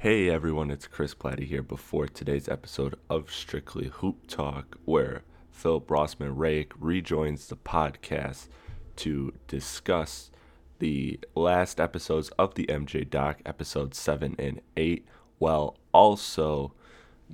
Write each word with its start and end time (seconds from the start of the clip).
Hey 0.00 0.30
everyone, 0.30 0.70
it's 0.70 0.86
Chris 0.86 1.12
Platte 1.12 1.40
here 1.40 1.64
before 1.64 2.06
today's 2.06 2.48
episode 2.48 2.94
of 3.10 3.32
Strictly 3.32 3.88
Hoop 3.94 4.28
Talk, 4.28 4.78
where 4.84 5.24
Philip 5.50 5.88
Rossman 5.88 6.34
Reich 6.36 6.72
rejoins 6.78 7.48
the 7.48 7.56
podcast 7.56 8.46
to 8.94 9.34
discuss 9.48 10.30
the 10.78 11.18
last 11.34 11.80
episodes 11.80 12.28
of 12.38 12.54
the 12.54 12.66
MJ 12.66 13.10
Doc, 13.10 13.40
episodes 13.44 13.98
7 13.98 14.36
and 14.38 14.60
8, 14.76 15.04
while 15.38 15.76
also 15.92 16.74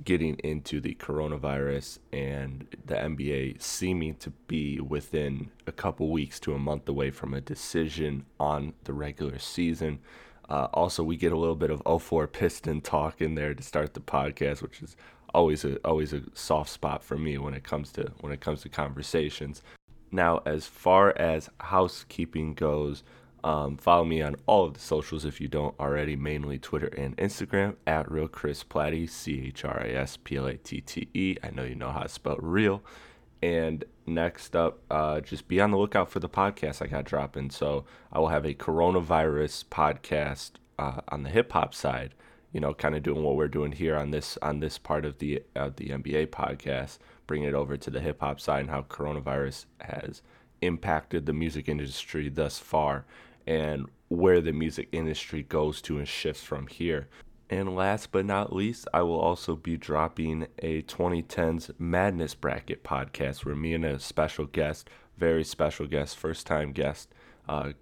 getting 0.03 0.33
into 0.39 0.81
the 0.81 0.95
coronavirus 0.95 1.99
and 2.11 2.65
the 2.83 2.95
NBA 2.95 3.61
seeming 3.61 4.15
to 4.15 4.31
be 4.47 4.79
within 4.79 5.51
a 5.67 5.71
couple 5.71 6.09
weeks 6.09 6.39
to 6.39 6.55
a 6.55 6.59
month 6.59 6.89
away 6.89 7.11
from 7.11 7.35
a 7.35 7.41
decision 7.41 8.25
on 8.39 8.73
the 8.85 8.93
regular 8.93 9.37
season. 9.37 9.99
Uh, 10.49 10.67
also, 10.73 11.03
we 11.03 11.15
get 11.17 11.31
a 11.31 11.37
little 11.37 11.55
bit 11.55 11.71
of 11.71 12.01
04 12.01 12.27
Piston 12.27 12.81
talk 12.81 13.21
in 13.21 13.35
there 13.35 13.53
to 13.53 13.63
start 13.63 13.93
the 13.93 13.99
podcast, 13.99 14.61
which 14.61 14.81
is 14.81 14.95
always 15.33 15.65
a 15.65 15.75
always 15.77 16.13
a 16.13 16.21
soft 16.33 16.69
spot 16.69 17.03
for 17.03 17.17
me 17.17 17.37
when 17.37 17.53
it 17.53 17.63
comes 17.63 17.91
to 17.91 18.11
when 18.21 18.31
it 18.31 18.41
comes 18.41 18.61
to 18.61 18.69
conversations. 18.69 19.61
Now, 20.11 20.41
as 20.45 20.65
far 20.65 21.17
as 21.17 21.49
housekeeping 21.59 22.53
goes, 22.53 23.03
um, 23.43 23.77
follow 23.77 24.05
me 24.05 24.21
on 24.21 24.35
all 24.45 24.65
of 24.65 24.73
the 24.73 24.79
socials 24.79 25.25
if 25.25 25.41
you 25.41 25.47
don't 25.47 25.77
already, 25.79 26.15
mainly 26.15 26.57
Twitter 26.57 26.87
and 26.87 27.17
Instagram 27.17 27.75
at 27.85 28.09
Real 28.09 28.27
Chris 28.27 28.63
Platte, 28.63 29.09
C 29.09 29.47
H 29.47 29.65
R 29.65 29.81
I 29.83 29.89
S 29.89 30.17
P 30.17 30.37
L 30.37 30.47
A 30.47 30.55
T 30.55 30.81
T 30.81 31.09
E. 31.13 31.35
I 31.43 31.49
know 31.49 31.63
you 31.63 31.75
know 31.75 31.91
how 31.91 32.01
to 32.03 32.09
spell 32.09 32.37
real. 32.39 32.81
And 33.45 33.85
next 34.07 34.55
up, 34.55 34.79
uh, 34.89 35.21
just 35.21 35.47
be 35.47 35.61
on 35.61 35.69
the 35.69 35.77
lookout 35.77 36.09
for 36.09 36.19
the 36.19 36.27
podcast 36.27 36.81
I 36.81 36.87
got 36.87 37.05
dropping. 37.05 37.51
So 37.51 37.85
I 38.11 38.17
will 38.17 38.29
have 38.29 38.43
a 38.43 38.55
coronavirus 38.55 39.65
podcast 39.65 40.53
uh, 40.79 41.01
on 41.09 41.21
the 41.21 41.29
hip 41.29 41.51
hop 41.51 41.75
side. 41.75 42.15
You 42.53 42.59
know, 42.59 42.73
kind 42.73 42.95
of 42.95 43.03
doing 43.03 43.21
what 43.21 43.35
we're 43.35 43.47
doing 43.47 43.73
here 43.73 43.97
on 43.97 44.09
this 44.09 44.39
on 44.41 44.61
this 44.61 44.79
part 44.79 45.05
of 45.05 45.19
the 45.19 45.43
uh, 45.55 45.69
the 45.75 45.89
NBA 45.89 46.27
podcast, 46.29 46.97
bringing 47.27 47.47
it 47.47 47.53
over 47.53 47.77
to 47.77 47.91
the 47.91 47.99
hip 47.99 48.21
hop 48.21 48.39
side 48.39 48.61
and 48.61 48.71
how 48.71 48.81
coronavirus 48.81 49.65
has 49.81 50.23
impacted 50.63 51.27
the 51.27 51.33
music 51.33 51.69
industry 51.69 52.29
thus 52.29 52.57
far, 52.57 53.05
and 53.45 53.85
where 54.07 54.41
the 54.41 54.53
music 54.53 54.87
industry 54.91 55.43
goes 55.43 55.83
to 55.83 55.99
and 55.99 56.07
shifts 56.07 56.41
from 56.41 56.65
here. 56.65 57.09
And 57.49 57.75
last 57.75 58.11
but 58.11 58.25
not 58.25 58.53
least, 58.53 58.87
I 58.93 59.03
will 59.03 59.19
also 59.19 59.55
be 59.55 59.77
dropping 59.77 60.47
a 60.59 60.81
2010s 60.83 61.71
Madness 61.77 62.33
Bracket 62.33 62.83
podcast 62.83 63.45
where 63.45 63.55
me 63.55 63.75
and 63.75 63.85
a 63.85 63.99
special 63.99 64.45
guest, 64.45 64.89
very 65.17 65.43
special 65.43 65.85
guest, 65.85 66.17
first 66.17 66.47
time 66.47 66.71
guest, 66.71 67.09
uh, 67.47 67.73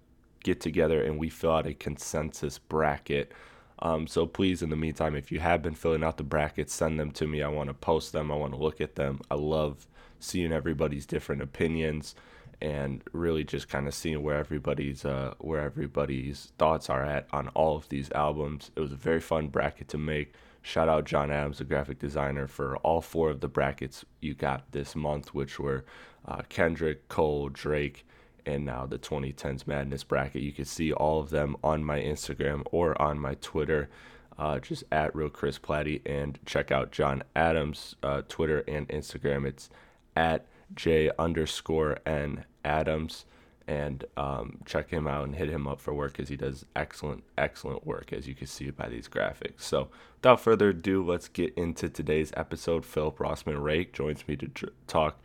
get 0.42 0.60
together 0.60 1.02
and 1.02 1.18
we 1.18 1.30
fill 1.30 1.52
out 1.52 1.66
a 1.66 1.72
consensus 1.72 2.58
bracket. 2.58 3.32
Um, 3.78 4.06
so 4.06 4.26
please, 4.26 4.62
in 4.62 4.68
the 4.68 4.76
meantime, 4.76 5.16
if 5.16 5.32
you 5.32 5.40
have 5.40 5.62
been 5.62 5.74
filling 5.74 6.04
out 6.04 6.18
the 6.18 6.24
brackets, 6.24 6.74
send 6.74 7.00
them 7.00 7.10
to 7.12 7.26
me. 7.26 7.42
I 7.42 7.48
want 7.48 7.68
to 7.68 7.74
post 7.74 8.12
them, 8.12 8.30
I 8.30 8.36
want 8.36 8.52
to 8.52 8.58
look 8.58 8.82
at 8.82 8.96
them. 8.96 9.20
I 9.30 9.34
love 9.34 9.86
seeing 10.20 10.52
everybody's 10.52 11.06
different 11.06 11.40
opinions 11.42 12.14
and 12.60 13.02
really 13.12 13.44
just 13.44 13.68
kind 13.68 13.86
of 13.86 13.94
seeing 13.94 14.22
where 14.22 14.36
everybody's 14.36 15.04
uh, 15.04 15.34
where 15.38 15.60
everybody's 15.60 16.52
thoughts 16.58 16.88
are 16.90 17.04
at 17.04 17.26
on 17.32 17.48
all 17.48 17.76
of 17.76 17.88
these 17.88 18.10
albums. 18.12 18.70
It 18.76 18.80
was 18.80 18.92
a 18.92 18.96
very 18.96 19.20
fun 19.20 19.48
bracket 19.48 19.88
to 19.88 19.98
make. 19.98 20.34
Shout 20.62 20.88
out 20.88 21.04
John 21.04 21.30
Adams, 21.30 21.58
the 21.58 21.64
graphic 21.64 21.98
designer, 21.98 22.46
for 22.46 22.76
all 22.78 23.02
four 23.02 23.30
of 23.30 23.40
the 23.40 23.48
brackets 23.48 24.04
you 24.20 24.34
got 24.34 24.72
this 24.72 24.96
month, 24.96 25.34
which 25.34 25.58
were 25.58 25.84
uh, 26.26 26.42
Kendrick, 26.48 27.06
Cole, 27.08 27.50
Drake, 27.50 28.06
and 28.46 28.64
now 28.64 28.86
the 28.86 28.98
2010s 28.98 29.66
Madness 29.66 30.04
bracket. 30.04 30.42
You 30.42 30.52
can 30.52 30.64
see 30.64 30.92
all 30.92 31.20
of 31.20 31.30
them 31.30 31.56
on 31.62 31.84
my 31.84 32.00
Instagram 32.00 32.62
or 32.72 33.00
on 33.00 33.18
my 33.18 33.34
Twitter. 33.34 33.90
Uh, 34.36 34.58
just 34.58 34.82
at 34.90 35.14
real 35.14 35.28
Chris 35.28 35.58
Platte 35.58 36.00
and 36.06 36.40
check 36.44 36.72
out 36.72 36.90
John 36.90 37.22
Adams 37.36 37.94
uh, 38.02 38.22
Twitter 38.28 38.64
and 38.66 38.88
Instagram. 38.88 39.46
It's 39.46 39.70
at 40.16 40.46
J 40.74 41.10
underscore 41.18 41.98
N 42.06 42.44
Adams 42.64 43.24
and 43.66 44.04
um, 44.16 44.58
check 44.66 44.90
him 44.90 45.06
out 45.06 45.24
and 45.24 45.34
hit 45.34 45.48
him 45.48 45.66
up 45.66 45.80
for 45.80 45.94
work 45.94 46.12
because 46.12 46.28
he 46.28 46.36
does 46.36 46.66
excellent, 46.76 47.24
excellent 47.38 47.86
work 47.86 48.12
as 48.12 48.28
you 48.28 48.34
can 48.34 48.46
see 48.46 48.70
by 48.70 48.88
these 48.88 49.08
graphics. 49.08 49.60
So, 49.60 49.88
without 50.18 50.40
further 50.40 50.70
ado, 50.70 51.04
let's 51.04 51.28
get 51.28 51.54
into 51.54 51.88
today's 51.88 52.32
episode. 52.36 52.84
Philip 52.84 53.18
Rossman 53.18 53.62
Reich 53.62 53.92
joins 53.92 54.26
me 54.28 54.36
to 54.36 54.48
tr- 54.48 54.66
talk 54.86 55.22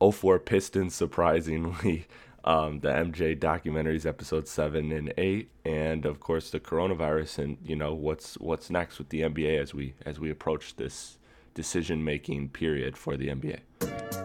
04 0.00 0.38
Pistons, 0.38 0.94
surprisingly, 0.94 2.06
um, 2.44 2.80
the 2.80 2.88
MJ 2.88 3.38
documentaries, 3.38 4.06
episode 4.06 4.48
seven 4.48 4.90
and 4.90 5.12
eight, 5.18 5.50
and 5.64 6.06
of 6.06 6.18
course 6.18 6.50
the 6.50 6.60
coronavirus, 6.60 7.38
and 7.38 7.58
you 7.64 7.76
know 7.76 7.94
what's 7.94 8.34
what's 8.38 8.70
next 8.70 8.98
with 8.98 9.10
the 9.10 9.20
NBA 9.20 9.60
as 9.60 9.74
we 9.74 9.94
as 10.06 10.18
we 10.18 10.30
approach 10.30 10.76
this 10.76 11.18
decision 11.54 12.02
making 12.02 12.48
period 12.48 12.96
for 12.96 13.16
the 13.16 13.28
NBA. 13.28 14.21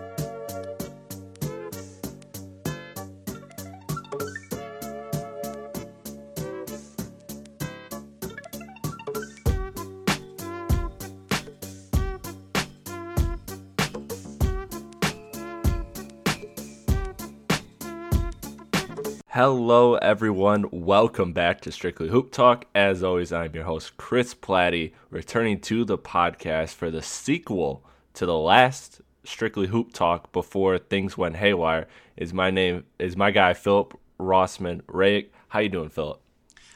Hello, 19.37 19.93
everyone. 19.97 20.65
Welcome 20.71 21.31
back 21.31 21.61
to 21.61 21.71
Strictly 21.71 22.09
Hoop 22.09 22.31
Talk. 22.31 22.65
As 22.73 23.03
always, 23.03 23.31
I'm 23.31 23.53
your 23.53 23.65
host, 23.65 23.95
Chris 23.95 24.33
Platte, 24.33 24.91
returning 25.11 25.59
to 25.59 25.85
the 25.85 25.95
podcast 25.95 26.73
for 26.73 26.89
the 26.89 27.03
sequel 27.03 27.85
to 28.15 28.25
the 28.25 28.35
last 28.35 28.99
Strictly 29.23 29.67
Hoop 29.67 29.93
Talk 29.93 30.31
before 30.31 30.79
things 30.79 31.19
went 31.19 31.35
haywire. 31.35 31.87
Is 32.15 32.33
my 32.33 32.49
name 32.49 32.85
is 32.97 33.15
my 33.15 33.29
guy 33.29 33.53
Philip 33.53 33.95
Rossman 34.19 34.81
Reich. 34.87 35.31
How 35.49 35.59
you 35.59 35.69
doing, 35.69 35.89
Philip? 35.89 36.19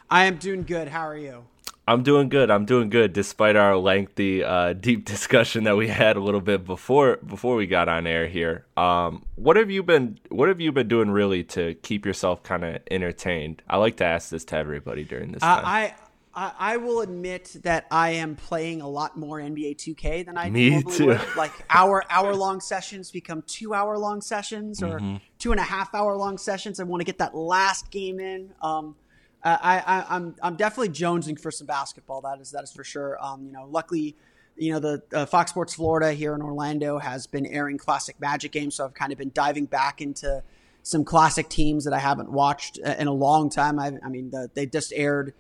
I 0.08 0.26
am 0.26 0.36
doing 0.36 0.62
good. 0.62 0.90
How 0.90 1.08
are 1.08 1.18
you? 1.18 1.46
I'm 1.88 2.04
doing 2.04 2.30
good. 2.30 2.50
I'm 2.52 2.66
doing 2.66 2.90
good, 2.90 3.12
despite 3.12 3.56
our 3.56 3.76
lengthy, 3.76 4.44
uh, 4.44 4.74
deep 4.88 5.04
discussion 5.06 5.64
that 5.66 5.76
we 5.76 5.88
had 5.88 6.16
a 6.16 6.20
little 6.20 6.40
bit 6.42 6.64
before 6.66 7.18
before 7.18 7.56
we 7.56 7.68
got 7.68 7.90
on 7.90 8.06
air 8.08 8.28
here. 8.28 8.66
Um, 8.78 9.26
what 9.36 9.58
have 9.58 9.70
you 9.72 9.84
been 9.84 10.20
What 10.30 10.48
have 10.48 10.62
you 10.62 10.72
been 10.72 10.88
doing 10.88 11.10
really 11.10 11.44
to 11.46 11.74
keep 11.76 12.06
yourself 12.06 12.44
kind 12.44 12.64
of 12.64 12.82
entertained? 12.92 13.62
I 13.68 13.78
like 13.78 13.98
to 13.98 14.06
ask 14.06 14.30
this 14.30 14.46
to 14.46 14.58
everybody 14.58 15.04
during 15.04 15.32
this 15.32 15.44
Uh, 15.44 15.56
time. 15.56 15.66
I, 15.66 15.94
I 16.34 16.54
I 16.74 16.78
will 16.78 17.02
admit 17.02 17.58
that 17.64 17.88
I 17.92 18.12
am 18.12 18.36
playing 18.36 18.80
a 18.82 18.88
lot 18.88 19.18
more 19.18 19.40
NBA 19.40 19.76
2K 19.76 20.26
than 20.26 20.38
I 20.38 20.50
Me 20.50 20.70
normally 20.70 20.96
too. 20.98 21.08
would. 21.08 21.36
Like 21.36 21.52
hour 21.70 22.04
hour 22.10 22.36
long 22.36 22.62
sessions 22.62 23.12
become 23.12 23.42
two 23.48 23.74
hour 23.74 23.98
long 23.98 24.22
sessions 24.22 24.82
or 24.84 25.00
Mm-hmm. 25.00 25.16
two 25.40 25.52
and 25.52 25.60
a 25.60 25.64
half 25.64 25.94
hour 25.96 26.16
long 26.16 26.38
sessions. 26.38 26.80
I 26.80 26.84
want 26.84 27.02
to 27.02 27.06
get 27.06 27.18
that 27.18 27.36
last 27.36 27.90
game 27.92 28.20
in. 28.20 28.54
Um, 28.62 28.96
I, 29.44 29.84
I 29.86 30.16
I'm 30.16 30.36
I'm 30.42 30.56
definitely 30.56 30.94
jonesing 30.94 31.40
for 31.40 31.52
some 31.52 31.68
basketball. 31.68 32.22
That 32.22 32.40
is 32.40 32.52
that 32.52 32.64
is 32.64 32.72
for 32.72 32.84
sure. 32.84 33.18
Um, 33.24 33.46
you 33.46 33.52
know, 33.52 33.66
luckily. 33.70 34.16
You 34.58 34.74
know 34.74 34.80
the 34.80 35.02
uh, 35.14 35.26
Fox 35.26 35.50
Sports 35.50 35.74
Florida 35.74 36.12
here 36.12 36.36
in 36.36 36.42
Orlando 36.42 37.00
has 37.00 37.26
been 37.26 37.48
airing 37.48 37.78
classic 37.78 38.20
Magic 38.20 38.52
games, 38.52 38.76
so 38.76 38.86
I've 38.86 38.94
kind 38.94 39.12
of 39.12 39.18
been 39.18 39.32
diving 39.34 39.66
back 39.66 40.02
into 40.02 40.44
some 40.84 41.04
classic 41.04 41.50
teams 41.50 41.86
that 41.86 41.94
I 41.94 42.00
haven't 42.00 42.30
watched 42.32 42.78
uh, 42.86 42.96
in 43.00 43.08
a 43.08 43.14
long 43.14 43.50
time. 43.50 43.80
I, 43.80 43.94
I 44.04 44.10
mean, 44.10 44.30
the, 44.30 44.52
they 44.54 44.66
just 44.66 44.92
aired 44.94 45.34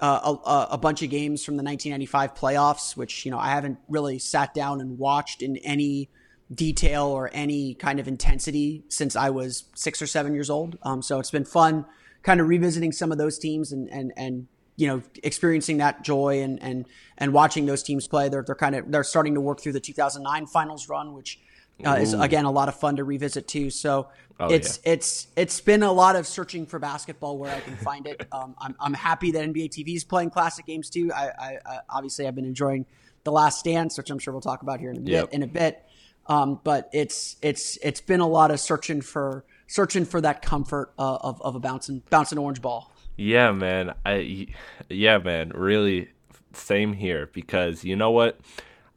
uh, 0.00 0.36
a, 0.44 0.74
a, 0.74 0.78
bunch 0.78 1.02
of 1.02 1.10
games 1.10 1.44
from 1.44 1.56
the 1.56 1.62
1995 1.62 2.34
playoffs, 2.34 2.96
which 2.96 3.24
you 3.24 3.30
know 3.30 3.38
I 3.38 3.50
haven't 3.50 3.78
really 3.88 4.18
sat 4.18 4.54
down 4.54 4.80
and 4.80 4.98
watched 4.98 5.42
in 5.42 5.56
any 5.58 6.08
detail 6.52 7.06
or 7.06 7.30
any 7.32 7.74
kind 7.74 7.98
of 8.00 8.08
intensity 8.08 8.84
since 8.88 9.16
I 9.16 9.30
was 9.30 9.64
six 9.74 10.00
or 10.00 10.06
seven 10.06 10.34
years 10.34 10.50
old. 10.50 10.78
Um, 10.82 11.02
so 11.02 11.18
it's 11.18 11.30
been 11.30 11.44
fun, 11.44 11.84
kind 12.28 12.42
of 12.42 12.48
revisiting 12.48 12.92
some 12.92 13.10
of 13.10 13.16
those 13.16 13.38
teams 13.38 13.72
and 13.72 13.88
and 13.88 14.12
and 14.18 14.48
you 14.76 14.86
know 14.86 15.02
experiencing 15.22 15.78
that 15.78 16.02
joy 16.04 16.42
and 16.42 16.62
and 16.62 16.84
and 17.16 17.32
watching 17.32 17.64
those 17.64 17.82
teams 17.82 18.06
play. 18.06 18.28
They're 18.28 18.42
they're 18.42 18.54
kind 18.54 18.74
of 18.74 18.92
they're 18.92 19.02
starting 19.02 19.34
to 19.34 19.40
work 19.40 19.60
through 19.62 19.72
the 19.72 19.80
2009 19.80 20.46
finals 20.46 20.90
run, 20.90 21.14
which 21.14 21.40
uh, 21.86 21.92
is 21.94 22.12
again 22.12 22.44
a 22.44 22.50
lot 22.50 22.68
of 22.68 22.78
fun 22.78 22.96
to 22.96 23.04
revisit 23.04 23.48
too. 23.48 23.70
So 23.70 24.08
oh, 24.38 24.48
it's 24.48 24.78
yeah. 24.84 24.92
it's 24.92 25.28
it's 25.36 25.58
been 25.62 25.82
a 25.82 25.90
lot 25.90 26.16
of 26.16 26.26
searching 26.26 26.66
for 26.66 26.78
basketball 26.78 27.38
where 27.38 27.54
I 27.54 27.60
can 27.60 27.76
find 27.76 28.06
it. 28.06 28.26
Um, 28.30 28.54
I'm 28.58 28.76
I'm 28.78 28.92
happy 28.92 29.30
that 29.32 29.42
NBA 29.42 29.70
TV 29.70 29.96
is 29.96 30.04
playing 30.04 30.28
classic 30.28 30.66
games 30.66 30.90
too. 30.90 31.10
I, 31.14 31.28
I, 31.28 31.58
I, 31.64 31.78
obviously 31.88 32.26
I've 32.26 32.34
been 32.34 32.44
enjoying 32.44 32.84
the 33.24 33.32
Last 33.32 33.64
Dance, 33.64 33.96
which 33.96 34.10
I'm 34.10 34.18
sure 34.18 34.34
we'll 34.34 34.42
talk 34.42 34.60
about 34.60 34.80
here 34.80 34.90
in 34.90 34.98
a 34.98 35.00
bit. 35.00 35.32
In 35.32 35.42
a 35.42 35.46
bit, 35.46 35.82
um, 36.26 36.60
but 36.62 36.90
it's 36.92 37.36
it's 37.40 37.78
it's 37.82 38.02
been 38.02 38.20
a 38.20 38.28
lot 38.28 38.50
of 38.50 38.60
searching 38.60 39.00
for 39.00 39.44
searching 39.68 40.04
for 40.04 40.20
that 40.20 40.42
comfort 40.42 40.92
uh, 40.98 41.18
of 41.20 41.40
of 41.42 41.54
a 41.54 41.60
bouncing 41.60 42.02
bouncing 42.10 42.38
orange 42.38 42.60
ball. 42.60 42.92
Yeah, 43.16 43.52
man. 43.52 43.94
I 44.04 44.48
yeah, 44.88 45.18
man. 45.18 45.50
Really, 45.54 46.10
same 46.52 46.94
here 46.94 47.30
because 47.32 47.84
you 47.84 47.94
know 47.94 48.10
what 48.10 48.40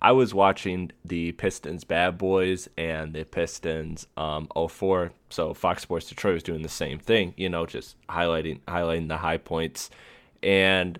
I 0.01 0.13
was 0.13 0.33
watching 0.33 0.91
the 1.05 1.33
Pistons 1.33 1.83
Bad 1.83 2.17
Boys 2.17 2.67
and 2.75 3.13
the 3.13 3.25
Pistons 3.25 4.07
um 4.17 4.47
04. 4.55 5.11
So 5.29 5.53
Fox 5.53 5.83
Sports 5.83 6.09
Detroit 6.09 6.33
was 6.35 6.43
doing 6.43 6.63
the 6.63 6.69
same 6.69 6.97
thing, 6.97 7.35
you 7.37 7.49
know, 7.49 7.67
just 7.67 7.95
highlighting 8.09 8.61
highlighting 8.67 9.09
the 9.09 9.17
high 9.17 9.37
points. 9.37 9.91
And 10.41 10.97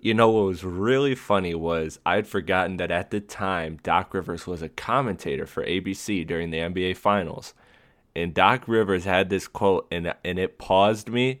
you 0.00 0.12
know 0.12 0.28
what 0.28 0.44
was 0.44 0.64
really 0.64 1.14
funny 1.14 1.54
was 1.54 1.98
I'd 2.04 2.26
forgotten 2.26 2.76
that 2.76 2.90
at 2.90 3.10
the 3.10 3.20
time 3.20 3.78
Doc 3.82 4.12
Rivers 4.12 4.46
was 4.46 4.60
a 4.60 4.68
commentator 4.68 5.46
for 5.46 5.64
ABC 5.64 6.26
during 6.26 6.50
the 6.50 6.58
NBA 6.58 6.98
finals. 6.98 7.54
And 8.16 8.32
Doc 8.32 8.68
Rivers 8.68 9.04
had 9.04 9.28
this 9.28 9.48
quote 9.48 9.86
and 9.90 10.14
and 10.24 10.38
it 10.38 10.58
paused 10.58 11.08
me 11.08 11.40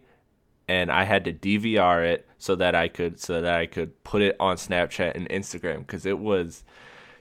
and 0.66 0.90
I 0.90 1.04
had 1.04 1.24
to 1.24 1.32
DVR 1.32 2.04
it 2.04 2.26
so 2.38 2.54
that 2.56 2.74
I 2.74 2.88
could 2.88 3.20
so 3.20 3.40
that 3.40 3.54
I 3.54 3.66
could 3.66 4.02
put 4.04 4.22
it 4.22 4.36
on 4.40 4.56
Snapchat 4.56 5.14
and 5.14 5.28
Instagram 5.28 5.86
cuz 5.86 6.04
it 6.06 6.18
was 6.18 6.64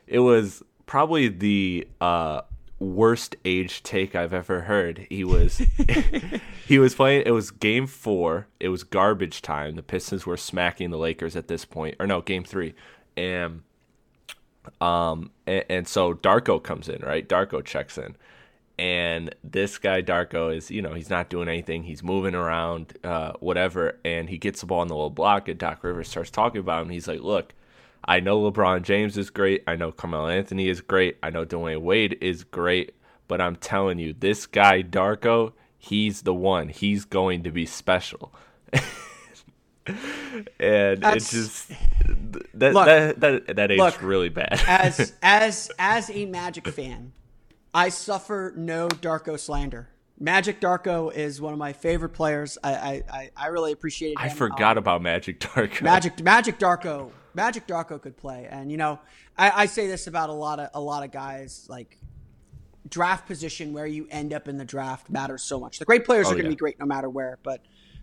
it 0.08 0.20
was 0.20 0.64
probably 0.86 1.28
the 1.28 1.88
uh, 2.02 2.42
worst 2.80 3.36
age 3.46 3.84
take 3.84 4.16
I've 4.16 4.34
ever 4.34 4.62
heard. 4.62 5.08
He 5.10 5.24
was 5.24 5.58
he 6.68 6.80
was 6.80 6.96
playing. 6.96 7.24
It 7.26 7.32
was 7.32 7.52
Game 7.52 7.88
Four. 7.88 8.48
It 8.60 8.70
was 8.70 8.84
garbage 8.84 9.42
time. 9.42 9.76
The 9.76 9.84
Pistons 9.84 10.26
were 10.26 10.38
smacking 10.38 10.92
the 10.92 10.98
Lakers 10.98 11.36
at 11.36 11.48
this 11.48 11.66
point, 11.66 11.96
or 12.00 12.08
no, 12.08 12.22
Game 12.22 12.44
Three, 12.44 12.74
and 13.16 13.62
um, 14.82 15.32
and, 15.48 15.66
and 15.70 15.88
so 15.88 16.14
Darko 16.14 16.62
comes 16.62 16.90
in. 16.90 17.02
Right, 17.02 17.28
Darko 17.28 17.64
checks 17.64 17.98
in. 17.98 18.16
And 18.80 19.36
this 19.44 19.78
guy 19.78 20.02
Darko 20.02 20.56
is, 20.56 20.72
you 20.72 20.82
know, 20.82 20.94
he's 20.94 21.10
not 21.10 21.30
doing 21.30 21.48
anything. 21.48 21.84
He's 21.84 22.02
moving 22.02 22.34
around, 22.34 22.98
uh, 23.04 23.34
whatever. 23.40 24.00
And 24.04 24.30
he 24.30 24.38
gets 24.38 24.62
the 24.62 24.66
ball 24.66 24.82
in 24.82 24.88
the 24.88 24.96
little 24.96 25.10
block, 25.12 25.48
and 25.48 25.60
Doc 25.60 25.84
Rivers 25.84 26.10
starts 26.10 26.32
talking 26.32 26.60
about 26.60 26.82
him. 26.84 26.90
He's 26.90 27.08
like, 27.08 27.22
"Look, 27.22 27.54
I 28.06 28.20
know 28.20 28.40
LeBron 28.40 28.82
James 28.82 29.18
is 29.18 29.30
great. 29.30 29.64
I 29.68 29.76
know 29.76 29.92
Carmelo 29.92 30.28
Anthony 30.28 30.68
is 30.68 30.82
great. 30.82 31.18
I 31.24 31.30
know 31.30 31.46
Dwyane 31.46 31.82
Wade 31.82 32.18
is 32.20 32.44
great. 32.44 32.96
But 33.28 33.40
I'm 33.40 33.56
telling 33.56 34.00
you, 34.00 34.14
this 34.14 34.46
guy, 34.46 34.84
Darko, 34.84 35.54
he's 35.78 36.24
the 36.24 36.34
one. 36.34 36.68
He's 36.70 37.06
going 37.06 37.44
to 37.44 37.52
be 37.52 37.66
special. 37.66 38.34
and 40.60 41.02
That's, 41.02 41.16
it's 41.16 41.32
just 41.32 41.72
that 42.54 42.74
look, 42.74 42.86
that 42.86 43.20
that 43.20 43.56
that 43.56 43.72
aged 43.72 43.80
look, 43.80 44.02
really 44.02 44.30
bad. 44.30 44.62
as 44.68 45.14
as 45.22 45.72
as 45.80 46.10
a 46.10 46.26
Magic 46.26 46.68
fan, 46.68 47.14
I 47.74 47.90
suffer 47.90 48.54
no 48.56 48.88
Darko 48.88 49.40
slander. 49.40 49.90
Magic 50.20 50.62
Darko 50.62 51.14
is 51.14 51.42
one 51.42 51.54
of 51.54 51.60
my 51.60 51.74
favorite 51.74 52.10
players. 52.10 52.58
I 52.64 53.04
I, 53.12 53.30
I 53.36 53.48
really 53.48 53.72
appreciate 53.72 54.12
it. 54.12 54.18
I 54.20 54.30
forgot 54.30 54.78
um, 54.78 54.84
about 54.84 55.02
Magic 55.02 55.40
Darko. 55.40 55.82
Magic 55.82 56.22
Magic 56.22 56.60
Darko 56.60 57.12
Magic 57.34 57.68
Darko 57.68 58.02
could 58.02 58.16
play, 58.16 58.48
and 58.50 58.72
you 58.72 58.78
know, 58.78 59.00
I, 59.38 59.64
I, 59.64 59.66
say 59.66 59.88
this 59.88 60.08
about 60.08 60.30
a 60.30 60.34
lot 60.34 60.60
of 60.60 60.70
a 60.74 60.80
lot 60.80 61.04
of 61.04 61.12
guys. 61.12 61.66
Like 61.68 61.98
draft 62.88 63.26
position, 63.26 63.74
where 63.74 63.88
you 63.88 64.08
end 64.12 64.34
up 64.34 64.48
in 64.48 64.58
the 64.58 64.66
draft 64.66 65.10
matters 65.10 65.42
so 65.42 65.60
much. 65.60 65.80
The 65.80 65.86
great 65.86 66.06
players 66.06 66.28
oh, 66.28 66.32
are 66.32 66.34
going 66.34 66.44
to 66.44 66.50
yeah. 66.50 66.56
be 66.56 66.58
great 66.58 66.80
no 66.80 66.86
matter 66.86 67.10
where, 67.10 67.40
but 67.44 67.62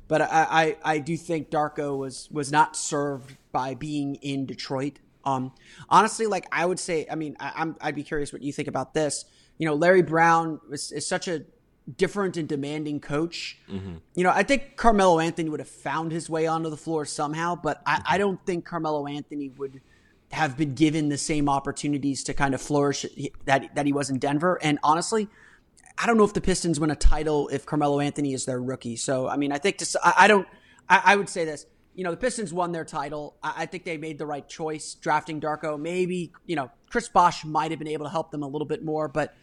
but 0.08 0.22
I, 0.22 0.26
I, 0.50 0.76
I 0.82 0.99
do 0.99 1.17
think 1.17 1.50
Darko 1.50 1.96
was 1.96 2.28
was 2.32 2.50
not 2.50 2.76
served 2.76 3.37
by 3.52 3.75
being 3.75 4.17
in 4.17 4.46
Detroit. 4.46 4.99
Um, 5.25 5.52
honestly, 5.88 6.26
like 6.26 6.46
I 6.50 6.67
would 6.67 6.81
say, 6.81 7.06
I 7.11 7.14
mean, 7.14 7.37
I, 7.38 7.62
am 7.62 7.76
I'd 7.81 7.94
be 7.94 8.02
curious 8.02 8.32
what 8.32 8.43
you 8.43 8.52
think 8.52 8.69
about 8.69 8.94
this. 8.94 9.25
You 9.61 9.67
know, 9.67 9.75
Larry 9.75 10.01
Brown 10.01 10.59
is, 10.73 10.91
is 10.91 11.07
such 11.07 11.29
a 11.29 11.43
different 11.99 12.39
and 12.39 12.49
demanding 12.49 12.99
coach. 12.99 13.59
Mm-hmm. 13.71 13.97
You 14.15 14.25
know, 14.25 14.31
I 14.31 14.43
think 14.43 14.75
Carmelo 14.77 15.21
Anthony 15.21 15.51
would 15.51 15.61
have 15.61 15.69
found 15.69 16.12
his 16.12 16.31
way 16.31 16.47
onto 16.47 16.71
the 16.71 16.79
floor 16.79 17.05
somehow, 17.05 17.57
but 17.57 17.83
I, 17.85 18.03
I, 18.09 18.17
don't 18.17 18.43
think 18.47 18.65
Carmelo 18.65 19.07
Anthony 19.07 19.51
would 19.59 19.83
have 20.33 20.57
been 20.57 20.75
given 20.75 21.11
the 21.11 21.19
same 21.19 21.47
opportunities 21.47 22.25
to 22.25 22.33
kind 22.33 22.55
of 22.55 22.62
flourish 22.62 23.05
that 23.45 23.75
that 23.75 23.85
he 23.85 23.93
was 23.93 24.09
in 24.09 24.19
Denver. 24.19 24.59
And 24.62 24.79
honestly, 24.83 25.29
I 25.99 26.06
don't 26.06 26.17
know 26.17 26.25
if 26.25 26.33
the 26.33 26.41
Pistons 26.41 26.81
win 26.81 26.91
a 26.91 26.97
title 26.97 27.49
if 27.49 27.67
Carmelo 27.67 28.01
Anthony 28.01 28.33
is 28.33 28.47
their 28.47 28.63
rookie. 28.63 28.97
So 28.97 29.29
I 29.29 29.37
mean, 29.37 29.53
I 29.53 29.59
think 29.59 29.77
to, 29.79 30.01
I, 30.03 30.15
I 30.25 30.27
don't. 30.27 30.49
I, 30.89 31.03
I, 31.05 31.17
would 31.17 31.29
say 31.29 31.45
this. 31.45 31.67
You 31.95 32.05
know, 32.05 32.13
the 32.13 32.17
Pistons 32.17 32.51
won 32.51 32.73
their 32.73 32.87
title. 32.87 33.37
I, 33.43 33.55
I 33.59 33.67
think 33.67 33.85
they 33.85 33.99
made 33.99 34.17
the 34.17 34.25
right 34.25 34.49
choice 34.49 34.95
drafting 34.95 35.39
Darko. 35.39 35.79
Maybe 35.79 36.33
you 36.47 36.56
know 36.56 36.71
Chris 36.89 37.11
Bosh 37.11 37.45
might 37.45 37.73
have 37.73 37.79
been 37.79 37.89
able 37.89 38.06
to 38.06 38.11
help 38.11 38.31
them 38.31 38.43
a 38.43 38.49
little 38.49 38.67
bit 38.67 38.83
more, 38.83 39.06
but 39.06 39.35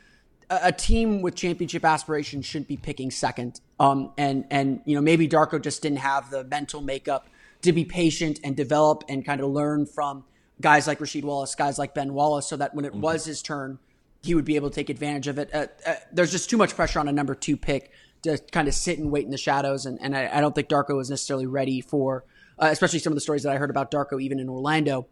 a 0.50 0.72
team 0.72 1.22
with 1.22 1.36
championship 1.36 1.84
aspirations 1.84 2.46
shouldn't 2.46 2.68
be 2.68 2.78
picking 2.78 3.12
second. 3.12 3.60
Um, 3.80 4.14
and 4.18 4.46
and 4.50 4.82
you 4.86 4.96
know 4.96 5.02
maybe 5.02 5.28
Darko 5.28 5.62
just 5.62 5.82
didn't 5.82 6.00
have 6.00 6.30
the 6.30 6.44
mental 6.44 6.82
makeup 6.82 7.28
to 7.62 7.74
be 7.74 7.86
patient 7.86 8.40
and 8.44 8.56
develop 8.56 9.04
and 9.10 9.26
kind 9.26 9.42
of 9.42 9.50
learn 9.50 9.86
from 9.86 10.24
guys 10.62 10.88
like 10.88 11.00
Rasheed 11.00 11.24
Wallace, 11.24 11.56
guys 11.56 11.78
like 11.78 11.94
Ben 11.94 12.14
Wallace, 12.14 12.48
so 12.48 12.58
that 12.58 12.74
when 12.74 12.86
it 12.86 12.92
mm-hmm. 12.92 13.02
was 13.02 13.26
his 13.26 13.42
turn, 13.42 13.80
he 14.24 14.36
would 14.36 14.46
be 14.46 14.56
able 14.56 14.70
to 14.70 14.76
take 14.76 14.90
advantage 14.90 15.28
of 15.28 15.38
it. 15.38 15.50
Uh, 15.54 15.68
uh, 15.86 15.96
there's 16.12 16.32
just 16.32 16.50
too 16.50 16.58
much 16.58 16.76
pressure 16.76 17.00
on 17.00 17.08
a 17.08 17.12
number 17.12 17.36
two 17.36 17.58
pick 17.58 17.92
to 18.24 18.38
kind 18.52 18.68
of 18.68 18.74
sit 18.74 18.98
and 19.00 19.12
wait 19.12 19.26
in 19.26 19.32
the 19.32 19.38
shadows, 19.38 19.86
and, 19.86 20.00
and 20.02 20.16
I, 20.16 20.38
I 20.38 20.42
don't 20.42 20.56
think 20.56 20.70
Darko 20.70 20.96
was 20.96 21.10
necessarily 21.10 21.46
ready 21.46 21.82
for, 21.82 22.24
uh, 22.60 22.70
especially 22.72 23.00
some 23.00 23.12
of 23.12 23.16
the 23.16 23.22
stories 23.22 23.44
that 23.44 23.54
I 23.54 23.58
heard 23.58 23.70
about 23.70 23.92
Darko 23.92 24.22
even 24.22 24.40
in 24.40 24.50
Orlando. 24.50 25.08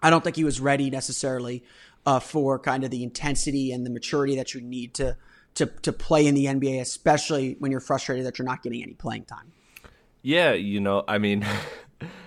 I 0.00 0.10
don't 0.10 0.22
think 0.22 0.36
he 0.36 0.44
was 0.44 0.60
ready 0.60 0.90
necessarily 0.90 1.64
uh, 2.08 2.18
for 2.18 2.58
kind 2.58 2.84
of 2.84 2.90
the 2.90 3.02
intensity 3.02 3.70
and 3.70 3.84
the 3.84 3.90
maturity 3.90 4.34
that 4.34 4.54
you 4.54 4.62
need 4.62 4.94
to 4.94 5.14
to 5.54 5.66
to 5.66 5.92
play 5.92 6.26
in 6.26 6.34
the 6.34 6.46
NBA, 6.46 6.80
especially 6.80 7.56
when 7.58 7.70
you're 7.70 7.80
frustrated 7.80 8.24
that 8.24 8.38
you're 8.38 8.46
not 8.46 8.62
getting 8.62 8.82
any 8.82 8.94
playing 8.94 9.26
time. 9.26 9.52
Yeah, 10.22 10.52
you 10.54 10.80
know, 10.80 11.04
I 11.06 11.18
mean. 11.18 11.46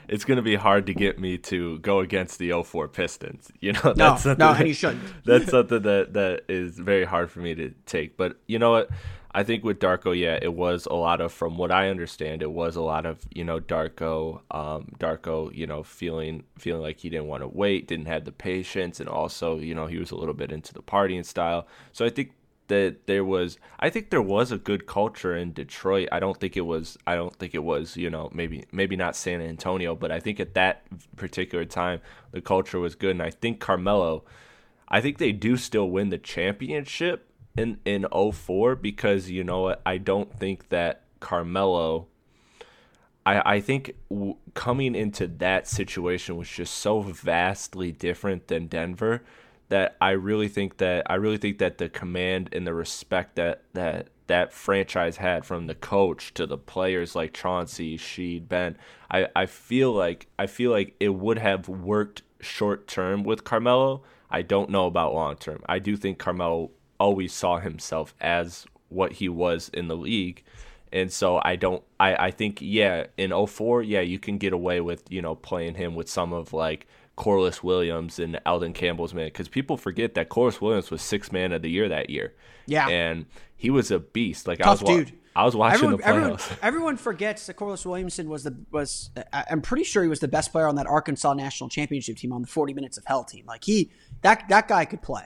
it's 0.08 0.26
going 0.26 0.38
to 0.38 0.44
be 0.44 0.56
hard 0.56 0.86
to 0.88 0.94
get 0.94 1.20
me 1.20 1.38
to 1.38 1.80
go 1.80 2.00
against 2.00 2.40
the 2.40 2.52
04 2.64 2.88
Pistons. 2.88 3.52
You 3.62 3.74
know, 3.74 3.94
that's 3.94 4.26
no, 4.26 4.34
no, 4.34 4.52
and 4.54 4.68
you 4.68 4.74
shouldn't. 4.74 5.04
that's 5.26 5.52
something 5.52 5.84
that 5.84 6.14
that 6.14 6.46
is 6.50 6.80
very 6.80 7.06
hard 7.06 7.30
for 7.30 7.40
me 7.40 7.54
to 7.54 7.74
take. 7.86 8.18
But 8.18 8.38
you 8.48 8.58
know 8.58 8.72
what? 8.72 8.90
I 9.34 9.44
think 9.44 9.64
with 9.64 9.80
Darko, 9.80 10.18
yeah, 10.18 10.38
it 10.42 10.54
was 10.54 10.88
a 10.88 10.94
lot 10.94 11.22
of, 11.22 11.32
from 11.32 11.58
what 11.58 11.72
I 11.72 11.90
understand, 11.90 12.42
it 12.42 12.52
was 12.52 12.76
a 12.76 12.82
lot 12.82 13.06
of, 13.06 13.20
you 13.34 13.46
know, 13.46 13.62
Darko, 13.62 14.42
um, 14.52 14.92
Darko, 15.00 15.56
you 15.56 15.66
know, 15.66 15.84
feeling 15.84 16.44
feeling 16.58 16.82
like 16.82 17.00
he 17.00 17.10
didn't 17.10 17.28
want 17.28 17.42
to 17.42 17.48
wait, 17.48 17.88
didn't 17.88 18.08
have 18.08 18.26
the 18.26 18.32
patience, 18.32 19.00
and 19.00 19.08
also, 19.08 19.60
you 19.60 19.74
know, 19.74 19.88
he 19.88 19.98
was 19.98 20.12
a 20.12 20.16
little 20.16 20.34
bit 20.34 20.52
into 20.52 20.74
the 20.74 20.82
partying 20.82 21.26
style. 21.26 21.68
So 21.94 22.04
I 22.04 22.10
think 22.10 22.32
that 22.72 23.06
there 23.06 23.24
was, 23.24 23.58
I 23.80 23.90
think 23.90 24.10
there 24.10 24.22
was 24.22 24.52
a 24.52 24.58
good 24.58 24.88
culture 24.88 25.36
in 25.36 25.54
Detroit. 25.54 26.08
I 26.12 26.20
don't 26.20 26.40
think 26.40 26.56
it 26.56 26.62
was, 26.62 26.98
I 27.06 27.16
don't 27.16 27.36
think 27.36 27.54
it 27.54 27.64
was, 27.64 27.98
you 27.98 28.10
know, 28.10 28.30
maybe 28.34 28.66
maybe 28.72 28.96
not 28.96 29.16
San 29.16 29.42
Antonio, 29.42 29.96
but 29.96 30.12
I 30.12 30.20
think 30.20 30.40
at 30.40 30.54
that 30.54 30.84
particular 31.16 31.66
time 31.66 32.00
the 32.32 32.42
culture 32.42 32.80
was 32.80 32.96
good, 32.96 33.12
and 33.12 33.22
I 33.22 33.30
think 33.30 33.60
Carmelo. 33.60 34.24
I 34.88 35.00
think 35.00 35.20
they 35.20 35.32
do 35.32 35.56
still 35.56 35.90
win 35.90 36.10
the 36.10 36.18
championship, 36.18 37.32
in 37.58 37.80
in 37.86 38.06
04 38.12 38.76
because 38.76 39.30
you 39.30 39.44
know 39.44 39.62
what 39.62 39.82
I 39.86 39.98
don't 39.98 40.34
think 40.34 40.70
that 40.70 41.04
Carmelo 41.20 42.08
I 43.26 43.56
I 43.56 43.62
think 43.62 43.96
w- 44.10 44.38
coming 44.54 44.96
into 44.96 45.28
that 45.28 45.68
situation 45.68 46.38
was 46.38 46.50
just 46.50 46.76
so 46.76 47.02
vastly 47.02 47.92
different 47.92 48.48
than 48.48 48.68
Denver 48.68 49.24
that 49.72 49.96
I 50.02 50.12
really 50.12 50.50
think 50.50 50.78
that 50.78 51.10
I 51.10 51.16
really 51.16 51.38
think 51.38 51.58
that 51.60 51.78
the 51.78 51.88
command 51.88 52.50
and 52.52 52.68
the 52.68 52.74
respect 52.74 53.38
that 53.38 53.64
that 53.72 54.10
that 54.28 54.52
franchise 54.52 55.16
had 55.16 55.46
from 55.46 55.68
the 55.68 55.76
coach 55.76 56.34
to 56.34 56.46
the 56.46 56.58
players 56.58 57.16
like 57.16 57.34
Chauncey, 57.34 57.98
Sheed, 57.98 58.50
Ben, 58.50 58.78
I, 59.10 59.28
I 59.34 59.46
feel 59.46 59.94
like 59.94 60.28
I 60.38 60.48
feel 60.48 60.72
like 60.72 60.96
it 61.00 61.16
would 61.16 61.40
have 61.40 61.70
worked 61.70 62.22
short 62.42 62.86
term 62.86 63.24
with 63.24 63.46
Carmelo. 63.46 64.04
I 64.30 64.42
don't 64.42 64.70
know 64.70 64.88
about 64.88 65.14
long 65.14 65.38
term. 65.38 65.64
I 65.70 65.80
do 65.80 65.96
think 65.96 66.20
Carmelo 66.20 66.72
always 67.00 67.32
saw 67.32 67.60
himself 67.60 68.14
as 68.20 68.66
what 68.90 69.14
he 69.14 69.30
was 69.30 69.70
in 69.70 69.88
the 69.88 69.98
league. 69.98 70.44
And 70.92 71.10
so 71.10 71.40
I 71.46 71.56
don't 71.56 71.82
I, 71.98 72.28
I 72.28 72.32
think 72.32 72.60
yeah, 72.62 73.08
in 73.18 73.32
04, 73.48 73.84
yeah, 73.84 74.02
you 74.02 74.20
can 74.20 74.38
get 74.38 74.52
away 74.52 74.82
with, 74.82 75.10
you 75.10 75.22
know, 75.22 75.36
playing 75.36 75.76
him 75.76 75.96
with 75.96 76.10
some 76.10 76.34
of 76.34 76.52
like 76.52 76.88
Corliss 77.22 77.64
Williams 77.64 78.18
and 78.18 78.42
Elden 78.48 78.74
Campbell's 78.74 79.14
man 79.14 79.28
because 79.28 79.48
people 79.48 79.78
forget 79.78 80.16
that 80.16 80.30
Corliss 80.30 80.60
Williams 80.60 80.90
was 80.90 81.04
six 81.04 81.32
man 81.32 81.52
of 81.52 81.62
the 81.62 81.70
year 81.70 81.88
that 81.88 82.10
year. 82.10 82.34
Yeah, 82.66 82.88
and 82.88 83.28
he 83.56 83.70
was 83.70 83.92
a 83.92 84.00
beast. 84.00 84.48
Like 84.48 84.58
Tough 84.58 84.68
I 84.68 84.72
was, 84.72 84.82
wa- 84.82 84.96
dude. 84.96 85.20
I 85.36 85.46
was 85.46 85.56
watching 85.56 85.76
everyone, 85.76 85.98
the 85.98 86.04
playoffs. 86.04 86.10
Everyone, 86.10 86.60
everyone, 86.64 86.98
forgets 86.98 87.46
that 87.46 87.54
Corliss 87.54 87.86
Williamson 87.86 88.28
was 88.28 88.44
the 88.44 88.58
was. 88.72 89.12
I'm 89.32 89.62
pretty 89.62 89.84
sure 89.84 90.02
he 90.02 90.10
was 90.10 90.20
the 90.20 90.28
best 90.28 90.52
player 90.52 90.68
on 90.68 90.74
that 90.78 90.88
Arkansas 90.88 91.36
national 91.36 91.70
championship 91.70 92.18
team 92.18 92.34
on 92.34 92.42
the 92.42 92.48
40 92.48 92.74
minutes 92.74 92.98
of 92.98 93.06
hell 93.06 93.24
team. 93.24 93.46
Like 93.46 93.66
he 93.66 93.92
that 94.24 94.50
that 94.50 94.68
guy 94.68 94.86
could 94.86 95.04
play. 95.04 95.26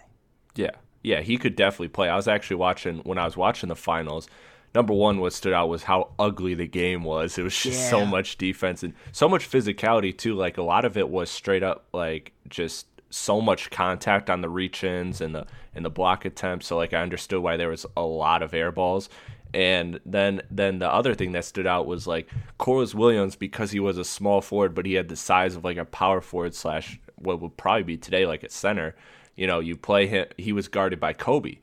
Yeah, 0.54 0.72
yeah, 1.02 1.22
he 1.22 1.38
could 1.38 1.56
definitely 1.56 1.88
play. 1.88 2.10
I 2.10 2.18
was 2.18 2.28
actually 2.28 2.58
watching 2.58 2.98
when 3.06 3.18
I 3.18 3.24
was 3.24 3.38
watching 3.38 3.70
the 3.70 3.76
finals. 3.78 4.28
Number 4.76 4.94
one, 4.94 5.20
what 5.22 5.32
stood 5.34 5.54
out 5.54 5.70
was 5.70 5.84
how 5.84 6.10
ugly 6.20 6.54
the 6.54 6.68
game 6.68 7.04
was. 7.04 7.38
It 7.38 7.44
was 7.44 7.58
just 7.58 7.80
Yeah. 7.84 7.90
so 7.90 8.06
much 8.06 8.38
defense 8.38 8.84
and 8.84 8.94
so 9.14 9.30
much 9.30 9.50
physicality 9.50 10.16
too. 10.16 10.36
Like 10.36 10.58
a 10.58 10.62
lot 10.64 10.84
of 10.86 10.98
it 10.98 11.10
was 11.10 11.32
straight 11.32 11.64
up 11.64 11.86
like 11.94 12.34
just 12.50 12.86
so 13.10 13.40
much 13.40 13.72
contact 13.72 14.30
on 14.30 14.42
the 14.42 14.50
reach-ins 14.50 15.22
and 15.22 15.34
the 15.34 15.46
and 15.74 15.86
the 15.86 15.90
block 15.90 16.26
attempts. 16.26 16.68
So 16.68 16.76
like 16.76 16.94
I 16.94 17.02
understood 17.02 17.42
why 17.42 17.56
there 17.56 17.70
was 17.70 17.86
a 17.96 18.04
lot 18.04 18.44
of 18.44 18.54
air 18.54 18.72
balls. 18.72 19.10
And 19.54 20.02
then 20.06 20.42
then 20.52 20.80
the 20.80 20.92
other 20.94 21.16
thing 21.16 21.32
that 21.32 21.46
stood 21.46 21.66
out 21.66 21.88
was 21.88 22.06
like 22.06 22.30
Corliss 22.58 22.94
Williams 22.94 23.38
because 23.38 23.72
he 23.72 23.80
was 23.80 23.98
a 23.98 24.04
small 24.04 24.42
forward, 24.42 24.76
but 24.76 24.86
he 24.86 24.96
had 24.96 25.08
the 25.08 25.16
size 25.16 25.56
of 25.56 25.64
like 25.64 25.78
a 25.78 25.86
power 25.86 26.20
forward 26.20 26.54
slash 26.54 27.00
what 27.16 27.40
would 27.42 27.56
probably 27.56 27.84
be 27.84 27.96
today 27.98 28.26
like 28.26 28.44
a 28.44 28.50
center. 28.50 28.94
You 29.38 29.48
know, 29.48 29.62
you 29.62 29.78
play 29.78 30.08
him. 30.08 30.26
He 30.38 30.52
was 30.52 30.68
guarded 30.68 31.00
by 31.00 31.14
Kobe, 31.14 31.60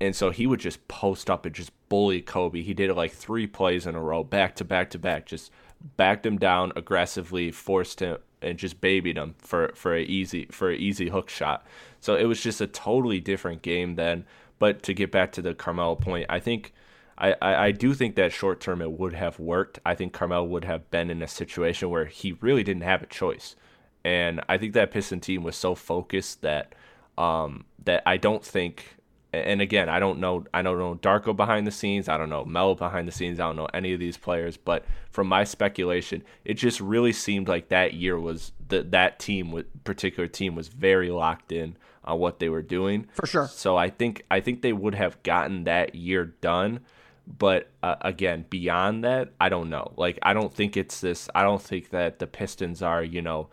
and 0.00 0.16
so 0.16 0.30
he 0.30 0.46
would 0.46 0.60
just 0.60 0.86
post 0.88 1.28
up 1.28 1.44
and 1.44 1.54
just 1.54 1.72
bully 1.88 2.22
Kobe. 2.22 2.62
He 2.62 2.74
did 2.74 2.90
it 2.90 2.94
like 2.94 3.12
three 3.12 3.46
plays 3.46 3.86
in 3.86 3.94
a 3.94 4.00
row, 4.00 4.24
back 4.24 4.56
to 4.56 4.64
back 4.64 4.90
to 4.90 4.98
back, 4.98 5.26
just 5.26 5.50
backed 5.96 6.24
him 6.24 6.38
down 6.38 6.72
aggressively, 6.76 7.50
forced 7.50 8.00
him 8.00 8.18
and 8.42 8.58
just 8.58 8.80
babied 8.80 9.16
him 9.16 9.34
for 9.38 9.72
for 9.74 9.94
a 9.94 10.02
easy 10.02 10.46
for 10.46 10.70
an 10.70 10.80
easy 10.80 11.08
hook 11.10 11.28
shot. 11.28 11.66
So 12.00 12.16
it 12.16 12.24
was 12.24 12.42
just 12.42 12.60
a 12.60 12.66
totally 12.66 13.20
different 13.20 13.62
game 13.62 13.96
then. 13.96 14.24
But 14.58 14.82
to 14.84 14.94
get 14.94 15.10
back 15.10 15.32
to 15.32 15.42
the 15.42 15.54
Carmelo 15.54 15.96
point, 15.96 16.26
I 16.28 16.38
think 16.38 16.72
I, 17.16 17.34
I, 17.40 17.66
I 17.66 17.70
do 17.72 17.94
think 17.94 18.14
that 18.16 18.32
short 18.32 18.60
term 18.60 18.80
it 18.80 18.92
would 18.92 19.12
have 19.14 19.38
worked. 19.38 19.78
I 19.84 19.94
think 19.94 20.12
Carmelo 20.12 20.44
would 20.44 20.64
have 20.64 20.90
been 20.90 21.10
in 21.10 21.22
a 21.22 21.28
situation 21.28 21.90
where 21.90 22.06
he 22.06 22.32
really 22.40 22.62
didn't 22.62 22.82
have 22.82 23.02
a 23.02 23.06
choice. 23.06 23.56
And 24.04 24.40
I 24.48 24.56
think 24.56 24.72
that 24.74 24.90
Piston 24.90 25.20
team 25.20 25.42
was 25.42 25.56
so 25.56 25.74
focused 25.74 26.40
that 26.40 26.74
um, 27.18 27.64
that 27.84 28.02
I 28.06 28.16
don't 28.16 28.44
think 28.44 28.96
and 29.32 29.60
again, 29.60 29.88
I 29.88 30.00
don't 30.00 30.18
know 30.18 30.44
I 30.52 30.62
don't 30.62 30.78
know 30.78 30.96
Darko 30.96 31.34
behind 31.34 31.66
the 31.66 31.70
scenes, 31.70 32.08
I 32.08 32.16
don't 32.18 32.30
know 32.30 32.44
Melo 32.44 32.74
behind 32.74 33.06
the 33.06 33.12
scenes, 33.12 33.38
I 33.38 33.46
don't 33.46 33.56
know 33.56 33.68
any 33.72 33.92
of 33.92 34.00
these 34.00 34.16
players, 34.16 34.56
but 34.56 34.84
from 35.10 35.28
my 35.28 35.44
speculation, 35.44 36.22
it 36.44 36.54
just 36.54 36.80
really 36.80 37.12
seemed 37.12 37.48
like 37.48 37.68
that 37.68 37.94
year 37.94 38.18
was 38.18 38.52
that 38.68 38.90
that 38.90 39.18
team 39.18 39.64
particular 39.84 40.26
team 40.26 40.54
was 40.54 40.68
very 40.68 41.10
locked 41.10 41.52
in 41.52 41.76
on 42.04 42.18
what 42.18 42.38
they 42.38 42.48
were 42.48 42.62
doing. 42.62 43.06
For 43.12 43.26
sure. 43.26 43.48
So 43.48 43.76
I 43.76 43.90
think 43.90 44.24
I 44.30 44.40
think 44.40 44.62
they 44.62 44.72
would 44.72 44.94
have 44.94 45.22
gotten 45.22 45.64
that 45.64 45.94
year 45.94 46.24
done, 46.40 46.80
but 47.26 47.70
uh, 47.82 47.96
again, 48.00 48.46
beyond 48.50 49.04
that, 49.04 49.32
I 49.40 49.48
don't 49.48 49.70
know. 49.70 49.92
Like 49.96 50.18
I 50.22 50.32
don't 50.32 50.52
think 50.52 50.76
it's 50.76 51.00
this 51.00 51.28
I 51.34 51.42
don't 51.42 51.62
think 51.62 51.90
that 51.90 52.18
the 52.18 52.26
Pistons 52.26 52.82
are, 52.82 53.04
you 53.04 53.22
know, 53.22 53.48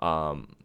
um 0.00 0.56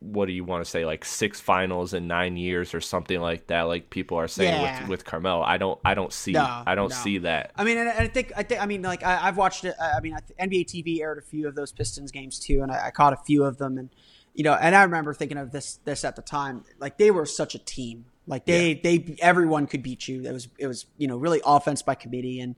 what 0.00 0.26
do 0.26 0.32
you 0.32 0.44
want 0.44 0.64
to 0.64 0.70
say 0.70 0.84
like 0.84 1.04
six 1.04 1.40
finals 1.40 1.94
in 1.94 2.06
nine 2.06 2.36
years 2.36 2.74
or 2.74 2.80
something 2.80 3.20
like 3.20 3.46
that 3.48 3.62
like 3.62 3.90
people 3.90 4.18
are 4.18 4.28
saying 4.28 4.52
Yeah. 4.60 4.80
with 4.80 4.88
with 4.90 5.04
Carmelo 5.04 5.42
I 5.42 5.56
don't 5.58 5.80
I 5.84 5.94
don't 5.94 6.12
see 6.12 6.32
No, 6.32 6.62
I 6.66 6.74
don't 6.74 6.90
no. 6.90 6.96
see 6.96 7.18
that 7.18 7.52
I 7.56 7.64
mean, 7.64 7.78
and 7.78 7.88
I 7.88 8.08
think 8.08 8.32
I 8.36 8.42
think 8.42 8.60
I 8.62 8.66
mean, 8.66 8.82
like 8.82 9.02
I, 9.02 9.26
I've 9.28 9.36
watched 9.36 9.64
it. 9.64 9.74
I 9.80 10.00
mean, 10.00 10.14
I 10.14 10.18
th- 10.20 10.38
NBA 10.50 10.66
TV 10.66 11.00
aired 11.00 11.18
a 11.18 11.22
few 11.22 11.48
of 11.48 11.54
those 11.54 11.72
Pistons 11.72 12.10
games 12.10 12.38
too, 12.38 12.62
and 12.62 12.70
I, 12.70 12.86
I 12.86 12.90
caught 12.90 13.12
a 13.12 13.16
few 13.16 13.44
of 13.44 13.58
them, 13.58 13.78
and 13.78 13.88
you 14.34 14.44
know, 14.44 14.54
and 14.54 14.74
I 14.74 14.82
remember 14.82 15.12
thinking 15.14 15.38
of 15.38 15.50
this 15.50 15.78
this 15.84 16.04
at 16.04 16.16
the 16.16 16.22
time, 16.22 16.64
like 16.78 16.98
they 16.98 17.10
were 17.10 17.26
such 17.26 17.54
a 17.54 17.58
team. 17.58 18.04
Like 18.26 18.44
they 18.46 18.74
they 18.74 19.16
everyone 19.20 19.66
could 19.66 19.82
beat 19.82 20.06
you. 20.08 20.24
It 20.24 20.32
was 20.32 20.48
it 20.58 20.66
was 20.66 20.86
you 20.98 21.08
know 21.08 21.16
really 21.16 21.40
offense 21.44 21.82
by 21.82 21.94
committee, 21.94 22.38
and 22.40 22.54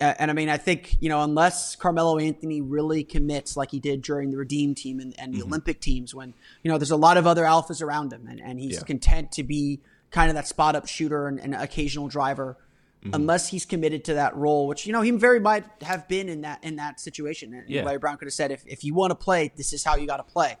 and 0.00 0.30
I 0.30 0.34
mean 0.34 0.48
I 0.48 0.56
think 0.56 0.96
you 1.00 1.08
know 1.08 1.22
unless 1.22 1.76
Carmelo 1.76 2.18
Anthony 2.18 2.60
really 2.60 3.04
commits 3.04 3.56
like 3.56 3.70
he 3.70 3.80
did 3.80 4.02
during 4.02 4.30
the 4.30 4.36
Redeem 4.36 4.74
team 4.74 5.00
and, 5.00 5.14
and 5.18 5.32
the 5.32 5.38
mm-hmm. 5.38 5.48
Olympic 5.48 5.80
teams, 5.80 6.14
when 6.14 6.34
you 6.62 6.70
know 6.70 6.78
there's 6.78 6.90
a 6.90 6.96
lot 6.96 7.16
of 7.16 7.26
other 7.26 7.44
alphas 7.44 7.82
around 7.82 8.12
him, 8.12 8.26
and, 8.28 8.40
and 8.40 8.58
he's 8.58 8.76
Yeah. 8.76 8.82
content 8.82 9.32
to 9.32 9.42
be 9.42 9.80
kind 10.10 10.30
of 10.30 10.34
that 10.34 10.46
spot 10.46 10.76
up 10.76 10.86
shooter 10.86 11.26
and, 11.26 11.40
and 11.40 11.54
occasional 11.54 12.08
driver 12.08 12.56
mm-hmm. 13.04 13.14
unless 13.14 13.48
he's 13.48 13.64
committed 13.64 14.04
to 14.04 14.14
that 14.14 14.36
role, 14.36 14.66
which 14.66 14.86
you 14.86 14.92
know 14.92 15.02
he 15.02 15.10
very 15.10 15.40
might 15.40 15.64
have 15.82 16.08
been 16.08 16.28
in 16.28 16.42
that 16.42 16.62
in 16.64 16.76
that 16.76 17.00
situation. 17.00 17.52
And 17.54 17.68
Yeah. 17.68 17.84
Larry 17.84 17.98
Brown 17.98 18.16
could 18.16 18.26
have 18.26 18.34
said, 18.34 18.50
if, 18.50 18.64
if 18.66 18.84
you 18.84 18.94
want 18.94 19.10
to 19.10 19.14
play, 19.14 19.52
this 19.56 19.72
is 19.72 19.84
how 19.84 19.96
you 19.96 20.06
got 20.06 20.18
to 20.18 20.24
play. 20.24 20.56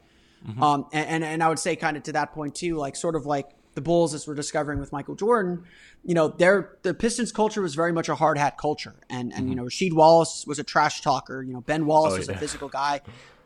Mm-hmm. 0.46 0.62
Um, 0.62 0.86
and, 0.92 1.08
and 1.08 1.24
and 1.24 1.42
I 1.42 1.48
would 1.48 1.58
say 1.58 1.74
kind 1.76 1.96
of 1.96 2.02
to 2.04 2.12
that 2.12 2.32
point 2.32 2.54
too, 2.54 2.76
like 2.76 2.96
sort 2.96 3.16
of 3.16 3.26
like 3.26 3.48
the 3.74 3.80
Bulls 3.80 4.14
as 4.14 4.26
we're 4.26 4.34
discovering 4.34 4.78
with 4.78 4.92
Michael 4.92 5.14
Jordan, 5.14 5.64
you 6.04 6.14
know, 6.14 6.28
their 6.28 6.76
the 6.82 6.94
Pistons 6.94 7.32
culture 7.32 7.60
was 7.62 7.74
very 7.74 7.92
much 7.92 8.08
a 8.08 8.14
hard 8.14 8.38
hat 8.38 8.56
culture, 8.58 8.94
and 9.10 9.32
and 9.32 9.48
you 9.48 9.54
know 9.54 9.64
Rasheed 9.64 9.92
Wallace 9.92 10.44
was 10.46 10.58
a 10.58 10.64
trash 10.64 11.00
talker, 11.00 11.42
you 11.42 11.52
know 11.52 11.60
Ben 11.60 11.86
Wallace 11.86 12.14
Oh, 12.14 12.18
was 12.18 12.28
a 12.28 12.36
physical 12.36 12.68
guy. 12.68 13.00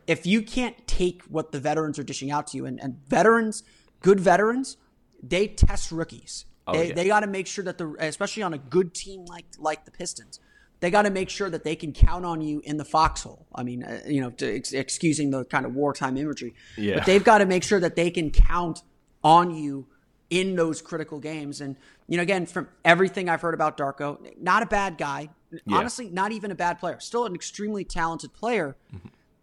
If 0.07 0.25
you 0.25 0.41
can't 0.41 0.75
take 0.87 1.21
what 1.23 1.51
the 1.51 1.59
veterans 1.59 1.99
are 1.99 2.03
dishing 2.03 2.31
out 2.31 2.47
to 2.47 2.57
you, 2.57 2.65
and, 2.65 2.79
and 2.81 2.97
veterans, 3.07 3.63
good 4.01 4.19
veterans, 4.19 4.77
they 5.21 5.47
test 5.47 5.91
rookies. 5.91 6.45
they 6.71 6.77
Oh, 6.77 6.81
yeah. 6.81 6.93
they 6.93 7.07
got 7.07 7.19
to 7.21 7.27
make 7.27 7.47
sure 7.47 7.63
that 7.65 7.77
the 7.77 7.95
especially 7.99 8.43
on 8.43 8.53
a 8.53 8.57
good 8.57 8.93
team 8.93 9.25
like 9.25 9.45
like 9.57 9.85
the 9.85 9.91
Pistons, 9.91 10.39
they 10.79 10.89
got 10.91 11.03
to 11.03 11.09
make 11.11 11.29
sure 11.29 11.49
that 11.49 11.63
they 11.63 11.75
can 11.75 11.91
count 11.93 12.25
on 12.25 12.41
you 12.41 12.61
in 12.63 12.77
the 12.77 12.85
foxhole. 12.85 13.45
I 13.55 13.63
mean, 13.63 13.83
uh, 13.83 14.01
you 14.07 14.21
know, 14.21 14.29
to, 14.31 14.55
ex- 14.55 14.73
excusing 14.73 15.29
the 15.31 15.45
kind 15.45 15.65
of 15.65 15.73
wartime 15.75 16.17
imagery, 16.17 16.53
Yeah. 16.77 16.95
but 16.95 17.05
they've 17.05 17.23
got 17.23 17.39
to 17.39 17.45
make 17.45 17.63
sure 17.63 17.79
that 17.79 17.95
they 17.95 18.09
can 18.11 18.29
count 18.31 18.81
on 19.23 19.53
you 19.53 19.87
in 20.29 20.55
those 20.55 20.81
critical 20.81 21.19
games. 21.19 21.61
And 21.61 21.75
you 22.07 22.17
know, 22.17 22.23
again, 22.23 22.45
from 22.45 22.67
everything 22.85 23.29
I've 23.29 23.41
heard 23.41 23.53
about 23.53 23.77
Darko, 23.77 24.19
not 24.39 24.63
a 24.63 24.65
bad 24.65 24.97
guy. 24.97 25.29
Honestly, 25.71 26.09
not 26.09 26.31
even 26.31 26.51
a 26.51 26.55
bad 26.55 26.79
player. 26.79 26.99
Still 26.99 27.25
an 27.25 27.33
extremely 27.33 27.83
talented 27.83 28.33
player, 28.33 28.75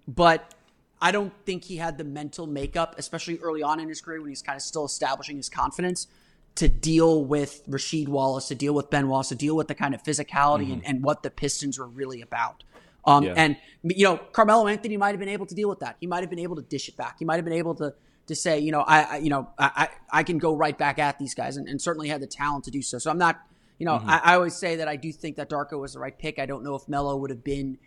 but 0.07 0.55
I 1.01 1.11
don't 1.11 1.33
think 1.45 1.65
he 1.65 1.77
had 1.77 1.99
the 1.99 2.05
mental 2.05 2.47
makeup, 2.47 2.95
especially 2.97 3.39
early 3.39 3.63
on 3.63 3.81
in 3.81 3.89
his 3.89 4.01
career 4.01 4.21
when 4.21 4.31
he's 4.31 4.43
kind 4.43 4.57
of 4.57 4.63
still 4.63 4.85
establishing 4.85 5.37
his 5.37 5.49
confidence, 5.49 6.07
to 6.55 6.69
deal 6.69 7.25
with 7.25 7.67
Rasheed 7.69 8.09
Wallace, 8.09 8.49
to 8.49 8.55
deal 8.55 8.73
with 8.73 8.89
Ben 8.89 9.09
Wallace, 9.09 9.29
to 9.29 9.35
deal 9.35 9.57
with 9.57 9.69
the 9.69 9.75
kind 9.75 9.95
of 9.95 10.03
physicality 10.03 10.73
and, 10.73 10.87
and 10.87 11.03
what 11.03 11.23
the 11.23 11.31
Pistons 11.31 11.79
were 11.79 11.89
really 11.89 12.23
about. 12.23 12.63
Um, 13.05 13.25
Yeah. 13.25 13.35
And 13.37 13.57
you 13.83 14.05
know, 14.05 14.17
Carmelo 14.17 14.67
Anthony 14.67 14.97
might 14.97 15.11
have 15.11 15.21
been 15.21 15.29
able 15.29 15.47
to 15.47 15.55
deal 15.55 15.69
with 15.69 15.81
that. 15.81 15.97
He 16.01 16.07
might 16.07 16.21
have 16.23 16.31
been 16.31 16.39
able 16.39 16.57
to 16.57 16.63
dish 16.63 16.89
it 16.89 16.97
back. 16.97 17.17
He 17.19 17.25
might 17.25 17.37
have 17.37 17.45
been 17.45 17.55
able 17.55 17.75
to 17.77 17.95
to 18.27 18.35
say, 18.35 18.59
you 18.59 18.73
know, 18.73 18.81
I, 18.81 19.03
I 19.03 19.17
you 19.19 19.31
know, 19.31 19.49
I, 19.59 19.89
I 20.11 20.23
can 20.23 20.39
go 20.39 20.55
right 20.55 20.77
back 20.77 20.99
at 20.99 21.19
these 21.19 21.35
guys, 21.35 21.57
and, 21.57 21.69
and 21.69 21.81
certainly 21.81 22.09
had 22.09 22.21
the 22.21 22.27
talent 22.27 22.65
to 22.65 22.71
do 22.71 22.83
so. 22.83 22.99
So 22.99 23.11
I'm 23.11 23.19
not, 23.19 23.41
you 23.79 23.87
know, 23.87 24.03
I, 24.05 24.21
I 24.25 24.35
always 24.35 24.57
say 24.57 24.77
that 24.77 24.89
I 24.89 24.97
do 24.97 25.13
think 25.13 25.37
that 25.37 25.51
Darko 25.51 25.81
was 25.81 25.93
the 25.93 25.99
right 25.99 26.17
pick. 26.17 26.39
I 26.39 26.47
don't 26.47 26.65
know 26.65 26.75
if 26.75 26.89
Melo 26.89 27.17
would 27.17 27.31
have 27.31 27.45
been 27.45 27.79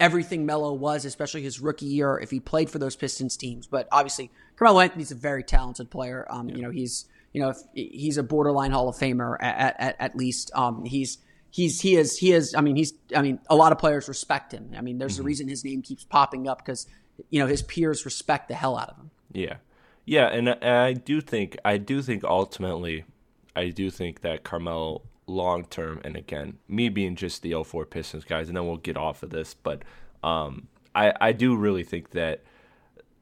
everything 0.00 0.46
Melo 0.46 0.72
was, 0.72 1.04
especially 1.04 1.42
his 1.42 1.60
rookie 1.60 1.86
year, 1.86 2.18
if 2.18 2.30
he 2.30 2.40
played 2.40 2.70
for 2.70 2.78
those 2.78 2.96
Pistons 2.96 3.36
teams. 3.36 3.66
But 3.66 3.88
obviously, 3.92 4.30
Carmelo 4.56 4.80
Anthony's 4.80 5.10
a 5.10 5.16
very 5.16 5.42
talented 5.42 5.90
player. 5.90 6.26
Um, 6.30 6.48
You 6.48 6.62
know, 6.62 6.70
he's 6.70 7.06
you 7.32 7.40
know 7.40 7.50
if, 7.50 7.58
he's 7.74 8.16
a 8.16 8.22
borderline 8.22 8.70
Hall 8.70 8.88
of 8.88 8.96
Famer 8.96 9.36
at 9.40 9.76
at, 9.78 9.96
at 9.98 10.16
least. 10.16 10.50
Um, 10.54 10.84
he's 10.84 11.18
he's 11.50 11.80
he 11.80 11.96
is 11.96 12.18
he 12.18 12.32
is. 12.32 12.54
I 12.54 12.60
mean, 12.60 12.76
he's 12.76 12.94
I 13.14 13.22
mean, 13.22 13.38
a 13.48 13.56
lot 13.56 13.72
of 13.72 13.78
players 13.78 14.08
respect 14.08 14.52
him. 14.52 14.72
I 14.76 14.80
mean, 14.80 14.98
there's 14.98 15.18
a 15.18 15.22
reason 15.22 15.48
his 15.48 15.64
name 15.64 15.82
keeps 15.82 16.04
popping 16.04 16.48
up 16.48 16.58
because 16.58 16.86
you 17.30 17.40
know 17.40 17.46
his 17.46 17.62
peers 17.62 18.04
respect 18.04 18.48
the 18.48 18.54
hell 18.54 18.76
out 18.76 18.90
of 18.90 18.96
him. 18.96 19.10
Yeah, 19.32 19.56
yeah, 20.04 20.26
and, 20.28 20.48
I- 20.50 20.92
do 20.92 21.20
think 21.20 21.56
I 21.64 21.76
do 21.78 22.02
think 22.02 22.24
ultimately, 22.24 23.04
I 23.56 23.68
do 23.70 23.90
think 23.90 24.20
that 24.22 24.44
Carmelo 24.44 25.02
long 25.26 25.64
term, 25.64 26.00
and 26.04 26.16
again, 26.16 26.58
me 26.68 26.88
being 26.88 27.16
just 27.16 27.42
the 27.42 27.54
04 27.64 27.86
Pistons 27.86 28.24
guys, 28.24 28.48
and 28.48 28.56
then 28.56 28.66
we'll 28.66 28.76
get 28.76 28.96
off 28.96 29.22
of 29.22 29.30
this, 29.30 29.54
but 29.54 29.82
um, 30.22 30.68
I 30.94 31.12
I 31.20 31.32
do 31.32 31.56
really 31.56 31.84
think 31.84 32.10
that 32.10 32.42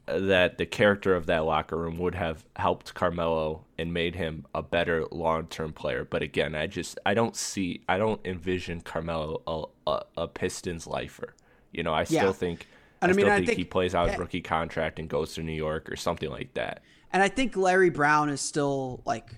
that 0.06 0.58
the 0.58 0.66
character 0.66 1.14
of 1.14 1.26
that 1.26 1.44
locker 1.44 1.76
room 1.76 1.96
would 1.96 2.16
have 2.16 2.44
helped 2.56 2.92
Carmelo 2.92 3.64
and 3.78 3.92
made 3.94 4.16
him 4.16 4.44
a 4.52 4.60
better 4.62 5.04
long 5.12 5.46
term 5.46 5.72
player. 5.72 6.04
But 6.04 6.22
again, 6.22 6.54
I 6.56 6.66
just 6.66 6.98
I 7.06 7.14
don't 7.14 7.36
see 7.36 7.82
I 7.88 7.98
don't 7.98 8.20
envision 8.26 8.80
Carmelo 8.80 9.42
a, 9.46 9.90
a, 9.90 10.02
a 10.24 10.28
Pistons 10.28 10.86
lifer. 10.88 11.34
You 11.70 11.82
know, 11.84 11.94
I 11.94 12.04
still 12.04 12.18
Yeah. 12.26 12.32
think. 12.32 12.66
And 13.02 13.10
I 13.10 13.14
I 13.14 13.16
mean, 13.16 13.28
I 13.28 13.44
think, 13.44 13.58
he 13.58 13.64
plays 13.64 13.94
out 13.94 14.08
his 14.10 14.18
rookie 14.18 14.40
contract 14.40 14.98
and 14.98 15.08
goes 15.08 15.34
to 15.34 15.42
New 15.42 15.52
York 15.52 15.90
or 15.90 15.96
something 15.96 16.30
like 16.30 16.54
that. 16.54 16.82
And 17.12 17.22
I 17.22 17.28
think 17.28 17.56
Larry 17.56 17.90
Brown 17.90 18.30
is 18.30 18.40
still 18.40 19.02
like 19.04 19.34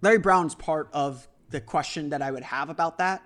Larry 0.00 0.18
Brown's 0.18 0.54
part 0.54 0.88
of 0.92 1.28
the 1.50 1.60
question 1.60 2.10
that 2.10 2.22
I 2.22 2.30
would 2.30 2.42
have 2.44 2.70
about 2.70 2.98
that 2.98 3.22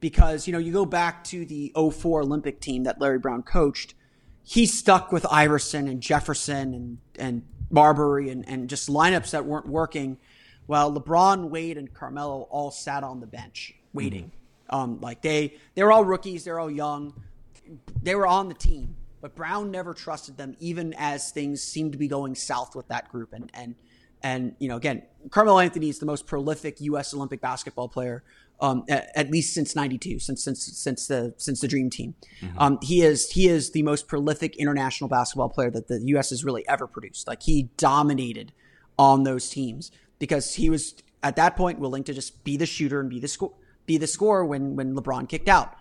because 0.00 0.46
you 0.46 0.52
know 0.52 0.58
you 0.58 0.72
go 0.72 0.86
back 0.86 1.24
to 1.24 1.44
the 1.44 1.72
04 1.74 2.22
Olympic 2.22 2.60
team 2.60 2.84
that 2.84 3.00
Larry 3.00 3.18
Brown 3.18 3.42
coached 3.42 3.94
he 4.42 4.66
stuck 4.66 5.12
with 5.12 5.26
Iverson 5.30 5.88
and 5.88 6.00
Jefferson 6.00 6.74
and 6.74 6.98
and 7.18 7.42
Marbury 7.70 8.30
and, 8.30 8.48
and 8.48 8.68
just 8.68 8.88
lineups 8.88 9.30
that 9.30 9.44
weren't 9.44 9.68
working 9.68 10.18
while 10.66 10.92
LeBron 10.92 11.50
Wade 11.50 11.78
and 11.78 11.92
Carmelo 11.92 12.42
all 12.50 12.70
sat 12.70 13.04
on 13.04 13.20
the 13.20 13.26
bench 13.26 13.74
waiting. 13.92 14.32
Um, 14.68 15.00
like 15.00 15.22
they 15.22 15.54
they're 15.74 15.92
all 15.92 16.04
rookies, 16.04 16.44
they're 16.44 16.58
all 16.58 16.70
young, 16.70 17.14
they 18.02 18.14
were 18.14 18.26
on 18.26 18.48
the 18.48 18.54
team, 18.54 18.96
but 19.20 19.34
Brown 19.34 19.70
never 19.70 19.94
trusted 19.94 20.36
them, 20.36 20.56
even 20.60 20.94
as 20.94 21.30
things 21.30 21.62
seemed 21.62 21.92
to 21.92 21.98
be 21.98 22.08
going 22.08 22.34
south 22.34 22.74
with 22.74 22.88
that 22.88 23.10
group. 23.10 23.32
And 23.32 23.50
and 23.54 23.74
and 24.22 24.54
you 24.58 24.68
know, 24.68 24.76
again, 24.76 25.02
Carmelo 25.30 25.58
Anthony 25.58 25.88
is 25.88 25.98
the 25.98 26.06
most 26.06 26.26
prolific 26.26 26.80
U.S. 26.80 27.14
Olympic 27.14 27.40
basketball 27.40 27.88
player, 27.88 28.22
um, 28.60 28.84
at, 28.88 29.10
at, 29.14 29.30
least 29.30 29.54
since 29.54 29.74
'92, 29.74 30.18
since 30.18 30.44
since 30.44 30.62
since 30.62 31.06
the 31.06 31.34
since 31.36 31.60
the 31.60 31.68
Dream 31.68 31.90
Team. 31.90 32.14
Mm-hmm. 32.40 32.58
Um, 32.58 32.78
he 32.82 33.02
is 33.02 33.30
he 33.30 33.48
is 33.48 33.70
the 33.72 33.82
most 33.82 34.08
prolific 34.08 34.56
international 34.56 35.08
basketball 35.08 35.48
player 35.48 35.70
that 35.70 35.88
the 35.88 36.00
U.S. 36.06 36.30
has 36.30 36.44
really 36.44 36.66
ever 36.68 36.86
produced. 36.86 37.26
Like 37.26 37.42
he 37.42 37.70
dominated 37.76 38.52
on 38.98 39.24
those 39.24 39.48
teams 39.48 39.90
because 40.18 40.54
he 40.54 40.68
was 40.68 40.94
at 41.22 41.36
that 41.36 41.56
point 41.56 41.78
willing 41.78 42.04
to 42.04 42.12
just 42.12 42.44
be 42.44 42.56
the 42.56 42.66
shooter 42.66 43.00
and 43.00 43.10
be 43.10 43.20
the 43.20 43.28
score 43.28 43.52
be 43.86 43.96
the 43.96 44.06
scorer 44.06 44.44
when 44.44 44.76
when 44.76 44.94
LeBron 44.94 45.28
kicked 45.28 45.48
out. 45.48 45.74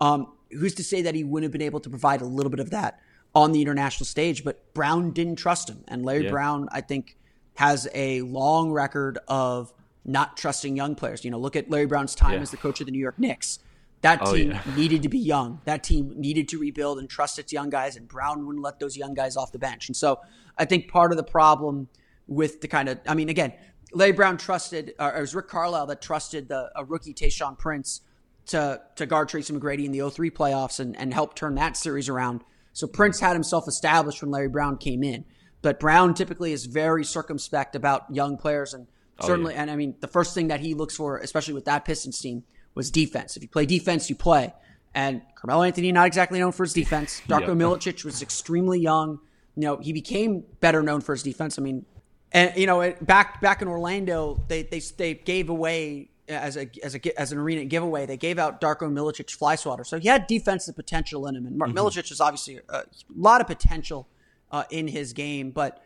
Um, 0.00 0.32
who's 0.50 0.74
to 0.74 0.84
say 0.84 1.02
that 1.02 1.14
he 1.14 1.24
wouldn't 1.24 1.44
have 1.44 1.52
been 1.52 1.62
able 1.62 1.80
to 1.80 1.90
provide 1.90 2.20
a 2.20 2.26
little 2.26 2.50
bit 2.50 2.60
of 2.60 2.70
that 2.70 3.00
on 3.34 3.52
the 3.52 3.60
international 3.60 4.06
stage? 4.06 4.44
But 4.44 4.72
Brown 4.74 5.10
didn't 5.10 5.36
trust 5.36 5.68
him, 5.68 5.84
and 5.88 6.04
Larry 6.04 6.24
yeah. 6.24 6.30
Brown, 6.30 6.68
I 6.72 6.80
think 6.80 7.16
has 7.54 7.88
a 7.94 8.20
long 8.22 8.70
record 8.70 9.18
of 9.28 9.72
not 10.04 10.36
trusting 10.36 10.76
young 10.76 10.94
players. 10.94 11.24
You 11.24 11.30
know, 11.30 11.38
look 11.38 11.56
at 11.56 11.70
Larry 11.70 11.86
Brown's 11.86 12.14
time 12.14 12.34
yeah. 12.34 12.40
as 12.40 12.50
the 12.50 12.56
coach 12.56 12.80
of 12.80 12.86
the 12.86 12.92
New 12.92 12.98
York 12.98 13.18
Knicks. 13.18 13.58
That 14.02 14.20
oh, 14.22 14.34
team 14.34 14.52
yeah. 14.52 14.62
needed 14.76 15.02
to 15.02 15.08
be 15.08 15.18
young. 15.18 15.60
That 15.64 15.82
team 15.82 16.12
needed 16.16 16.48
to 16.50 16.58
rebuild 16.58 16.98
and 16.98 17.08
trust 17.08 17.38
its 17.38 17.52
young 17.52 17.70
guys, 17.70 17.96
and 17.96 18.06
Brown 18.06 18.46
wouldn't 18.46 18.62
let 18.62 18.78
those 18.78 18.96
young 18.96 19.14
guys 19.14 19.36
off 19.36 19.52
the 19.52 19.58
bench. 19.58 19.88
And 19.88 19.96
so 19.96 20.20
I 20.56 20.64
think 20.64 20.88
part 20.88 21.10
of 21.10 21.16
the 21.16 21.24
problem 21.24 21.88
with 22.28 22.60
the 22.60 22.68
kind 22.68 22.88
of, 22.88 23.00
I 23.06 23.14
mean, 23.14 23.28
again, 23.28 23.52
Larry 23.92 24.12
Brown 24.12 24.36
trusted, 24.36 24.94
or 24.98 25.16
it 25.16 25.20
was 25.20 25.34
Rick 25.34 25.48
Carlisle 25.48 25.86
that 25.86 26.02
trusted 26.02 26.48
the 26.48 26.70
a 26.76 26.84
rookie 26.84 27.14
Tayshaun 27.14 27.58
Prince 27.58 28.02
to 28.46 28.80
to 28.96 29.06
guard 29.06 29.28
Tracy 29.28 29.52
McGrady 29.52 29.84
in 29.84 29.92
the 29.92 30.08
03 30.08 30.30
playoffs 30.30 30.80
and, 30.80 30.96
and 30.96 31.12
help 31.12 31.34
turn 31.34 31.54
that 31.56 31.76
series 31.76 32.08
around. 32.08 32.42
So 32.72 32.86
Prince 32.86 33.20
had 33.20 33.32
himself 33.32 33.66
established 33.68 34.22
when 34.22 34.30
Larry 34.30 34.48
Brown 34.48 34.76
came 34.76 35.02
in. 35.02 35.24
But 35.62 35.80
Brown 35.80 36.14
typically 36.14 36.52
is 36.52 36.66
very 36.66 37.04
circumspect 37.04 37.74
about 37.74 38.14
young 38.14 38.36
players, 38.36 38.74
and 38.74 38.86
oh, 39.18 39.26
certainly, 39.26 39.54
yeah. 39.54 39.62
and 39.62 39.70
I 39.70 39.76
mean, 39.76 39.96
the 40.00 40.08
first 40.08 40.34
thing 40.34 40.48
that 40.48 40.60
he 40.60 40.74
looks 40.74 40.94
for, 40.94 41.18
especially 41.18 41.54
with 41.54 41.64
that 41.64 41.84
Pistons 41.84 42.20
team, 42.20 42.44
was 42.74 42.90
defense. 42.90 43.36
If 43.36 43.42
you 43.42 43.48
play 43.48 43.66
defense, 43.66 44.08
you 44.08 44.14
play. 44.14 44.52
And 44.94 45.22
Carmelo 45.34 45.64
Anthony, 45.64 45.90
not 45.92 46.06
exactly 46.06 46.38
known 46.38 46.52
for 46.52 46.64
his 46.64 46.72
defense. 46.72 47.20
Darko 47.28 47.48
yep. 47.48 47.56
Milicic 47.56 48.04
was 48.04 48.22
extremely 48.22 48.78
young. 48.80 49.18
You 49.56 49.62
know, 49.62 49.76
he 49.78 49.92
became 49.92 50.44
better 50.60 50.82
known 50.82 51.00
for 51.00 51.14
his 51.14 51.22
defense. 51.22 51.58
I 51.58 51.62
mean, 51.62 51.84
and 52.32 52.54
you 52.56 52.66
know, 52.66 52.94
back 53.00 53.40
back 53.40 53.62
in 53.62 53.68
Orlando, 53.68 54.44
they 54.48 54.62
they 54.62 54.80
they 54.96 55.14
gave 55.14 55.48
away 55.48 56.10
as 56.28 56.56
a 56.56 56.68
as 56.82 56.94
a 56.94 57.20
as 57.20 57.32
an 57.32 57.38
arena 57.38 57.64
giveaway. 57.64 58.06
They 58.06 58.16
gave 58.16 58.38
out 58.38 58.60
Darko 58.60 58.90
Milicic 58.92 59.30
fly 59.30 59.56
swatter, 59.56 59.84
so 59.84 59.98
he 59.98 60.08
had 60.08 60.26
defensive 60.26 60.76
potential 60.76 61.26
in 61.26 61.36
him. 61.36 61.46
And 61.46 61.56
Mark 61.56 61.70
mm-hmm. 61.70 61.78
Milicic 61.78 62.10
is 62.10 62.20
obviously 62.20 62.60
a, 62.68 62.78
a 62.78 62.84
lot 63.16 63.40
of 63.40 63.46
potential 63.46 64.08
uh, 64.50 64.64
in 64.70 64.88
his 64.88 65.12
game, 65.12 65.50
but 65.50 65.82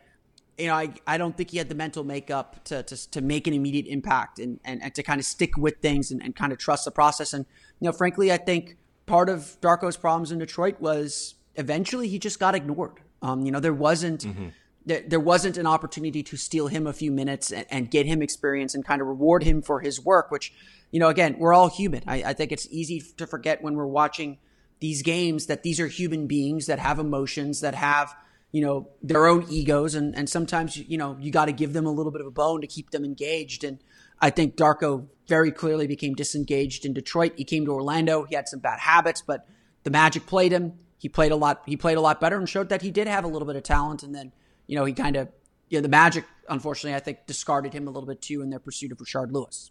you 0.57 0.67
know, 0.67 0.75
I, 0.75 0.93
I 1.07 1.17
don't 1.17 1.35
think 1.35 1.49
he 1.49 1.57
had 1.57 1.69
the 1.69 1.75
mental 1.75 2.03
makeup 2.03 2.63
to, 2.65 2.83
to, 2.83 3.11
to 3.11 3.21
make 3.21 3.47
an 3.47 3.53
immediate 3.53 3.87
impact 3.87 4.37
and, 4.37 4.59
and, 4.63 4.83
and 4.83 4.93
to 4.93 5.01
kind 5.01 5.19
of 5.19 5.25
stick 5.25 5.57
with 5.57 5.77
things 5.77 6.11
and, 6.11 6.21
and 6.21 6.35
kind 6.35 6.51
of 6.51 6.59
trust 6.59 6.85
the 6.85 6.91
process. 6.91 7.33
And, 7.33 7.45
you 7.79 7.87
know, 7.87 7.91
frankly, 7.91 8.31
I 8.31 8.37
think 8.37 8.77
part 9.07 9.27
of 9.27 9.57
Darko's 9.61 9.97
problems 9.97 10.31
in 10.31 10.37
Detroit 10.37 10.79
was 10.79 11.35
eventually 11.55 12.09
he 12.09 12.19
just 12.19 12.39
got 12.39 12.53
ignored. 12.53 12.99
Um, 13.23 13.43
you 13.43 13.51
know, 13.51 13.59
there 13.59 13.73
wasn't, 13.73 14.25
mm-hmm. 14.25 14.49
There, 14.85 15.03
there 15.05 15.19
wasn't 15.19 15.57
an 15.57 15.67
opportunity 15.67 16.23
to 16.23 16.37
steal 16.37 16.67
him 16.67 16.87
a 16.87 16.93
few 16.93 17.11
minutes 17.11 17.51
and, 17.51 17.65
and, 17.69 17.91
get 17.91 18.05
him 18.05 18.21
experience 18.21 18.73
and 18.73 18.83
kind 18.83 19.01
of 19.01 19.07
reward 19.07 19.43
him 19.43 19.61
for 19.61 19.79
his 19.79 20.03
work, 20.03 20.31
which, 20.31 20.53
you 20.91 20.99
know, 20.99 21.09
again, 21.09 21.35
we're 21.37 21.53
all 21.53 21.69
human. 21.69 22.03
I, 22.07 22.23
I 22.23 22.33
think 22.33 22.51
it's 22.51 22.67
easy 22.71 23.01
to 23.17 23.27
forget 23.27 23.61
when 23.61 23.75
we're 23.75 23.85
watching 23.85 24.37
these 24.79 25.03
games 25.03 25.45
that 25.45 25.63
these 25.63 25.79
are 25.79 25.87
human 25.87 26.27
beings 26.27 26.65
that 26.65 26.79
have 26.79 26.99
emotions, 26.99 27.61
that 27.61 27.75
have, 27.75 28.15
you 28.51 28.61
know, 28.61 28.89
their 29.03 29.27
own 29.27 29.45
egos. 29.49 29.93
And, 29.93 30.15
and 30.15 30.27
sometimes, 30.27 30.75
you 30.75 30.97
know, 30.97 31.15
you 31.19 31.31
got 31.31 31.45
to 31.45 31.51
give 31.51 31.73
them 31.73 31.85
a 31.85 31.91
little 31.91 32.11
bit 32.11 32.21
of 32.21 32.27
a 32.27 32.31
bone 32.31 32.61
to 32.61 32.67
keep 32.67 32.89
them 32.89 33.05
engaged. 33.05 33.63
And 33.63 33.79
I 34.19 34.31
think 34.31 34.55
Darko 34.55 35.07
very 35.27 35.51
clearly 35.51 35.85
became 35.85 36.15
disengaged 36.15 36.85
in 36.85 36.93
Detroit. 36.93 37.33
He 37.37 37.43
came 37.43 37.65
to 37.65 37.71
Orlando. 37.71 38.23
He 38.23 38.35
had 38.35 38.47
some 38.47 38.59
bad 38.59 38.79
habits, 38.79 39.21
but 39.21 39.47
the 39.83 39.91
Magic 39.91 40.25
played 40.25 40.51
him. 40.51 40.73
He 40.97 41.09
played 41.09 41.31
a 41.31 41.35
lot. 41.35 41.61
He 41.65 41.77
played 41.77 41.97
a 41.97 42.01
lot 42.01 42.19
better 42.19 42.37
and 42.37 42.49
showed 42.49 42.69
that 42.69 42.81
he 42.81 42.91
did 42.91 43.07
have 43.07 43.23
a 43.23 43.27
little 43.27 43.47
bit 43.47 43.55
of 43.55 43.63
talent. 43.63 44.03
And 44.03 44.13
then, 44.13 44.31
you 44.71 44.77
know, 44.77 44.85
he 44.85 44.93
kind 44.93 45.17
of, 45.17 45.27
you 45.67 45.77
know, 45.77 45.81
the 45.81 45.89
Magic, 45.89 46.23
unfortunately, 46.47 46.95
I 46.95 47.01
think 47.01 47.27
discarded 47.27 47.73
him 47.73 47.89
a 47.89 47.91
little 47.91 48.07
bit 48.07 48.21
too 48.21 48.41
in 48.41 48.49
their 48.49 48.59
pursuit 48.59 48.93
of 48.93 48.99
Rashard 48.99 49.33
Lewis. 49.33 49.69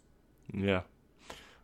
Yeah. 0.53 0.81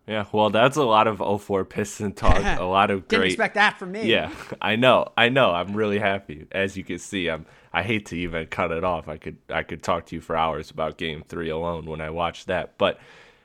Yeah, 0.07 0.25
well, 0.31 0.49
that's 0.49 0.75
a 0.75 0.83
lot 0.83 1.05
of 1.05 1.41
04 1.41 1.63
Piston 1.65 2.13
talk. 2.13 2.37
a 2.59 2.63
lot 2.63 2.89
of 2.89 3.07
great. 3.07 3.19
Didn't 3.19 3.25
expect 3.27 3.53
that 3.53 3.77
from 3.77 3.91
me. 3.91 4.05
Yeah, 4.09 4.31
I 4.59 4.75
know, 4.75 5.09
I 5.15 5.29
know. 5.29 5.51
I'm 5.51 5.75
really 5.75 5.99
happy. 5.99 6.47
As 6.51 6.75
you 6.77 6.83
can 6.83 6.97
see, 6.97 7.29
I'm. 7.29 7.45
I 7.73 7.83
hate 7.83 8.07
to 8.07 8.17
even 8.17 8.47
cut 8.47 8.71
it 8.71 8.83
off. 8.83 9.07
I 9.07 9.17
could 9.17 9.37
I 9.49 9.61
could 9.61 9.83
talk 9.83 10.07
to 10.07 10.15
you 10.15 10.21
for 10.21 10.35
hours 10.35 10.71
about 10.71 10.97
Game 10.97 11.23
Three 11.27 11.49
alone 11.49 11.85
when 11.85 11.99
I 11.99 12.09
watched 12.09 12.47
that. 12.47 12.77
But 12.77 12.99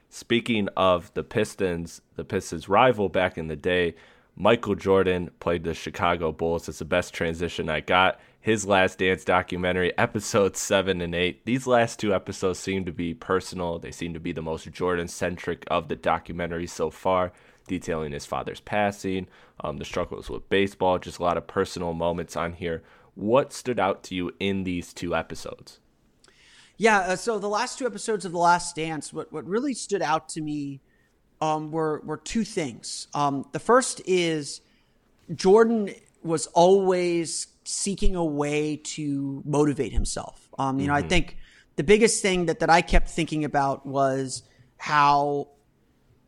speaking 0.09 0.69
of 0.77 1.13
the 1.15 1.25
Pistons, 1.25 2.01
the 2.15 2.25
Pistons' 2.25 2.69
rival 2.69 3.09
back 3.09 3.37
in 3.37 3.49
the 3.49 3.57
day, 3.57 3.97
Michael 4.37 4.77
Jordan 4.77 5.33
played 5.41 5.65
the 5.65 5.75
Chicago 5.75 6.31
Bulls. 6.31 6.69
It's 6.69 6.79
the 6.79 6.85
best 6.85 7.13
transition 7.13 7.69
I 7.69 7.81
got 7.81 8.21
his 8.43 8.67
Last 8.67 8.99
Dance 8.99 9.25
documentary, 9.25 9.97
episodes 9.97 10.59
seven 10.59 11.01
and 11.01 11.15
eight. 11.15 11.45
These 11.47 11.69
last 11.69 12.01
two 12.01 12.13
episodes 12.13 12.59
seem 12.59 12.85
to 12.85 12.93
be 12.93 13.15
personal. 13.15 13.79
They 13.79 13.93
seem 13.93 14.13
to 14.15 14.21
be 14.21 14.33
the 14.33 14.43
most 14.43 14.71
Jordan 14.73 15.07
centric 15.07 15.65
of 15.69 15.87
the 15.87 15.95
documentary 15.95 16.67
so 16.67 16.91
far, 16.91 17.33
detailing 17.69 18.11
his 18.11 18.27
father's 18.27 18.59
passing, 18.59 19.29
um, 19.61 19.77
the 19.77 19.85
struggles 19.85 20.29
with 20.29 20.49
baseball, 20.49 20.99
just 20.99 21.21
a 21.21 21.23
lot 21.23 21.37
of 21.37 21.47
personal 21.47 21.93
moments 21.93 22.37
on 22.37 22.55
here. 22.55 22.83
What 23.15 23.53
stood 23.53 23.79
out 23.79 24.03
to 24.05 24.17
you 24.17 24.33
in 24.41 24.65
these 24.65 24.93
two 24.93 25.15
episodes? 25.15 25.79
Yeah, 26.77 26.99
uh, 26.99 27.17
so 27.17 27.39
the 27.39 27.49
last 27.49 27.79
two 27.79 27.87
episodes 27.87 28.25
of 28.25 28.33
The 28.33 28.39
Last 28.39 28.75
Dance, 28.75 29.13
what, 29.13 29.33
what 29.33 29.47
really 29.47 29.73
stood 29.73 30.03
out 30.03 30.29
to 30.31 30.41
me 30.41 30.81
um, 31.41 31.71
were, 31.71 32.01
were 32.05 32.17
two 32.17 32.43
things. 32.43 33.07
Um, 33.15 33.47
the 33.53 33.61
first 33.61 34.03
is 34.05 34.63
Jordan 35.33 35.91
was 36.25 36.49
always 36.49 37.47
seeking 37.65 38.17
a 38.17 38.25
way 38.25 38.77
to 38.77 39.43
motivate 39.45 39.93
himself. 39.93 40.49
Um, 40.59 40.81
you 40.81 40.87
know, 40.87 40.95
mm-hmm. 40.95 41.05
I 41.05 41.09
think 41.09 41.37
the 41.77 41.85
biggest 41.85 42.23
thing 42.23 42.47
that, 42.47 42.61
that 42.61 42.71
I 42.71 42.83
kept 42.83 43.09
thinking 43.09 43.45
about 43.45 43.87
was 43.87 44.43
how 44.79 45.49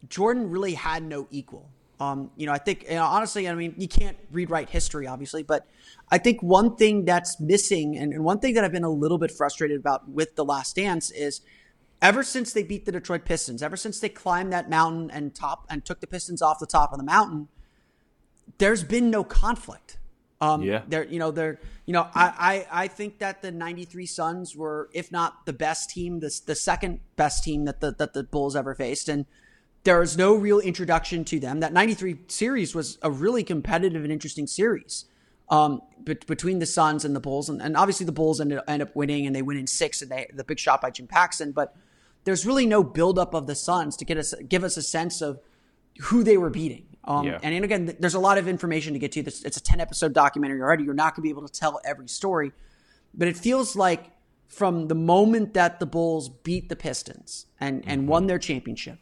Jordan 0.08 0.50
really 0.50 0.74
had 0.74 1.02
no 1.02 1.26
equal. 1.30 1.70
Um, 2.00 2.30
you 2.36 2.46
know, 2.46 2.52
I 2.52 2.58
think, 2.58 2.84
you 2.84 2.96
know, 2.96 3.04
honestly, 3.04 3.48
I 3.48 3.54
mean, 3.54 3.74
you 3.78 3.88
can't 3.88 4.16
rewrite 4.30 4.68
history, 4.68 5.06
obviously, 5.06 5.42
but 5.42 5.66
I 6.10 6.18
think 6.18 6.42
one 6.42 6.76
thing 6.76 7.04
that's 7.04 7.40
missing 7.40 7.96
and, 7.96 8.12
and 8.12 8.24
one 8.24 8.40
thing 8.40 8.54
that 8.54 8.64
I've 8.64 8.72
been 8.72 8.84
a 8.84 8.90
little 8.90 9.18
bit 9.18 9.30
frustrated 9.30 9.78
about 9.78 10.08
with 10.08 10.34
The 10.34 10.44
Last 10.44 10.76
Dance 10.76 11.10
is 11.10 11.40
ever 12.02 12.22
since 12.22 12.52
they 12.52 12.62
beat 12.62 12.84
the 12.84 12.92
Detroit 12.92 13.24
Pistons, 13.24 13.62
ever 13.62 13.76
since 13.76 14.00
they 14.00 14.08
climbed 14.08 14.52
that 14.52 14.68
mountain 14.68 15.10
and 15.10 15.34
top 15.34 15.66
and 15.70 15.84
took 15.84 16.00
the 16.00 16.06
Pistons 16.06 16.42
off 16.42 16.58
the 16.58 16.66
top 16.66 16.92
of 16.92 16.98
the 16.98 17.04
mountain, 17.04 17.48
there's 18.58 18.84
been 18.84 19.10
no 19.10 19.24
conflict. 19.24 19.98
Um, 20.40 20.62
yeah. 20.62 20.82
They're, 20.86 21.04
you 21.04 21.18
know, 21.18 21.30
they're, 21.30 21.60
you 21.86 21.92
know, 21.92 22.08
I, 22.14 22.66
I, 22.72 22.84
I 22.84 22.88
think 22.88 23.18
that 23.18 23.42
the 23.42 23.50
93 23.50 24.06
Suns 24.06 24.56
were, 24.56 24.90
if 24.92 25.10
not 25.12 25.46
the 25.46 25.52
best 25.52 25.90
team, 25.90 26.20
the, 26.20 26.40
the 26.46 26.54
second 26.54 27.00
best 27.16 27.44
team 27.44 27.64
that 27.64 27.80
the, 27.80 27.92
that 27.92 28.14
the 28.14 28.24
Bulls 28.24 28.56
ever 28.56 28.74
faced. 28.74 29.08
And 29.08 29.26
there 29.84 30.02
is 30.02 30.16
no 30.16 30.34
real 30.34 30.60
introduction 30.60 31.24
to 31.26 31.38
them. 31.38 31.60
That 31.60 31.72
93 31.72 32.18
series 32.28 32.74
was 32.74 32.98
a 33.02 33.10
really 33.10 33.44
competitive 33.44 34.02
and 34.02 34.12
interesting 34.12 34.46
series. 34.46 35.04
Um, 35.50 35.82
but 36.02 36.26
between 36.26 36.58
the 36.58 36.66
Suns 36.66 37.04
and 37.04 37.14
the 37.14 37.20
Bulls, 37.20 37.48
and, 37.48 37.60
and 37.60 37.76
obviously 37.76 38.06
the 38.06 38.12
Bulls 38.12 38.40
ended, 38.40 38.60
end 38.66 38.82
up 38.82 38.96
winning, 38.96 39.26
and 39.26 39.36
they 39.36 39.42
win 39.42 39.58
in 39.58 39.66
six, 39.66 40.00
and 40.02 40.10
they 40.10 40.26
the 40.32 40.44
big 40.44 40.58
shot 40.58 40.80
by 40.80 40.90
Jim 40.90 41.06
Paxson. 41.06 41.52
But 41.52 41.76
there's 42.24 42.46
really 42.46 42.66
no 42.66 42.82
buildup 42.82 43.34
of 43.34 43.46
the 43.46 43.54
Suns 43.54 43.96
to 43.98 44.04
get 44.04 44.16
us 44.16 44.34
give 44.48 44.64
us 44.64 44.76
a 44.76 44.82
sense 44.82 45.20
of 45.20 45.40
who 46.00 46.24
they 46.24 46.36
were 46.36 46.50
beating. 46.50 46.86
Um, 47.06 47.26
yeah. 47.26 47.38
and, 47.42 47.54
and 47.54 47.64
again, 47.64 47.96
there's 48.00 48.14
a 48.14 48.20
lot 48.20 48.38
of 48.38 48.48
information 48.48 48.94
to 48.94 48.98
get 48.98 49.12
to. 49.12 49.22
This 49.22 49.44
it's 49.44 49.56
a 49.56 49.62
10 49.62 49.80
episode 49.80 50.12
documentary 50.12 50.60
already. 50.60 50.84
You're 50.84 50.94
not 50.94 51.14
going 51.14 51.16
to 51.16 51.22
be 51.22 51.30
able 51.30 51.46
to 51.46 51.52
tell 51.52 51.80
every 51.84 52.08
story, 52.08 52.52
but 53.12 53.28
it 53.28 53.36
feels 53.36 53.76
like 53.76 54.10
from 54.48 54.88
the 54.88 54.94
moment 54.94 55.54
that 55.54 55.80
the 55.80 55.86
Bulls 55.86 56.28
beat 56.28 56.68
the 56.68 56.76
Pistons 56.76 57.46
and 57.60 57.82
and 57.86 58.02
mm-hmm. 58.02 58.10
won 58.10 58.26
their 58.26 58.38
championship, 58.38 58.98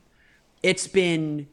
it's 0.63 0.89
been 0.89 1.47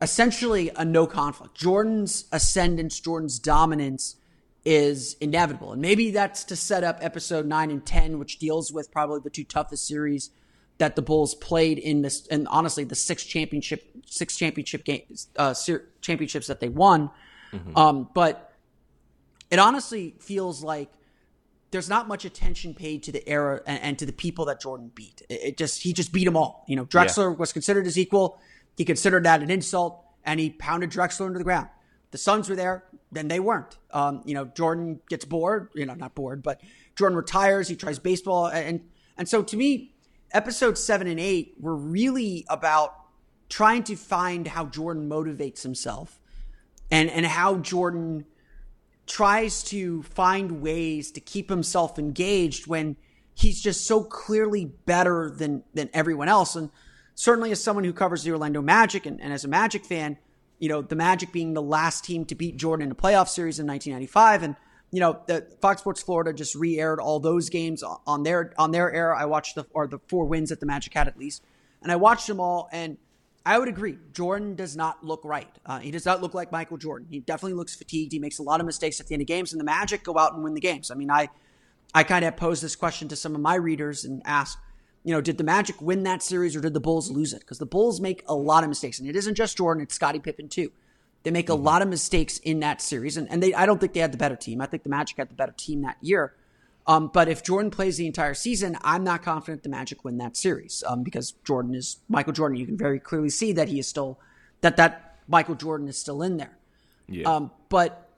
essentially 0.00 0.70
a 0.76 0.84
no 0.84 1.06
conflict. 1.06 1.54
Jordan's 1.54 2.24
ascendance, 2.32 2.98
Jordan's 3.00 3.38
dominance 3.38 4.16
is 4.64 5.16
inevitable. 5.20 5.72
And 5.72 5.82
maybe 5.82 6.10
that's 6.10 6.44
to 6.44 6.56
set 6.56 6.84
up 6.84 6.98
episode 7.00 7.46
9 7.46 7.70
and 7.70 7.84
10 7.84 8.18
which 8.18 8.38
deals 8.38 8.72
with 8.72 8.90
probably 8.90 9.20
the 9.20 9.30
two 9.30 9.44
toughest 9.44 9.86
series 9.86 10.30
that 10.78 10.96
the 10.96 11.02
Bulls 11.02 11.34
played 11.34 11.78
in 11.78 12.02
this, 12.02 12.26
and 12.28 12.48
honestly, 12.48 12.84
the 12.84 12.94
six 12.94 13.24
championship, 13.24 13.84
six 14.06 14.36
championship 14.36 14.84
games, 14.84 15.28
uh, 15.36 15.54
championships 16.00 16.46
that 16.46 16.60
they 16.60 16.68
won. 16.68 17.10
Mm-hmm. 17.52 17.76
Um, 17.76 18.08
but 18.14 18.52
it 19.50 19.58
honestly 19.58 20.14
feels 20.20 20.62
like 20.62 20.90
there's 21.70 21.88
not 21.88 22.08
much 22.08 22.24
attention 22.24 22.74
paid 22.74 23.02
to 23.04 23.12
the 23.12 23.26
era 23.28 23.60
and, 23.66 23.82
and 23.82 23.98
to 23.98 24.06
the 24.06 24.12
people 24.12 24.46
that 24.46 24.60
Jordan 24.60 24.90
beat. 24.94 25.22
It, 25.28 25.40
it, 25.42 25.56
just 25.56 25.82
he 25.82 25.92
just 25.92 26.12
beat 26.12 26.24
them 26.24 26.36
all. 26.36 26.64
You 26.68 26.76
know, 26.76 26.86
Drexler 26.86 27.32
yeah. 27.32 27.36
was 27.36 27.52
considered 27.52 27.84
his 27.84 27.98
equal. 27.98 28.40
He 28.76 28.84
considered 28.84 29.24
that 29.24 29.42
an 29.42 29.50
insult. 29.50 30.04
and 30.24 30.38
he 30.38 30.50
pounded 30.50 30.90
Drexler 30.90 31.26
into 31.26 31.38
the 31.38 31.44
ground. 31.44 31.68
The 32.10 32.18
Suns 32.18 32.48
were 32.48 32.56
there, 32.56 32.84
then 33.12 33.28
they 33.28 33.40
weren't. 33.40 33.76
Um, 33.90 34.22
you 34.24 34.32
know, 34.32 34.46
Jordan 34.46 35.00
gets 35.10 35.24
bored, 35.26 35.68
you 35.74 35.84
know, 35.84 35.94
not 35.94 36.14
bored, 36.14 36.42
but 36.42 36.60
Jordan 36.96 37.16
retires. 37.16 37.68
He 37.68 37.76
tries 37.76 37.98
baseball, 37.98 38.46
and 38.46 38.88
and 39.18 39.28
so 39.28 39.42
to 39.42 39.56
me, 39.56 39.94
episodes 40.32 40.82
seven 40.82 41.06
and 41.06 41.20
eight 41.20 41.54
were 41.58 41.76
really 41.76 42.44
about 42.48 42.94
trying 43.48 43.82
to 43.84 43.96
find 43.96 44.46
how 44.46 44.66
Jordan 44.66 45.08
motivates 45.08 45.62
himself, 45.62 46.20
and 46.90 47.10
and 47.10 47.26
how 47.26 47.56
Jordan 47.56 48.24
tries 49.06 49.62
to 49.64 50.02
find 50.02 50.60
ways 50.60 51.10
to 51.12 51.20
keep 51.20 51.48
himself 51.48 51.98
engaged 51.98 52.66
when 52.66 52.96
he's 53.34 53.60
just 53.60 53.86
so 53.86 54.02
clearly 54.02 54.66
better 54.66 55.30
than 55.30 55.64
than 55.74 55.88
everyone 55.94 56.28
else. 56.28 56.56
And 56.56 56.70
certainly, 57.14 57.50
as 57.50 57.62
someone 57.62 57.84
who 57.84 57.92
covers 57.92 58.22
the 58.22 58.32
Orlando 58.32 58.60
Magic 58.60 59.06
and, 59.06 59.20
and 59.20 59.32
as 59.32 59.44
a 59.44 59.48
Magic 59.48 59.84
fan, 59.84 60.18
you 60.58 60.68
know 60.68 60.82
the 60.82 60.96
Magic 60.96 61.32
being 61.32 61.54
the 61.54 61.62
last 61.62 62.04
team 62.04 62.24
to 62.26 62.34
beat 62.34 62.56
Jordan 62.56 62.86
in 62.86 62.92
a 62.92 62.94
playoff 62.94 63.28
series 63.28 63.58
in 63.58 63.66
1995, 63.66 64.42
and 64.42 64.56
you 64.90 65.00
know 65.00 65.20
the 65.26 65.46
Fox 65.60 65.80
Sports 65.80 66.02
Florida 66.02 66.32
just 66.32 66.54
re-aired 66.54 67.00
all 67.00 67.20
those 67.20 67.50
games 67.50 67.82
on 68.06 68.22
their 68.22 68.52
on 68.58 68.70
their 68.70 68.92
air. 68.92 69.14
I 69.14 69.26
watched 69.26 69.54
the 69.54 69.66
or 69.72 69.86
the 69.86 69.98
four 70.08 70.24
wins 70.24 70.50
that 70.50 70.60
the 70.60 70.66
Magic 70.66 70.94
had 70.94 71.08
at 71.08 71.18
least, 71.18 71.42
and 71.82 71.92
I 71.92 71.96
watched 71.96 72.26
them 72.26 72.40
all 72.40 72.68
and. 72.72 72.98
I 73.46 73.58
would 73.58 73.68
agree. 73.68 73.96
Jordan 74.12 74.56
does 74.56 74.76
not 74.76 75.02
look 75.02 75.24
right. 75.24 75.48
Uh, 75.64 75.78
he 75.78 75.90
does 75.90 76.04
not 76.04 76.20
look 76.20 76.34
like 76.34 76.52
Michael 76.52 76.76
Jordan. 76.76 77.08
He 77.10 77.20
definitely 77.20 77.54
looks 77.54 77.74
fatigued. 77.74 78.12
He 78.12 78.18
makes 78.18 78.38
a 78.38 78.42
lot 78.42 78.60
of 78.60 78.66
mistakes 78.66 79.00
at 79.00 79.06
the 79.06 79.14
end 79.14 79.22
of 79.22 79.26
games, 79.26 79.54
and 79.54 79.60
the 79.60 79.64
Magic 79.64 80.04
go 80.04 80.18
out 80.18 80.34
and 80.34 80.44
win 80.44 80.52
the 80.52 80.60
games. 80.60 80.90
I 80.90 80.94
mean, 80.96 81.10
I 81.10 81.30
I 81.94 82.04
kind 82.04 82.26
of 82.26 82.36
posed 82.36 82.62
this 82.62 82.76
question 82.76 83.08
to 83.08 83.16
some 83.16 83.34
of 83.34 83.40
my 83.40 83.54
readers 83.54 84.04
and 84.04 84.20
asked, 84.26 84.58
you 85.02 85.14
know, 85.14 85.22
did 85.22 85.38
the 85.38 85.44
Magic 85.44 85.80
win 85.80 86.02
that 86.02 86.22
series 86.22 86.54
or 86.56 86.60
did 86.60 86.74
the 86.74 86.80
Bulls 86.80 87.10
lose 87.10 87.32
it? 87.32 87.40
Because 87.40 87.58
the 87.58 87.64
Bulls 87.64 88.00
make 88.00 88.22
a 88.26 88.34
lot 88.34 88.64
of 88.64 88.68
mistakes, 88.68 88.98
and 88.98 89.08
it 89.08 89.16
isn't 89.16 89.36
just 89.36 89.56
Jordan; 89.56 89.82
it's 89.82 89.94
Scottie 89.94 90.18
Pippen 90.18 90.48
too. 90.48 90.70
They 91.22 91.30
make 91.30 91.48
a 91.48 91.52
mm-hmm. 91.52 91.64
lot 91.64 91.82
of 91.82 91.88
mistakes 91.88 92.38
in 92.38 92.60
that 92.60 92.80
series, 92.80 93.16
and, 93.16 93.30
and 93.30 93.42
they 93.42 93.54
I 93.54 93.66
don't 93.66 93.80
think 93.80 93.92
they 93.92 94.00
had 94.00 94.12
the 94.12 94.18
better 94.18 94.36
team. 94.36 94.60
I 94.60 94.66
think 94.66 94.82
the 94.82 94.88
Magic 94.88 95.16
had 95.16 95.30
the 95.30 95.34
better 95.34 95.54
team 95.56 95.82
that 95.82 95.96
year. 96.00 96.34
Um, 96.86 97.10
but 97.12 97.28
if 97.28 97.42
Jordan 97.42 97.70
plays 97.70 97.98
the 97.98 98.06
entire 98.06 98.32
season, 98.32 98.78
I'm 98.82 99.04
not 99.04 99.22
confident 99.22 99.62
the 99.62 99.68
Magic 99.68 100.04
win 100.04 100.16
that 100.18 100.36
series 100.36 100.82
um, 100.86 101.02
because 101.02 101.32
Jordan 101.44 101.74
is 101.74 101.98
Michael 102.08 102.32
Jordan. 102.32 102.56
You 102.56 102.64
can 102.64 102.78
very 102.78 102.98
clearly 102.98 103.28
see 103.28 103.52
that 103.52 103.68
he 103.68 103.78
is 103.78 103.86
still 103.86 104.18
that 104.62 104.76
that 104.78 105.18
Michael 105.28 105.54
Jordan 105.54 105.86
is 105.88 105.98
still 105.98 106.22
in 106.22 106.38
there. 106.38 106.56
Yeah. 107.08 107.28
Um, 107.28 107.50
but 107.68 108.10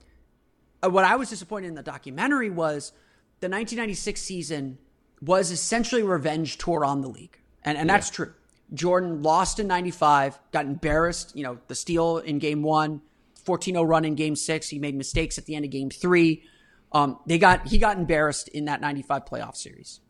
uh, 0.85 0.91
what 0.91 1.05
I 1.05 1.17
was 1.17 1.31
disappointed 1.31 1.69
in 1.69 1.75
the 1.75 1.83
documentary 1.83 2.51
was 2.51 2.93
the 3.41 3.49
1996 3.49 4.21
season 4.21 4.79
was 5.21 5.51
essentially 5.51 6.03
a 6.03 6.07
revenge 6.07 6.59
tour 6.59 6.85
on 6.85 7.01
the 7.01 7.09
league. 7.09 7.39
And, 7.63 7.77
and 7.77 7.91
that's 7.91 8.09
true. 8.09 8.33
Jordan 8.72 9.22
lost 9.22 9.59
in 9.59 9.66
95, 9.66 10.38
got 10.52 10.64
embarrassed, 10.64 11.37
you 11.37 11.42
know, 11.42 11.59
the 11.68 11.74
steal 11.74 12.18
in 12.18 12.38
game 12.38 12.62
one, 12.62 13.02
14 13.44 13.74
0 13.74 13.85
run 13.85 14.04
in 14.04 14.14
game 14.14 14.37
six. 14.37 14.68
He 14.68 14.78
made 14.78 14.94
mistakes 14.94 15.38
at 15.38 15.46
the 15.46 15.54
end 15.54 15.64
of 15.64 15.70
game 15.70 15.90
three. 15.90 16.44
Um, 16.92 17.18
they 17.26 17.38
got, 17.38 17.68
he 17.68 17.78
got 17.78 17.96
embarrassed 17.98 18.48
in 18.48 18.66
that 18.66 18.80
95 18.80 19.24
playoff 19.24 19.56
series. 19.56 20.00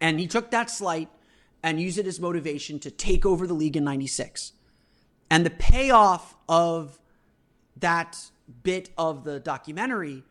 And 0.00 0.20
he 0.20 0.26
took 0.26 0.50
that 0.50 0.70
slight 0.70 1.08
and 1.62 1.80
used 1.80 1.98
it 1.98 2.06
as 2.06 2.20
motivation 2.20 2.78
to 2.80 2.90
take 2.90 3.26
over 3.26 3.46
the 3.46 3.54
league 3.54 3.76
in 3.76 3.84
96. 3.84 4.52
And 5.30 5.44
the 5.44 5.50
payoff 5.50 6.36
of 6.48 6.98
that 7.76 8.30
bit 8.62 8.90
of 8.96 9.24
the 9.24 9.40
documentary 9.40 10.22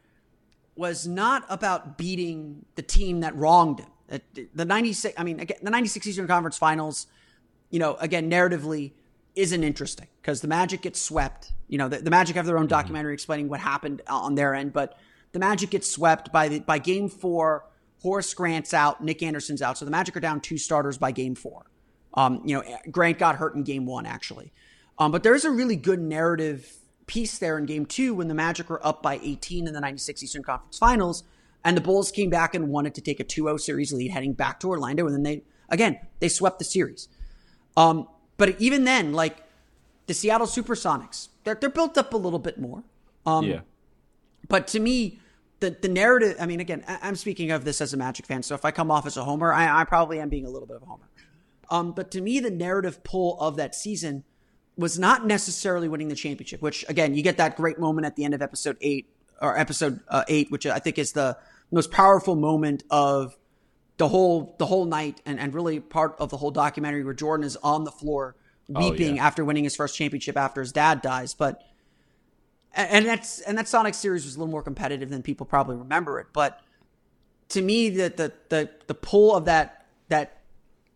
was 0.75 1.07
not 1.07 1.43
about 1.49 1.97
beating 1.97 2.65
the 2.75 2.81
team 2.81 3.21
that 3.21 3.35
wronged 3.35 3.79
him. 3.79 4.21
The 4.53 4.65
96, 4.65 5.15
I 5.17 5.23
mean, 5.23 5.39
again, 5.39 5.57
the 5.61 5.69
96 5.69 6.07
Eastern 6.07 6.27
Conference 6.27 6.57
Finals, 6.57 7.07
you 7.69 7.79
know, 7.79 7.95
again, 7.95 8.29
narratively 8.29 8.93
isn't 9.35 9.63
interesting 9.63 10.07
because 10.21 10.41
the 10.41 10.47
Magic 10.47 10.81
gets 10.81 11.01
swept. 11.01 11.51
You 11.67 11.77
know, 11.77 11.89
the, 11.89 11.99
the 11.99 12.09
Magic 12.09 12.35
have 12.35 12.45
their 12.45 12.57
own 12.57 12.63
mm-hmm. 12.63 12.69
documentary 12.69 13.13
explaining 13.13 13.49
what 13.49 13.59
happened 13.59 14.01
on 14.07 14.35
their 14.35 14.53
end, 14.53 14.73
but 14.73 14.97
the 15.31 15.39
Magic 15.39 15.69
gets 15.69 15.89
swept 15.89 16.31
by 16.31 16.47
the, 16.49 16.59
by 16.59 16.79
game 16.79 17.09
four. 17.09 17.65
Horace 18.01 18.33
Grant's 18.33 18.73
out, 18.73 19.03
Nick 19.03 19.23
Anderson's 19.23 19.61
out. 19.61 19.77
So 19.77 19.85
the 19.85 19.91
Magic 19.91 20.15
are 20.15 20.19
down 20.19 20.39
two 20.39 20.57
starters 20.57 20.97
by 20.97 21.11
game 21.11 21.35
four. 21.35 21.65
Um, 22.13 22.41
you 22.45 22.55
know, 22.55 22.63
Grant 22.89 23.19
got 23.19 23.35
hurt 23.35 23.55
in 23.55 23.63
game 23.63 23.85
one, 23.85 24.05
actually. 24.05 24.51
Um, 24.97 25.11
but 25.11 25.23
there's 25.23 25.45
a 25.45 25.51
really 25.51 25.75
good 25.75 25.99
narrative 25.99 26.77
piece 27.05 27.37
there 27.37 27.57
in 27.57 27.65
game 27.65 27.85
two 27.85 28.13
when 28.13 28.27
the 28.27 28.33
Magic 28.33 28.69
were 28.69 28.85
up 28.85 29.03
by 29.03 29.19
18 29.21 29.67
in 29.67 29.73
the 29.73 29.79
96 29.79 30.23
Eastern 30.23 30.43
Conference 30.43 30.77
Finals. 30.77 31.23
And 31.63 31.75
the 31.75 31.81
Bulls 31.81 32.11
came 32.11 32.29
back 32.29 32.55
and 32.55 32.69
wanted 32.69 32.95
to 32.95 33.01
take 33.01 33.19
a 33.19 33.23
2 33.23 33.43
0 33.43 33.57
series 33.57 33.93
lead 33.93 34.11
heading 34.11 34.33
back 34.33 34.59
to 34.61 34.69
Orlando. 34.69 35.05
And 35.05 35.15
then 35.15 35.23
they, 35.23 35.43
again, 35.69 35.99
they 36.19 36.29
swept 36.29 36.59
the 36.59 36.65
series. 36.65 37.07
Um, 37.77 38.07
but 38.35 38.59
even 38.59 38.83
then, 38.83 39.13
like 39.13 39.37
the 40.07 40.13
Seattle 40.13 40.47
Supersonics, 40.47 41.29
they're, 41.43 41.55
they're 41.55 41.69
built 41.69 41.97
up 41.97 42.13
a 42.13 42.17
little 42.17 42.39
bit 42.39 42.59
more. 42.59 42.83
Um, 43.25 43.45
yeah. 43.45 43.61
But 44.49 44.67
to 44.69 44.79
me, 44.79 45.19
the, 45.59 45.77
the 45.81 45.87
narrative, 45.87 46.35
I 46.39 46.45
mean, 46.45 46.59
again, 46.59 46.83
I, 46.87 47.07
am 47.07 47.15
speaking 47.15 47.51
of 47.51 47.63
this 47.63 47.79
as 47.79 47.93
a 47.93 47.97
Magic 47.97 48.25
fan. 48.25 48.43
So 48.43 48.55
if 48.55 48.65
I 48.65 48.71
come 48.71 48.91
off 48.91 49.05
as 49.05 49.15
a 49.15 49.23
homer, 49.23 49.53
I, 49.53 49.81
I 49.81 49.83
probably 49.85 50.19
am 50.19 50.29
being 50.29 50.45
a 50.45 50.49
little 50.49 50.67
bit 50.67 50.77
of 50.77 50.83
a 50.83 50.85
homer. 50.85 51.07
Um, 51.69 51.91
but 51.91 52.11
to 52.11 52.21
me, 52.21 52.39
the 52.39 52.49
narrative 52.49 53.03
pull 53.03 53.39
of 53.39 53.57
that 53.57 53.75
season 53.75 54.23
was 54.77 54.97
not 54.97 55.25
necessarily 55.25 55.87
winning 55.87 56.07
the 56.07 56.15
championship, 56.15 56.61
which 56.61 56.85
again, 56.87 57.13
you 57.13 57.23
get 57.23 57.37
that 57.37 57.57
great 57.57 57.79
moment 57.79 58.05
at 58.05 58.15
the 58.15 58.23
end 58.23 58.33
of 58.33 58.41
episode 58.41 58.77
eight 58.81 59.09
or 59.41 59.57
episode 59.57 59.99
uh, 60.07 60.23
eight, 60.27 60.51
which 60.51 60.65
I 60.65 60.79
think 60.79 60.97
is 60.97 61.11
the 61.11 61.37
most 61.71 61.91
powerful 61.91 62.35
moment 62.35 62.83
of 62.89 63.35
the 63.97 64.07
whole 64.07 64.55
the 64.59 64.65
whole 64.65 64.85
night 64.85 65.21
and, 65.25 65.39
and 65.39 65.53
really 65.53 65.79
part 65.79 66.15
of 66.19 66.29
the 66.29 66.37
whole 66.37 66.51
documentary 66.51 67.03
where 67.03 67.13
Jordan 67.13 67.45
is 67.45 67.57
on 67.57 67.83
the 67.83 67.91
floor 67.91 68.35
weeping 68.67 69.11
oh, 69.11 69.15
yeah. 69.15 69.25
after 69.25 69.43
winning 69.43 69.63
his 69.63 69.75
first 69.75 69.95
championship 69.95 70.37
after 70.37 70.61
his 70.61 70.71
dad 70.71 71.01
dies. 71.01 71.33
But 71.33 71.63
and 72.73 73.05
that's 73.05 73.39
and 73.41 73.57
that 73.57 73.67
Sonic 73.67 73.93
series 73.93 74.25
was 74.25 74.35
a 74.35 74.39
little 74.39 74.51
more 74.51 74.61
competitive 74.61 75.09
than 75.09 75.23
people 75.23 75.45
probably 75.45 75.75
remember 75.75 76.19
it. 76.19 76.27
But 76.33 76.61
to 77.49 77.61
me, 77.61 77.89
the 77.89 78.09
the 78.09 78.33
the, 78.49 78.69
the 78.87 78.93
pull 78.93 79.35
of 79.35 79.45
that 79.45 79.85
that 80.09 80.41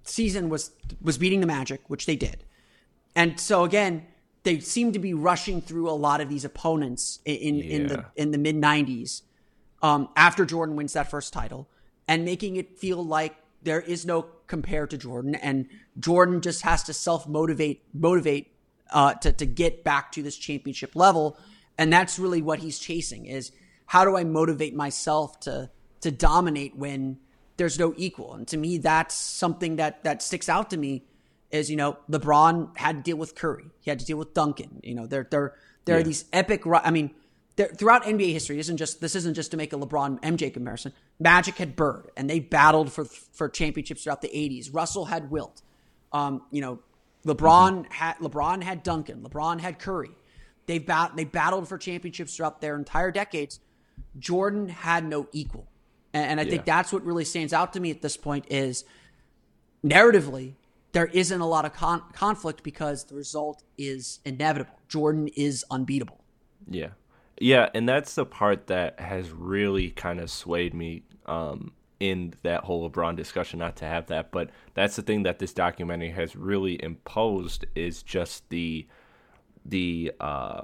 season 0.03 0.49
was 0.49 0.71
was 1.01 1.17
beating 1.17 1.41
the 1.41 1.47
Magic, 1.47 1.81
which 1.87 2.05
they 2.05 2.15
did. 2.15 2.43
And 3.15 3.39
so 3.39 3.63
again, 3.63 4.05
they 4.43 4.59
seem 4.59 4.91
to 4.93 4.99
be 4.99 5.13
rushing 5.13 5.61
through 5.61 5.89
a 5.89 5.91
lot 5.91 6.21
of 6.21 6.29
these 6.29 6.45
opponents 6.45 7.19
in 7.25 7.55
yeah. 7.55 7.63
in 7.63 7.87
the 7.87 8.05
in 8.15 8.31
the 8.31 8.37
mid 8.37 8.55
'90s 8.55 9.21
um, 9.81 10.09
after 10.15 10.45
Jordan 10.45 10.75
wins 10.75 10.93
that 10.93 11.09
first 11.09 11.33
title, 11.33 11.67
and 12.07 12.25
making 12.25 12.55
it 12.55 12.77
feel 12.77 13.03
like 13.03 13.35
there 13.63 13.79
is 13.79 14.05
no 14.05 14.23
compare 14.47 14.87
to 14.87 14.97
Jordan, 14.97 15.35
and 15.35 15.67
Jordan 15.99 16.41
just 16.41 16.63
has 16.63 16.83
to 16.83 16.93
self 16.93 17.27
motivate 17.27 17.83
motivate 17.93 18.51
uh, 18.91 19.13
to 19.15 19.31
to 19.31 19.45
get 19.45 19.83
back 19.83 20.11
to 20.13 20.23
this 20.23 20.37
championship 20.37 20.95
level, 20.95 21.37
and 21.77 21.91
that's 21.91 22.19
really 22.19 22.41
what 22.41 22.59
he's 22.59 22.79
chasing 22.79 23.25
is 23.25 23.51
how 23.87 24.05
do 24.05 24.17
I 24.17 24.23
motivate 24.23 24.75
myself 24.75 25.39
to 25.41 25.69
to 26.01 26.11
dominate 26.11 26.75
when 26.75 27.19
there's 27.57 27.77
no 27.77 27.93
equal, 27.97 28.33
and 28.33 28.47
to 28.47 28.57
me 28.57 28.77
that's 28.77 29.15
something 29.15 29.75
that 29.75 30.03
that 30.03 30.21
sticks 30.21 30.49
out 30.49 30.69
to 30.71 30.77
me 30.77 31.05
is 31.51 31.69
you 31.69 31.75
know 31.75 31.97
LeBron 32.09 32.77
had 32.77 32.97
to 32.97 33.01
deal 33.03 33.17
with 33.17 33.35
Curry, 33.35 33.65
he 33.81 33.91
had 33.91 33.99
to 33.99 34.05
deal 34.05 34.17
with 34.17 34.33
Duncan. 34.33 34.79
You 34.83 34.95
know, 34.95 35.07
there 35.07 35.27
there 35.29 35.55
there 35.85 35.97
yeah. 35.97 36.01
are 36.01 36.03
these 36.03 36.25
epic. 36.33 36.63
I 36.65 36.91
mean, 36.91 37.11
throughout 37.57 38.03
NBA 38.03 38.33
history, 38.33 38.59
isn't 38.59 38.77
just 38.77 39.01
this 39.01 39.15
isn't 39.15 39.33
just 39.33 39.51
to 39.51 39.57
make 39.57 39.73
a 39.73 39.77
LeBron 39.77 40.21
MJ 40.21 40.53
comparison. 40.53 40.93
Magic 41.19 41.55
had 41.55 41.75
Bird, 41.75 42.09
and 42.17 42.29
they 42.29 42.39
battled 42.39 42.91
for 42.91 43.05
for 43.05 43.49
championships 43.49 44.03
throughout 44.03 44.21
the 44.21 44.29
'80s. 44.29 44.73
Russell 44.73 45.05
had 45.05 45.29
Wilt. 45.29 45.61
Um, 46.13 46.43
you 46.51 46.61
know, 46.61 46.79
LeBron 47.25 47.85
mm-hmm. 47.85 47.91
had 47.91 48.17
LeBron 48.17 48.63
had 48.63 48.83
Duncan. 48.83 49.21
LeBron 49.21 49.59
had 49.59 49.79
Curry. 49.79 50.11
They 50.65 50.79
bat 50.79 51.13
they 51.15 51.25
battled 51.25 51.67
for 51.67 51.77
championships 51.77 52.35
throughout 52.35 52.61
their 52.61 52.75
entire 52.75 53.11
decades. 53.11 53.59
Jordan 54.17 54.69
had 54.69 55.05
no 55.05 55.27
equal, 55.31 55.67
and, 56.13 56.31
and 56.31 56.39
I 56.39 56.43
yeah. 56.43 56.49
think 56.49 56.65
that's 56.65 56.91
what 56.91 57.05
really 57.05 57.25
stands 57.25 57.53
out 57.53 57.73
to 57.73 57.79
me 57.79 57.91
at 57.91 58.01
this 58.01 58.17
point 58.17 58.45
is 58.49 58.85
narratively 59.85 60.53
there 60.91 61.07
isn't 61.07 61.39
a 61.39 61.47
lot 61.47 61.65
of 61.65 61.73
con- 61.73 62.03
conflict 62.13 62.63
because 62.63 63.05
the 63.05 63.15
result 63.15 63.63
is 63.77 64.19
inevitable. 64.25 64.77
Jordan 64.87 65.29
is 65.29 65.63
unbeatable. 65.71 66.21
Yeah. 66.69 66.89
Yeah, 67.41 67.69
and 67.73 67.89
that's 67.89 68.13
the 68.13 68.25
part 68.25 68.67
that 68.67 68.99
has 68.99 69.31
really 69.31 69.89
kind 69.89 70.19
of 70.19 70.29
swayed 70.29 70.75
me 70.75 71.01
um, 71.25 71.71
in 71.99 72.35
that 72.43 72.63
whole 72.63 72.87
LeBron 72.87 73.15
discussion. 73.15 73.57
Not 73.57 73.75
to 73.77 73.85
have 73.85 74.05
that, 74.07 74.31
but 74.31 74.51
that's 74.75 74.95
the 74.95 75.01
thing 75.01 75.23
that 75.23 75.39
this 75.39 75.51
documentary 75.51 76.11
has 76.11 76.35
really 76.35 76.81
imposed 76.83 77.65
is 77.73 78.03
just 78.03 78.47
the 78.49 78.85
the 79.65 80.11
uh 80.19 80.61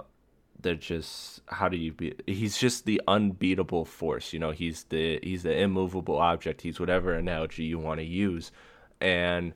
the 0.60 0.76
just 0.76 1.42
how 1.48 1.68
do 1.68 1.78
you 1.78 1.94
be 1.94 2.14
he's 2.26 2.58
just 2.58 2.86
the 2.86 3.00
unbeatable 3.08 3.86
force 3.86 4.34
you 4.34 4.40
know 4.40 4.50
he's 4.50 4.86
the 4.86 5.20
he's 5.22 5.44
the 5.44 5.56
immovable 5.56 6.18
object 6.18 6.62
he's 6.62 6.80
whatever 6.80 7.14
analogy 7.14 7.64
you 7.64 7.78
want 7.78 8.00
to 8.00 8.04
use 8.04 8.52
and 9.00 9.54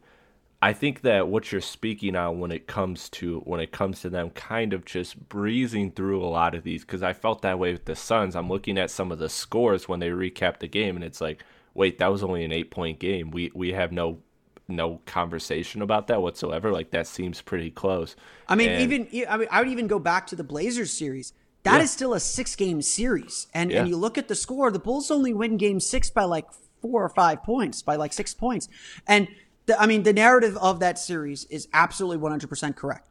I 0.63 0.74
think 0.74 1.02
that 1.02 1.28
what 1.28 1.52
you're 1.52 1.60
speaking 1.62 2.15
on 2.15 2.39
when 2.39 2.52
it 2.52 2.67
comes 2.67 3.10
to 3.10 3.39
when 3.45 3.60
it 3.60 3.71
comes 3.71 4.02
to 4.02 4.10
them 4.10 4.30
kind 4.30 4.74
of 4.74 4.86
just 4.86 5.28
breezing 5.28 5.91
through 5.91 6.24
a 6.24 6.28
lot 6.30 6.54
of 6.54 6.63
these 6.63 6.84
because 6.86 7.02
I 7.02 7.13
felt 7.13 7.41
that 7.41 7.58
way 7.58 7.71
with 7.71 7.86
the 7.86 7.95
Suns. 7.95 8.36
I'm 8.36 8.47
looking 8.47 8.78
at 8.78 8.91
some 8.91 9.12
of 9.12 9.17
the 9.19 9.30
scores 9.30 9.89
when 9.89 10.00
they 10.00 10.10
recap 10.10 10.60
the 10.60 10.67
game 10.67 10.95
and 10.95 11.04
it's 11.04 11.19
like, 11.19 11.43
wait, 11.74 11.97
that 11.97 12.12
was 12.12 12.24
only 12.24 12.43
an 12.43 12.52
eight 12.52 12.69
point 12.69 13.00
game. 13.00 13.32
We 13.32 13.52
we 13.56 13.74
have 13.74 13.91
no 13.91 14.19
no 14.67 15.02
conversation 15.08 15.82
about 15.82 16.08
that 16.08 16.21
whatsoever. 16.21 16.71
Like 16.71 16.91
that 16.91 17.08
seems 17.08 17.41
pretty 17.41 17.71
close. 17.71 18.15
I 18.47 18.56
mean, 18.56 18.69
And- 18.69 18.82
even 18.84 19.26
I 19.28 19.38
mean, 19.38 19.47
I 19.52 19.62
would 19.62 19.69
even 19.71 19.88
go 19.88 19.97
back 20.00 20.28
to 20.28 20.36
the 20.36 20.43
Blazers 20.43 20.93
series. 20.93 21.34
That 21.63 21.82
is 21.82 21.89
Yeah. 21.91 21.95
still 21.95 22.13
a 22.13 22.19
six 22.19 22.56
game 22.56 22.82
series, 22.84 23.47
and 23.54 23.71
Yeah. 23.71 23.80
and 23.80 23.89
you 23.89 23.97
look 23.97 24.17
at 24.17 24.28
the 24.28 24.36
score. 24.36 24.69
The 24.71 24.80
Bulls 24.80 25.10
only 25.10 25.34
win 25.34 25.58
Game 25.58 25.80
Six 25.80 26.10
by 26.12 26.24
like 26.26 26.45
four 26.82 27.04
or 27.04 27.10
five 27.10 27.43
points, 27.43 27.82
by 27.82 27.95
like 27.95 28.13
six 28.13 28.34
points. 28.34 28.67
And 29.08 29.28
the, 29.71 29.81
I 29.81 29.86
mean, 29.88 30.03
the 30.03 30.13
narrative 30.13 30.57
of 30.57 30.79
that 30.81 30.99
series 30.99 31.45
is 31.45 31.67
absolutely 31.73 32.17
one 32.17 32.31
hundred 32.31 32.49
percent 32.49 32.75
correct. 32.75 33.07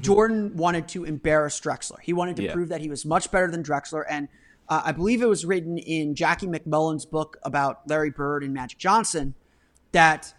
Jordan 0.00 0.56
wanted 0.56 0.86
to 0.88 1.04
embarrass 1.04 1.60
Drexler. 1.60 1.98
He 2.00 2.12
wanted 2.12 2.36
to 2.36 2.42
Mm-hmm. 2.42 2.48
Yeah. 2.48 2.54
prove 2.54 2.68
that 2.68 2.80
he 2.80 2.88
was 2.88 3.04
much 3.04 3.30
better 3.32 3.50
than 3.50 3.64
Drexler, 3.64 4.04
and 4.08 4.28
uh, 4.68 4.82
I 4.84 4.92
believe 4.92 5.20
it 5.20 5.26
was 5.26 5.44
written 5.44 5.78
in 5.78 6.14
Jackie 6.14 6.46
MacMullan's 6.46 7.04
book 7.04 7.38
about 7.42 7.88
Larry 7.88 8.10
Bird 8.10 8.44
and 8.44 8.54
Magic 8.54 8.78
Johnson 8.78 9.34
that 9.90 10.32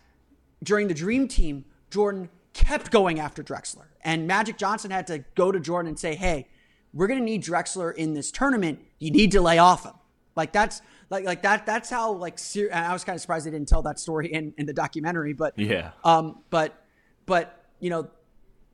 during 0.63 0.87
the 0.87 0.93
Dream 0.93 1.27
Team, 1.27 1.65
Jordan 1.89 2.29
kept 2.53 2.91
going 2.91 3.19
after 3.19 3.43
Drexler. 3.43 3.87
And 4.03 4.25
Magic 4.25 4.57
Johnson 4.57 4.89
had 4.89 5.05
to 5.07 5.25
go 5.35 5.51
to 5.51 5.59
Jordan 5.59 5.89
and 5.89 5.99
say, 5.99 6.15
hey, 6.15 6.47
we're 6.93 7.07
going 7.07 7.19
to 7.19 7.25
need 7.25 7.43
Drexler 7.43 7.93
in 7.93 8.13
this 8.13 8.31
tournament. 8.31 8.79
You 8.99 9.11
need 9.11 9.33
to 9.33 9.41
lay 9.41 9.57
off 9.57 9.83
him. 9.83 9.95
Like 10.35 10.53
that's 10.53 10.81
like 11.11 11.25
like 11.25 11.43
that. 11.43 11.65
That's 11.67 11.89
how 11.89 12.13
like 12.13 12.39
ser- 12.39 12.69
I 12.73 12.91
was 12.93 13.03
kind 13.03 13.15
of 13.15 13.21
surprised 13.21 13.45
they 13.45 13.51
didn't 13.51 13.67
tell 13.67 13.83
that 13.83 13.99
story 13.99 14.33
in 14.33 14.53
in 14.57 14.65
the 14.65 14.73
documentary. 14.73 15.33
But 15.33 15.59
Yeah. 15.59 15.91
um, 16.03 16.39
but 16.49 16.73
but 17.27 17.65
you 17.79 17.91
know 17.91 18.09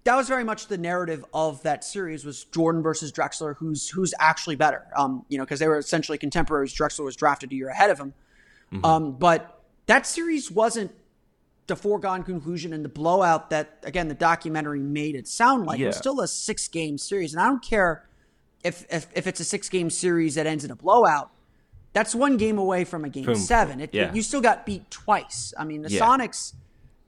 that 0.06 0.16
was 0.16 0.30
very 0.30 0.46
much 0.46 0.68
the 0.68 0.78
narrative 0.78 1.26
of 1.34 1.62
that 1.64 1.84
series 1.84 2.24
was 2.24 2.46
Jordan 2.46 2.82
versus 2.82 3.12
Drexler, 3.12 3.58
who's 3.58 3.90
who's 3.90 4.14
actually 4.20 4.56
better. 4.56 4.86
Um, 4.96 5.26
you 5.28 5.38
know, 5.38 5.44
because 5.44 5.60
they 5.60 5.68
were 5.68 5.80
essentially 5.80 6.18
contemporaries. 6.18 6.74
Drexler 6.74 7.04
was 7.04 7.18
drafted 7.18 7.52
a 7.52 7.56
year 7.56 7.68
ahead 7.68 7.90
of 7.90 8.00
him. 8.00 8.14
Um, 8.84 9.14
but 9.18 9.64
that 9.88 10.06
series 10.06 10.52
wasn't 10.52 10.92
the 11.68 11.76
foregone 11.76 12.24
conclusion 12.24 12.72
and 12.74 12.84
the 12.86 12.90
blowout 12.90 13.50
that 13.50 13.80
again 13.84 14.08
the 14.10 14.14
documentary 14.14 14.80
made 14.80 15.16
it 15.16 15.28
sound 15.28 15.66
like. 15.66 15.80
It 15.80 15.88
was 15.88 15.98
still 15.98 16.22
a 16.22 16.28
six 16.28 16.68
game 16.68 16.98
series, 16.98 17.34
and 17.34 17.42
I 17.42 17.48
don't 17.48 17.64
care 17.64 18.08
if 18.64 18.86
if, 18.90 19.08
if 19.16 19.26
it's 19.28 19.40
a 19.40 19.46
six 19.46 19.68
game 19.70 19.90
series 19.90 20.36
that 20.36 20.46
ends 20.46 20.64
in 20.64 20.72
a 20.72 20.76
blowout. 20.76 21.32
That's 21.98 22.14
one 22.14 22.38
game 22.38 22.60
away 22.60 22.84
from 22.84 23.06
a 23.06 23.10
game 23.10 23.24
From- 23.24 23.36
seven. 23.36 23.80
It, 23.80 23.92
yeah. 23.92 24.14
you 24.14 24.22
still 24.22 24.40
got 24.42 24.68
beat 24.68 24.92
twice. 24.92 25.52
I 25.58 25.64
mean, 25.64 25.82
the 25.82 25.90
Yeah. 25.90 26.02
Sonics 26.06 26.54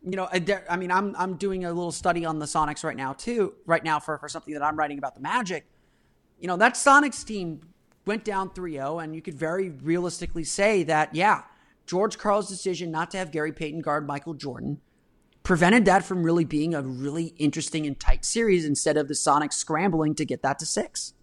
you 0.02 0.16
know, 0.16 0.30
I 0.32 0.78
mean, 0.78 0.92
I'm 0.92 1.14
I'm 1.18 1.36
doing 1.36 1.66
a 1.66 1.74
little 1.74 1.92
study 1.92 2.26
on 2.26 2.40
the 2.40 2.46
Sonics 2.46 2.84
right 2.84 2.96
now 2.96 3.14
too, 3.14 3.54
right 3.66 3.84
now 3.84 4.00
for 4.00 4.18
for 4.18 4.30
something 4.30 4.54
that 4.54 4.64
I'm 4.64 4.78
writing 4.78 4.98
about 4.98 5.14
the 5.14 5.22
Magic. 5.22 5.66
You 6.40 6.48
know, 6.48 6.58
that 6.58 6.76
Sonics 6.76 7.26
team 7.26 7.60
went 8.06 8.24
down 8.24 8.50
3-0 8.50 9.04
and 9.04 9.14
you 9.14 9.22
could 9.22 9.36
very 9.36 9.70
realistically 9.70 10.46
say 10.46 10.84
that 10.84 11.14
yeah, 11.14 11.44
George 11.86 12.18
Karl's 12.18 12.48
decision 12.48 12.92
not 12.92 13.12
to 13.12 13.18
have 13.18 13.30
Gary 13.32 13.52
Payton 13.52 13.82
guard 13.82 14.08
Michael 14.08 14.34
Jordan 14.34 14.80
prevented 15.44 15.86
that 15.86 16.06
from 16.06 16.24
really 16.24 16.46
being 16.46 16.74
a 16.74 16.82
really 16.82 17.34
interesting 17.38 17.86
and 17.86 18.00
tight 18.00 18.24
series 18.24 18.66
instead 18.66 18.98
of 18.98 19.08
the 19.10 19.14
Sonics 19.14 19.54
scrambling 19.54 20.16
to 20.16 20.26
get 20.26 20.42
that 20.44 20.60
to 20.60 20.66
6. 20.66 21.14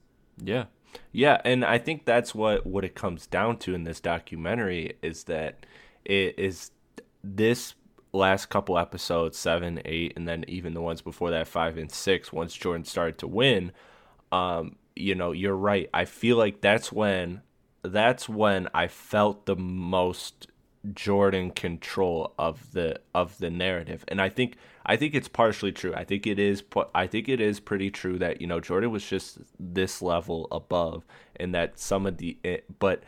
Yeah. 0.43 0.65
Yeah, 1.13 1.41
and 1.45 1.65
I 1.65 1.79
think 1.79 2.05
that's 2.05 2.35
what 2.35 2.67
what 2.67 2.85
it 2.85 2.95
comes 2.95 3.27
down 3.27 3.59
to 3.59 3.75
in 3.75 3.85
this 3.85 4.01
documentary 4.01 4.97
is 5.03 5.25
that 5.25 5.67
it 6.05 6.39
is 6.39 6.71
this 7.25 7.75
last 8.13 8.47
couple 8.47 8.79
episodes, 8.79 9.37
7, 9.37 9.81
8 9.85 10.13
and 10.17 10.29
then 10.29 10.45
even 10.49 10.75
the 10.75 10.81
ones 10.81 11.03
before 11.03 11.31
that 11.31 11.49
5 11.49 11.77
and 11.77 11.91
6 11.93 12.33
once 12.33 12.55
Jordan 12.55 12.85
started 12.85 13.19
to 13.19 13.27
win, 13.27 13.73
um 14.33 14.77
you 14.99 15.15
know, 15.15 15.33
you're 15.33 15.55
right. 15.57 15.91
I 15.93 16.07
feel 16.07 16.37
like 16.39 16.63
that's 16.63 16.91
when 16.91 17.43
that's 17.83 18.29
when 18.29 18.69
I 18.75 18.89
felt 18.89 19.47
the 19.47 19.57
most 19.57 20.49
Jordan 20.95 21.51
control 21.51 22.33
of 22.39 22.73
the 22.73 23.01
of 23.15 23.39
the 23.39 23.51
narrative, 23.51 24.05
and 24.09 24.21
I 24.21 24.29
think 24.29 24.57
I 24.87 24.97
think 24.97 25.15
it's 25.15 25.29
partially 25.29 25.73
true. 25.73 25.93
I 25.95 26.05
think 26.05 26.27
it 26.27 26.39
is 26.39 26.63
I 26.95 27.09
think 27.09 27.29
it 27.29 27.41
is 27.41 27.59
pretty 27.59 27.91
true 27.91 28.19
that 28.19 28.41
you 28.41 28.47
know 28.47 28.61
Jordan 28.61 28.91
was 28.91 29.05
just 29.05 29.39
this 29.59 30.01
level 30.01 30.47
above, 30.53 31.05
and 31.35 31.55
that 31.55 31.79
some 31.79 32.07
of 32.07 32.19
the 32.19 32.39
eh, 32.45 32.59
but 32.79 33.03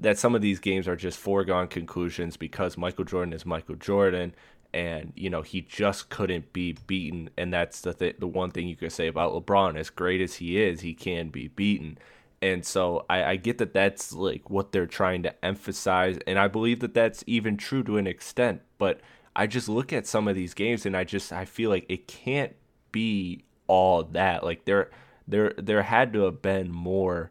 that 0.00 0.18
some 0.18 0.34
of 0.34 0.42
these 0.42 0.58
games 0.58 0.88
are 0.88 0.96
just 0.96 1.18
foregone 1.18 1.68
conclusions 1.68 2.36
because 2.36 2.76
Michael 2.76 3.04
Jordan 3.04 3.32
is 3.32 3.46
Michael 3.46 3.76
Jordan, 3.76 4.34
and 4.74 5.12
you 5.14 5.30
know 5.30 5.42
he 5.42 5.60
just 5.60 6.10
couldn't 6.10 6.52
be 6.52 6.76
beaten, 6.88 7.30
and 7.38 7.52
that's 7.52 7.80
the 7.80 7.94
th- 7.94 8.16
the 8.18 8.26
one 8.26 8.50
thing 8.50 8.66
you 8.66 8.76
could 8.76 8.92
say 8.92 9.06
about 9.06 9.32
LeBron. 9.32 9.78
As 9.78 9.90
great 9.90 10.20
as 10.20 10.34
he 10.36 10.60
is, 10.60 10.80
he 10.80 10.94
can 10.94 11.28
be 11.28 11.48
beaten. 11.48 11.96
And 12.42 12.66
so 12.66 13.06
I, 13.08 13.24
I 13.24 13.36
get 13.36 13.56
that 13.58 13.72
that's 13.72 14.12
like 14.12 14.50
what 14.50 14.72
they're 14.72 14.86
trying 14.86 15.22
to 15.22 15.44
emphasize, 15.44 16.18
and 16.26 16.40
I 16.40 16.48
believe 16.48 16.80
that 16.80 16.92
that's 16.92 17.22
even 17.28 17.56
true 17.56 17.84
to 17.84 17.98
an 17.98 18.08
extent. 18.08 18.62
But 18.78 19.00
I 19.36 19.46
just 19.46 19.68
look 19.68 19.92
at 19.92 20.06
some 20.06 20.28
of 20.28 20.34
these 20.34 20.54
games, 20.54 20.86
and 20.86 20.96
I 20.96 21.04
just 21.04 21.32
I 21.32 21.44
feel 21.44 21.70
like 21.70 21.86
it 21.88 22.06
can't 22.06 22.54
be 22.92 23.44
all 23.66 24.04
that. 24.04 24.44
Like 24.44 24.64
there 24.64 24.90
there 25.26 25.52
there 25.56 25.82
had 25.82 26.12
to 26.12 26.22
have 26.22 26.42
been 26.42 26.70
more 26.70 27.30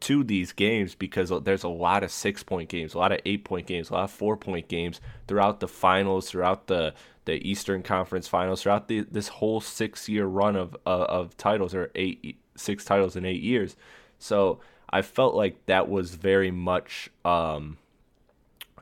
to 0.00 0.22
these 0.22 0.52
games 0.52 0.94
because 0.94 1.32
there's 1.44 1.64
a 1.64 1.68
lot 1.68 2.02
of 2.02 2.10
six 2.10 2.42
point 2.42 2.68
games, 2.68 2.94
a 2.94 2.98
lot 2.98 3.12
of 3.12 3.20
eight 3.24 3.44
point 3.44 3.66
games, 3.66 3.90
a 3.90 3.94
lot 3.94 4.04
of 4.04 4.10
four 4.10 4.36
point 4.36 4.68
games 4.68 5.00
throughout 5.26 5.60
the 5.60 5.68
finals, 5.68 6.30
throughout 6.30 6.66
the 6.66 6.94
the 7.24 7.46
Eastern 7.48 7.82
Conference 7.82 8.28
Finals, 8.28 8.62
throughout 8.62 8.88
the 8.88 9.00
this 9.10 9.28
whole 9.28 9.60
six 9.60 10.08
year 10.08 10.26
run 10.26 10.56
of 10.56 10.76
uh, 10.86 11.06
of 11.08 11.36
titles 11.36 11.74
or 11.74 11.90
eight 11.94 12.38
six 12.56 12.84
titles 12.84 13.16
in 13.16 13.24
eight 13.24 13.42
years. 13.42 13.76
So 14.18 14.60
I 14.90 15.02
felt 15.02 15.34
like 15.34 15.66
that 15.66 15.88
was 15.88 16.14
very 16.14 16.50
much 16.50 17.10
um, 17.24 17.78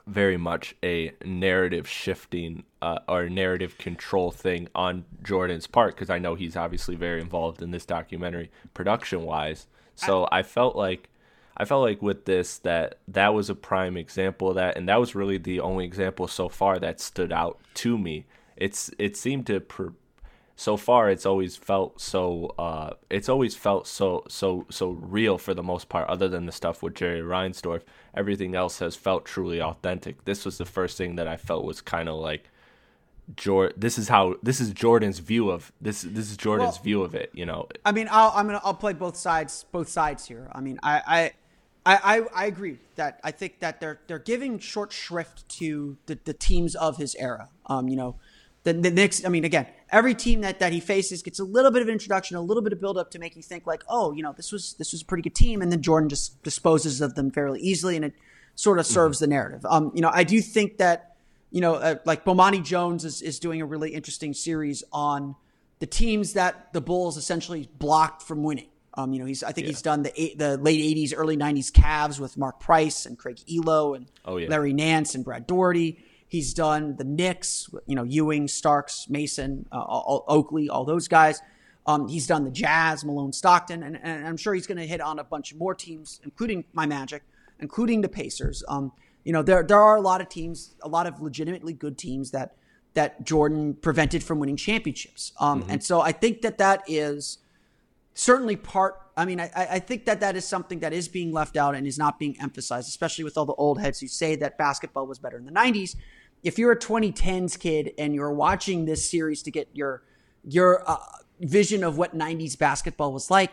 very 0.07 0.37
much 0.37 0.75
a 0.85 1.13
narrative 1.25 1.89
shifting 1.89 2.63
uh, 2.81 2.99
or 3.09 3.29
narrative 3.29 3.77
control 3.77 4.31
thing 4.31 4.69
on 4.75 5.05
Jordan's 5.23 5.67
part 5.67 5.95
because 5.95 6.11
I 6.11 6.19
know 6.19 6.37
he's 6.37 6.57
obviously 6.57 6.95
very 6.95 7.21
involved 7.21 7.61
in 7.61 7.73
this 7.73 7.85
documentary 7.85 8.51
production 8.73 9.23
wise. 9.23 9.67
So 9.97 10.29
I, 10.31 10.43
felt 10.43 10.77
like 10.77 11.09
I 11.57 11.65
felt 11.65 11.83
like 11.83 12.03
with 12.03 12.25
this 12.27 12.59
that 12.59 12.99
that 13.09 13.35
was 13.35 13.51
a 13.51 13.55
prime 13.55 13.97
example 13.97 14.51
of 14.51 14.57
that, 14.57 14.77
and 14.77 14.89
that 14.89 15.01
was 15.01 15.15
really 15.15 15.39
the 15.39 15.61
only 15.61 15.85
example 15.85 16.29
so 16.29 16.49
far 16.49 16.79
that 16.79 17.01
stood 17.01 17.33
out 17.33 17.59
to 17.75 17.99
me. 17.99 18.27
It's 18.57 18.91
it 18.99 19.17
seemed 19.17 19.47
to. 19.49 19.61
Pr- 19.61 19.89
so 20.59 20.77
far 20.77 21.11
it's 21.11 21.27
always 21.27 21.55
felt 21.55 22.01
so 22.01 22.55
uh 22.59 22.91
it's 23.11 23.29
always 23.29 23.55
felt 23.55 23.87
so 23.87 24.25
so 24.27 24.65
so 24.71 24.91
real 24.91 25.37
for 25.37 25.53
the 25.53 25.63
most 25.63 25.89
part 25.91 26.09
other 26.09 26.29
than 26.29 26.47
the 26.47 26.53
stuff 26.53 26.83
with 26.83 26.95
Jerry 26.95 27.21
Reinsdorf 27.21 27.83
everything 28.15 28.55
else 28.55 28.79
has 28.79 28.97
felt 28.97 29.27
truly 29.27 29.61
authentic 29.61 30.25
this 30.25 30.47
was 30.47 30.57
the 30.57 30.65
first 30.65 30.97
thing 30.97 31.17
that 31.17 31.29
I 31.29 31.37
felt 31.37 31.65
was 31.65 31.83
kind 31.83 32.09
of 32.09 32.17
like 32.17 32.49
Jor 33.37 33.73
this 33.77 33.99
is 33.99 34.09
how 34.09 34.37
this 34.43 34.59
is 34.59 34.71
Jordan's 34.71 35.19
view 35.19 35.51
of 35.51 35.73
this 35.81 36.03
this 36.03 36.31
is 36.31 36.39
Jordan's 36.39 36.77
Well- 36.77 36.85
view 36.85 37.03
of 37.03 37.15
it 37.15 37.31
you 37.35 37.45
know 37.45 37.69
I 37.85 37.93
mean, 37.93 38.09
I'll, 38.11 38.33
I'm 38.35 38.47
gonna 38.47 38.61
I'll 38.65 38.75
play 38.75 38.95
both 38.95 39.17
sides 39.17 39.67
both 39.73 39.89
sides 39.89 40.27
here. 40.27 40.49
I 40.53 40.61
mean, 40.61 40.79
I 40.83 41.03
I 41.07 41.33
I, 41.87 42.17
I, 42.17 42.43
I 42.43 42.47
agree 42.47 42.79
that 42.97 43.21
I 43.23 43.31
think 43.31 43.61
that 43.61 43.81
they're 43.81 44.01
they're 44.09 44.19
giving 44.19 44.59
short 44.59 44.93
shrift 44.93 45.49
to 45.61 45.97
the, 46.07 46.19
the 46.25 46.33
teams 46.33 46.75
of 46.75 46.97
his 46.97 47.15
era. 47.15 47.51
Um, 47.67 47.89
you 47.89 47.97
know, 47.97 48.17
the 48.67 48.73
the 48.75 48.91
Knicks. 48.91 49.25
I 49.25 49.29
mean, 49.29 49.45
again, 49.45 49.67
every 49.91 50.15
team 50.15 50.43
that, 50.43 50.59
that 50.59 50.73
he 50.73 50.81
faces 50.81 51.23
gets 51.23 51.39
a 51.39 51.45
little 51.45 51.71
bit 51.71 51.81
of 51.83 51.89
introduction, 51.89 52.37
a 52.37 52.41
little 52.41 52.63
bit 52.63 52.73
of 52.73 52.81
build 52.81 52.99
up 52.99 53.11
to 53.13 53.19
make 53.19 53.37
you 53.37 53.43
think 53.43 53.67
like, 53.67 53.83
oh, 53.89 54.13
you 54.13 54.23
know, 54.23 54.33
this 54.33 54.53
was 54.53 54.75
this 54.75 54.93
was 54.93 55.03
a 55.03 55.05
pretty 55.05 55.23
good 55.23 55.35
team, 55.35 55.63
and 55.63 55.71
then 55.73 55.81
Jordan 55.81 56.09
just 56.09 56.43
disposes 56.43 57.01
of 57.01 57.15
them 57.15 57.31
fairly 57.31 57.61
easily, 57.61 57.97
and 57.97 58.05
it 58.05 58.15
sort 58.55 58.79
of 58.79 58.87
serves 58.87 59.19
the 59.21 59.27
narrative. 59.27 59.65
Um, 59.65 59.93
you 59.95 60.01
know, 60.03 60.11
I 60.13 60.25
do 60.25 60.41
think 60.43 60.79
that 60.79 61.17
you 61.51 61.61
know, 61.61 61.75
uh, 61.75 61.95
like 62.05 62.25
Bomani 62.25 62.63
Jones 62.63 63.05
is, 63.05 63.23
is 63.23 63.39
doing 63.39 63.63
a 63.63 63.67
really 63.67 63.95
interesting 63.95 64.35
series 64.35 64.83
on 64.93 65.37
the 65.79 65.87
teams 65.87 66.33
that 66.33 66.73
the 66.73 66.81
Bulls 66.81 67.17
essentially 67.17 67.69
blocked 67.79 68.23
from 68.23 68.43
winning. 68.43 68.67
Um, 68.95 69.13
you 69.13 69.21
know, 69.21 69.27
he's 69.27 69.43
I 69.45 69.53
think 69.53 69.67
he's 69.67 69.83
done 69.83 70.03
the 70.03 70.13
eight, 70.21 70.39
the 70.39 70.57
late 70.57 70.81
'80s, 70.97 71.13
early 71.17 71.37
'90s 71.37 71.71
Cavs 71.71 72.19
with 72.19 72.37
Mark 72.37 72.61
Price 72.61 73.07
and 73.07 73.19
Craig 73.19 73.39
Ehlo 73.49 73.95
and 73.95 74.07
Oh, 74.25 74.39
yeah. 74.39 74.49
Larry 74.49 74.73
Nance 74.73 75.15
and 75.15 75.23
Brad 75.25 75.47
Daugherty. 75.47 75.99
He's 76.29 76.53
done 76.55 76.97
the 76.97 77.05
Knicks, 77.05 77.69
you 77.87 77.95
know, 77.95 78.03
Ewing, 78.03 78.49
Starks, 78.49 79.09
Mason, 79.09 79.67
uh, 79.71 79.77
all, 79.81 80.25
Oakley, 80.29 80.69
all 80.69 80.85
those 80.85 81.09
guys. 81.09 81.41
Um, 81.87 82.09
he's 82.09 82.27
done 82.27 82.45
the 82.45 82.51
Jazz, 82.51 83.05
Malone, 83.05 83.33
Stockton, 83.33 83.85
and, 83.85 83.99
and 84.03 84.27
I'm 84.27 84.37
sure 84.37 84.55
he's 84.55 84.67
going 84.67 84.79
to 84.79 84.87
hit 84.87 85.01
on 85.01 85.21
a 85.21 85.25
bunch 85.25 85.53
of 85.53 85.59
more 85.59 85.75
teams, 85.75 86.21
including 86.25 86.65
my 86.73 86.85
Magic, 86.85 87.23
including 87.61 88.01
the 88.01 88.09
Pacers. 88.09 88.65
Um, 88.67 88.91
you 89.25 89.33
know, 89.33 89.43
there 89.43 89.63
there 89.63 89.81
are 89.81 89.97
a 89.97 90.01
lot 90.01 90.21
of 90.21 90.29
teams, 90.29 90.75
a 90.83 90.89
lot 90.89 91.07
of 91.07 91.21
legitimately 91.21 91.73
good 91.73 91.97
teams 91.97 92.33
that 92.33 92.57
that 92.95 93.25
Jordan 93.25 93.75
prevented 93.75 94.25
from 94.25 94.39
winning 94.41 94.57
championships. 94.57 95.33
Um, 95.39 95.65
And 95.69 95.85
so 95.85 96.01
I 96.01 96.13
think 96.13 96.43
that 96.43 96.59
that 96.59 96.83
is 96.89 97.39
certainly 98.15 98.57
part. 98.57 98.95
I 99.17 99.25
mean, 99.25 99.39
I, 99.39 99.51
I 99.55 99.79
think 99.79 100.07
that 100.07 100.21
that 100.21 100.35
is 100.35 100.45
something 100.47 100.81
that 100.81 100.93
is 100.93 101.07
being 101.07 101.33
left 101.33 101.57
out 101.57 101.75
and 101.75 101.87
is 101.87 101.99
not 101.99 102.19
being 102.19 102.37
emphasized, 102.41 102.89
especially 102.89 103.25
with 103.25 103.37
all 103.37 103.45
the 103.45 103.55
old 103.55 103.81
heads 103.81 104.01
who 104.01 104.09
say 104.09 104.35
that 104.37 104.59
basketball 104.59 105.07
was 105.07 105.19
better 105.19 105.39
in 105.39 105.45
the 105.45 105.53
'90s. 105.53 105.95
If 106.43 106.59
you're 106.59 106.73
a 106.73 106.79
2010s 106.79 107.59
kid 107.59 107.93
and 107.99 108.15
you're 108.15 108.33
watching 108.33 108.85
this 108.85 109.09
series 109.11 109.43
to 109.45 109.51
get 109.51 109.69
your 109.73 110.03
your 110.45 110.89
uh, 110.89 110.97
vision 111.41 111.83
of 111.83 111.99
what 111.99 112.17
'90s 112.17 112.57
basketball 112.59 113.13
was 113.13 113.31
like, 113.31 113.53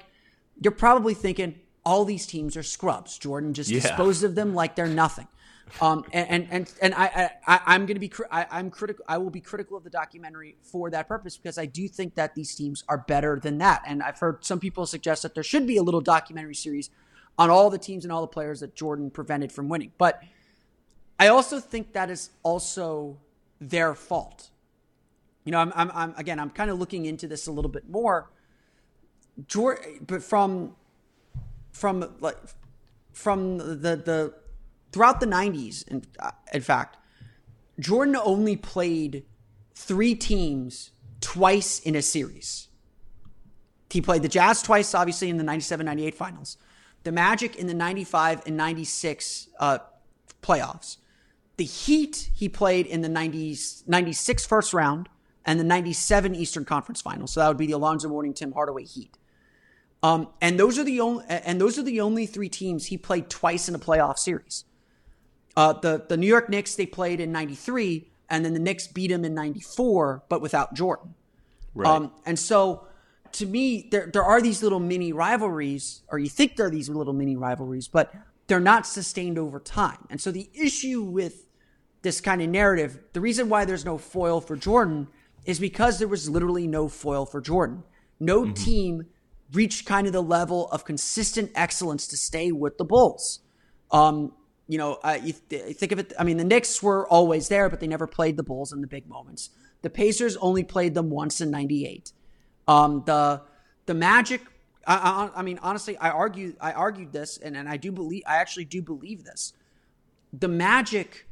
you're 0.62 0.72
probably 0.72 1.14
thinking 1.14 1.60
all 1.86 2.06
these 2.06 2.26
teams 2.26 2.56
are 2.56 2.64
scrubs. 2.64 3.18
Jordan 3.18 3.54
just 3.54 3.70
Yeah. 3.70 3.82
disposed 3.82 4.24
of 4.24 4.36
them 4.36 4.54
like 4.54 4.76
they're 4.76 4.88
nothing. 4.88 5.28
Um, 5.82 6.06
and 6.14 6.48
and 6.52 6.72
and, 6.82 6.94
I, 6.94 7.32
I 7.48 7.60
I'm 7.66 7.86
going 7.86 7.96
to 7.96 8.00
be 8.00 8.12
I, 8.30 8.46
I'm 8.52 8.70
critical. 8.70 9.04
I 9.08 9.18
will 9.18 9.32
be 9.32 9.42
critical 9.42 9.76
of 9.76 9.84
the 9.84 9.90
documentary 9.90 10.58
for 10.62 10.90
that 10.92 11.08
purpose 11.08 11.38
because 11.38 11.58
I 11.58 11.66
do 11.66 11.88
think 11.88 12.16
that 12.16 12.36
these 12.36 12.54
teams 12.54 12.84
are 12.88 13.00
better 13.00 13.40
than 13.42 13.58
that. 13.60 13.82
And 13.88 14.04
I've 14.04 14.20
heard 14.20 14.46
some 14.46 14.60
people 14.60 14.86
suggest 14.86 15.24
that 15.24 15.34
there 15.34 15.44
should 15.44 15.66
be 15.66 15.78
a 15.78 15.84
little 15.84 16.02
documentary 16.02 16.54
series 16.56 16.90
on 17.40 17.50
all 17.50 17.70
the 17.70 17.78
teams 17.80 18.06
and 18.06 18.12
all 18.12 18.22
the 18.22 18.28
players 18.28 18.60
that 18.60 18.76
Jordan 18.76 19.10
prevented 19.10 19.52
from 19.52 19.68
winning. 19.68 19.94
But 19.98 20.22
I 21.20 21.28
also 21.28 21.60
think 21.60 21.94
that 21.94 22.10
is 22.10 22.30
also 22.44 23.18
their 23.60 23.96
fault. 23.96 24.50
You 25.46 25.52
know, 25.52 25.60
I'm, 25.60 25.72
I'm, 25.76 25.92
I'm 25.94 26.14
again, 26.18 26.40
I'm 26.40 26.50
kind 26.50 26.70
of 26.70 26.80
looking 26.80 27.06
into 27.06 27.28
this 27.28 27.48
a 27.48 27.52
little 27.52 27.72
bit 27.72 27.90
more. 27.90 28.32
Jordan, 29.48 30.06
but 30.06 30.24
from 30.24 30.76
from 31.74 32.16
like 32.20 32.38
from 33.12 33.58
the 33.58 33.96
the 33.96 34.34
throughout 34.92 35.20
the 35.20 35.26
90s 35.26 35.88
in, 35.88 36.04
in 36.54 36.62
fact 36.62 36.98
jordan 37.80 38.16
only 38.16 38.56
played 38.56 39.26
three 39.76 40.16
teams 40.16 40.92
twice 41.20 41.80
in 41.80 41.96
a 41.96 42.02
series 42.02 42.70
he 43.90 44.02
played 44.02 44.22
the 44.22 44.28
jazz 44.28 44.62
twice 44.62 44.94
obviously 44.94 45.30
in 45.30 45.38
the 45.38 45.44
97-98 45.44 46.14
finals 46.14 46.58
the 47.04 47.12
magic 47.12 47.56
in 47.56 47.68
the 47.68 47.74
95 47.74 48.44
and 48.46 48.56
96 48.56 49.50
uh, 49.60 49.80
playoffs 50.42 50.98
the 51.58 51.64
heat 51.64 52.30
he 52.34 52.50
played 52.50 52.86
in 52.88 53.02
the 53.02 53.10
90s, 53.10 53.88
96 53.88 54.46
first 54.46 54.74
round 54.74 55.10
and 55.46 55.60
the 55.60 55.64
97 55.64 56.36
eastern 56.36 56.66
conference 56.66 57.02
finals 57.02 57.34
so 57.34 57.40
that 57.40 57.48
would 57.48 57.58
be 57.58 57.68
the 57.68 57.74
alonzo 57.74 58.10
mourning 58.10 58.34
tim 58.34 58.52
hardaway 58.52 58.84
heat 58.84 59.18
um, 60.04 60.28
and 60.42 60.60
those 60.60 60.78
are 60.78 60.84
the 60.84 61.00
only 61.00 61.24
and 61.30 61.60
those 61.60 61.80
are 61.80 61.84
the 61.84 62.02
only 62.02 62.26
three 62.26 62.50
teams 62.50 62.88
he 62.88 62.98
played 62.98 63.30
twice 63.30 63.70
in 63.70 63.74
a 63.74 63.80
playoff 63.80 64.20
series. 64.20 64.66
Uh, 65.56 65.72
the 65.74 66.06
the 66.10 66.18
New 66.18 66.28
York 66.28 66.50
Knicks 66.50 66.76
they 66.76 66.86
played 66.86 67.22
in 67.22 67.32
'93, 67.32 68.10
and 68.30 68.44
then 68.44 68.54
the 68.54 68.60
Knicks 68.60 68.86
beat 68.86 69.10
him 69.10 69.24
in 69.24 69.34
'94, 69.34 70.24
but 70.28 70.42
without 70.42 70.74
Jordan. 70.74 71.16
Right. 71.74 71.90
Um, 71.90 72.12
and 72.26 72.38
so, 72.38 72.86
to 73.32 73.46
me, 73.46 73.88
there 73.92 74.10
there 74.12 74.24
are 74.24 74.42
these 74.42 74.62
little 74.62 74.82
mini 74.82 75.14
rivalries, 75.14 76.02
or 76.10 76.20
you 76.20 76.28
think 76.28 76.58
there 76.58 76.68
are 76.68 76.72
these 76.72 76.90
little 76.90 77.14
mini 77.14 77.38
rivalries, 77.38 77.88
but 77.88 78.14
they're 78.48 78.60
not 78.60 78.86
sustained 78.86 79.40
over 79.40 79.58
time. 79.62 80.06
And 80.10 80.20
so, 80.20 80.32
the 80.32 80.50
issue 80.54 81.02
with 81.02 81.43
this 82.04 82.22
kind 82.22 82.42
of 82.42 82.50
narrative, 82.50 83.00
the 83.14 83.22
reason 83.22 83.50
why 83.50 83.66
there's 83.66 83.86
no 83.86 83.98
foil 83.98 84.40
for 84.40 84.56
Jordan, 84.56 85.08
is 85.46 85.60
because 85.60 86.00
there 86.00 86.08
was 86.08 86.30
literally 86.30 86.68
no 86.68 86.88
foil 86.88 87.26
for 87.26 87.42
Jordan. 87.42 87.84
No 88.20 88.52
team 88.52 89.08
reached 89.52 89.86
kind 89.86 90.08
of 90.08 90.14
the 90.14 90.22
level 90.22 90.70
of 90.70 90.86
consistent 90.86 91.52
excellence 91.56 92.08
to 92.08 92.18
stay 92.18 92.52
with 92.52 92.78
the 92.78 92.86
Bulls. 92.86 93.40
Um, 93.92 94.34
you 94.68 94.78
know, 94.78 95.00
uh, 95.04 95.18
you, 95.22 95.34
th- 95.50 95.76
think 95.78 95.92
of 95.92 96.00
it. 96.00 96.14
I 96.18 96.24
mean, 96.24 96.38
the 96.38 96.44
Knicks 96.44 96.82
were 96.82 97.08
always 97.08 97.48
there, 97.48 97.70
but 97.70 97.80
they 97.80 97.88
never 97.88 98.08
played 98.08 98.38
the 98.38 98.44
Bulls 98.44 98.72
in 98.72 98.82
the 98.82 98.88
big 98.88 99.08
moments. 99.08 99.50
The 99.82 99.90
Pacers 99.90 100.38
only 100.38 100.64
played 100.64 100.94
them 100.94 101.10
once 101.10 101.42
in 101.42 101.52
'98. 101.52 102.14
Um, 102.68 103.04
the 103.06 103.42
the 103.86 103.94
Magic. 103.94 104.42
I, 104.86 105.30
I, 105.36 105.40
I 105.40 105.42
mean, 105.44 105.60
honestly, 105.62 105.98
I 105.98 106.10
argue. 106.10 106.56
I 106.60 106.72
argued 106.72 107.12
this, 107.12 107.38
and, 107.38 107.56
and 107.56 107.68
I 107.68 107.78
do 107.78 107.92
believe. 107.92 108.24
I 108.26 108.38
actually 108.38 108.66
do 108.66 108.82
believe 108.82 109.26
this. 109.26 109.54
The 110.32 110.48
Magic 110.48 111.28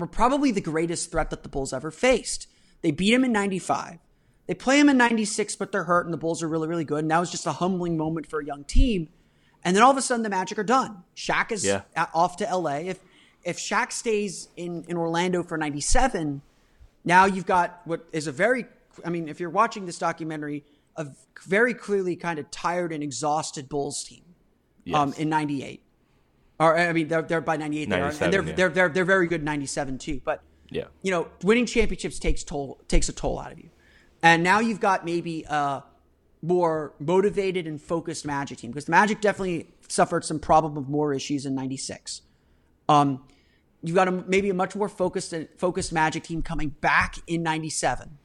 were 0.00 0.06
probably 0.06 0.50
the 0.50 0.60
greatest 0.60 1.10
threat 1.10 1.30
that 1.30 1.42
the 1.42 1.48
Bulls 1.48 1.72
ever 1.72 1.90
faced. 1.90 2.46
They 2.82 2.90
beat 2.90 3.12
him 3.12 3.24
in 3.24 3.32
'95. 3.32 3.98
They 4.46 4.54
play 4.54 4.80
him 4.80 4.88
in 4.88 4.96
96, 4.96 5.54
but 5.54 5.70
they're 5.70 5.84
hurt, 5.84 6.06
and 6.06 6.12
the 6.12 6.18
Bulls 6.18 6.42
are 6.42 6.48
really, 6.48 6.66
really 6.66 6.84
good. 6.84 7.04
And 7.04 7.10
that 7.12 7.20
was 7.20 7.30
just 7.30 7.46
a 7.46 7.52
humbling 7.52 7.96
moment 7.96 8.26
for 8.26 8.40
a 8.40 8.44
young 8.44 8.64
team. 8.64 9.08
And 9.62 9.76
then 9.76 9.82
all 9.84 9.92
of 9.92 9.96
a 9.96 10.02
sudden, 10.02 10.24
the 10.24 10.28
Magic 10.28 10.58
are 10.58 10.64
done. 10.64 11.04
Shaq 11.14 11.52
is 11.52 11.64
Yeah. 11.64 11.82
off 12.14 12.36
to 12.38 12.44
LA. 12.52 12.78
If 12.88 12.98
if 13.44 13.58
Shaq 13.58 13.92
stays 13.92 14.48
in, 14.56 14.84
in 14.88 14.96
Orlando 14.96 15.42
for 15.42 15.56
97, 15.56 16.42
now 17.04 17.24
you've 17.26 17.46
got 17.46 17.80
what 17.84 18.04
is 18.12 18.26
a 18.26 18.32
very, 18.32 18.66
I 19.04 19.08
mean, 19.08 19.28
if 19.28 19.40
you're 19.40 19.48
watching 19.50 19.86
this 19.86 19.98
documentary, 19.98 20.64
a 20.96 21.06
very 21.46 21.72
clearly 21.72 22.16
kind 22.16 22.38
of 22.38 22.50
tired 22.50 22.92
and 22.92 23.02
exhausted 23.02 23.68
Bulls 23.68 24.04
team 24.04 24.24
um, 24.92 25.14
in 25.16 25.28
98. 25.28 25.82
Or, 26.60 26.76
I 26.76 26.92
mean, 26.92 27.08
they're, 27.08 27.22
they're 27.22 27.40
by 27.40 27.56
98, 27.56 27.88
they 27.88 28.00
are, 28.00 28.08
and 28.10 28.32
they're, 28.32 28.44
yeah. 28.44 28.52
they're, 28.52 28.68
they're, 28.68 28.88
they're 28.90 29.04
very 29.06 29.26
good 29.26 29.42
97 29.42 29.96
too. 29.96 30.20
But 30.22 30.42
Yeah. 30.70 30.84
you 31.02 31.10
know, 31.10 31.28
winning 31.42 31.64
championships 31.64 32.18
takes 32.18 32.44
toll 32.44 32.78
takes 32.86 33.08
a 33.08 33.14
toll 33.14 33.38
out 33.40 33.50
of 33.52 33.58
you. 33.58 33.70
And 34.22 34.42
now 34.42 34.60
you've 34.60 34.78
got 34.80 35.06
maybe 35.06 35.44
a 35.48 35.82
more 36.42 36.92
motivated 37.00 37.66
and 37.66 37.80
focused 37.80 38.26
Magic 38.26 38.58
team 38.58 38.70
because 38.70 38.84
the 38.84 38.90
Magic 38.90 39.22
definitely 39.22 39.68
suffered 39.88 40.22
some 40.24 40.38
problem 40.38 40.76
of 40.76 40.88
more 40.88 41.14
issues 41.14 41.46
in 41.46 41.54
'96. 41.54 42.20
Um, 42.90 43.24
you've 43.82 43.96
got 43.96 44.08
a, 44.08 44.12
maybe 44.12 44.50
a 44.50 44.54
much 44.54 44.76
more 44.76 44.90
focused 44.90 45.34
focused 45.56 45.92
Magic 45.94 46.24
team 46.24 46.42
coming 46.42 46.68
back 46.82 47.16
in 47.26 47.42
'97 47.42 48.18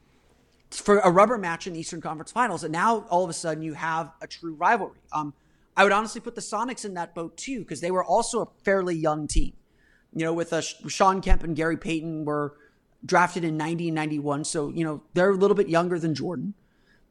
for 0.70 0.98
a 0.98 1.10
rubber 1.10 1.38
match 1.38 1.66
in 1.66 1.72
the 1.72 1.80
Eastern 1.80 2.02
Conference 2.02 2.32
Finals, 2.32 2.64
and 2.64 2.72
now 2.72 3.06
all 3.08 3.24
of 3.24 3.30
a 3.30 3.32
sudden 3.32 3.62
you 3.62 3.72
have 3.72 4.12
a 4.20 4.26
true 4.26 4.54
rivalry. 4.54 4.98
Um, 5.12 5.32
I 5.76 5.84
would 5.84 5.92
honestly 5.92 6.20
put 6.20 6.34
the 6.34 6.40
Sonics 6.40 6.84
in 6.84 6.94
that 6.94 7.14
boat 7.14 7.36
too 7.36 7.60
because 7.60 7.80
they 7.80 7.90
were 7.90 8.04
also 8.04 8.42
a 8.42 8.48
fairly 8.64 8.94
young 8.94 9.26
team. 9.26 9.52
You 10.14 10.24
know, 10.24 10.32
with 10.32 10.52
uh, 10.52 10.62
Shawn 10.62 11.20
Kemp 11.20 11.42
and 11.42 11.54
Gary 11.54 11.76
Payton 11.76 12.24
were 12.24 12.56
drafted 13.04 13.44
in 13.44 13.56
90 13.56 13.88
and 13.88 13.94
91, 13.94 14.44
so 14.44 14.70
you 14.70 14.84
know 14.84 15.02
they're 15.12 15.30
a 15.30 15.36
little 15.36 15.54
bit 15.54 15.68
younger 15.68 15.98
than 15.98 16.14
Jordan. 16.14 16.54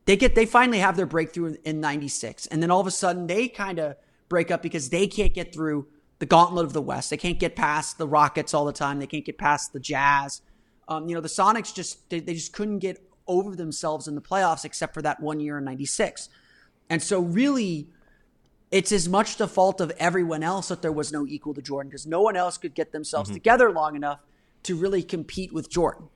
They 0.05 0.17
get 0.17 0.33
they 0.33 0.45
finally 0.45 0.79
have 0.79 0.97
their 0.97 1.05
breakthrough 1.05 1.45
in, 1.45 1.57
in 1.63 1.79
96, 1.79 2.47
and 2.47 2.63
then 2.63 2.71
all 2.71 2.79
of 2.79 2.87
a 2.87 2.91
sudden 2.91 3.27
they 3.27 3.47
kind 3.47 3.79
of 3.79 3.95
break 4.27 4.49
up 4.49 4.63
because 4.63 4.89
they 4.89 5.05
can't 5.05 5.33
get 5.33 5.53
through 5.53 5.87
the 6.17 6.25
gauntlet 6.25 6.65
of 6.65 6.73
the 6.73 6.81
West. 6.81 7.11
They 7.11 7.17
can't 7.17 7.39
get 7.39 7.55
past 7.55 7.97
the 7.99 8.07
Rockets 8.07 8.53
all 8.53 8.65
the 8.65 8.73
time. 8.73 8.99
They 8.99 9.07
can't 9.07 9.25
get 9.25 9.37
past 9.37 9.73
the 9.73 9.79
Jazz. 9.79 10.41
Um, 10.87 11.07
you 11.07 11.15
know, 11.15 11.21
the 11.21 11.27
Sonics 11.27 11.73
just 11.73 12.09
they, 12.09 12.19
they 12.19 12.33
just 12.33 12.53
couldn't 12.53 12.79
get 12.79 13.07
over 13.27 13.55
themselves 13.55 14.07
in 14.07 14.15
the 14.15 14.21
playoffs 14.21 14.65
except 14.65 14.93
for 14.93 15.01
that 15.01 15.19
one 15.19 15.39
year 15.39 15.57
in 15.57 15.65
96. 15.65 16.29
And 16.89 17.01
so 17.01 17.19
really 17.19 17.89
it's 18.71 18.91
as 18.91 19.07
much 19.07 19.37
the 19.37 19.47
fault 19.47 19.79
of 19.79 19.91
everyone 19.99 20.43
else 20.43 20.67
that 20.69 20.81
there 20.81 20.91
was 20.91 21.11
no 21.11 21.25
equal 21.27 21.53
to 21.53 21.61
Jordan 21.61 21.89
because 21.89 22.05
no 22.05 22.21
one 22.21 22.35
else 22.35 22.57
could 22.57 22.73
get 22.73 22.91
themselves 22.91 23.29
together 23.29 23.71
long 23.71 23.95
enough 23.95 24.19
to 24.63 24.75
really 24.75 25.03
compete 25.03 25.53
with 25.53 25.69
Jordan. 25.69 26.09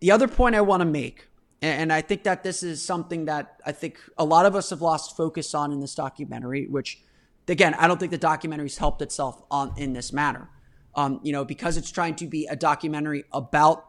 The 0.00 0.12
other 0.12 0.28
point 0.28 0.54
I 0.54 0.60
want 0.60 0.80
to 0.80 0.86
make, 0.86 1.28
and 1.60 1.92
I 1.92 2.00
think 2.02 2.22
that 2.22 2.44
this 2.44 2.62
is 2.62 2.82
something 2.82 3.24
that 3.24 3.60
I 3.66 3.72
think 3.72 3.98
a 4.16 4.24
lot 4.24 4.46
of 4.46 4.54
us 4.54 4.70
have 4.70 4.80
lost 4.80 5.16
focus 5.16 5.54
on 5.54 5.72
in 5.72 5.80
this 5.80 5.94
documentary, 5.94 6.66
which 6.68 7.02
again, 7.48 7.74
I 7.74 7.88
don't 7.88 7.98
think 7.98 8.12
the 8.12 8.18
documentary's 8.18 8.78
helped 8.78 9.02
itself 9.02 9.42
on 9.50 9.72
in 9.76 9.92
this 9.92 10.12
manner. 10.12 10.48
Um, 10.94 11.20
you 11.22 11.32
know, 11.32 11.44
because 11.44 11.76
it's 11.76 11.90
trying 11.90 12.16
to 12.16 12.26
be 12.26 12.46
a 12.46 12.56
documentary 12.56 13.24
about 13.32 13.84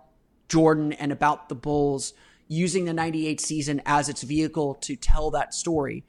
Jordan 0.47 0.93
and 0.93 1.11
about 1.11 1.49
the 1.49 1.55
Bulls 1.55 2.13
using 2.47 2.85
the 2.85 2.93
98 2.93 3.39
season 3.39 3.81
as 3.85 4.09
its 4.09 4.23
vehicle 4.23 4.75
to 4.75 4.95
tell 4.95 5.31
that 5.31 5.53
story. 5.53 6.03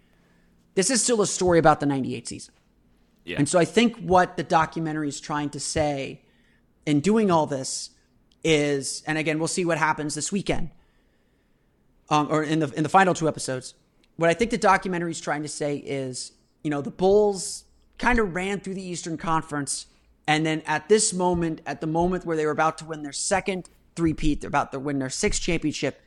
This 0.74 0.90
is 0.90 1.02
still 1.02 1.20
a 1.20 1.26
story 1.26 1.58
about 1.58 1.80
the 1.80 1.86
98 1.86 2.28
season. 2.28 2.54
Yeah. 3.24 3.38
And 3.38 3.48
so 3.48 3.58
I 3.58 3.64
think 3.64 3.96
what 3.98 4.36
the 4.36 4.42
documentary 4.42 5.08
is 5.08 5.20
trying 5.20 5.50
to 5.50 5.60
say 5.60 6.22
in 6.86 7.00
doing 7.00 7.30
all 7.30 7.46
this 7.46 7.90
is, 8.42 9.02
and 9.06 9.18
again, 9.18 9.38
we'll 9.38 9.48
see 9.48 9.64
what 9.64 9.78
happens 9.78 10.14
this 10.14 10.32
weekend, 10.32 10.70
um, 12.08 12.28
or 12.30 12.42
in 12.42 12.60
the 12.60 12.72
in 12.72 12.82
the 12.82 12.88
final 12.88 13.14
two 13.14 13.28
episodes. 13.28 13.74
What 14.16 14.30
I 14.30 14.34
think 14.34 14.50
the 14.50 14.58
documentary 14.58 15.10
is 15.10 15.20
trying 15.20 15.42
to 15.42 15.48
say 15.48 15.76
is, 15.76 16.32
you 16.62 16.70
know, 16.70 16.80
the 16.80 16.90
Bulls 16.90 17.64
kind 17.98 18.18
of 18.18 18.34
ran 18.34 18.60
through 18.60 18.74
the 18.74 18.82
Eastern 18.82 19.16
Conference, 19.16 19.86
and 20.26 20.44
then 20.44 20.62
at 20.66 20.88
this 20.88 21.12
moment, 21.12 21.60
at 21.66 21.80
the 21.80 21.86
moment 21.86 22.24
where 22.24 22.36
they 22.36 22.46
were 22.46 22.52
about 22.52 22.78
to 22.78 22.84
win 22.84 23.02
their 23.02 23.12
second 23.12 23.68
three-peat, 23.96 24.40
they're 24.40 24.48
about 24.48 24.72
to 24.72 24.78
win 24.78 24.98
their 24.98 25.10
sixth 25.10 25.42
championship, 25.42 26.00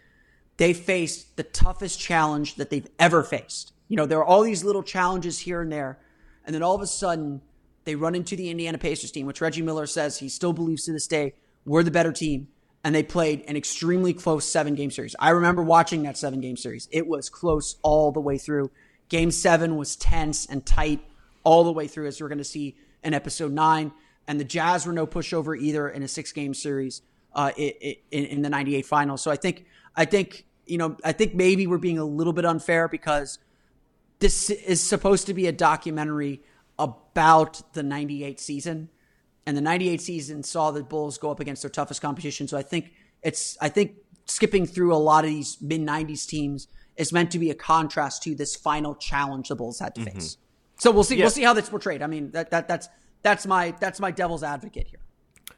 they 0.58 0.74
faced 0.74 1.36
the 1.38 1.44
toughest 1.44 2.00
challenge 2.00 2.56
that 2.56 2.70
they've 2.70 2.88
ever 2.98 3.24
faced. 3.24 3.73
You 3.94 3.98
know, 3.98 4.08
there 4.08 4.18
are 4.18 4.26
all 4.26 4.42
these 4.42 4.64
little 4.64 4.82
challenges 4.82 5.38
here 5.38 5.62
and 5.62 5.72
there, 5.72 6.00
and 6.46 6.56
then 6.56 6.64
all 6.64 6.74
of 6.74 6.82
a 6.82 6.88
sudden 6.88 7.44
they 7.84 7.94
run 7.94 8.16
into 8.16 8.36
the 8.36 8.50
Indiana 8.50 8.80
Pacers 8.80 9.12
team, 9.12 9.28
which 9.28 9.40
Reggie 9.40 9.62
Miller 9.62 9.86
says 9.86 10.18
he 10.18 10.30
still 10.30 10.52
believes 10.52 10.86
to 10.86 10.92
this 10.92 11.06
day 11.06 11.36
we're 11.64 11.84
the 11.84 11.92
better 11.92 12.12
team, 12.12 12.48
and 12.84 12.96
they 12.96 13.04
played 13.04 13.44
an 13.48 13.56
extremely 13.56 14.12
close 14.12 14.50
seven 14.50 14.74
game 14.74 14.90
series. 14.90 15.16
I 15.20 15.30
remember 15.30 15.62
watching 15.62 16.02
that 16.04 16.18
seven 16.18 16.42
game 16.42 16.58
series. 16.58 16.90
It 16.92 17.06
was 17.06 17.30
close 17.30 17.76
all 17.84 18.12
the 18.12 18.20
way 18.20 18.40
through. 18.40 18.72
Game 19.10 19.30
seven 19.30 19.76
was 19.76 19.96
tense 19.96 20.48
and 20.48 20.66
tight 20.66 21.00
all 21.44 21.64
the 21.64 21.72
way 21.72 21.86
through, 21.86 22.08
as 22.08 22.20
we're 22.20 22.30
going 22.30 22.40
to 22.40 22.44
see 22.44 22.76
in 23.04 23.14
episode 23.14 23.52
nine. 23.52 23.92
And 24.28 24.40
the 24.40 24.44
Jazz 24.44 24.88
were 24.88 24.94
no 24.94 25.06
pushover 25.06 25.56
either 25.56 25.88
in 25.88 26.02
a 26.02 26.08
six 26.08 26.32
game 26.32 26.56
series 26.56 27.04
uh, 27.36 27.52
in, 27.56 27.96
in 28.10 28.42
the 28.42 28.50
98 28.50 28.88
finals. 28.88 29.22
So 29.22 29.30
I 29.30 29.36
think, 29.36 29.68
I 29.96 30.06
think, 30.06 30.48
you 30.66 30.80
know, 30.80 30.98
I 31.04 31.12
think 31.12 31.36
maybe 31.36 31.68
we're 31.68 31.78
being 31.78 32.00
a 32.00 32.06
little 32.06 32.34
bit 32.34 32.44
unfair 32.44 32.88
because 32.88 33.38
this 34.24 34.50
is 34.50 34.82
supposed 34.82 35.28
to 35.28 35.34
be 35.34 35.48
a 35.48 35.52
documentary 35.52 36.42
about 36.80 37.74
the 37.74 37.84
98 37.84 38.40
season. 38.40 38.88
And 39.46 39.58
the 39.58 39.62
98 39.62 40.00
season 40.00 40.44
saw 40.44 40.72
the 40.72 40.82
bulls 40.82 41.18
go 41.18 41.30
up 41.30 41.42
against 41.42 41.62
their 41.62 41.70
toughest 41.70 42.02
competition. 42.02 42.48
So 42.48 42.58
i 42.58 42.62
think 42.62 42.94
it's 43.22 43.58
i 43.60 43.68
think 43.68 43.96
skipping 44.26 44.66
through 44.66 44.94
a 44.96 45.02
lot 45.12 45.26
of 45.26 45.30
these 45.30 45.58
mid 45.62 45.82
90s 45.82 46.26
teams 46.26 46.70
is 46.96 47.12
meant 47.12 47.32
to 47.32 47.40
be 47.40 47.50
a 47.50 47.54
contrast 47.56 48.24
to 48.24 48.34
this 48.34 48.56
final 48.56 48.96
challenge 48.96 49.50
the 49.50 49.56
bulls 49.58 49.80
had 49.80 49.94
to 49.96 50.06
face. 50.06 50.38
So 50.78 50.90
we'll 50.92 51.04
see 51.04 51.18
Yeah. 51.18 51.26
we'll 51.26 51.32
see 51.32 51.44
how 51.44 51.54
that's 51.54 51.70
portrayed. 51.70 52.02
I 52.02 52.08
mean 52.08 52.32
that, 52.32 52.50
that 52.52 52.70
that's 52.70 52.88
that's 53.24 53.46
my 53.46 53.76
that's 53.82 54.00
my 54.00 54.12
devil's 54.12 54.44
advocate 54.44 54.88
here. 54.88 55.02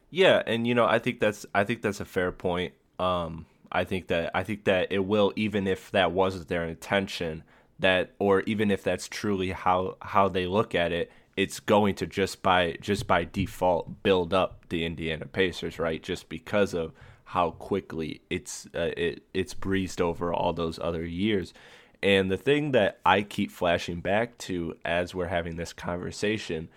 Yeah, 0.10 0.42
and 0.48 0.66
you 0.66 0.74
know, 0.74 0.86
I 0.86 0.98
think 0.98 1.20
that's 1.20 1.46
I 1.54 1.64
think 1.66 1.84
that's 1.84 2.00
a 2.00 2.06
fair 2.06 2.32
point. 2.32 2.74
Um, 2.98 3.46
I 3.72 3.84
think 3.84 4.08
that 4.08 4.32
I 4.34 4.44
think 4.44 4.64
that 4.64 4.92
it 4.92 5.06
will, 5.06 5.34
even 5.36 5.68
if 5.68 5.92
that 5.92 6.12
wasn't 6.12 6.48
their 6.48 6.64
intention, 6.64 7.44
that 7.80 8.12
or 8.20 8.42
even 8.42 8.72
if 8.72 8.84
that's 8.84 9.08
truly 9.08 9.52
how 9.52 9.98
how 10.02 10.30
they 10.30 10.48
look 10.48 10.74
at 10.76 10.92
it, 10.92 11.12
it's 11.36 11.60
going 11.60 11.96
to 11.96 12.08
just 12.08 12.42
by 12.42 12.78
just 12.82 13.08
by 13.08 13.26
default 13.26 14.04
build 14.04 14.34
up 14.34 14.68
the 14.70 14.86
Indiana 14.86 15.26
Pacers, 15.26 15.80
right? 15.80 16.02
Just 16.02 16.30
because 16.30 16.74
of 16.74 16.94
how 17.26 17.52
quickly 17.52 18.22
it's 18.30 18.68
uh, 18.76 18.92
it 18.96 19.24
it's 19.34 19.54
breezed 19.54 20.02
over 20.02 20.34
all 20.34 20.54
those 20.54 20.80
other 20.80 21.06
years. 21.06 21.54
And 22.02 22.30
the 22.30 22.38
thing 22.38 22.72
that 22.74 23.00
I 23.06 23.24
keep 23.24 23.52
flashing 23.52 24.00
back 24.00 24.38
to 24.40 24.78
as 24.86 25.16
we're 25.16 25.28
having 25.28 25.56
this 25.56 25.74
conversation 25.74 26.70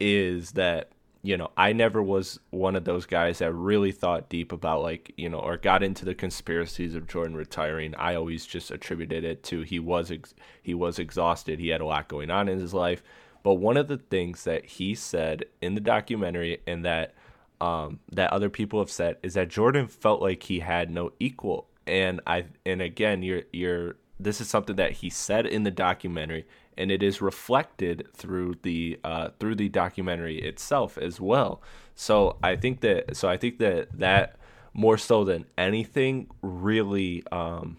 is 0.00 0.52
that 0.52 0.90
you 1.22 1.36
know, 1.36 1.50
I 1.56 1.72
never 1.72 2.02
was 2.02 2.38
one 2.50 2.76
of 2.76 2.84
those 2.84 3.06
guys 3.06 3.38
that 3.38 3.52
really 3.52 3.92
thought 3.92 4.28
deep 4.28 4.52
about 4.52 4.82
like, 4.82 5.12
you 5.16 5.28
know, 5.28 5.38
or 5.38 5.56
got 5.56 5.82
into 5.82 6.04
the 6.04 6.14
conspiracies 6.14 6.94
of 6.94 7.08
Jordan 7.08 7.36
retiring. 7.36 7.94
I 7.96 8.14
always 8.14 8.46
just 8.46 8.70
attributed 8.70 9.24
it 9.24 9.42
to 9.44 9.62
he 9.62 9.78
was 9.78 10.10
ex- 10.10 10.34
he 10.62 10.74
was 10.74 10.98
exhausted. 10.98 11.58
He 11.58 11.68
had 11.68 11.80
a 11.80 11.86
lot 11.86 12.08
going 12.08 12.30
on 12.30 12.48
in 12.48 12.60
his 12.60 12.72
life. 12.72 13.02
But 13.42 13.54
one 13.54 13.76
of 13.76 13.88
the 13.88 13.98
things 13.98 14.44
that 14.44 14.64
he 14.64 14.94
said 14.94 15.44
in 15.60 15.74
the 15.74 15.80
documentary 15.80 16.62
and 16.66 16.84
that 16.84 17.14
um, 17.60 18.00
that 18.12 18.32
other 18.32 18.50
people 18.50 18.80
have 18.80 18.90
said 18.90 19.16
is 19.22 19.34
that 19.34 19.48
Jordan 19.48 19.88
felt 19.88 20.20
like 20.20 20.42
he 20.42 20.60
had 20.60 20.90
no 20.90 21.12
equal. 21.18 21.68
And 21.86 22.20
I 22.26 22.46
and 22.64 22.82
again, 22.82 23.22
you're 23.22 23.42
you're 23.52 23.96
this 24.18 24.40
is 24.40 24.48
something 24.48 24.76
that 24.76 24.92
he 24.92 25.10
said 25.10 25.46
in 25.46 25.62
the 25.62 25.70
documentary 25.70 26.46
and 26.76 26.90
it 26.90 27.02
is 27.02 27.20
reflected 27.20 28.08
through 28.14 28.56
the 28.62 28.98
uh, 29.04 29.30
through 29.40 29.54
the 29.54 29.68
documentary 29.68 30.40
itself 30.40 30.98
as 30.98 31.20
well. 31.20 31.62
So 31.94 32.36
I 32.42 32.56
think 32.56 32.80
that 32.80 33.16
so 33.16 33.28
I 33.28 33.36
think 33.36 33.58
that 33.58 33.98
that 33.98 34.36
more 34.72 34.98
so 34.98 35.24
than 35.24 35.46
anything 35.56 36.28
really 36.42 37.24
um, 37.32 37.78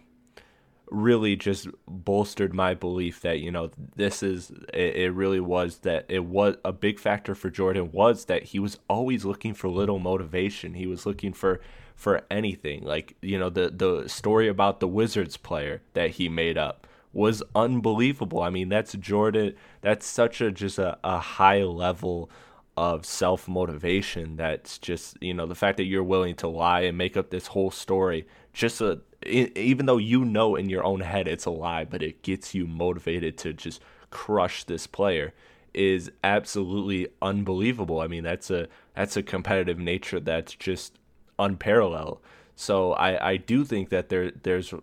really 0.90 1.36
just 1.36 1.68
bolstered 1.88 2.54
my 2.54 2.74
belief 2.74 3.22
that 3.22 3.40
you 3.40 3.52
know 3.52 3.70
this 3.96 4.24
is 4.24 4.52
it, 4.74 4.96
it, 4.96 5.12
really 5.12 5.40
was 5.40 5.80
that 5.80 6.06
it 6.10 6.26
was 6.26 6.56
a 6.66 6.72
big 6.72 7.00
factor 7.00 7.36
for 7.36 7.50
Jordan 7.50 7.92
was 7.92 8.26
that 8.26 8.44
he 8.44 8.60
was 8.60 8.80
always 8.90 9.26
looking 9.26 9.54
for 9.54 9.68
little 9.68 10.00
motivation. 10.00 10.74
He 10.74 10.88
was 10.88 11.06
looking 11.06 11.34
for 11.34 11.62
for 11.96 12.24
anything 12.30 12.84
like 12.84 13.16
you 13.22 13.38
know 13.38 13.50
the 13.50 13.70
the 13.70 14.08
story 14.08 14.48
about 14.48 14.80
the 14.80 14.88
Wizards 14.88 15.38
player 15.38 15.82
that 15.94 16.12
he 16.12 16.30
made 16.30 16.58
up 16.58 16.88
was 17.14 17.42
unbelievable. 17.56 18.42
I 18.42 18.50
mean, 18.50 18.70
that's 18.70 18.94
Jordan. 18.94 19.54
That's 19.82 20.06
such 20.06 20.42
a 20.42 20.52
just 20.52 20.78
a, 20.80 20.98
a 21.04 21.20
high 21.20 21.64
level 21.64 22.30
of 22.76 23.06
self 23.06 23.48
motivation. 23.48 24.36
That's 24.36 24.78
just 24.78 25.18
you 25.22 25.34
know 25.34 25.46
the 25.46 25.56
fact 25.56 25.78
that 25.78 25.86
you're 25.86 26.04
willing 26.04 26.36
to 26.36 26.48
lie 26.48 26.82
and 26.82 26.98
make 26.98 27.18
up 27.18 27.30
this 27.30 27.48
whole 27.48 27.72
story. 27.72 28.28
Just 28.54 28.82
a 28.82 29.02
even 29.26 29.88
though 29.88 29.98
you 29.98 30.24
know 30.24 30.56
in 30.56 30.70
your 30.70 30.84
own 30.84 31.02
head 31.02 31.28
it's 31.28 31.46
a 31.46 31.52
lie, 31.52 31.86
but 31.86 32.04
it 32.04 32.22
gets 32.22 32.54
you 32.54 32.68
motivated 32.68 33.38
to 33.40 33.54
just 33.54 33.82
crush 34.10 34.64
this 34.64 34.88
player 34.88 35.34
is 35.74 36.12
absolutely 36.24 37.08
unbelievable. 37.22 38.00
I 38.02 38.08
mean, 38.08 38.24
that's 38.24 38.50
a 38.50 38.68
that's 38.96 39.18
a 39.18 39.24
competitive 39.24 39.78
nature 39.80 40.20
that's 40.20 40.54
just 40.56 40.98
unparalleled. 41.40 42.20
So 42.56 42.94
I, 42.94 43.32
I 43.32 43.38
do 43.38 43.64
think 43.64 43.90
that 43.90 44.10
there 44.10 44.32
there's 44.32 44.74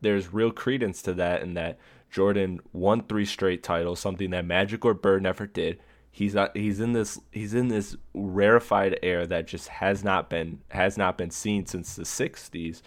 there's 0.00 0.32
real 0.32 0.50
credence 0.50 1.02
to 1.02 1.14
that 1.14 1.42
and 1.42 1.56
that 1.56 1.78
Jordan 2.10 2.60
won 2.72 3.02
three 3.02 3.24
straight 3.24 3.62
titles, 3.62 4.00
something 4.00 4.30
that 4.30 4.44
Magic 4.44 4.84
or 4.84 4.94
Bird 4.94 5.22
never 5.22 5.46
did. 5.46 5.80
He's 6.10 6.34
not 6.34 6.56
he's 6.56 6.80
in 6.80 6.92
this 6.92 7.20
he's 7.30 7.54
in 7.54 7.68
this 7.68 7.96
rarefied 8.14 8.98
air 9.02 9.26
that 9.26 9.46
just 9.46 9.68
has 9.68 10.02
not 10.02 10.28
been 10.28 10.60
has 10.70 10.98
not 10.98 11.16
been 11.16 11.30
seen 11.30 11.66
since 11.66 11.94
the 11.94 12.02
60s 12.02 12.82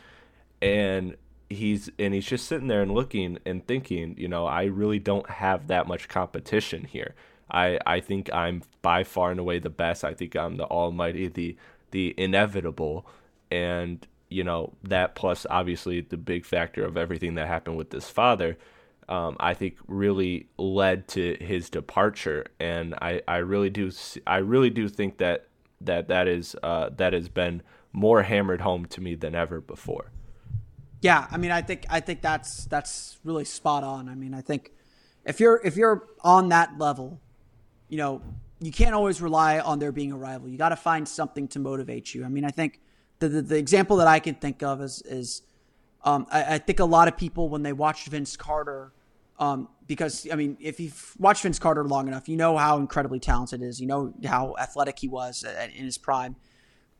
and 0.61 1.15
he's 1.49 1.89
and 1.97 2.13
he's 2.13 2.25
just 2.25 2.47
sitting 2.47 2.67
there 2.67 2.81
and 2.81 2.91
looking 2.91 3.37
and 3.45 3.65
thinking, 3.65 4.15
you 4.17 4.27
know, 4.27 4.45
I 4.45 4.63
really 4.65 4.99
don't 4.99 5.29
have 5.29 5.67
that 5.67 5.87
much 5.87 6.09
competition 6.09 6.83
here. 6.83 7.15
I 7.49 7.79
I 7.85 7.99
think 8.01 8.31
I'm 8.33 8.63
by 8.81 9.03
far 9.03 9.31
and 9.31 9.39
away 9.39 9.59
the 9.59 9.69
best. 9.69 10.03
I 10.03 10.13
think 10.13 10.35
I'm 10.35 10.57
the 10.57 10.65
almighty, 10.65 11.27
the 11.27 11.55
the 11.91 12.13
inevitable 12.17 13.05
and 13.51 14.05
you 14.33 14.43
know 14.43 14.73
that 14.83 15.15
plus 15.15 15.45
obviously 15.49 16.01
the 16.01 16.17
big 16.17 16.45
factor 16.45 16.83
of 16.83 16.97
everything 16.97 17.35
that 17.35 17.47
happened 17.47 17.77
with 17.77 17.89
this 17.91 18.09
father 18.09 18.57
um, 19.09 19.35
I 19.39 19.53
think 19.53 19.75
really 19.87 20.47
led 20.57 21.07
to 21.09 21.35
his 21.39 21.69
departure 21.69 22.45
and 22.59 22.95
I, 22.95 23.21
I 23.27 23.37
really 23.37 23.69
do 23.69 23.91
I 24.25 24.37
really 24.37 24.69
do 24.69 24.87
think 24.87 25.17
that 25.17 25.47
that 25.81 26.07
that 26.07 26.27
is 26.27 26.55
uh, 26.63 26.89
that 26.97 27.13
has 27.13 27.29
been 27.29 27.61
more 27.91 28.23
hammered 28.23 28.61
home 28.61 28.85
to 28.87 29.01
me 29.01 29.15
than 29.15 29.35
ever 29.35 29.61
before. 29.61 30.11
Yeah, 31.01 31.27
I 31.29 31.37
mean 31.37 31.51
I 31.51 31.61
think 31.61 31.85
I 31.89 31.99
think 31.99 32.21
that's 32.21 32.65
that's 32.65 33.19
really 33.23 33.45
spot 33.45 33.83
on. 33.83 34.09
I 34.09 34.15
mean 34.15 34.33
I 34.33 34.41
think 34.41 34.71
if 35.25 35.39
you're 35.39 35.61
if 35.63 35.75
you're 35.75 36.07
on 36.21 36.49
that 36.49 36.77
level, 36.77 37.19
you 37.89 37.97
know, 37.97 38.21
you 38.61 38.71
can't 38.71 38.95
always 38.95 39.21
rely 39.21 39.59
on 39.59 39.79
there 39.79 39.91
being 39.91 40.11
a 40.11 40.17
rival. 40.17 40.47
You 40.47 40.57
got 40.57 40.69
to 40.69 40.75
find 40.75 41.07
something 41.07 41.47
to 41.49 41.59
motivate 41.59 42.13
you. 42.13 42.23
I 42.23 42.29
mean 42.29 42.45
I 42.45 42.49
think 42.49 42.79
the, 43.23 43.29
the, 43.29 43.41
the 43.41 43.57
example 43.57 43.97
that 43.97 44.07
I 44.07 44.19
can 44.19 44.35
think 44.35 44.61
of 44.63 44.81
is 44.81 45.01
is 45.05 45.41
um, 46.03 46.27
I, 46.31 46.55
I, 46.55 46.57
think 46.57 46.79
a 46.79 46.85
lot 46.85 47.07
of 47.07 47.15
people 47.15 47.47
when 47.47 47.63
they 47.63 47.71
watched 47.71 48.07
Vince 48.07 48.35
Carter, 48.35 48.91
um, 49.39 49.69
because 49.87 50.27
I 50.31 50.35
mean, 50.35 50.57
if 50.59 50.79
you've 50.79 51.13
watched 51.17 51.43
Vince 51.43 51.59
Carter 51.59 51.85
long 51.85 52.07
enough, 52.07 52.27
you 52.27 52.35
know 52.35 52.57
how 52.57 52.77
incredibly 52.77 53.19
talented 53.19 53.61
he 53.61 53.67
is. 53.67 53.79
You 53.79 53.87
know 53.87 54.13
how 54.25 54.55
athletic 54.59 54.99
he 54.99 55.07
was 55.07 55.43
in 55.43 55.85
his 55.85 55.97
prime. 55.97 56.35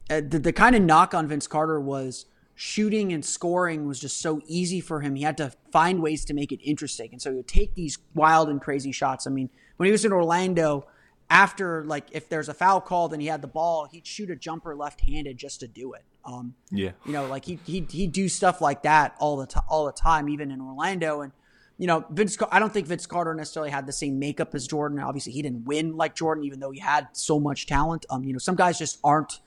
Uh, 0.09 0.21
the, 0.25 0.39
the 0.39 0.53
kind 0.53 0.75
of 0.75 0.81
knock 0.81 1.13
on 1.13 1.27
Vince 1.27 1.47
Carter 1.47 1.79
was 1.79 2.25
shooting 2.55 3.11
and 3.11 3.25
scoring 3.25 3.87
was 3.87 3.99
just 3.99 4.21
so 4.21 4.41
easy 4.45 4.79
for 4.79 5.01
him. 5.01 5.15
He 5.15 5.23
had 5.23 5.37
to 5.37 5.51
find 5.71 6.01
ways 6.01 6.23
to 6.25 6.33
make 6.33 6.51
it 6.51 6.61
interesting, 6.63 7.09
and 7.11 7.21
so 7.21 7.31
he 7.31 7.37
would 7.37 7.47
take 7.47 7.75
these 7.75 7.97
wild 8.13 8.47
and 8.49 8.61
crazy 8.61 8.93
shots. 8.93 9.27
I 9.27 9.31
mean, 9.31 9.49
when 9.75 9.87
he 9.87 9.91
was 9.91 10.05
in 10.05 10.13
Orlando, 10.13 10.87
after 11.29 11.83
like 11.83 12.05
if 12.11 12.29
there's 12.29 12.47
a 12.47 12.53
foul 12.53 12.79
called 12.79 13.11
and 13.11 13.21
he 13.21 13.27
had 13.27 13.41
the 13.41 13.47
ball, 13.47 13.89
he'd 13.91 14.07
shoot 14.07 14.29
a 14.29 14.35
jumper 14.35 14.75
left-handed 14.75 15.37
just 15.37 15.59
to 15.59 15.67
do 15.67 15.93
it. 15.93 16.03
Um, 16.25 16.55
yeah, 16.71 16.91
you 17.05 17.11
know, 17.11 17.25
like 17.27 17.45
he 17.45 17.59
he 17.65 17.85
he 17.89 18.07
do 18.07 18.29
stuff 18.29 18.61
like 18.61 18.83
that 18.83 19.15
all 19.19 19.37
the 19.37 19.47
time, 19.47 19.63
all 19.69 19.85
the 19.85 19.91
time, 19.91 20.29
even 20.29 20.51
in 20.51 20.61
Orlando. 20.61 21.21
And 21.21 21.31
you 21.77 21.87
know, 21.87 22.05
Vince, 22.09 22.37
I 22.51 22.59
don't 22.59 22.71
think 22.71 22.87
Vince 22.87 23.05
Carter 23.05 23.33
necessarily 23.33 23.71
had 23.71 23.85
the 23.85 23.93
same 23.93 24.19
makeup 24.19 24.55
as 24.55 24.67
Jordan. 24.67 24.99
Obviously, 24.99 25.33
he 25.33 25.41
didn't 25.41 25.65
win 25.65 25.97
like 25.97 26.15
Jordan, 26.15 26.43
even 26.45 26.59
though 26.59 26.71
he 26.71 26.79
had 26.79 27.07
so 27.13 27.39
much 27.39 27.67
talent. 27.67 28.05
Um, 28.09 28.23
you 28.23 28.33
know, 28.33 28.39
some 28.39 28.55
guys 28.55 28.77
just 28.77 28.99
aren't 29.03 29.39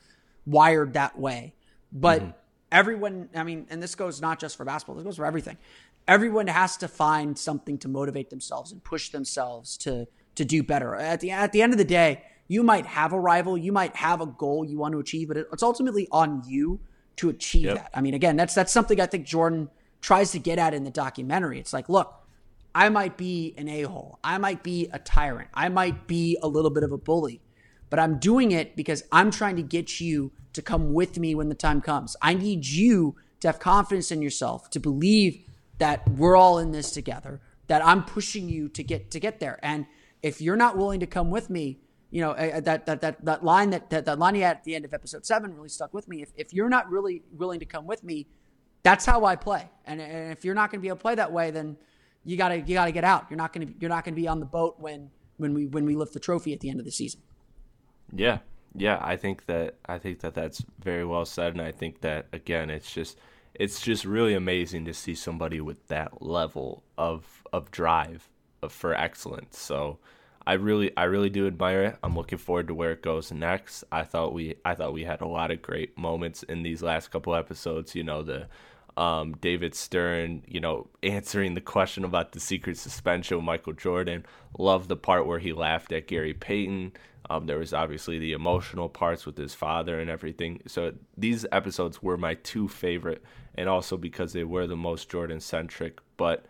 wired 0.45 0.95
that 0.95 1.19
way. 1.19 1.55
But 1.93 2.23
mm-hmm. 2.23 2.31
everyone, 2.73 3.29
I 3.35 3.43
mean, 3.43 3.67
and 3.71 3.83
this 3.83 3.95
goes 3.95 4.21
not 4.21 4.39
just 4.39 4.57
for 4.57 4.65
basketball, 4.65 4.97
this 4.97 5.05
goes 5.05 5.17
for 5.17 5.27
everything. 5.27 5.57
Everyone 6.09 6.47
has 6.47 6.77
to 6.79 6.89
find 6.89 7.39
something 7.39 7.79
to 7.79 7.89
motivate 7.89 8.31
themselves 8.31 8.71
and 8.71 8.83
push 8.83 9.11
themselves 9.11 9.77
to 9.79 10.07
to 10.35 10.45
do 10.45 10.63
better. 10.63 10.95
At 10.95 11.21
the 11.21 11.31
at 11.31 11.53
the 11.53 11.63
end 11.63 11.73
of 11.73 11.79
the 11.79 11.85
day, 11.85 12.23
you 12.49 12.63
might 12.63 12.87
have 12.87 13.13
a 13.13 13.21
rival, 13.21 13.57
you 13.57 13.73
might 13.73 13.97
have 13.97 14.21
a 14.21 14.27
goal 14.27 14.65
you 14.65 14.79
want 14.79 14.93
to 14.93 14.99
achieve, 14.99 15.29
but 15.29 15.37
it's 15.37 15.63
ultimately 15.63 16.09
on 16.11 16.43
you 16.47 16.81
to 17.17 17.29
achieve 17.29 17.65
yep. 17.65 17.77
that. 17.77 17.91
I 17.95 18.01
mean, 18.01 18.15
again, 18.15 18.37
that's 18.37 18.55
that's 18.55 18.73
something 18.73 19.01
I 19.01 19.07
think 19.07 19.27
Jordan 19.27 19.71
tries 20.01 20.33
to 20.33 20.39
get 20.39 20.59
at 20.59 20.75
in 20.75 20.85
the 20.85 20.91
documentary. 20.91 21.59
It's 21.59 21.73
like, 21.73 21.89
look, 21.89 22.15
I 22.75 22.89
might 22.91 23.17
be 23.17 23.55
an 23.57 23.69
a-hole. 23.69 24.19
I 24.23 24.39
might 24.39 24.63
be 24.63 24.89
a 24.93 24.99
tyrant. 24.99 25.49
I 25.55 25.69
might 25.69 26.07
be 26.07 26.39
a 26.43 26.49
little 26.49 26.71
bit 26.71 26.83
of 26.83 26.93
a 26.93 26.99
bully, 26.99 27.41
but 27.89 27.99
I'm 27.99 28.19
doing 28.19 28.53
it 28.53 28.77
because 28.77 29.03
I'm 29.11 29.31
trying 29.31 29.57
to 29.57 29.63
get 29.63 30.01
you 30.01 30.33
to 30.53 30.63
come 30.63 30.93
with 30.93 31.19
me 31.19 31.35
when 31.35 31.49
the 31.49 31.55
time 31.55 31.81
comes. 31.81 32.17
I 32.21 32.35
need 32.35 32.67
you 32.67 33.17
to 33.41 33.49
have 33.49 33.59
confidence 33.59 34.11
in 34.11 34.23
yourself, 34.23 34.71
to 34.71 34.81
believe 34.81 35.43
that 35.79 36.09
we're 36.09 36.37
all 36.37 36.59
in 36.59 36.73
this 36.73 36.91
together, 36.91 37.41
that 37.67 37.85
I'm 37.85 38.05
pushing 38.05 38.49
you 38.49 38.69
to 38.71 38.83
get 38.83 39.11
to 39.11 39.21
get 39.21 39.41
there. 39.41 39.59
And 39.63 39.87
if 40.23 40.41
you're 40.41 40.57
not 40.57 40.77
willing 40.77 41.01
to 41.01 41.07
come 41.07 41.31
with 41.31 41.51
me, 41.51 41.81
you 42.11 42.21
know 42.21 42.35
that 42.35 42.87
that 42.87 43.01
that 43.01 43.25
that 43.25 43.45
line 43.45 43.71
that 43.71 43.91
that, 43.91 44.05
that 44.05 44.19
line 44.19 44.35
he 44.35 44.41
had 44.41 44.59
at 44.59 44.65
the 44.65 44.75
end 44.75 44.85
of 44.85 44.95
episode 44.95 45.27
seven 45.27 45.55
really 45.55 45.69
stuck 45.69 45.93
with 45.93 46.09
me. 46.09 46.23
If 46.23 46.33
if 46.37 46.53
you're 46.53 46.69
not 46.69 46.91
really 46.91 47.23
willing 47.33 47.61
to 47.61 47.67
come 47.67 47.87
with 47.87 48.05
me, 48.05 48.27
that's 48.83 49.05
how 49.05 49.25
I 49.25 49.35
play. 49.35 49.69
And, 49.85 50.01
and 50.01 50.33
if 50.33 50.45
you're 50.45 50.55
not 50.55 50.71
going 50.71 50.79
to 50.79 50.83
be 50.83 50.89
able 50.89 50.99
to 50.99 51.03
play 51.03 51.17
that 51.17 51.33
way, 51.33 51.51
then 51.51 51.77
you 52.25 52.37
gotta 52.37 52.59
you 52.61 52.75
gotta 52.75 52.93
get 52.93 53.05
out. 53.05 53.27
You're 53.31 53.37
not 53.37 53.53
gonna 53.53 53.69
you're 53.81 53.89
not 53.89 54.05
gonna 54.05 54.17
be 54.17 54.29
on 54.29 54.41
the 54.41 54.47
boat 54.47 54.77
when 54.79 55.11
when 55.37 55.55
we 55.55 55.67
when 55.67 55.85
we 55.87 55.95
lift 55.95 56.13
the 56.13 56.21
trophy 56.21 56.53
at 56.53 56.61
the 56.61 56.71
end 56.71 56.81
of 56.81 56.85
the 56.85 56.93
season. 56.93 57.21
Yeah, 58.13 58.39
yeah. 58.75 58.99
I 59.01 59.17
think 59.17 59.47
that 59.47 59.77
I 59.87 59.99
think 59.99 60.21
that 60.21 60.35
that's 60.35 60.63
very 60.81 61.05
well 61.05 61.25
said, 61.25 61.53
and 61.53 61.63
I 61.63 61.73
think 61.73 62.01
that 62.01 62.27
again, 62.33 62.69
it's 62.69 62.93
just 62.93 63.19
it's 63.55 63.81
just 63.81 64.05
really 64.05 64.35
amazing 64.35 64.85
to 64.87 64.95
see 64.95 65.15
somebody 65.15 65.61
with 65.61 65.87
that 65.89 66.21
level 66.21 66.83
of 66.99 67.45
of 67.53 67.71
drive 67.71 68.29
uh, 68.63 68.69
for 68.69 68.95
excellence. 68.95 69.59
So 69.59 69.99
I 70.47 70.55
really 70.55 70.97
I 70.97 71.05
really 71.05 71.31
do 71.31 71.47
admire 71.47 71.83
it. 71.83 71.97
I'm 72.03 72.15
looking 72.15 72.39
forward 72.39 72.69
to 72.69 72.75
where 72.75 72.93
it 72.93 73.03
goes 73.03 73.33
next. 73.33 73.85
I 73.91 74.05
thought 74.05 74.33
we 74.33 74.55
I 74.65 74.75
thought 74.75 74.93
we 74.93 75.05
had 75.05 75.21
a 75.21 75.27
lot 75.27 75.51
of 75.51 75.61
great 75.63 75.99
moments 75.99 76.43
in 76.45 76.63
these 76.63 76.83
last 76.83 77.11
couple 77.11 77.35
episodes. 77.35 77.95
You 77.95 78.05
know 78.05 78.23
the 78.23 78.49
um, 78.97 79.35
David 79.41 79.75
Stern, 79.75 80.43
you 80.47 80.61
know, 80.61 80.89
answering 81.03 81.55
the 81.55 81.61
question 81.61 82.05
about 82.05 82.33
the 82.33 82.41
secret 82.41 82.79
suspension 82.79 83.45
Michael 83.45 83.75
Jordan. 83.75 84.25
Love 84.59 84.89
the 84.89 84.97
part 84.97 85.27
where 85.27 85.39
he 85.39 85.53
laughed 85.53 85.93
at 85.93 86.07
Gary 86.07 86.33
Payton. 86.33 86.93
Um, 87.29 87.47
there 87.47 87.59
was 87.59 87.75
obviously 87.75 88.19
the 88.19 88.33
emotional 88.33 88.89
parts 88.89 89.27
with 89.27 89.37
his 89.37 89.53
father 89.53 89.99
and 90.01 90.09
everything. 90.09 90.63
So 90.67 90.93
these 91.17 91.45
episodes 91.51 92.03
were 92.03 92.17
my 92.17 92.35
two 92.35 92.69
favorite, 92.69 93.23
and 93.55 93.69
also 93.69 93.97
because 93.97 94.33
they 94.33 94.45
were 94.45 94.67
the 94.67 94.77
most 94.77 95.11
Jordan 95.11 95.41
centric. 95.41 95.99
But 96.17 96.47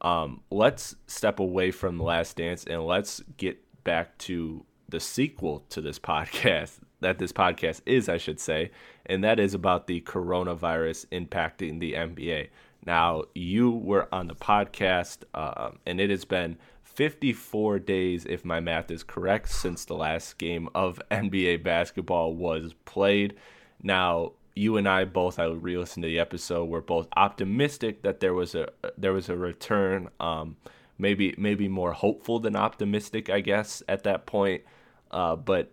um, 0.00 0.42
let's 0.50 0.96
step 1.06 1.40
away 1.40 1.70
from 1.70 1.98
The 1.98 2.04
Last 2.04 2.36
Dance 2.36 2.64
and 2.64 2.86
let's 2.86 3.22
get 3.36 3.58
back 3.84 4.16
to 4.18 4.64
the 4.88 5.00
sequel 5.00 5.64
to 5.70 5.80
this 5.80 5.98
podcast 5.98 6.78
that 7.00 7.18
this 7.18 7.32
podcast 7.32 7.82
is, 7.86 8.08
I 8.08 8.16
should 8.16 8.40
say, 8.40 8.70
and 9.06 9.22
that 9.24 9.38
is 9.38 9.54
about 9.54 9.86
the 9.86 10.00
coronavirus 10.00 11.06
impacting 11.06 11.78
the 11.78 11.92
NBA. 11.94 12.48
Now, 12.86 13.24
you 13.34 13.70
were 13.70 14.08
on 14.12 14.28
the 14.28 14.34
podcast, 14.34 15.18
uh, 15.34 15.70
and 15.86 16.00
it 16.00 16.10
has 16.10 16.24
been 16.24 16.56
54 16.82 17.80
days, 17.80 18.24
if 18.24 18.44
my 18.44 18.60
math 18.60 18.90
is 18.90 19.02
correct, 19.02 19.50
since 19.50 19.84
the 19.84 19.94
last 19.94 20.38
game 20.38 20.68
of 20.74 21.00
NBA 21.10 21.62
basketball 21.62 22.34
was 22.34 22.74
played. 22.84 23.34
Now, 23.82 24.32
you 24.58 24.76
and 24.76 24.88
I 24.88 25.04
both, 25.04 25.38
I 25.38 25.46
re-listened 25.46 26.02
to 26.02 26.08
the 26.08 26.18
episode. 26.18 26.64
We're 26.64 26.80
both 26.80 27.08
optimistic 27.16 28.02
that 28.02 28.20
there 28.20 28.34
was 28.34 28.54
a 28.54 28.68
there 28.98 29.12
was 29.12 29.28
a 29.28 29.36
return. 29.36 30.08
Um, 30.18 30.56
maybe 30.98 31.34
maybe 31.38 31.68
more 31.68 31.92
hopeful 31.92 32.40
than 32.40 32.56
optimistic, 32.56 33.30
I 33.30 33.40
guess, 33.40 33.82
at 33.88 34.02
that 34.02 34.26
point. 34.26 34.62
Uh, 35.10 35.36
but 35.36 35.70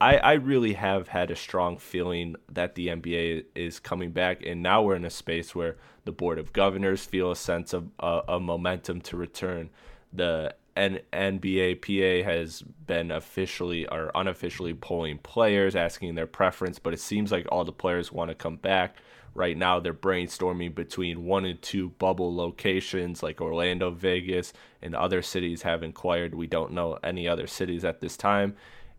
I, 0.00 0.16
I 0.18 0.32
really 0.34 0.74
have 0.74 1.08
had 1.08 1.30
a 1.30 1.36
strong 1.36 1.76
feeling 1.78 2.36
that 2.50 2.76
the 2.76 2.86
NBA 2.86 3.46
is 3.56 3.80
coming 3.80 4.12
back, 4.12 4.44
and 4.46 4.62
now 4.62 4.82
we're 4.82 4.94
in 4.94 5.04
a 5.04 5.10
space 5.10 5.54
where 5.54 5.76
the 6.04 6.12
board 6.12 6.38
of 6.38 6.52
governors 6.52 7.04
feel 7.04 7.32
a 7.32 7.36
sense 7.36 7.72
of 7.72 7.90
uh, 7.98 8.22
a 8.28 8.38
momentum 8.38 9.00
to 9.02 9.16
return. 9.16 9.70
The 10.12 10.54
N- 10.78 11.00
NBA 11.12 11.82
PA 11.82 12.28
has 12.28 12.62
been 12.62 13.10
officially 13.10 13.86
or 13.88 14.10
unofficially 14.14 14.74
polling 14.74 15.18
players, 15.18 15.76
asking 15.76 16.14
their 16.14 16.26
preference, 16.26 16.78
but 16.78 16.94
it 16.94 17.00
seems 17.00 17.32
like 17.32 17.46
all 17.50 17.64
the 17.64 17.72
players 17.72 18.12
want 18.12 18.30
to 18.30 18.34
come 18.34 18.56
back. 18.56 18.96
Right 19.34 19.56
now, 19.56 19.78
they're 19.78 19.94
brainstorming 19.94 20.74
between 20.74 21.24
one 21.24 21.44
and 21.44 21.60
two 21.60 21.90
bubble 21.90 22.34
locations 22.34 23.22
like 23.22 23.40
Orlando, 23.40 23.90
Vegas, 23.90 24.52
and 24.82 24.94
other 24.96 25.22
cities 25.22 25.62
have 25.62 25.82
inquired. 25.82 26.34
We 26.34 26.46
don't 26.46 26.72
know 26.72 26.98
any 27.04 27.28
other 27.28 27.46
cities 27.46 27.84
at 27.84 28.00
this 28.00 28.16
time 28.16 28.56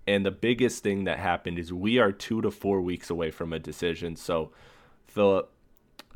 and 0.09 0.25
the 0.25 0.31
biggest 0.31 0.81
thing 0.81 1.03
that 1.03 1.19
happened 1.19 1.59
is 1.59 1.71
we 1.71 1.99
are 1.99 2.11
two 2.11 2.41
to 2.41 2.49
four 2.49 2.81
weeks 2.81 3.11
away 3.11 3.29
from 3.29 3.53
a 3.53 3.59
decision. 3.59 4.15
So, 4.15 4.49
Philip, 5.05 5.51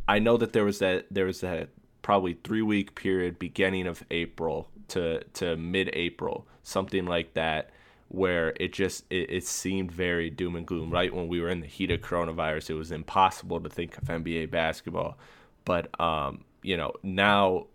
I 0.08 0.18
know 0.18 0.36
that 0.38 0.52
there 0.52 0.66
was 0.66 0.80
that 0.80 1.06
there 1.12 1.26
was 1.26 1.42
that 1.42 1.70
probably 2.02 2.34
three 2.44 2.64
week 2.64 2.96
period 2.96 3.38
beginning 3.38 3.86
of 3.86 4.04
April 4.10 4.68
to 4.90 5.24
to 5.36 5.56
mid 5.58 5.90
April, 5.94 6.48
something 6.64 7.06
like 7.06 7.34
that, 7.34 7.72
where 8.10 8.54
it 8.60 8.74
just 8.74 9.06
it, 9.10 9.30
it 9.30 9.46
seemed 9.46 9.92
very 9.92 10.30
doom 10.30 10.56
and 10.56 10.66
gloom. 10.66 10.92
Right 10.92 11.14
when 11.14 11.28
we 11.28 11.42
were 11.42 11.50
in 11.50 11.62
the 11.62 11.68
heat 11.68 11.92
of 11.92 12.02
coronavirus, 12.02 12.72
it 12.72 12.76
was 12.76 12.92
impossible 12.92 13.60
to 13.62 13.70
think 13.70 13.98
of 13.98 14.06
NBA 14.06 14.52
basketball. 14.52 15.18
But 15.66 16.00
um, 16.00 16.46
you 16.62 16.78
know 16.78 16.94
now 17.04 17.68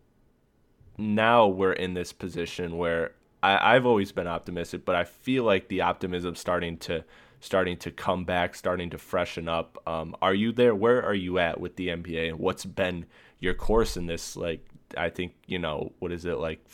now 0.97 1.47
we're 1.47 1.73
in 1.73 1.95
this 1.95 2.13
position 2.13 2.77
where 2.77 3.13
I, 3.43 3.77
I've 3.77 3.87
always 3.87 4.13
been 4.13 4.27
optimistic, 4.27 4.85
but 4.85 4.97
I 4.97 5.05
feel 5.05 5.45
like 5.45 5.69
the 5.69 5.83
optimism 5.83 6.35
starting 6.35 6.77
to 6.79 7.05
starting 7.41 7.77
to 7.77 7.91
come 7.91 8.25
back, 8.25 8.57
starting 8.57 8.91
to 8.91 8.99
freshen 8.99 9.49
up. 9.49 9.81
Um, 9.87 10.17
are 10.21 10.35
you 10.35 10.53
there? 10.53 10.75
Where 10.75 11.05
are 11.05 11.15
you 11.15 11.39
at 11.39 11.61
with 11.61 11.77
the 11.77 11.89
NBA? 11.89 12.35
What's 12.35 12.65
been 12.65 13.07
your 13.39 13.55
course 13.55 13.97
in 13.97 14.07
this? 14.07 14.37
Like, 14.37 14.67
I 14.97 15.11
think 15.11 15.35
you 15.47 15.59
know 15.59 15.93
what 16.01 16.13
is 16.13 16.25
it 16.25 16.39
like 16.39 16.69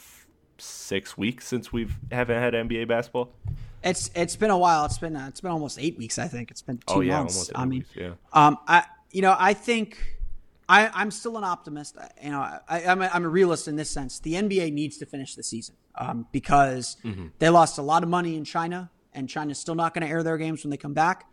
six 0.59 1.17
weeks 1.17 1.47
since 1.47 1.73
we've 1.73 1.97
haven't 2.11 2.41
had 2.41 2.55
NBA 2.55 2.89
basketball. 2.89 3.33
It's 3.83 4.11
it's 4.15 4.37
been 4.37 4.51
a 4.51 4.59
while. 4.59 4.85
It's 4.87 4.99
been 4.99 5.17
uh, 5.17 5.27
it's 5.29 5.41
been 5.41 5.51
almost 5.51 5.79
eight 5.79 5.99
weeks. 5.99 6.19
I 6.19 6.29
think 6.29 6.51
it's 6.51 6.63
been 6.63 6.79
two 6.79 6.85
oh, 6.89 7.01
yeah, 7.01 7.19
months. 7.19 7.51
I 7.55 7.65
mean, 7.65 7.81
weeks, 7.81 7.91
yeah. 7.95 8.13
Um, 8.33 8.59
I 8.67 8.85
you 9.11 9.23
know 9.23 9.37
I 9.39 9.55
think 9.55 10.15
I, 10.69 10.91
I'm 10.95 11.11
still 11.11 11.37
an 11.37 11.45
optimist. 11.45 11.97
You 12.23 12.31
know, 12.31 12.41
I, 12.41 12.81
am 12.81 13.03
a, 13.03 13.11
I'm 13.13 13.25
a 13.25 13.29
realist 13.29 13.69
in 13.69 13.77
this 13.77 13.91
sense. 13.91 14.19
The 14.19 14.35
NBA 14.35 14.73
needs 14.73 14.97
to 14.99 15.07
finish 15.07 15.35
the 15.35 15.43
season 15.43 15.77
um, 15.97 16.27
because 16.33 16.97
mm-hmm. 17.05 17.29
they 17.39 17.51
lost 17.51 17.79
a 17.79 17.83
lot 17.83 18.03
of 18.03 18.09
money 18.09 18.37
in 18.37 18.45
China, 18.45 18.91
and 19.13 19.29
China's 19.29 19.59
still 19.59 19.75
not 19.75 19.95
going 19.95 20.07
to 20.07 20.11
air 20.11 20.23
their 20.23 20.39
games 20.39 20.65
when 20.65 20.71
they 20.71 20.77
come 20.77 20.95
back. 20.95 21.27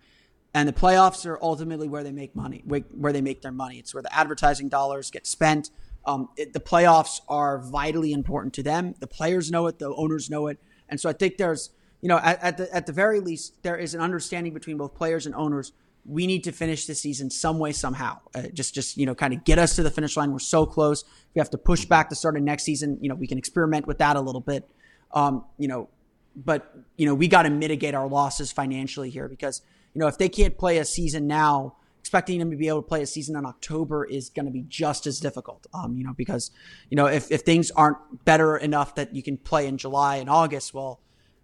And 0.54 0.68
the 0.68 0.74
playoffs 0.74 1.26
are 1.26 1.40
ultimately 1.42 1.88
where 1.88 2.04
they 2.04 2.12
make 2.12 2.36
money, 2.36 2.62
where 2.66 3.14
they 3.14 3.22
make 3.22 3.42
their 3.42 3.54
money. 3.54 3.80
It's 3.80 3.94
where 3.94 4.04
the 4.04 4.14
advertising 4.14 4.68
dollars 4.68 5.10
get 5.10 5.26
spent. 5.26 5.70
Um, 6.06 6.30
it, 6.38 6.54
the 6.54 6.60
playoffs 6.60 7.22
are 7.28 7.60
vitally 7.60 8.12
important 8.12 8.54
to 8.56 8.64
them. 8.64 8.96
The 9.00 9.08
players 9.08 9.52
know 9.52 9.68
it, 9.68 9.80
the 9.80 9.94
owners 9.94 10.30
know 10.30 10.48
it, 10.48 10.60
and 10.90 11.00
so 11.00 11.10
I 11.10 11.14
think 11.14 11.38
there's, 11.38 11.70
you 12.02 12.10
know, 12.10 12.18
at, 12.18 12.42
at 12.42 12.58
the 12.58 12.76
at 12.76 12.86
the 12.86 12.94
very 12.94 13.20
least, 13.20 13.62
there 13.64 13.78
is 13.78 13.94
an 13.94 14.02
understanding 14.02 14.54
between 14.54 14.78
both 14.78 14.96
players 14.96 15.26
and 15.26 15.36
owners 15.36 15.74
we 16.06 16.26
need 16.26 16.44
to 16.44 16.52
finish 16.52 16.86
the 16.86 16.96
season 16.96 17.30
some 17.30 17.60
way 17.60 17.72
somehow. 17.72 18.20
Uh, 18.34 18.44
just 18.54 18.74
just 18.74 18.98
you 18.98 19.06
know 19.06 19.16
kind 19.16 19.34
of 19.34 19.44
get 19.44 19.60
us 19.60 19.76
to 19.76 19.84
the 19.84 19.92
finish 19.92 20.18
line. 20.18 20.32
We're 20.32 20.40
so 20.40 20.66
close. 20.66 21.04
We 21.36 21.40
have 21.40 21.50
to 21.52 21.58
push 21.58 21.86
back 21.86 22.10
the 22.10 22.16
start 22.16 22.38
of 22.38 22.44
next 22.44 22.64
season. 22.64 22.98
You 23.02 23.10
know 23.10 23.16
we 23.16 23.28
can 23.28 23.38
experiment 23.38 23.88
with 23.88 24.00
that 24.00 24.16
a 24.16 24.22
little 24.22 24.42
bit. 24.42 24.70
Um, 25.14 25.46
you 25.58 25.68
know, 25.68 25.90
but 26.36 26.76
you 26.98 27.06
know 27.06 27.14
we 27.14 27.28
got 27.28 27.44
to 27.44 27.50
mitigate 27.50 27.94
our 27.94 28.08
losses 28.08 28.52
financially 28.52 29.10
here 29.10 29.28
because 29.28 29.62
you 29.94 30.00
know 30.00 30.08
if 30.08 30.18
they 30.18 30.30
can't 30.30 30.58
play 30.58 30.80
a 30.80 30.86
season 30.86 31.28
now, 31.28 31.76
expecting 32.12 32.42
him 32.42 32.52
to 32.52 32.58
be 32.58 32.68
able 32.68 32.82
to 32.82 32.88
play 32.88 33.02
a 33.02 33.06
season 33.08 33.38
in 33.38 33.46
October 33.46 34.04
is 34.04 34.30
going 34.30 34.46
to 34.46 34.52
be 34.52 34.66
just 34.68 35.08
as 35.08 35.20
difficult. 35.20 35.66
Um, 35.74 35.96
you 35.98 36.04
know 36.04 36.14
because 36.14 36.52
you 36.90 36.98
know 36.98 37.06
if 37.06 37.32
if 37.32 37.42
things 37.42 37.72
aren't 37.72 38.26
better 38.26 38.58
enough 38.58 38.96
that 38.96 39.16
you 39.16 39.24
can 39.24 39.38
play 39.38 39.66
in 39.66 39.78
July 39.78 40.18
and 40.18 40.30
August, 40.30 40.74
well, 40.74 41.00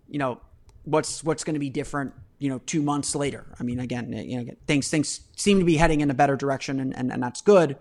you 0.09 0.19
know 0.19 0.41
what's 0.83 1.23
what's 1.23 1.43
going 1.43 1.53
to 1.53 1.59
be 1.59 1.69
different 1.69 2.13
you 2.39 2.49
know, 2.49 2.59
two 2.65 2.81
months 2.81 3.15
later. 3.15 3.55
I 3.59 3.63
mean, 3.63 3.79
again, 3.79 4.13
you 4.13 4.43
know, 4.43 4.51
things 4.67 4.89
things 4.89 5.21
seem 5.35 5.59
to 5.59 5.65
be 5.65 5.77
heading 5.77 6.01
in 6.01 6.11
a 6.11 6.13
better 6.13 6.35
direction, 6.35 6.79
and, 6.79 6.95
and, 6.95 7.11
and 7.11 7.21
that's 7.21 7.41
good. 7.41 7.77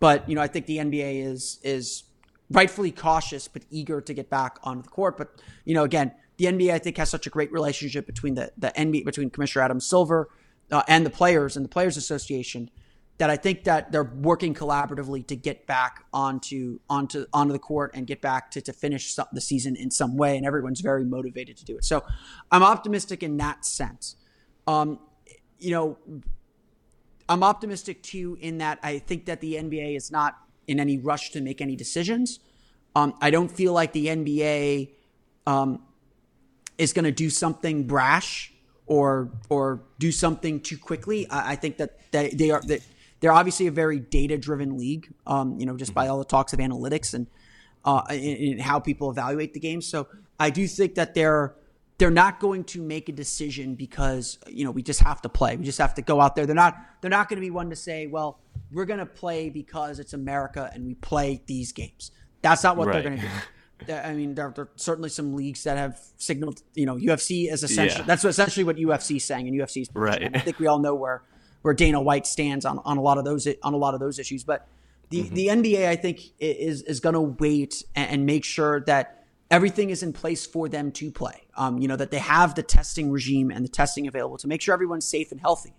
But 0.00 0.28
you 0.28 0.34
know, 0.34 0.42
I 0.42 0.46
think 0.46 0.66
the 0.66 0.78
NBA 0.78 1.24
is 1.24 1.58
is 1.62 2.04
rightfully 2.50 2.90
cautious 2.90 3.48
but 3.48 3.62
eager 3.70 4.00
to 4.02 4.12
get 4.12 4.28
back 4.28 4.58
onto 4.62 4.82
the 4.82 4.88
court. 4.88 5.16
But 5.16 5.40
you 5.64 5.74
know, 5.74 5.84
again, 5.84 6.12
the 6.36 6.46
NBA 6.46 6.72
I 6.72 6.78
think 6.78 6.98
has 6.98 7.08
such 7.08 7.26
a 7.26 7.30
great 7.30 7.50
relationship 7.52 8.06
between 8.06 8.34
the 8.34 8.52
the 8.58 8.72
NBA 8.76 9.04
between 9.04 9.30
Commissioner 9.30 9.64
Adam 9.64 9.80
Silver 9.80 10.28
uh, 10.74 10.82
and 10.88 11.06
the 11.06 11.10
players 11.10 11.56
and 11.56 11.64
the 11.64 11.68
Players 11.68 11.96
Association 11.96 12.68
that 13.18 13.30
I 13.30 13.36
think 13.36 13.62
that 13.64 13.92
they're 13.92 14.02
working 14.02 14.54
collaboratively 14.54 15.24
to 15.28 15.36
get 15.36 15.68
back 15.68 16.04
onto 16.12 16.80
onto 16.90 17.26
onto 17.32 17.52
the 17.52 17.60
court 17.60 17.92
and 17.94 18.08
get 18.08 18.20
back 18.20 18.50
to 18.50 18.60
to 18.60 18.72
finish 18.72 19.14
some, 19.14 19.26
the 19.32 19.40
season 19.40 19.76
in 19.76 19.92
some 19.92 20.16
way, 20.16 20.36
and 20.36 20.44
everyone's 20.44 20.80
very 20.80 21.04
motivated 21.04 21.56
to 21.58 21.64
do 21.64 21.76
it. 21.76 21.84
So 21.84 22.02
I'm 22.50 22.64
optimistic 22.64 23.22
in 23.22 23.36
that 23.36 23.64
sense. 23.64 24.16
Um, 24.66 24.98
you 25.60 25.70
know, 25.70 25.96
I'm 27.28 27.44
optimistic 27.44 28.02
too 28.02 28.36
in 28.40 28.58
that 28.58 28.80
I 28.82 28.98
think 28.98 29.26
that 29.26 29.40
the 29.40 29.54
NBA 29.54 29.96
is 29.96 30.10
not 30.10 30.36
in 30.66 30.80
any 30.80 30.98
rush 30.98 31.30
to 31.30 31.40
make 31.40 31.60
any 31.60 31.76
decisions. 31.76 32.40
Um, 32.96 33.14
I 33.20 33.30
don't 33.30 33.50
feel 33.50 33.72
like 33.72 33.92
the 33.92 34.06
NBA 34.08 34.90
um, 35.46 35.82
is 36.78 36.92
going 36.92 37.04
to 37.04 37.12
do 37.12 37.30
something 37.30 37.86
brash 37.86 38.53
or 38.86 39.30
or 39.48 39.82
do 39.98 40.12
something 40.12 40.60
too 40.60 40.78
quickly. 40.78 41.28
I, 41.30 41.52
I 41.52 41.56
think 41.56 41.78
that 41.78 41.98
they, 42.12 42.30
they 42.30 42.50
are 42.50 42.60
that 42.62 42.82
they're 43.20 43.32
obviously 43.32 43.66
a 43.66 43.70
very 43.70 43.98
data 43.98 44.36
driven 44.36 44.76
league, 44.76 45.12
um, 45.26 45.58
you 45.58 45.66
know, 45.66 45.76
just 45.76 45.94
by 45.94 46.08
all 46.08 46.18
the 46.18 46.24
talks 46.24 46.52
of 46.52 46.58
analytics 46.58 47.14
and, 47.14 47.26
uh, 47.84 48.02
and, 48.10 48.60
how 48.60 48.78
people 48.78 49.10
evaluate 49.10 49.54
the 49.54 49.60
game. 49.60 49.80
So 49.80 50.08
I 50.38 50.50
do 50.50 50.66
think 50.66 50.96
that 50.96 51.14
they're 51.14 51.54
they're 51.96 52.10
not 52.10 52.40
going 52.40 52.64
to 52.64 52.82
make 52.82 53.08
a 53.08 53.12
decision 53.12 53.76
because 53.76 54.38
you 54.48 54.64
know 54.64 54.70
we 54.70 54.82
just 54.82 55.00
have 55.00 55.22
to 55.22 55.28
play. 55.28 55.56
We 55.56 55.64
just 55.64 55.78
have 55.78 55.94
to 55.94 56.02
go 56.02 56.20
out 56.20 56.34
there. 56.36 56.44
They're 56.44 56.54
not 56.54 56.76
they're 57.00 57.10
not 57.10 57.28
going 57.28 57.36
to 57.36 57.40
be 57.40 57.50
one 57.50 57.70
to 57.70 57.76
say, 57.76 58.06
well, 58.06 58.40
we're 58.72 58.84
going 58.84 59.00
to 59.00 59.06
play 59.06 59.48
because 59.48 59.98
it's 59.98 60.12
America 60.12 60.70
and 60.74 60.84
we 60.84 60.94
play 60.94 61.42
these 61.46 61.72
games. 61.72 62.10
That's 62.42 62.62
not 62.62 62.76
what 62.76 62.88
right. 62.88 62.94
they're 62.94 63.10
going 63.10 63.20
to 63.20 63.26
do. 63.26 63.32
I 63.88 64.14
mean, 64.14 64.34
there, 64.34 64.52
there, 64.54 64.64
are 64.64 64.70
certainly 64.76 65.08
some 65.08 65.34
leagues 65.34 65.64
that 65.64 65.76
have 65.76 66.00
signaled, 66.16 66.62
you 66.74 66.86
know, 66.86 66.96
UFC 66.96 67.52
is 67.52 67.62
essentially 67.62 68.00
yeah. 68.00 68.06
that's 68.06 68.24
essentially 68.24 68.64
what 68.64 68.76
UFC 68.76 69.16
is 69.16 69.24
saying, 69.24 69.48
and 69.48 69.58
UFC 69.58 69.82
is 69.82 69.88
right. 69.94 70.30
I 70.34 70.38
think 70.38 70.58
we 70.58 70.66
all 70.66 70.78
know 70.78 70.94
where 70.94 71.22
where 71.62 71.74
Dana 71.74 72.00
White 72.00 72.26
stands 72.26 72.64
on, 72.64 72.78
on 72.84 72.98
a 72.98 73.00
lot 73.00 73.18
of 73.18 73.24
those 73.24 73.48
on 73.62 73.74
a 73.74 73.76
lot 73.76 73.94
of 73.94 74.00
those 74.00 74.18
issues. 74.18 74.44
But 74.44 74.68
the, 75.10 75.22
mm-hmm. 75.22 75.34
the 75.34 75.46
NBA, 75.48 75.88
I 75.88 75.96
think, 75.96 76.20
is 76.38 76.82
is 76.82 77.00
going 77.00 77.14
to 77.14 77.20
wait 77.20 77.84
and, 77.94 78.10
and, 78.10 78.26
make 78.26 78.44
sure 78.44 78.80
that 78.82 79.24
everything 79.50 79.90
is 79.90 80.02
in 80.02 80.12
place 80.12 80.46
for 80.46 80.68
them 80.68 80.92
to 80.92 81.10
play. 81.10 81.46
Um, 81.56 81.78
you 81.78 81.88
know 81.88 81.96
that 81.96 82.10
they 82.10 82.18
have 82.18 82.54
the 82.54 82.62
testing 82.62 83.10
regime 83.10 83.50
and 83.50 83.64
the 83.64 83.68
testing 83.68 84.06
available 84.06 84.38
to 84.38 84.48
make 84.48 84.60
sure 84.60 84.74
everyone's 84.74 85.06
safe 85.06 85.32
and 85.32 85.40
healthy. 85.40 85.74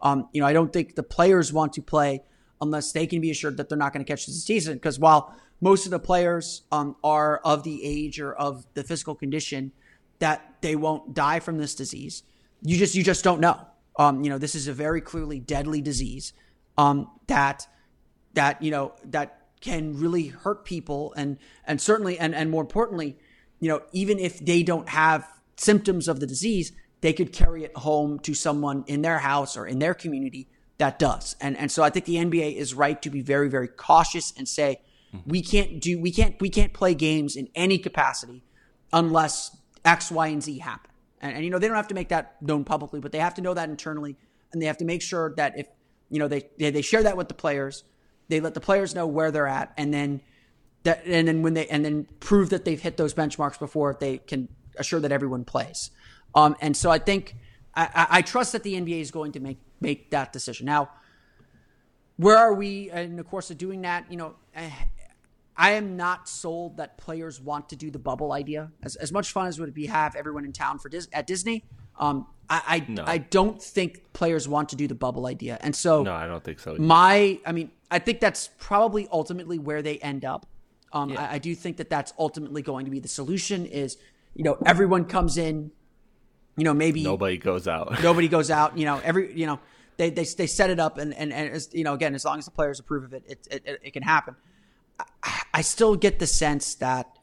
Um, 0.00 0.28
you 0.32 0.40
know, 0.40 0.46
I 0.46 0.52
don't 0.52 0.72
think 0.72 0.94
the 0.94 1.02
players 1.02 1.52
want 1.52 1.72
to 1.74 1.82
play 1.82 2.22
unless 2.60 2.92
they 2.92 3.06
can 3.06 3.20
be 3.20 3.30
assured 3.30 3.56
that 3.56 3.68
they're 3.68 3.78
not 3.78 3.92
going 3.92 4.04
to 4.04 4.10
catch 4.10 4.26
the 4.26 4.32
season. 4.32 4.74
Because 4.74 4.98
while 4.98 5.34
most 5.62 5.86
of 5.86 5.92
the 5.92 5.98
players 6.00 6.62
um, 6.72 6.96
are 7.04 7.38
of 7.38 7.62
the 7.62 7.82
age 7.84 8.20
or 8.20 8.34
of 8.34 8.66
the 8.74 8.82
physical 8.82 9.14
condition 9.14 9.70
that 10.18 10.56
they 10.60 10.74
won't 10.76 11.14
die 11.14 11.38
from 11.38 11.56
this 11.56 11.74
disease, 11.74 12.24
you 12.62 12.76
just 12.76 12.94
you 12.94 13.04
just 13.04 13.24
don't 13.24 13.40
know. 13.40 13.58
Um, 13.96 14.24
you 14.24 14.30
know, 14.30 14.38
this 14.38 14.54
is 14.54 14.66
a 14.66 14.72
very 14.72 15.00
clearly 15.00 15.38
deadly 15.38 15.80
disease 15.80 16.32
um, 16.76 17.08
that 17.28 17.66
that 18.34 18.60
you 18.60 18.72
know 18.72 18.92
that 19.04 19.38
can 19.60 19.98
really 19.98 20.26
hurt 20.28 20.64
people, 20.64 21.14
and 21.16 21.38
and 21.64 21.80
certainly, 21.80 22.18
and 22.18 22.34
and 22.34 22.50
more 22.50 22.62
importantly, 22.62 23.16
you 23.60 23.68
know, 23.68 23.82
even 23.92 24.18
if 24.18 24.44
they 24.44 24.64
don't 24.64 24.88
have 24.88 25.28
symptoms 25.56 26.08
of 26.08 26.18
the 26.18 26.26
disease, 26.26 26.72
they 27.02 27.12
could 27.12 27.32
carry 27.32 27.62
it 27.62 27.76
home 27.76 28.18
to 28.20 28.34
someone 28.34 28.82
in 28.88 29.02
their 29.02 29.20
house 29.20 29.56
or 29.56 29.68
in 29.68 29.78
their 29.78 29.94
community 29.94 30.48
that 30.78 30.98
does. 30.98 31.36
And 31.40 31.56
and 31.56 31.70
so 31.70 31.84
I 31.84 31.90
think 31.90 32.06
the 32.06 32.16
NBA 32.16 32.56
is 32.56 32.74
right 32.74 33.00
to 33.02 33.10
be 33.10 33.20
very 33.20 33.48
very 33.48 33.68
cautious 33.68 34.32
and 34.36 34.48
say 34.48 34.80
mm-hmm. 35.14 35.30
we 35.30 35.42
can't 35.42 35.80
do 35.80 36.00
we 36.00 36.10
can't 36.10 36.40
we 36.40 36.48
can't 36.48 36.72
play 36.72 36.94
games 36.94 37.36
in 37.36 37.48
any 37.54 37.78
capacity 37.78 38.42
unless 38.92 39.56
X, 39.84 40.10
Y, 40.10 40.28
and 40.28 40.42
Z 40.42 40.58
happen. 40.58 40.90
And, 41.20 41.36
and 41.36 41.44
you 41.44 41.50
know 41.50 41.58
they 41.58 41.66
don't 41.66 41.76
have 41.76 41.88
to 41.88 41.94
make 41.94 42.08
that 42.08 42.40
known 42.42 42.64
publicly, 42.64 43.00
but 43.00 43.12
they 43.12 43.18
have 43.18 43.34
to 43.34 43.42
know 43.42 43.54
that 43.54 43.68
internally, 43.68 44.16
and 44.52 44.60
they 44.60 44.66
have 44.66 44.78
to 44.78 44.84
make 44.84 45.02
sure 45.02 45.34
that 45.36 45.58
if 45.58 45.66
you 46.10 46.18
know 46.18 46.28
they 46.28 46.48
they, 46.58 46.70
they 46.70 46.82
share 46.82 47.02
that 47.02 47.16
with 47.16 47.28
the 47.28 47.34
players, 47.34 47.84
they 48.28 48.40
let 48.40 48.54
the 48.54 48.60
players 48.60 48.94
know 48.94 49.06
where 49.06 49.30
they're 49.30 49.46
at, 49.46 49.72
and 49.76 49.92
then 49.92 50.20
that 50.82 51.04
and 51.06 51.28
then 51.28 51.42
when 51.42 51.54
they 51.54 51.66
and 51.68 51.84
then 51.84 52.06
prove 52.20 52.50
that 52.50 52.64
they've 52.64 52.80
hit 52.80 52.96
those 52.96 53.14
benchmarks 53.14 53.58
before 53.58 53.96
they 53.98 54.18
can 54.18 54.48
assure 54.76 55.00
that 55.00 55.12
everyone 55.12 55.44
plays. 55.44 55.90
Um, 56.34 56.56
and 56.60 56.76
so 56.76 56.90
I 56.90 56.98
think 56.98 57.36
I, 57.74 58.06
I, 58.10 58.22
trust 58.22 58.52
that 58.52 58.62
the 58.62 58.74
NBA 58.74 59.00
is 59.00 59.10
going 59.10 59.32
to 59.32 59.40
make 59.40 59.58
make 59.80 60.10
that 60.10 60.32
decision. 60.32 60.66
Now, 60.66 60.90
where 62.16 62.36
are 62.36 62.54
we 62.54 62.90
in 62.90 63.16
the 63.16 63.24
course 63.24 63.50
of 63.50 63.58
doing 63.58 63.82
that? 63.82 64.10
You 64.10 64.16
know, 64.16 64.34
I 65.56 65.72
am 65.72 65.96
not 65.96 66.28
sold 66.28 66.78
that 66.78 66.96
players 66.96 67.40
want 67.40 67.68
to 67.70 67.76
do 67.76 67.90
the 67.90 67.98
bubble 67.98 68.32
idea. 68.32 68.70
As, 68.82 68.96
as 68.96 69.12
much 69.12 69.32
fun 69.32 69.46
as 69.46 69.60
would 69.60 69.74
be 69.74 69.86
have 69.86 70.16
everyone 70.16 70.44
in 70.44 70.52
town 70.52 70.78
for 70.78 70.88
Dis- 70.88 71.08
at 71.12 71.26
Disney, 71.26 71.64
um, 71.98 72.26
I 72.48 72.62
I, 72.66 72.86
no. 72.88 73.04
I, 73.06 73.18
don't 73.18 73.62
think 73.62 74.12
players 74.12 74.48
want 74.48 74.70
to 74.70 74.76
do 74.76 74.88
the 74.88 74.94
bubble 74.94 75.26
idea. 75.26 75.58
And 75.60 75.76
so, 75.76 76.02
no, 76.02 76.12
I 76.12 76.26
don't 76.26 76.42
think 76.42 76.58
so. 76.58 76.72
Either. 76.72 76.82
My, 76.82 77.38
I 77.44 77.52
mean, 77.52 77.70
I 77.90 77.98
think 77.98 78.20
that's 78.20 78.50
probably 78.58 79.08
ultimately 79.12 79.58
where 79.58 79.82
they 79.82 79.98
end 79.98 80.24
up. 80.24 80.46
Um, 80.92 81.10
yeah. 81.10 81.22
I, 81.22 81.34
I 81.34 81.38
do 81.38 81.54
think 81.54 81.76
that 81.78 81.90
that's 81.90 82.12
ultimately 82.18 82.62
going 82.62 82.84
to 82.86 82.90
be 82.90 83.00
the 83.00 83.08
solution. 83.08 83.66
Is 83.66 83.98
you 84.34 84.44
know 84.44 84.56
everyone 84.64 85.04
comes 85.04 85.36
in, 85.36 85.70
you 86.56 86.64
know 86.64 86.74
maybe 86.74 87.02
nobody 87.02 87.36
goes 87.38 87.68
out, 87.68 88.02
nobody 88.02 88.28
goes 88.28 88.50
out. 88.50 88.76
You 88.76 88.86
know 88.86 89.00
every 89.04 89.38
you 89.38 89.46
know 89.46 89.60
they 89.96 90.10
they, 90.10 90.24
they 90.24 90.46
set 90.46 90.70
it 90.70 90.80
up 90.80 90.98
and 90.98 91.14
and, 91.14 91.32
and 91.32 91.50
as, 91.50 91.70
you 91.72 91.84
know 91.84 91.94
again 91.94 92.14
as 92.14 92.24
long 92.24 92.38
as 92.38 92.44
the 92.46 92.50
players 92.50 92.80
approve 92.80 93.04
of 93.04 93.12
it, 93.14 93.24
it 93.26 93.62
it, 93.64 93.80
it 93.82 93.92
can 93.92 94.02
happen. 94.02 94.36
I, 95.22 95.41
I 95.54 95.62
still 95.62 95.96
get 95.96 96.18
the 96.18 96.26
sense 96.26 96.74
that 96.76 97.18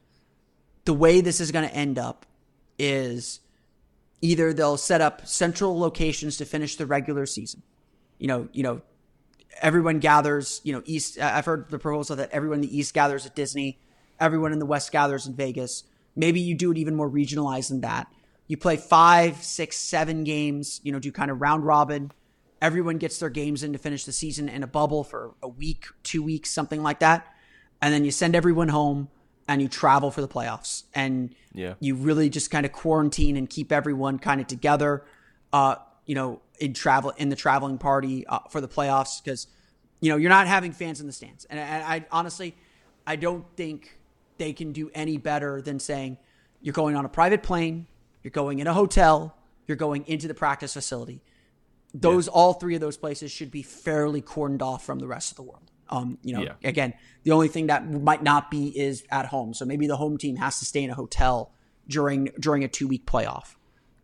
the 0.85 0.93
way 0.93 1.21
this 1.21 1.39
is 1.39 1.51
going 1.51 1.67
to 1.67 1.75
end 1.75 1.97
up 1.97 2.25
is 2.77 3.39
either 4.21 4.53
they'll 4.53 4.77
set 4.77 5.01
up 5.01 5.27
central 5.27 5.79
locations 5.79 6.37
to 6.37 6.45
finish 6.45 6.75
the 6.75 6.85
regular 6.85 7.25
season. 7.25 7.63
You 8.17 8.27
know, 8.27 8.49
you 8.51 8.63
know, 8.63 8.81
everyone 9.61 9.99
gathers, 9.99 10.61
you 10.63 10.73
know, 10.73 10.81
East. 10.85 11.17
Uh, 11.17 11.31
I've 11.33 11.45
heard 11.45 11.69
the 11.69 11.79
proposal 11.79 12.15
that 12.17 12.31
everyone 12.31 12.57
in 12.57 12.61
the 12.61 12.77
East 12.77 12.93
gathers 12.93 13.25
at 13.25 13.35
Disney, 13.35 13.79
everyone 14.19 14.51
in 14.51 14.59
the 14.59 14.65
West 14.65 14.91
gathers 14.91 15.25
in 15.25 15.35
Vegas. 15.35 15.83
Maybe 16.15 16.39
you 16.39 16.55
do 16.55 16.71
it 16.71 16.77
even 16.77 16.95
more 16.95 17.09
regionalized 17.09 17.69
than 17.69 17.81
that. 17.81 18.07
You 18.47 18.57
play 18.57 18.77
five, 18.77 19.43
six, 19.43 19.77
seven 19.77 20.23
games, 20.23 20.81
you 20.83 20.91
know, 20.91 20.99
do 20.99 21.11
kind 21.11 21.31
of 21.31 21.39
round 21.39 21.65
robin. 21.65 22.11
Everyone 22.61 22.97
gets 22.97 23.19
their 23.19 23.29
games 23.29 23.63
in 23.63 23.73
to 23.73 23.79
finish 23.79 24.05
the 24.05 24.11
season 24.11 24.49
in 24.49 24.63
a 24.63 24.67
bubble 24.67 25.03
for 25.03 25.35
a 25.41 25.47
week, 25.47 25.85
two 26.03 26.23
weeks, 26.23 26.49
something 26.49 26.83
like 26.83 26.99
that. 26.99 27.27
And 27.81 27.93
then 27.93 28.03
you 28.03 28.11
send 28.11 28.35
everyone 28.35 28.69
home 28.69 29.09
and 29.47 29.61
you 29.61 29.67
travel 29.67 30.11
for 30.11 30.21
the 30.21 30.27
playoffs. 30.27 30.83
And 30.93 31.33
yeah. 31.53 31.75
you 31.79 31.95
really 31.95 32.29
just 32.29 32.51
kind 32.51 32.65
of 32.65 32.71
quarantine 32.71 33.37
and 33.37 33.49
keep 33.49 33.71
everyone 33.71 34.19
kind 34.19 34.41
of 34.41 34.47
together. 34.47 35.03
Uh, 35.51 35.75
you 36.05 36.15
know, 36.15 36.41
in 36.59 36.73
travel 36.73 37.13
in 37.17 37.29
the 37.29 37.35
traveling 37.35 37.77
party 37.77 38.25
uh, 38.27 38.39
for 38.49 38.61
the 38.61 38.67
playoffs 38.67 39.23
because 39.23 39.47
you 39.99 40.09
know 40.09 40.17
you're 40.17 40.29
not 40.29 40.47
having 40.47 40.71
fans 40.71 40.99
in 40.99 41.07
the 41.07 41.13
stands, 41.13 41.45
and 41.45 41.59
I, 41.59 41.95
I 41.95 42.05
honestly 42.11 42.55
I 43.07 43.15
don't 43.15 43.45
think 43.55 43.97
they 44.37 44.53
can 44.53 44.71
do 44.71 44.89
any 44.93 45.17
better 45.17 45.61
than 45.61 45.79
saying 45.79 46.17
you're 46.61 46.73
going 46.73 46.95
on 46.95 47.05
a 47.05 47.09
private 47.09 47.43
plane, 47.43 47.87
you're 48.23 48.31
going 48.31 48.59
in 48.59 48.67
a 48.67 48.73
hotel, 48.73 49.35
you're 49.67 49.77
going 49.77 50.05
into 50.07 50.27
the 50.27 50.33
practice 50.33 50.73
facility. 50.73 51.21
Those 51.93 52.27
yeah. 52.27 52.33
all 52.33 52.53
three 52.53 52.75
of 52.75 52.81
those 52.81 52.97
places 52.97 53.31
should 53.31 53.51
be 53.51 53.63
fairly 53.63 54.21
cordoned 54.21 54.61
off 54.61 54.85
from 54.85 54.99
the 54.99 55.07
rest 55.07 55.31
of 55.31 55.37
the 55.37 55.43
world. 55.43 55.71
Um, 55.89 56.17
you 56.23 56.33
know, 56.33 56.43
yeah. 56.43 56.53
again, 56.63 56.93
the 57.23 57.31
only 57.31 57.47
thing 57.47 57.67
that 57.67 57.89
might 57.89 58.23
not 58.23 58.51
be 58.51 58.67
is 58.67 59.03
at 59.09 59.25
home. 59.25 59.53
So 59.53 59.65
maybe 59.65 59.87
the 59.87 59.97
home 59.97 60.17
team 60.17 60.35
has 60.35 60.59
to 60.59 60.65
stay 60.65 60.83
in 60.83 60.89
a 60.89 60.95
hotel 60.95 61.51
during 61.87 62.25
during 62.39 62.63
a 62.63 62.67
two 62.67 62.87
week 62.87 63.05
playoff 63.05 63.55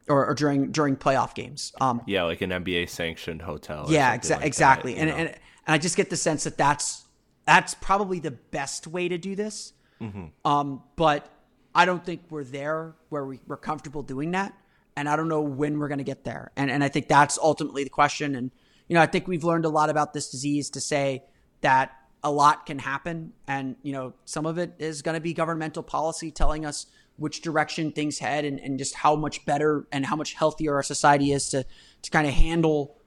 or, 0.07 0.25
or 0.27 0.33
during 0.33 0.71
during 0.71 0.95
playoff 0.95 1.33
games. 1.33 1.71
Um, 1.79 2.01
yeah, 2.05 2.23
like 2.23 2.41
an 2.41 2.49
NBA 2.49 2.89
sanctioned 2.89 3.41
hotel. 3.41 3.87
Yeah, 3.89 4.17
exa- 4.17 4.37
like 4.37 4.45
exactly. 4.45 4.95
That, 4.95 5.01
and, 5.01 5.09
and 5.11 5.29
and 5.29 5.73
I 5.73 5.77
just 5.77 5.97
get 5.97 6.09
the 6.09 6.17
sense 6.17 6.43
that 6.43 6.57
that's 6.57 7.05
that's 7.45 7.73
probably 7.75 8.19
the 8.19 8.31
best 8.31 8.87
way 8.87 9.07
to 9.07 9.17
do 9.17 9.35
this. 9.35 9.73
Mm-hmm. 10.01 10.25
Um, 10.43 10.83
but 10.95 11.29
I 11.73 11.85
don't 11.85 12.03
think 12.03 12.23
we're 12.29 12.43
there 12.43 12.95
where 13.09 13.25
we, 13.25 13.39
we're 13.47 13.57
comfortable 13.57 14.03
doing 14.03 14.31
that, 14.31 14.53
and 14.95 15.07
I 15.07 15.15
don't 15.15 15.27
know 15.27 15.41
when 15.41 15.79
we're 15.79 15.87
going 15.87 15.99
to 15.99 16.03
get 16.03 16.23
there. 16.23 16.51
And 16.55 16.69
and 16.69 16.83
I 16.83 16.89
think 16.89 17.07
that's 17.07 17.37
ultimately 17.37 17.83
the 17.83 17.89
question. 17.89 18.35
And 18.35 18.51
you 18.87 18.95
know, 18.95 19.01
I 19.01 19.05
think 19.05 19.27
we've 19.27 19.43
learned 19.43 19.65
a 19.65 19.69
lot 19.69 19.89
about 19.89 20.13
this 20.13 20.29
disease 20.29 20.69
to 20.71 20.81
say 20.81 21.23
that 21.65 21.95
a 22.23 22.31
lot 22.31 22.67
can 22.67 22.77
happen, 22.77 23.33
and 23.47 23.75
you 23.81 23.91
know, 23.91 24.13
some 24.25 24.45
of 24.45 24.59
it 24.59 24.73
is 24.77 25.01
going 25.01 25.15
to 25.15 25.21
be 25.21 25.33
governmental 25.33 25.81
policy 25.81 26.29
telling 26.29 26.63
us 26.63 26.85
which 27.17 27.41
direction 27.41 27.91
things 27.91 28.19
head 28.19 28.45
and, 28.45 28.59
and 28.59 28.77
just 28.77 28.93
how 28.93 29.15
much 29.15 29.43
better 29.45 29.87
and 29.91 30.05
how 30.05 30.15
much 30.15 30.33
healthier 30.33 30.75
our 30.75 30.83
society 30.83 31.31
is 31.31 31.49
to 31.49 31.65
to 32.03 32.11
kind 32.11 32.27
of 32.27 32.33
handle 32.33 32.97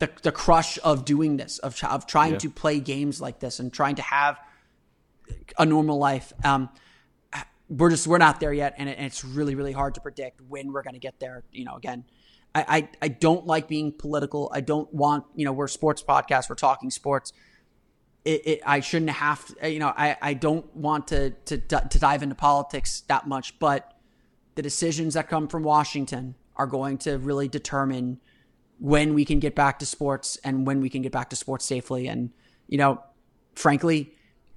the, 0.00 0.10
the 0.22 0.32
crush 0.32 0.80
of 0.82 1.04
doing 1.04 1.36
this 1.36 1.58
of, 1.58 1.80
of 1.84 2.06
trying 2.06 2.32
yeah. 2.32 2.38
to 2.38 2.50
play 2.50 2.80
games 2.80 3.20
like 3.20 3.38
this 3.38 3.60
and 3.60 3.72
trying 3.72 3.94
to 3.94 4.02
have 4.02 4.36
a 5.56 5.64
normal 5.64 5.98
life. 5.98 6.32
Um, 6.44 6.70
we're 7.68 7.90
just 7.90 8.06
we're 8.06 8.18
not 8.18 8.40
there 8.40 8.52
yet 8.52 8.74
and, 8.78 8.88
it, 8.88 8.96
and 8.96 9.06
it's 9.06 9.24
really 9.24 9.54
really 9.54 9.72
hard 9.72 9.94
to 9.94 10.00
predict 10.00 10.40
when 10.48 10.72
we're 10.72 10.82
going 10.82 10.94
to 10.94 11.00
get 11.00 11.20
there 11.20 11.44
you 11.52 11.64
know 11.64 11.76
again. 11.76 12.04
I, 12.54 12.64
I, 12.68 12.88
I 13.02 13.08
don't 13.08 13.46
like 13.46 13.68
being 13.68 13.92
political. 13.92 14.50
I 14.52 14.60
don't 14.60 14.92
want 14.92 15.24
you 15.36 15.44
know 15.44 15.52
we're 15.52 15.66
a 15.66 15.68
sports 15.68 16.02
podcast 16.02 16.48
we're 16.48 16.56
talking 16.56 16.90
sports 16.90 17.32
it, 18.28 18.46
it, 18.46 18.60
I 18.66 18.80
shouldn't 18.80 19.10
have 19.12 19.54
you 19.64 19.78
know, 19.78 19.92
I, 19.96 20.16
I 20.20 20.34
don't 20.34 20.76
want 20.76 21.08
to, 21.08 21.30
to, 21.46 21.56
to 21.58 21.98
dive 21.98 22.22
into 22.22 22.34
politics 22.34 23.00
that 23.08 23.26
much, 23.26 23.58
but 23.58 23.96
the 24.54 24.60
decisions 24.60 25.14
that 25.14 25.28
come 25.28 25.48
from 25.48 25.62
Washington 25.62 26.34
are 26.56 26.66
going 26.66 26.98
to 26.98 27.16
really 27.16 27.48
determine 27.48 28.20
when 28.78 29.14
we 29.14 29.24
can 29.24 29.38
get 29.38 29.54
back 29.54 29.78
to 29.78 29.86
sports 29.86 30.36
and 30.44 30.66
when 30.66 30.82
we 30.82 30.90
can 30.90 31.00
get 31.00 31.10
back 31.10 31.30
to 31.30 31.36
sports 31.36 31.64
safely. 31.64 32.06
And, 32.06 32.30
you 32.66 32.76
know, 32.76 33.02
frankly, 33.54 34.12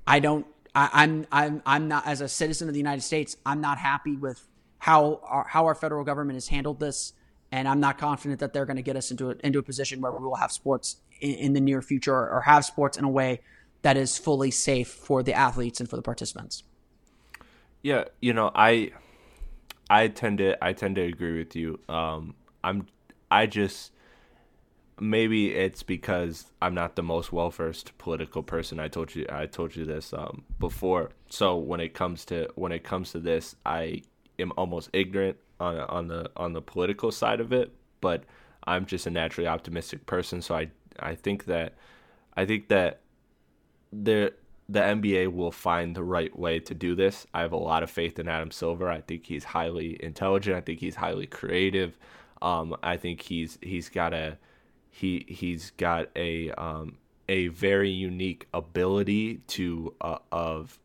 I 0.06 0.20
don't, 0.20 0.46
I, 0.76 0.90
I'm, 0.92 1.26
I'm, 1.32 1.62
I'm 1.66 1.88
not, 1.88 2.06
as 2.06 2.20
a 2.20 2.28
citizen 2.28 2.68
of 2.68 2.74
the 2.74 2.80
United 2.80 3.02
States, 3.02 3.38
I'm 3.46 3.62
not 3.62 3.78
happy 3.78 4.18
with 4.18 4.46
how 4.80 5.22
our, 5.24 5.46
how 5.48 5.66
our 5.66 5.76
federal 5.76 6.04
government 6.04 6.36
has 6.36 6.50
handled 6.50 6.82
this. 6.82 7.14
And 7.54 7.68
I'm 7.68 7.80
not 7.80 7.98
confident 7.98 8.42
that 8.42 8.52
they're 8.52 8.66
going 8.66 8.78
to 8.78 8.84
get 8.84 8.98
us 8.98 9.12
into 9.12 9.30
a, 9.30 9.36
into 9.44 9.60
a 9.60 9.64
position 9.64 10.02
where 10.02 10.12
we 10.12 10.26
will 10.26 10.36
have 10.36 10.52
sports 10.52 10.98
in, 11.22 11.54
the 11.54 11.62
near 11.62 11.82
future 11.82 12.16
or 12.16 12.42
have 12.42 12.66
sports 12.66 12.98
in 12.98 13.06
a 13.06 13.10
way 13.10 13.42
that 13.82 13.98
is 13.98 14.18
fully 14.18 14.52
safe 14.52 14.88
for 14.88 15.24
the 15.24 15.34
athletes 15.34 15.80
and 15.80 15.90
for 15.90 15.96
the 15.96 16.02
participants. 16.02 16.64
Yeah, 17.82 18.06
you 18.22 18.34
know, 18.34 18.52
I 18.54 18.92
I 19.90 20.08
tend 20.08 20.38
to 20.40 20.64
I 20.64 20.74
tend 20.74 20.96
to 20.96 21.02
agree 21.02 21.38
with 21.38 21.56
you. 21.56 21.80
Um 21.90 22.36
I'm 22.64 22.88
I 23.30 23.46
just 23.48 23.92
maybe 25.00 25.56
it's 25.56 25.82
because 25.82 26.46
I'm 26.62 26.76
not 26.76 26.96
the 26.96 27.02
most 27.02 27.34
well 27.34 27.50
versed 27.50 27.98
political 27.98 28.44
person. 28.44 28.80
I 28.80 28.88
told 28.88 29.16
you 29.16 29.26
I 29.30 29.48
told 29.48 29.76
you 29.76 29.86
this 29.86 30.14
um 30.14 30.44
before. 30.60 31.10
So 31.30 31.58
when 31.58 31.80
it 31.80 31.94
comes 31.94 32.24
to 32.26 32.50
when 32.56 32.72
it 32.72 32.84
comes 32.84 33.12
to 33.14 33.20
this, 33.20 33.56
I 33.66 34.04
am 34.38 34.52
almost 34.58 34.90
ignorant 34.94 35.38
on 35.60 35.80
on 35.80 36.08
the 36.08 36.30
on 36.38 36.54
the 36.54 36.62
political 36.62 37.12
side 37.12 37.40
of 37.40 37.52
it, 37.52 37.72
but 38.00 38.24
I'm 38.66 38.86
just 38.86 39.08
a 39.08 39.10
naturally 39.10 39.48
optimistic 39.48 40.06
person, 40.06 40.42
so 40.42 40.56
I 40.56 40.70
I 41.00 41.16
think 41.16 41.46
that 41.46 41.74
I 42.38 42.46
think 42.46 42.68
that 42.68 43.00
the 43.92 44.34
the 44.70 44.80
NBA 44.80 45.34
will 45.34 45.52
find 45.52 45.96
the 45.96 46.04
right 46.04 46.38
way 46.38 46.60
to 46.60 46.74
do 46.74 46.96
this. 46.96 47.28
I 47.34 47.42
have 47.42 47.52
a 47.52 47.58
lot 47.58 47.84
of 47.84 47.92
faith 47.92 48.20
in 48.20 48.30
Adam 48.30 48.52
Silver. 48.52 48.90
I 48.90 49.02
think 49.02 49.26
he's 49.26 49.44
highly 49.44 50.02
intelligent. 50.02 50.56
I 50.56 50.62
think 50.62 50.80
he's 50.80 50.96
highly 50.96 51.28
creative. 51.28 51.98
Um, 52.42 52.76
I 52.82 52.98
think 52.98 53.22
he's 53.22 53.58
he's 53.62 53.90
got 53.90 54.14
a 54.14 54.38
he 54.90 55.26
he's 55.28 55.72
got 55.72 56.10
a 56.16 56.52
um, 56.52 56.98
a 57.28 57.48
very 57.50 57.90
unique 57.90 58.48
ability 58.54 59.38
to 59.48 59.94
uh, 60.02 60.20
of 60.32 60.80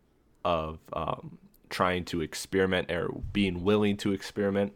of 0.44 0.78
um, 0.92 1.38
trying 1.70 2.04
to 2.06 2.20
experiment 2.22 2.90
or 2.90 3.10
being 3.32 3.62
willing 3.62 3.96
to 3.98 4.12
experiment 4.12 4.72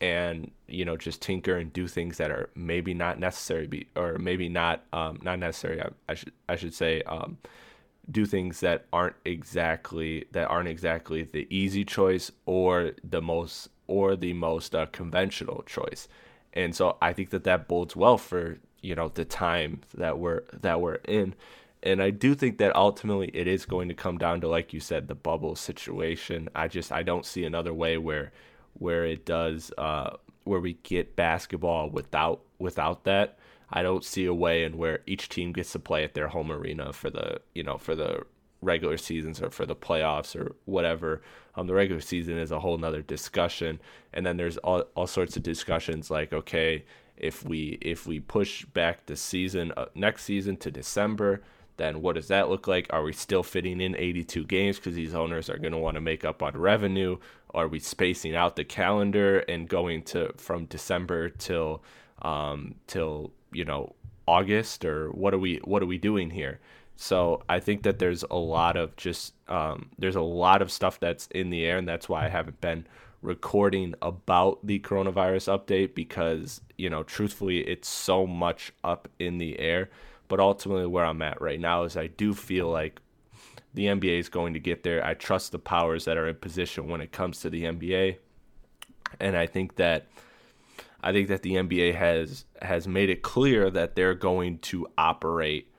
and 0.00 0.50
you 0.68 0.84
know 0.84 0.96
just 0.96 1.20
tinker 1.20 1.56
and 1.56 1.72
do 1.72 1.88
things 1.88 2.18
that 2.18 2.30
are 2.30 2.50
maybe 2.54 2.94
not 2.94 3.18
necessary 3.18 3.66
be, 3.66 3.88
or 3.96 4.18
maybe 4.18 4.48
not 4.48 4.84
um, 4.92 5.18
not 5.22 5.38
necessary 5.38 5.80
I, 5.80 5.88
I, 6.08 6.14
should 6.14 6.32
I 6.48 6.56
should 6.56 6.74
say 6.74 7.02
um, 7.02 7.38
do 8.10 8.24
things 8.26 8.60
that 8.60 8.86
aren't 8.92 9.16
exactly 9.24 10.26
that 10.32 10.48
aren't 10.48 10.68
exactly 10.68 11.22
the 11.24 11.46
easy 11.50 11.84
choice 11.84 12.30
or 12.46 12.92
the 13.04 13.20
most 13.20 13.68
or 13.86 14.16
the 14.16 14.34
most 14.34 14.74
uh, 14.74 14.86
conventional 14.86 15.62
choice. 15.66 16.08
And 16.52 16.74
so 16.74 16.96
I 17.02 17.12
think 17.12 17.30
that 17.30 17.44
that 17.44 17.68
bodes 17.68 17.96
well 17.96 18.18
for 18.18 18.58
you 18.80 18.94
know 18.94 19.08
the 19.08 19.24
time 19.24 19.80
that 19.94 20.18
we're 20.18 20.44
that 20.52 20.80
we're 20.80 21.00
in. 21.06 21.34
And 21.82 22.02
I 22.02 22.10
do 22.10 22.34
think 22.34 22.58
that 22.58 22.74
ultimately 22.74 23.30
it 23.32 23.46
is 23.46 23.64
going 23.64 23.88
to 23.88 23.94
come 23.94 24.18
down 24.18 24.40
to 24.40 24.48
like 24.48 24.72
you 24.72 24.80
said 24.80 25.08
the 25.08 25.14
bubble 25.14 25.54
situation. 25.54 26.48
I 26.54 26.68
just 26.68 26.92
I 26.92 27.02
don't 27.02 27.26
see 27.26 27.44
another 27.44 27.74
way 27.74 27.98
where 27.98 28.32
where 28.78 29.04
it 29.04 29.24
does 29.24 29.72
uh, 29.78 30.16
where 30.44 30.60
we 30.60 30.74
get 30.82 31.16
basketball 31.16 31.90
without 31.90 32.40
without 32.58 33.04
that. 33.04 33.38
I 33.70 33.82
don't 33.82 34.04
see 34.04 34.24
a 34.24 34.34
way 34.34 34.64
in 34.64 34.78
where 34.78 35.00
each 35.06 35.28
team 35.28 35.52
gets 35.52 35.72
to 35.72 35.78
play 35.78 36.02
at 36.02 36.14
their 36.14 36.28
home 36.28 36.50
arena 36.50 36.92
for 36.92 37.10
the 37.10 37.40
you 37.54 37.62
know 37.62 37.78
for 37.78 37.94
the 37.94 38.24
regular 38.60 38.96
seasons 38.96 39.40
or 39.40 39.50
for 39.50 39.66
the 39.66 39.76
playoffs 39.76 40.34
or 40.34 40.54
whatever. 40.64 41.22
Um, 41.54 41.66
the 41.66 41.74
regular 41.74 42.00
season 42.00 42.38
is 42.38 42.50
a 42.50 42.60
whole 42.60 42.78
nother 42.78 43.02
discussion, 43.02 43.80
and 44.12 44.24
then 44.24 44.36
there's 44.36 44.56
all, 44.58 44.84
all 44.94 45.06
sorts 45.06 45.36
of 45.36 45.42
discussions 45.42 46.10
like 46.10 46.32
okay, 46.32 46.84
if 47.16 47.44
we 47.44 47.78
if 47.80 48.06
we 48.06 48.20
push 48.20 48.64
back 48.64 49.06
the 49.06 49.16
season 49.16 49.72
uh, 49.76 49.86
next 49.94 50.24
season 50.24 50.56
to 50.58 50.70
December, 50.70 51.42
then 51.76 52.00
what 52.00 52.14
does 52.14 52.28
that 52.28 52.48
look 52.48 52.66
like? 52.66 52.86
Are 52.90 53.02
we 53.02 53.12
still 53.12 53.42
fitting 53.42 53.80
in 53.80 53.96
82 53.96 54.44
games 54.44 54.76
because 54.76 54.94
these 54.94 55.14
owners 55.14 55.48
are 55.48 55.58
going 55.58 55.72
to 55.72 55.78
want 55.78 55.96
to 55.96 56.00
make 56.00 56.24
up 56.24 56.42
on 56.42 56.56
revenue? 56.56 57.18
Are 57.54 57.68
we 57.68 57.78
spacing 57.78 58.34
out 58.34 58.56
the 58.56 58.64
calendar 58.64 59.40
and 59.40 59.68
going 59.68 60.02
to 60.04 60.32
from 60.36 60.66
December 60.66 61.30
till 61.30 61.82
um, 62.22 62.74
till 62.86 63.32
you 63.52 63.64
know 63.64 63.94
August 64.26 64.84
or 64.84 65.10
what 65.10 65.32
are 65.34 65.38
we 65.38 65.56
what 65.64 65.82
are 65.82 65.86
we 65.86 65.98
doing 65.98 66.30
here? 66.30 66.60
So 67.00 67.42
I 67.48 67.60
think 67.60 67.84
that 67.84 68.00
there's 68.00 68.24
a 68.28 68.36
lot 68.36 68.76
of 68.76 68.96
just 68.96 69.34
um, 69.48 69.90
there's 69.98 70.16
a 70.16 70.20
lot 70.20 70.62
of 70.62 70.70
stuff 70.70 70.98
that's 70.98 71.28
in 71.28 71.50
the 71.50 71.64
air, 71.64 71.78
and 71.78 71.88
that's 71.88 72.08
why 72.08 72.26
I 72.26 72.28
haven't 72.28 72.60
been 72.60 72.86
recording 73.22 73.94
about 74.02 74.64
the 74.66 74.78
coronavirus 74.80 75.58
update 75.58 75.94
because 75.94 76.60
you 76.76 76.90
know 76.90 77.04
truthfully 77.04 77.60
it's 77.60 77.88
so 77.88 78.26
much 78.26 78.72
up 78.82 79.08
in 79.18 79.38
the 79.38 79.58
air. 79.60 79.90
But 80.26 80.40
ultimately, 80.40 80.86
where 80.86 81.04
I'm 81.04 81.22
at 81.22 81.40
right 81.40 81.60
now 81.60 81.84
is 81.84 81.96
I 81.96 82.08
do 82.08 82.34
feel 82.34 82.68
like 82.68 83.00
the 83.74 83.86
NBA 83.86 84.18
is 84.18 84.28
going 84.28 84.54
to 84.54 84.60
get 84.60 84.82
there. 84.82 85.04
I 85.04 85.14
trust 85.14 85.52
the 85.52 85.58
powers 85.58 86.04
that 86.06 86.16
are 86.16 86.28
in 86.28 86.36
position 86.36 86.88
when 86.88 87.00
it 87.00 87.12
comes 87.12 87.40
to 87.40 87.50
the 87.50 87.64
NBA, 87.64 88.16
and 89.20 89.36
I 89.36 89.46
think 89.46 89.76
that 89.76 90.06
I 91.02 91.12
think 91.12 91.28
that 91.28 91.42
the 91.42 91.54
NBA 91.54 91.94
has 91.94 92.44
has 92.60 92.88
made 92.88 93.10
it 93.10 93.22
clear 93.22 93.70
that 93.70 93.94
they're 93.94 94.14
going 94.14 94.58
to 94.58 94.86
operate 94.96 95.72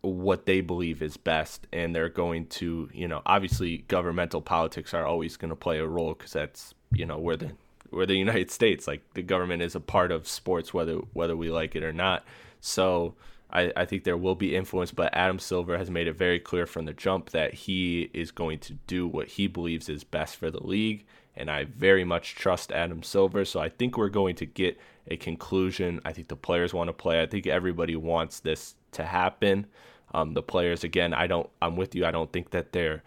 what 0.00 0.46
they 0.46 0.60
believe 0.60 1.00
is 1.00 1.16
best. 1.16 1.66
And 1.72 1.94
they're 1.94 2.08
going 2.08 2.46
to 2.46 2.88
you 2.92 3.08
know 3.08 3.22
obviously 3.24 3.78
governmental 3.88 4.40
politics 4.40 4.94
are 4.94 5.06
always 5.06 5.36
going 5.36 5.50
to 5.50 5.56
play 5.56 5.78
a 5.78 5.86
role 5.86 6.14
because 6.14 6.32
that's 6.32 6.74
you 6.92 7.06
know 7.06 7.18
where 7.18 7.36
the 7.36 7.52
where 7.90 8.06
the 8.06 8.16
united 8.16 8.50
states 8.50 8.86
like 8.86 9.02
the 9.14 9.22
government 9.22 9.62
is 9.62 9.74
a 9.74 9.80
part 9.80 10.10
of 10.10 10.26
sports 10.26 10.72
whether 10.72 10.94
whether 11.12 11.36
we 11.36 11.50
like 11.50 11.76
it 11.76 11.82
or 11.82 11.92
not. 11.92 12.24
So 12.60 13.14
I, 13.52 13.72
I 13.76 13.84
think 13.84 14.04
there 14.04 14.16
will 14.16 14.34
be 14.34 14.56
influence 14.56 14.92
but 14.92 15.14
adam 15.14 15.38
silver 15.38 15.78
has 15.78 15.90
made 15.90 16.06
it 16.06 16.16
very 16.16 16.40
clear 16.40 16.66
from 16.66 16.84
the 16.84 16.92
jump 16.92 17.30
that 17.30 17.54
he 17.54 18.10
is 18.12 18.30
going 18.30 18.58
to 18.60 18.74
do 18.86 19.06
what 19.06 19.28
he 19.28 19.46
believes 19.46 19.88
is 19.88 20.04
best 20.04 20.36
for 20.36 20.50
the 20.50 20.62
league 20.62 21.04
and 21.36 21.50
i 21.50 21.64
very 21.64 22.04
much 22.04 22.34
trust 22.34 22.72
adam 22.72 23.02
silver 23.02 23.44
so 23.44 23.60
i 23.60 23.68
think 23.68 23.96
we're 23.96 24.08
going 24.08 24.34
to 24.36 24.46
get 24.46 24.78
a 25.08 25.16
conclusion 25.16 26.00
i 26.04 26.12
think 26.12 26.28
the 26.28 26.36
players 26.36 26.72
want 26.72 26.88
to 26.88 26.92
play 26.92 27.22
i 27.22 27.26
think 27.26 27.46
everybody 27.46 27.96
wants 27.96 28.40
this 28.40 28.74
to 28.90 29.04
happen 29.04 29.66
um, 30.14 30.34
the 30.34 30.42
players 30.42 30.84
again, 30.84 31.14
I 31.14 31.26
don't. 31.26 31.48
I'm 31.60 31.76
with 31.76 31.94
you. 31.94 32.04
I 32.04 32.10
don't 32.10 32.32
think 32.32 32.50
that 32.50 32.72
they're 32.72 33.02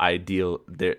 ideal. 0.00 0.60
They're, 0.66 0.96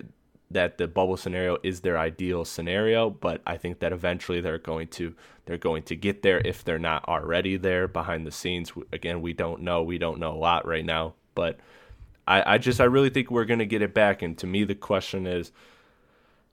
that 0.49 0.77
the 0.77 0.87
bubble 0.87 1.17
scenario 1.17 1.57
is 1.63 1.81
their 1.81 1.97
ideal 1.97 2.45
scenario, 2.45 3.09
but 3.09 3.41
I 3.45 3.57
think 3.57 3.79
that 3.79 3.91
eventually 3.91 4.39
they're 4.39 4.57
going 4.57 4.87
to 4.89 5.13
they're 5.45 5.57
going 5.57 5.83
to 5.83 5.95
get 5.95 6.21
there 6.21 6.39
if 6.39 6.63
they're 6.63 6.79
not 6.79 7.07
already 7.07 7.57
there 7.57 7.87
behind 7.87 8.25
the 8.25 8.31
scenes. 8.31 8.71
Again, 8.91 9.21
we 9.21 9.33
don't 9.33 9.61
know. 9.61 9.83
We 9.83 9.97
don't 9.97 10.19
know 10.19 10.33
a 10.33 10.37
lot 10.37 10.65
right 10.65 10.85
now, 10.85 11.15
but 11.35 11.59
I, 12.27 12.55
I 12.55 12.57
just 12.57 12.81
I 12.81 12.85
really 12.85 13.09
think 13.09 13.31
we're 13.31 13.45
going 13.45 13.59
to 13.59 13.65
get 13.65 13.81
it 13.81 13.93
back. 13.93 14.21
And 14.21 14.37
to 14.39 14.47
me, 14.47 14.63
the 14.63 14.75
question 14.75 15.25
is, 15.25 15.51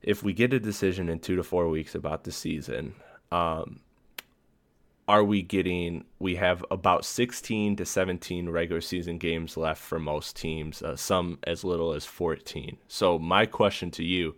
if 0.01 0.23
we 0.23 0.33
get 0.33 0.53
a 0.53 0.59
decision 0.59 1.09
in 1.09 1.19
two 1.19 1.35
to 1.35 1.43
four 1.43 1.67
weeks 1.69 1.95
about 1.95 2.23
the 2.23 2.31
season, 2.31 2.95
um, 3.31 3.81
are 5.07 5.23
we 5.23 5.41
getting 5.41 6.03
we 6.19 6.35
have 6.35 6.65
about 6.71 7.05
16 7.05 7.75
to 7.75 7.85
17 7.85 8.49
regular 8.49 8.81
season 8.81 9.17
games 9.17 9.55
left 9.55 9.81
for 9.81 9.99
most 9.99 10.35
teams 10.35 10.81
uh, 10.81 10.95
some 10.95 11.37
as 11.43 11.63
little 11.63 11.93
as 11.93 12.05
14 12.05 12.77
so 12.87 13.19
my 13.19 13.45
question 13.45 13.91
to 13.91 14.03
you 14.03 14.35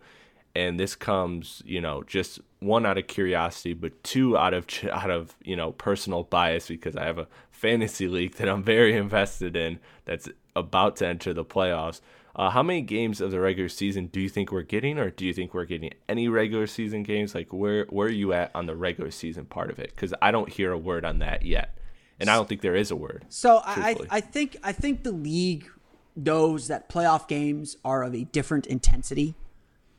and 0.54 0.78
this 0.78 0.94
comes 0.94 1.62
you 1.64 1.80
know 1.80 2.02
just 2.02 2.40
one 2.60 2.84
out 2.84 2.98
of 2.98 3.06
curiosity 3.06 3.72
but 3.72 4.02
two 4.02 4.36
out 4.36 4.52
of 4.52 4.66
out 4.92 5.10
of 5.10 5.36
you 5.42 5.56
know 5.56 5.72
personal 5.72 6.24
bias 6.24 6.68
because 6.68 6.96
i 6.96 7.04
have 7.04 7.18
a 7.18 7.28
fantasy 7.50 8.08
league 8.08 8.34
that 8.34 8.48
i'm 8.48 8.62
very 8.62 8.96
invested 8.96 9.56
in 9.56 9.78
that's 10.04 10.28
about 10.54 10.96
to 10.96 11.06
enter 11.06 11.32
the 11.32 11.44
playoffs 11.44 12.00
uh, 12.38 12.50
how 12.50 12.62
many 12.62 12.80
games 12.80 13.20
of 13.20 13.32
the 13.32 13.40
regular 13.40 13.68
season 13.68 14.06
do 14.06 14.20
you 14.20 14.28
think 14.28 14.52
we're 14.52 14.62
getting, 14.62 14.96
or 14.96 15.10
do 15.10 15.26
you 15.26 15.34
think 15.34 15.52
we're 15.52 15.64
getting 15.64 15.90
any 16.08 16.28
regular 16.28 16.68
season 16.68 17.02
games? 17.02 17.34
Like, 17.34 17.52
where 17.52 17.84
where 17.90 18.06
are 18.06 18.10
you 18.10 18.32
at 18.32 18.52
on 18.54 18.66
the 18.66 18.76
regular 18.76 19.10
season 19.10 19.44
part 19.44 19.70
of 19.70 19.80
it? 19.80 19.90
Because 19.90 20.14
I 20.22 20.30
don't 20.30 20.48
hear 20.48 20.70
a 20.70 20.78
word 20.78 21.04
on 21.04 21.18
that 21.18 21.44
yet, 21.44 21.76
and 22.20 22.30
I 22.30 22.36
don't 22.36 22.48
think 22.48 22.60
there 22.60 22.76
is 22.76 22.92
a 22.92 22.96
word. 22.96 23.24
So 23.28 23.60
I 23.64 23.96
I 24.08 24.20
think 24.20 24.56
I 24.62 24.70
think 24.70 25.02
the 25.02 25.10
league 25.10 25.68
knows 26.14 26.68
that 26.68 26.88
playoff 26.88 27.26
games 27.26 27.76
are 27.84 28.04
of 28.04 28.14
a 28.14 28.22
different 28.24 28.68
intensity, 28.68 29.34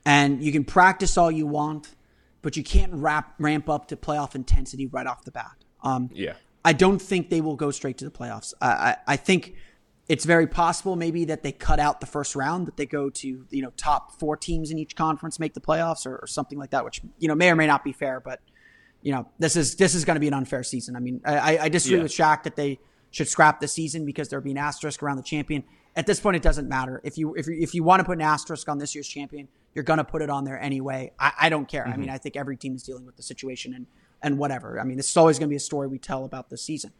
and 0.06 0.42
you 0.42 0.54
can 0.54 0.64
practice 0.64 1.18
all 1.18 1.30
you 1.30 1.46
want, 1.46 1.96
but 2.42 2.56
you 2.56 2.64
can't 2.64 2.94
wrap 2.94 3.36
ramp 3.38 3.70
up 3.70 3.90
to 3.90 3.98
playoff 3.98 4.34
intensity 4.34 4.88
right 4.88 5.08
off 5.08 5.26
the 5.26 5.32
bat. 5.32 5.58
Um, 5.84 6.10
yeah, 6.14 6.36
I 6.64 6.72
don't 6.72 7.02
think 7.02 7.30
they 7.30 7.42
will 7.42 7.58
go 7.58 7.70
straight 7.72 7.98
to 7.98 8.06
the 8.06 8.12
playoffs. 8.12 8.54
I, 8.62 8.68
I, 8.68 8.98
I 9.08 9.16
think 9.18 9.56
it's 10.10 10.26
very 10.26 10.48
possible 10.48 10.96
maybe 10.96 11.24
that 11.26 11.44
they 11.44 11.52
cut 11.52 11.80
out 11.80 12.02
the 12.02 12.08
first 12.08 12.36
round, 12.36 12.66
that 12.66 12.76
they 12.76 12.88
go 12.88 13.12
to 13.12 13.46
you 13.50 13.62
know 13.62 13.72
top 13.78 14.20
four 14.20 14.36
teams 14.36 14.72
in 14.72 14.80
each 14.80 14.96
conference 14.96 15.40
make 15.40 15.54
the 15.54 15.62
playoffs 15.62 16.06
or, 16.06 16.18
or 16.18 16.28
something 16.28 16.58
like 16.58 16.72
that, 16.72 16.84
which 16.84 17.02
you 17.20 17.28
know 17.28 17.36
may 17.36 17.50
or 17.52 17.56
may 17.56 17.68
not 17.68 17.84
be 17.84 17.94
fair. 17.94 18.20
But 18.20 18.42
you 19.04 19.14
know 19.14 19.30
this 19.38 19.56
is 19.56 19.76
this 19.76 19.94
is 19.94 20.04
going 20.04 20.16
to 20.16 20.20
be 20.20 20.28
an 20.28 20.34
unfair 20.34 20.64
season. 20.64 20.96
I 20.96 21.00
mean, 21.00 21.22
I, 21.24 21.60
I 21.60 21.70
disagree 21.70 22.00
yeah. 22.00 22.04
with 22.04 22.12
Shaq 22.12 22.44
that 22.44 22.56
they 22.56 22.80
should 23.12 23.28
scrap 23.28 23.62
the 23.62 23.68
season 23.68 24.06
because 24.06 24.30
there'd 24.30 24.44
be 24.44 24.52
an 24.52 24.58
asterisk 24.58 25.02
around 25.04 25.18
the 25.18 25.24
champion. 25.24 25.64
At 25.96 26.06
this 26.06 26.20
point, 26.20 26.36
it 26.36 26.42
doesn't 26.42 26.68
matter 26.68 27.02
if 27.04 27.18
you 27.18 27.36
if 27.36 27.48
you, 27.48 27.58
if 27.60 27.76
you 27.76 27.84
want 27.84 28.00
to 28.00 28.04
put 28.04 28.18
an 28.18 28.22
asterisk 28.24 28.68
on 28.68 28.80
this 28.80 28.96
year's 28.96 29.08
champion, 29.08 29.48
you're 29.76 29.84
going 29.84 29.98
to 29.98 30.04
put 30.04 30.24
it 30.24 30.30
on 30.32 30.44
there 30.44 30.60
anyway. 30.60 31.12
I, 31.20 31.34
I 31.42 31.50
don't 31.50 31.68
care. 31.68 31.84
Mm-hmm. 31.84 31.94
I 31.94 31.98
mean, 31.98 32.10
I 32.10 32.18
think 32.18 32.36
every 32.36 32.58
team 32.58 32.76
is 32.76 32.82
dealing 32.82 33.06
with 33.06 33.16
the 33.16 33.24
situation 33.24 33.76
and 33.76 33.86
and 34.24 34.40
whatever. 34.40 34.80
I 34.80 34.86
mean, 34.86 34.98
this 34.98 35.10
is 35.10 35.18
always 35.18 35.38
going 35.38 35.50
to 35.50 35.52
be 35.52 35.58
a 35.58 35.62
story 35.62 35.88
we 35.88 36.00
tell 36.00 36.26
about 36.26 36.50
this 36.50 36.64
season. 36.64 36.94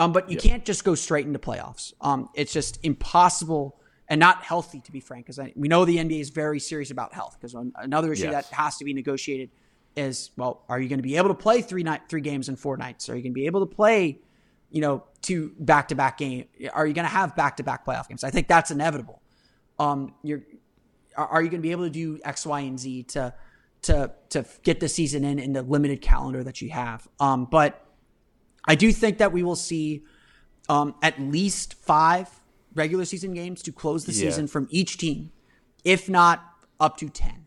Um, 0.00 0.12
but 0.12 0.30
you 0.30 0.34
yep. 0.34 0.42
can't 0.42 0.64
just 0.64 0.82
go 0.82 0.94
straight 0.94 1.26
into 1.26 1.38
playoffs. 1.38 1.92
Um, 2.00 2.30
it's 2.34 2.54
just 2.54 2.78
impossible 2.82 3.78
and 4.08 4.18
not 4.18 4.42
healthy, 4.42 4.80
to 4.80 4.90
be 4.90 4.98
frank, 4.98 5.26
because 5.26 5.38
we 5.54 5.68
know 5.68 5.84
the 5.84 5.98
NBA 5.98 6.20
is 6.20 6.30
very 6.30 6.58
serious 6.58 6.90
about 6.90 7.12
health. 7.12 7.36
Because 7.38 7.54
another 7.76 8.12
issue 8.12 8.24
yes. 8.24 8.48
that 8.48 8.56
has 8.56 8.78
to 8.78 8.84
be 8.84 8.94
negotiated 8.94 9.50
is, 9.96 10.30
well, 10.38 10.64
are 10.70 10.80
you 10.80 10.88
going 10.88 10.98
to 10.98 11.02
be 11.02 11.18
able 11.18 11.28
to 11.28 11.34
play 11.34 11.60
three 11.60 11.82
night, 11.82 12.00
three 12.08 12.22
games 12.22 12.48
in 12.48 12.56
four 12.56 12.78
nights? 12.78 13.10
Are 13.10 13.14
you 13.14 13.22
going 13.22 13.32
to 13.32 13.38
be 13.38 13.44
able 13.44 13.60
to 13.60 13.72
play, 13.72 14.18
you 14.70 14.80
know, 14.80 15.04
two 15.20 15.52
back 15.60 15.88
to 15.88 15.94
back 15.94 16.16
game? 16.16 16.46
Are 16.72 16.86
you 16.86 16.94
going 16.94 17.04
to 17.04 17.12
have 17.12 17.36
back 17.36 17.58
to 17.58 17.62
back 17.62 17.84
playoff 17.84 18.08
games? 18.08 18.24
I 18.24 18.30
think 18.30 18.48
that's 18.48 18.70
inevitable. 18.70 19.20
Um, 19.78 20.14
you're, 20.22 20.42
are 21.14 21.42
you 21.42 21.50
going 21.50 21.60
to 21.60 21.66
be 21.66 21.72
able 21.72 21.84
to 21.84 21.90
do 21.90 22.18
X, 22.24 22.46
Y, 22.46 22.60
and 22.60 22.80
Z 22.80 23.02
to 23.04 23.34
to 23.82 24.12
to 24.30 24.44
get 24.62 24.80
the 24.80 24.88
season 24.88 25.24
in 25.24 25.38
in 25.38 25.52
the 25.52 25.62
limited 25.62 26.00
calendar 26.00 26.42
that 26.42 26.62
you 26.62 26.70
have? 26.70 27.06
Um, 27.20 27.44
but 27.44 27.84
I 28.66 28.74
do 28.74 28.92
think 28.92 29.18
that 29.18 29.32
we 29.32 29.42
will 29.42 29.56
see 29.56 30.02
um, 30.68 30.94
at 31.02 31.20
least 31.20 31.74
five 31.74 32.28
regular 32.74 33.04
season 33.04 33.34
games 33.34 33.62
to 33.62 33.72
close 33.72 34.04
the 34.04 34.12
yeah. 34.12 34.30
season 34.30 34.46
from 34.46 34.68
each 34.70 34.98
team, 34.98 35.32
if 35.84 36.08
not 36.08 36.44
up 36.78 36.96
to 36.98 37.08
10. 37.08 37.46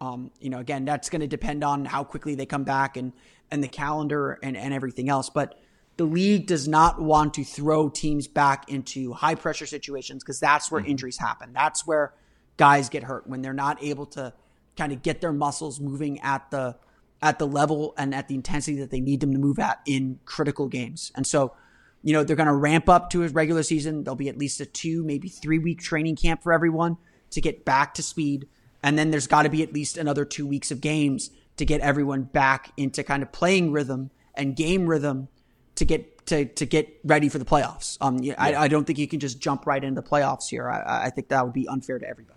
Um, 0.00 0.30
you 0.40 0.50
know, 0.50 0.58
again, 0.58 0.84
that's 0.84 1.08
going 1.08 1.20
to 1.20 1.26
depend 1.26 1.64
on 1.64 1.84
how 1.84 2.04
quickly 2.04 2.34
they 2.34 2.46
come 2.46 2.64
back 2.64 2.96
and, 2.96 3.12
and 3.50 3.62
the 3.62 3.68
calendar 3.68 4.38
and, 4.42 4.56
and 4.56 4.74
everything 4.74 5.08
else. 5.08 5.30
But 5.30 5.58
the 5.96 6.04
league 6.04 6.46
does 6.46 6.66
not 6.66 7.00
want 7.00 7.34
to 7.34 7.44
throw 7.44 7.88
teams 7.88 8.26
back 8.26 8.68
into 8.68 9.12
high 9.12 9.36
pressure 9.36 9.66
situations 9.66 10.24
because 10.24 10.40
that's 10.40 10.70
where 10.70 10.80
mm-hmm. 10.80 10.90
injuries 10.90 11.18
happen. 11.18 11.52
That's 11.52 11.86
where 11.86 12.12
guys 12.56 12.88
get 12.88 13.04
hurt 13.04 13.26
when 13.26 13.42
they're 13.42 13.52
not 13.52 13.82
able 13.82 14.06
to 14.06 14.32
kind 14.76 14.92
of 14.92 15.02
get 15.02 15.20
their 15.20 15.32
muscles 15.32 15.80
moving 15.80 16.20
at 16.20 16.50
the 16.50 16.76
at 17.24 17.38
the 17.38 17.46
level 17.46 17.94
and 17.96 18.14
at 18.14 18.28
the 18.28 18.34
intensity 18.34 18.76
that 18.76 18.90
they 18.90 19.00
need 19.00 19.20
them 19.20 19.32
to 19.32 19.38
move 19.38 19.58
at 19.58 19.80
in 19.86 20.20
critical 20.26 20.68
games. 20.68 21.10
And 21.16 21.26
so, 21.26 21.54
you 22.02 22.12
know, 22.12 22.22
they're 22.22 22.36
going 22.36 22.48
to 22.48 22.54
ramp 22.54 22.86
up 22.86 23.08
to 23.10 23.24
a 23.24 23.28
regular 23.28 23.62
season. 23.62 24.04
There'll 24.04 24.14
be 24.14 24.28
at 24.28 24.36
least 24.36 24.60
a 24.60 24.66
two, 24.66 25.02
maybe 25.02 25.30
three 25.30 25.58
week 25.58 25.80
training 25.80 26.16
camp 26.16 26.42
for 26.42 26.52
everyone 26.52 26.98
to 27.30 27.40
get 27.40 27.64
back 27.64 27.94
to 27.94 28.02
speed. 28.02 28.46
And 28.82 28.98
then 28.98 29.10
there's 29.10 29.26
got 29.26 29.44
to 29.44 29.48
be 29.48 29.62
at 29.62 29.72
least 29.72 29.96
another 29.96 30.26
two 30.26 30.46
weeks 30.46 30.70
of 30.70 30.82
games 30.82 31.30
to 31.56 31.64
get 31.64 31.80
everyone 31.80 32.24
back 32.24 32.72
into 32.76 33.02
kind 33.02 33.22
of 33.22 33.32
playing 33.32 33.72
rhythm 33.72 34.10
and 34.34 34.54
game 34.54 34.86
rhythm 34.86 35.28
to 35.76 35.86
get 35.86 36.26
to 36.26 36.44
to 36.44 36.66
get 36.66 37.00
ready 37.04 37.30
for 37.30 37.38
the 37.38 37.46
playoffs. 37.46 37.96
Um, 38.02 38.18
yeah. 38.18 38.34
I, 38.36 38.54
I, 38.54 38.68
don't 38.68 38.86
think 38.86 38.98
you 38.98 39.08
can 39.08 39.20
just 39.20 39.40
jump 39.40 39.66
right 39.66 39.82
into 39.82 40.00
the 40.00 40.06
playoffs 40.06 40.48
here. 40.48 40.68
I, 40.68 41.06
I 41.06 41.10
think 41.10 41.28
that 41.28 41.44
would 41.44 41.54
be 41.54 41.66
unfair 41.68 41.98
to 41.98 42.06
everybody. 42.06 42.33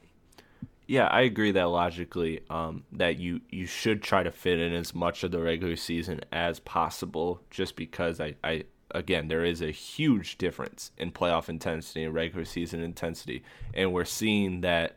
Yeah, 0.88 1.08
I 1.08 1.22
agree 1.22 1.52
that 1.52 1.66
logically, 1.66 2.42
um, 2.50 2.84
that 2.94 3.20
you 3.20 3.42
you 3.50 3.66
should 3.66 4.02
try 4.02 4.24
to 4.24 4.32
fit 4.32 4.58
in 4.60 4.74
as 4.74 4.96
much 4.96 5.24
of 5.24 5.32
the 5.32 5.40
regular 5.42 5.76
season 5.76 6.22
as 6.32 6.60
possible, 6.62 7.42
just 7.50 7.76
because 7.76 8.22
I, 8.22 8.36
I 8.44 8.64
again 8.92 9.28
there 9.28 9.44
is 9.44 9.62
a 9.62 9.72
huge 9.72 10.38
difference 10.38 10.92
in 10.98 11.12
playoff 11.12 11.50
intensity 11.50 12.04
and 12.06 12.14
regular 12.14 12.46
season 12.46 12.82
intensity, 12.82 13.44
and 13.74 13.92
we're 13.92 14.06
seeing 14.06 14.62
that 14.62 14.96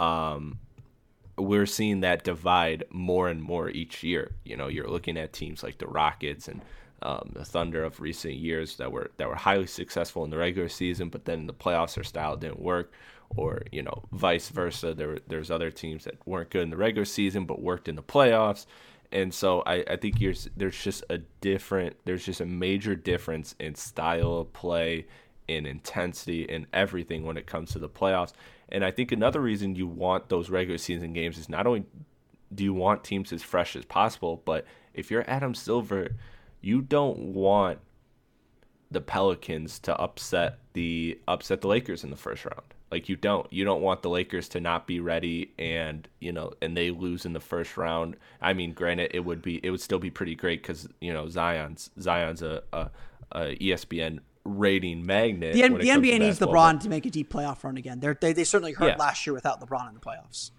um, 0.00 0.58
we're 1.36 1.66
seeing 1.66 2.00
that 2.00 2.24
divide 2.24 2.84
more 2.90 3.28
and 3.28 3.40
more 3.42 3.70
each 3.70 4.02
year. 4.02 4.32
You 4.44 4.56
know, 4.56 4.66
you're 4.68 4.88
looking 4.90 5.16
at 5.16 5.32
teams 5.32 5.62
like 5.62 5.78
the 5.78 5.86
Rockets 5.86 6.48
and 6.48 6.62
um, 7.02 7.30
the 7.32 7.44
Thunder 7.44 7.84
of 7.84 8.00
recent 8.00 8.34
years 8.34 8.76
that 8.78 8.90
were 8.90 9.10
that 9.18 9.28
were 9.28 9.36
highly 9.36 9.66
successful 9.66 10.24
in 10.24 10.30
the 10.30 10.38
regular 10.38 10.68
season, 10.68 11.08
but 11.10 11.24
then 11.24 11.46
the 11.46 11.54
playoffs 11.54 11.94
their 11.94 12.04
style 12.04 12.36
didn't 12.36 12.60
work, 12.60 12.92
or 13.36 13.62
you 13.72 13.82
know 13.82 14.04
vice 14.12 14.48
versa. 14.48 14.94
There 14.94 15.18
there's 15.26 15.50
other 15.50 15.70
teams 15.70 16.04
that 16.04 16.16
weren't 16.26 16.50
good 16.50 16.62
in 16.62 16.70
the 16.70 16.76
regular 16.76 17.04
season 17.04 17.44
but 17.46 17.60
worked 17.60 17.88
in 17.88 17.96
the 17.96 18.02
playoffs, 18.02 18.66
and 19.12 19.32
so 19.32 19.62
I, 19.66 19.84
I 19.88 19.96
think 19.96 20.18
there's 20.18 20.82
just 20.82 21.04
a 21.10 21.18
different 21.40 21.96
there's 22.04 22.24
just 22.24 22.40
a 22.40 22.46
major 22.46 22.94
difference 22.94 23.54
in 23.58 23.74
style 23.74 24.38
of 24.38 24.52
play, 24.52 25.06
in 25.46 25.66
intensity, 25.66 26.42
in 26.42 26.66
everything 26.72 27.24
when 27.24 27.36
it 27.36 27.46
comes 27.46 27.72
to 27.72 27.78
the 27.78 27.88
playoffs. 27.88 28.32
And 28.70 28.84
I 28.84 28.90
think 28.90 29.12
another 29.12 29.40
reason 29.40 29.76
you 29.76 29.86
want 29.86 30.28
those 30.28 30.50
regular 30.50 30.78
season 30.78 31.12
games 31.14 31.38
is 31.38 31.48
not 31.48 31.66
only 31.66 31.84
do 32.54 32.64
you 32.64 32.74
want 32.74 33.04
teams 33.04 33.32
as 33.32 33.42
fresh 33.42 33.76
as 33.76 33.84
possible, 33.84 34.42
but 34.44 34.66
if 34.94 35.10
you're 35.10 35.28
Adam 35.28 35.54
Silver 35.54 36.10
you 36.60 36.80
don't 36.80 37.18
want 37.18 37.78
the 38.90 39.00
Pelicans 39.00 39.78
to 39.80 39.94
upset 39.96 40.58
the 40.72 41.18
upset 41.28 41.60
the 41.60 41.68
Lakers 41.68 42.04
in 42.04 42.10
the 42.10 42.16
first 42.16 42.44
round. 42.44 42.74
Like 42.90 43.08
you 43.08 43.16
don't. 43.16 43.50
You 43.52 43.64
don't 43.64 43.82
want 43.82 44.02
the 44.02 44.10
Lakers 44.10 44.48
to 44.50 44.60
not 44.60 44.86
be 44.86 45.00
ready 45.00 45.52
and, 45.58 46.08
you 46.20 46.32
know, 46.32 46.52
and 46.62 46.76
they 46.76 46.90
lose 46.90 47.26
in 47.26 47.32
the 47.32 47.40
first 47.40 47.76
round. 47.76 48.16
I 48.40 48.52
mean, 48.54 48.72
granted 48.72 49.10
it 49.14 49.20
would 49.20 49.42
be 49.42 49.60
it 49.62 49.70
would 49.70 49.80
still 49.80 49.98
be 49.98 50.10
pretty 50.10 50.34
great 50.34 50.62
cuz, 50.62 50.88
you 51.00 51.12
know, 51.12 51.28
Zion's 51.28 51.90
Zion's 52.00 52.42
a, 52.42 52.62
a, 52.72 52.90
a 53.32 53.40
ESPN 53.56 54.20
rating 54.44 55.04
magnet. 55.04 55.54
The, 55.54 55.62
the 55.62 55.88
NBA 55.88 56.20
needs 56.20 56.38
LeBron 56.38 56.80
to 56.80 56.88
make 56.88 57.04
a 57.04 57.10
deep 57.10 57.30
playoff 57.30 57.62
run 57.62 57.76
again. 57.76 58.00
They're, 58.00 58.16
they 58.18 58.32
they 58.32 58.44
certainly 58.44 58.72
hurt 58.72 58.88
yeah. 58.88 58.96
last 58.96 59.26
year 59.26 59.34
without 59.34 59.60
LeBron 59.60 59.88
in 59.88 59.94
the 59.94 60.00
playoffs. 60.00 60.50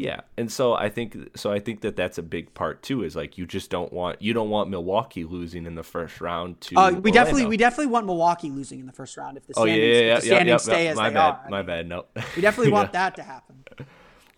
Yeah, 0.00 0.22
and 0.38 0.50
so 0.50 0.72
I 0.72 0.88
think 0.88 1.14
so. 1.36 1.52
I 1.52 1.58
think 1.58 1.82
that 1.82 1.94
that's 1.94 2.16
a 2.16 2.22
big 2.22 2.54
part 2.54 2.82
too. 2.82 3.02
Is 3.02 3.14
like 3.14 3.36
you 3.36 3.44
just 3.44 3.68
don't 3.68 3.92
want 3.92 4.22
you 4.22 4.32
don't 4.32 4.48
want 4.48 4.70
Milwaukee 4.70 5.24
losing 5.24 5.66
in 5.66 5.74
the 5.74 5.82
first 5.82 6.22
round. 6.22 6.58
To 6.62 6.74
uh, 6.74 6.80
we 6.80 6.86
Orlando. 6.86 7.10
definitely 7.10 7.44
we 7.44 7.58
definitely 7.58 7.88
want 7.88 8.06
Milwaukee 8.06 8.50
losing 8.50 8.80
in 8.80 8.86
the 8.86 8.94
first 8.94 9.18
round 9.18 9.36
if 9.36 9.46
the 9.46 9.52
standings, 9.52 9.78
oh, 9.78 9.78
yeah, 9.78 9.92
yeah, 9.92 10.00
yeah, 10.00 10.14
the 10.14 10.20
standings 10.22 10.62
stay 10.62 10.88
as 10.88 10.96
my 10.96 11.10
they 11.10 11.14
bad, 11.16 11.20
are. 11.20 11.50
My 11.50 11.60
bad. 11.60 11.86
No, 11.86 12.06
we 12.34 12.40
definitely 12.40 12.72
want 12.78 12.94
that 12.94 13.14
to 13.16 13.22
happen. 13.22 13.62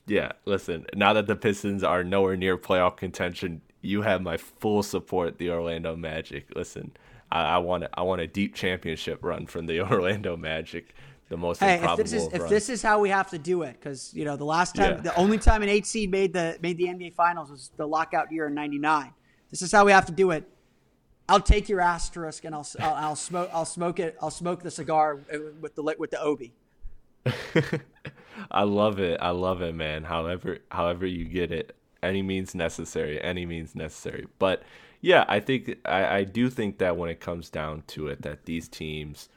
Yeah, 0.08 0.32
listen. 0.46 0.84
Now 0.96 1.12
that 1.12 1.28
the 1.28 1.36
Pistons 1.36 1.84
are 1.84 2.02
nowhere 2.02 2.36
near 2.36 2.58
playoff 2.58 2.96
contention, 2.96 3.60
you 3.82 4.02
have 4.02 4.20
my 4.20 4.38
full 4.38 4.82
support. 4.82 5.38
The 5.38 5.50
Orlando 5.50 5.94
Magic. 5.94 6.48
Listen, 6.56 6.90
I, 7.30 7.42
I 7.42 7.58
want 7.58 7.84
I 7.94 8.02
want 8.02 8.20
a 8.20 8.26
deep 8.26 8.56
championship 8.56 9.20
run 9.22 9.46
from 9.46 9.66
the 9.66 9.80
Orlando 9.92 10.36
Magic 10.36 10.92
the 11.32 11.38
most 11.38 11.60
hey, 11.60 11.76
improbable. 11.76 12.04
If 12.04 12.10
this 12.10 12.22
is 12.22 12.32
if 12.34 12.48
this 12.50 12.68
is 12.68 12.82
how 12.82 13.00
we 13.00 13.08
have 13.08 13.30
to 13.30 13.38
do 13.38 13.62
it, 13.62 13.78
because 13.80 14.12
you 14.12 14.26
know 14.26 14.36
the 14.36 14.44
last 14.44 14.74
time, 14.74 14.96
yeah. 14.96 15.00
the 15.00 15.16
only 15.16 15.38
time 15.38 15.62
an 15.62 15.70
eight 15.70 15.86
seed 15.86 16.10
made 16.10 16.34
the 16.34 16.58
made 16.60 16.76
the 16.76 16.84
NBA 16.84 17.14
Finals 17.14 17.50
was 17.50 17.70
the 17.78 17.88
lockout 17.88 18.30
year 18.30 18.48
in 18.48 18.54
'99. 18.54 19.12
This 19.50 19.62
is 19.62 19.72
how 19.72 19.86
we 19.86 19.92
have 19.92 20.04
to 20.06 20.12
do 20.12 20.30
it. 20.30 20.46
I'll 21.30 21.40
take 21.40 21.70
your 21.70 21.80
asterisk 21.80 22.44
and 22.44 22.54
I'll, 22.54 22.66
I'll, 22.80 22.94
I'll 22.94 23.16
smoke 23.16 23.48
I'll 23.50 23.64
smoke 23.64 23.98
it 23.98 24.16
I'll 24.20 24.30
smoke 24.30 24.62
the 24.62 24.70
cigar 24.70 25.20
with 25.60 25.74
the 25.74 25.82
with 25.98 26.10
the 26.10 26.20
obi. 26.20 26.52
I 28.50 28.64
love 28.64 28.98
it. 28.98 29.18
I 29.22 29.30
love 29.30 29.62
it, 29.62 29.74
man. 29.74 30.04
However, 30.04 30.58
however 30.70 31.06
you 31.06 31.24
get 31.24 31.50
it, 31.50 31.74
any 32.02 32.20
means 32.20 32.54
necessary. 32.54 33.18
Any 33.22 33.46
means 33.46 33.74
necessary. 33.74 34.26
But 34.38 34.64
yeah, 35.00 35.24
I 35.28 35.40
think 35.40 35.78
I, 35.86 36.18
I 36.18 36.24
do 36.24 36.50
think 36.50 36.76
that 36.78 36.98
when 36.98 37.08
it 37.08 37.20
comes 37.20 37.48
down 37.48 37.84
to 37.86 38.08
it, 38.08 38.20
that 38.20 38.44
these 38.44 38.68
teams 38.68 39.30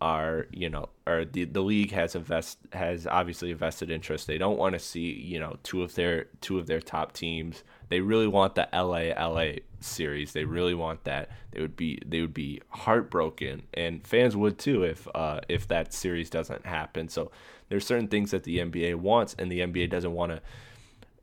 are 0.00 0.46
you 0.50 0.70
know 0.70 0.88
or 1.06 1.24
the 1.24 1.44
the 1.44 1.60
league 1.60 1.90
has 1.92 2.14
a 2.14 2.20
vest 2.20 2.58
has 2.72 3.06
obviously 3.06 3.50
a 3.50 3.56
vested 3.56 3.90
interest. 3.90 4.26
They 4.26 4.38
don't 4.38 4.58
want 4.58 4.72
to 4.74 4.78
see 4.78 5.12
you 5.12 5.38
know 5.38 5.56
two 5.62 5.82
of 5.82 5.94
their 5.94 6.26
two 6.40 6.58
of 6.58 6.66
their 6.66 6.80
top 6.80 7.12
teams. 7.12 7.64
They 7.88 8.00
really 8.00 8.28
want 8.28 8.54
the 8.54 8.68
LA 8.72 9.12
LA 9.18 9.58
series. 9.80 10.32
They 10.32 10.44
really 10.44 10.74
want 10.74 11.04
that. 11.04 11.30
They 11.50 11.60
would 11.60 11.76
be 11.76 12.00
they 12.06 12.20
would 12.20 12.34
be 12.34 12.62
heartbroken, 12.70 13.62
and 13.74 14.06
fans 14.06 14.36
would 14.36 14.58
too 14.58 14.84
if 14.84 15.06
uh, 15.14 15.40
if 15.48 15.68
that 15.68 15.92
series 15.92 16.30
doesn't 16.30 16.64
happen. 16.64 17.08
So 17.08 17.30
there's 17.68 17.86
certain 17.86 18.08
things 18.08 18.30
that 18.30 18.44
the 18.44 18.58
NBA 18.58 18.96
wants, 18.96 19.34
and 19.38 19.50
the 19.50 19.60
NBA 19.60 19.90
doesn't 19.90 20.12
want 20.12 20.32
to 20.32 20.42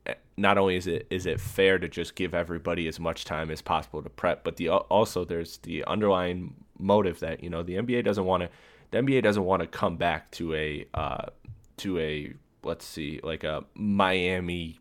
eh, 0.05 0.15
not 0.36 0.57
only 0.57 0.75
is 0.75 0.86
it 0.86 1.07
is 1.09 1.25
it 1.25 1.39
fair 1.39 1.80
to 1.80 1.88
just 1.88 2.15
give 2.15 2.36
everybody 2.36 2.88
as 2.88 2.99
much 2.99 3.25
time 3.25 3.49
as 3.49 3.61
possible 3.61 4.03
to 4.03 4.09
prep, 4.09 4.43
but 4.43 4.57
the 4.57 4.69
also 4.69 5.25
there's 5.25 5.57
the 5.59 5.84
underlying 5.86 6.53
motive 6.80 7.19
that 7.19 7.43
you 7.43 7.49
know 7.49 7.63
the 7.63 7.75
NBA 7.75 8.03
doesn't 8.03 8.25
want 8.25 8.43
to 8.43 8.49
the 8.91 8.99
NBA 8.99 9.23
doesn't 9.23 9.43
want 9.43 9.61
to 9.61 9.67
come 9.67 9.97
back 9.97 10.32
to 10.32 10.53
a 10.53 10.88
uh, 10.93 11.25
to 11.78 11.99
a 11.99 12.34
let's 12.63 12.86
see 12.86 13.19
like 13.23 13.43
a 13.43 13.63
Miami 13.75 14.80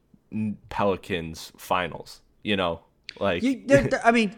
Pelicans 0.69 1.53
finals. 1.57 2.21
You 2.43 2.57
know, 2.57 2.81
like 3.19 3.43
you, 3.43 3.63
there, 3.67 3.83
there, 3.83 4.01
I 4.05 4.13
mean, 4.13 4.37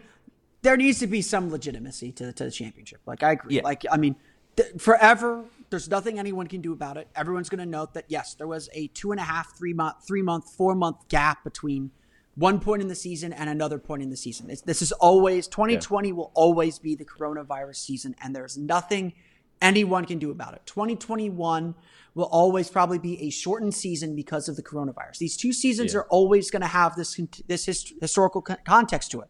there 0.61 0.77
needs 0.77 0.99
to 0.99 1.07
be 1.07 1.21
some 1.21 1.51
legitimacy 1.51 2.11
to, 2.13 2.33
to 2.33 2.45
the 2.45 2.51
championship. 2.51 3.01
Like 3.05 3.23
I 3.23 3.33
agree. 3.33 3.55
Yeah. 3.55 3.61
Like 3.63 3.85
I 3.91 3.97
mean, 3.97 4.15
th- 4.55 4.73
forever. 4.79 5.43
There's 5.69 5.87
nothing 5.87 6.17
anyone 6.17 6.47
can 6.47 6.61
do 6.61 6.73
about 6.73 6.97
it. 6.97 7.07
Everyone's 7.15 7.47
going 7.47 7.59
to 7.59 7.65
note 7.67 7.93
that 7.93 8.05
yes, 8.07 8.33
there 8.33 8.47
was 8.47 8.69
a 8.73 8.87
two 8.87 9.11
and 9.11 9.19
a 9.19 9.23
half, 9.23 9.55
three 9.55 9.73
month, 9.73 9.97
three 10.07 10.23
month, 10.23 10.49
four 10.49 10.73
month 10.73 11.07
gap 11.09 11.43
between 11.43 11.91
one 12.39 12.61
point 12.61 12.81
in 12.81 12.87
the 12.87 12.95
season 12.95 13.33
and 13.33 13.49
another 13.49 13.77
point 13.77 14.01
in 14.01 14.09
the 14.09 14.17
season. 14.17 14.49
It's, 14.49 14.61
this 14.61 14.81
is 14.81 14.93
always 14.93 15.45
2020 15.47 16.07
yeah. 16.07 16.13
will 16.13 16.31
always 16.33 16.79
be 16.79 16.95
the 16.95 17.03
coronavirus 17.03 17.75
season, 17.75 18.15
and 18.21 18.33
there's 18.33 18.57
nothing 18.57 19.13
anyone 19.61 20.05
can 20.05 20.19
do 20.19 20.31
about 20.31 20.53
it. 20.53 20.61
2021 20.65 21.75
will 22.15 22.29
always 22.31 22.69
probably 22.69 22.97
be 22.97 23.21
a 23.23 23.29
shortened 23.29 23.75
season 23.75 24.15
because 24.15 24.47
of 24.47 24.55
the 24.55 24.63
coronavirus. 24.63 25.17
These 25.17 25.35
two 25.35 25.51
seasons 25.51 25.93
yeah. 25.93 25.99
are 25.99 26.05
always 26.05 26.49
going 26.49 26.61
to 26.61 26.67
have 26.67 26.95
this 26.95 27.19
this 27.47 27.65
hist- 27.65 27.93
historical 27.99 28.41
context 28.41 29.11
to 29.11 29.19
it 29.19 29.29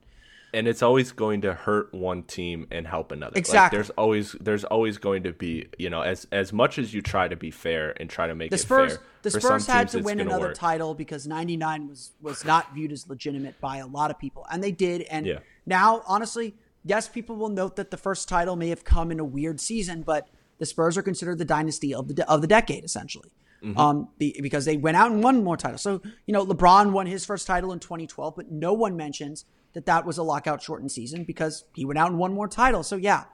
and 0.53 0.67
it's 0.67 0.81
always 0.81 1.11
going 1.11 1.41
to 1.41 1.53
hurt 1.53 1.93
one 1.93 2.23
team 2.23 2.67
and 2.71 2.87
help 2.87 3.11
another. 3.11 3.33
Exactly. 3.37 3.59
Like 3.59 3.71
there's 3.71 3.89
always 3.91 4.31
there's 4.39 4.63
always 4.63 4.97
going 4.97 5.23
to 5.23 5.33
be 5.33 5.67
you 5.77 5.89
know 5.89 6.01
as 6.01 6.27
as 6.31 6.51
much 6.51 6.77
as 6.77 6.93
you 6.93 7.01
try 7.01 7.27
to 7.27 7.35
be 7.35 7.51
fair 7.51 7.93
and 7.99 8.09
try 8.09 8.27
to 8.27 8.35
make 8.35 8.51
the 8.51 8.57
Spurs, 8.57 8.93
it 8.93 8.95
fair. 8.97 9.05
The 9.21 9.31
Spurs 9.31 9.67
had 9.67 9.89
to 9.89 9.99
win 9.99 10.19
another 10.19 10.47
work. 10.47 10.55
title 10.55 10.95
because 10.95 11.27
'99 11.27 11.87
was 11.87 12.11
was 12.21 12.43
not 12.45 12.73
viewed 12.73 12.91
as 12.91 13.07
legitimate 13.07 13.59
by 13.61 13.77
a 13.77 13.87
lot 13.87 14.11
of 14.11 14.17
people, 14.17 14.45
and 14.51 14.63
they 14.63 14.71
did. 14.71 15.01
And 15.03 15.25
yeah. 15.25 15.39
now, 15.65 16.03
honestly, 16.07 16.55
yes, 16.83 17.07
people 17.07 17.35
will 17.35 17.49
note 17.49 17.75
that 17.75 17.91
the 17.91 17.97
first 17.97 18.27
title 18.27 18.55
may 18.55 18.69
have 18.69 18.83
come 18.83 19.11
in 19.11 19.19
a 19.19 19.25
weird 19.25 19.59
season, 19.59 20.01
but 20.01 20.29
the 20.57 20.65
Spurs 20.65 20.97
are 20.97 21.03
considered 21.03 21.37
the 21.37 21.45
dynasty 21.45 21.93
of 21.93 22.07
the 22.07 22.13
de- 22.15 22.29
of 22.29 22.41
the 22.41 22.47
decade 22.47 22.83
essentially. 22.83 23.31
Mm-hmm. 23.63 23.77
Um, 23.77 24.07
be, 24.17 24.39
because 24.41 24.63
they 24.63 24.77
went 24.77 24.95
out 24.95 25.11
and 25.11 25.21
won 25.21 25.43
more 25.43 25.57
titles. 25.57 25.81
So 25.81 26.01
you 26.25 26.33
know, 26.33 26.45
LeBron 26.45 26.91
won 26.91 27.07
his 27.07 27.25
first 27.25 27.45
title 27.45 27.73
in 27.73 27.79
2012, 27.79 28.35
but 28.35 28.49
no 28.49 28.73
one 28.73 28.95
mentions 28.95 29.45
that 29.74 29.86
that 29.86 30.05
was 30.05 30.17
a 30.17 30.24
lockout 30.24 30.61
shortened 30.61 30.91
season 30.91 31.24
because 31.24 31.63
he 31.76 31.86
went 31.86 31.97
out 31.97 32.09
and 32.09 32.20
won 32.20 32.34
more 32.34 32.47
titles. 32.47 32.88
So 32.88 32.95
yeah, 32.95 33.26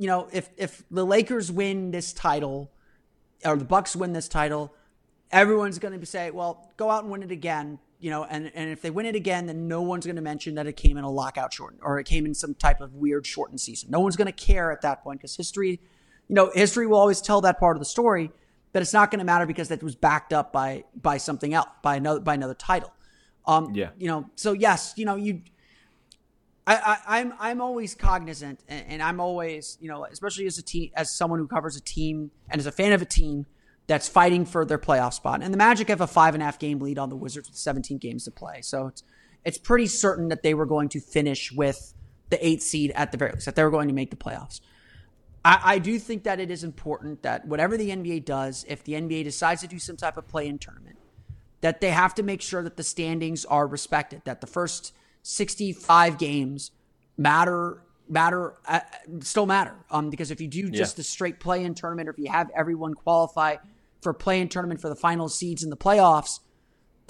you 0.00 0.06
know, 0.06 0.28
if 0.32 0.48
if 0.56 0.82
the 0.90 1.04
Lakers 1.04 1.52
win 1.52 1.90
this 1.90 2.12
title 2.12 2.70
or 3.44 3.56
the 3.56 3.66
Bucks 3.66 3.94
win 3.94 4.14
this 4.14 4.28
title, 4.28 4.74
everyone's 5.30 5.78
going 5.78 5.98
to 6.00 6.06
say, 6.06 6.30
"Well, 6.30 6.72
go 6.78 6.90
out 6.90 7.02
and 7.02 7.12
win 7.12 7.22
it 7.22 7.30
again." 7.30 7.78
You 7.98 8.10
know, 8.10 8.24
and 8.24 8.50
and 8.54 8.70
if 8.70 8.80
they 8.80 8.90
win 8.90 9.04
it 9.04 9.14
again, 9.14 9.44
then 9.44 9.68
no 9.68 9.82
one's 9.82 10.06
going 10.06 10.16
to 10.16 10.22
mention 10.22 10.54
that 10.54 10.66
it 10.66 10.74
came 10.76 10.96
in 10.96 11.04
a 11.04 11.10
lockout 11.10 11.52
shortened 11.52 11.82
or 11.82 11.98
it 11.98 12.04
came 12.04 12.24
in 12.24 12.32
some 12.32 12.54
type 12.54 12.80
of 12.80 12.94
weird 12.94 13.26
shortened 13.26 13.60
season. 13.60 13.90
No 13.90 14.00
one's 14.00 14.16
going 14.16 14.26
to 14.26 14.32
care 14.32 14.72
at 14.72 14.80
that 14.80 15.02
point 15.02 15.20
because 15.20 15.36
history, 15.36 15.80
you 16.28 16.34
know, 16.34 16.50
history 16.54 16.86
will 16.86 16.98
always 16.98 17.20
tell 17.20 17.42
that 17.42 17.60
part 17.60 17.76
of 17.76 17.80
the 17.80 17.84
story, 17.86 18.32
but 18.72 18.80
it's 18.80 18.94
not 18.94 19.10
going 19.10 19.18
to 19.18 19.26
matter 19.26 19.44
because 19.44 19.68
that 19.68 19.82
was 19.82 19.96
backed 19.96 20.32
up 20.32 20.50
by 20.50 20.84
by 20.94 21.18
something 21.18 21.52
else, 21.52 21.68
by 21.82 21.96
another 21.96 22.20
by 22.20 22.32
another 22.32 22.54
title. 22.54 22.90
Um, 23.46 23.74
yeah. 23.74 23.90
You 23.98 24.08
know, 24.08 24.30
so 24.36 24.52
yes, 24.52 24.94
you 24.96 25.04
know, 25.04 25.16
you. 25.16 25.42
I, 26.66 26.98
I, 27.06 27.20
am 27.20 27.32
I'm, 27.32 27.38
I'm 27.40 27.60
always 27.60 27.94
cognizant, 27.94 28.60
and, 28.68 28.84
and, 28.86 29.02
I'm 29.02 29.18
always, 29.18 29.76
you 29.80 29.88
know, 29.88 30.04
especially 30.04 30.46
as 30.46 30.58
a 30.58 30.62
team, 30.62 30.90
as 30.94 31.10
someone 31.10 31.40
who 31.40 31.48
covers 31.48 31.74
a 31.74 31.80
team 31.80 32.30
and 32.48 32.60
as 32.60 32.66
a 32.66 32.70
fan 32.70 32.92
of 32.92 33.02
a 33.02 33.06
team 33.06 33.46
that's 33.86 34.08
fighting 34.08 34.44
for 34.44 34.64
their 34.64 34.78
playoff 34.78 35.14
spot. 35.14 35.42
And 35.42 35.52
the 35.52 35.58
Magic 35.58 35.88
have 35.88 36.00
a 36.00 36.06
five 36.06 36.34
and 36.34 36.42
a 36.42 36.46
half 36.46 36.58
game 36.58 36.78
lead 36.78 36.98
on 36.98 37.08
the 37.08 37.16
Wizards 37.16 37.48
with 37.48 37.56
17 37.56 37.98
games 37.98 38.24
to 38.24 38.30
play, 38.30 38.60
so 38.60 38.86
it's 38.86 39.02
it's 39.44 39.58
pretty 39.58 39.86
certain 39.86 40.28
that 40.28 40.42
they 40.42 40.54
were 40.54 40.66
going 40.66 40.88
to 40.90 41.00
finish 41.00 41.50
with 41.50 41.94
the 42.28 42.46
eighth 42.46 42.62
seed 42.62 42.92
at 42.94 43.10
the 43.10 43.18
very 43.18 43.32
least, 43.32 43.46
that 43.46 43.56
they 43.56 43.64
were 43.64 43.70
going 43.70 43.88
to 43.88 43.94
make 43.94 44.10
the 44.10 44.16
playoffs. 44.16 44.60
I, 45.44 45.60
I 45.64 45.78
do 45.78 45.98
think 45.98 46.24
that 46.24 46.40
it 46.40 46.50
is 46.50 46.64
important 46.64 47.22
that 47.22 47.46
whatever 47.46 47.76
the 47.76 47.90
NBA 47.90 48.24
does, 48.24 48.64
if 48.68 48.84
the 48.84 48.92
NBA 48.92 49.24
decides 49.24 49.62
to 49.62 49.66
do 49.66 49.78
some 49.78 49.96
type 49.96 50.16
of 50.16 50.28
play 50.28 50.46
in 50.46 50.58
tournament, 50.58 50.96
that 51.60 51.80
they 51.80 51.90
have 51.90 52.14
to 52.14 52.22
make 52.22 52.40
sure 52.42 52.62
that 52.62 52.76
the 52.76 52.82
standings 52.82 53.44
are 53.44 53.66
respected, 53.66 54.22
that 54.24 54.40
the 54.40 54.46
first 54.46 54.94
65 55.22 56.18
games 56.18 56.70
matter 57.16 57.82
matter 58.08 58.54
uh, 58.66 58.80
still 59.20 59.46
matter. 59.46 59.74
Um, 59.90 60.10
because 60.10 60.30
if 60.30 60.40
you 60.40 60.48
do 60.48 60.68
just 60.70 60.94
yeah. 60.94 60.96
the 60.96 61.02
straight 61.04 61.38
play 61.38 61.64
in 61.64 61.74
tournament 61.74 62.08
or 62.08 62.12
if 62.12 62.18
you 62.18 62.28
have 62.28 62.50
everyone 62.56 62.94
qualify 62.94 63.56
for 64.02 64.12
play 64.12 64.40
in 64.40 64.48
tournament 64.48 64.80
for 64.80 64.88
the 64.88 64.96
final 64.96 65.28
seeds 65.28 65.62
in 65.62 65.70
the 65.70 65.76
playoffs 65.76 66.40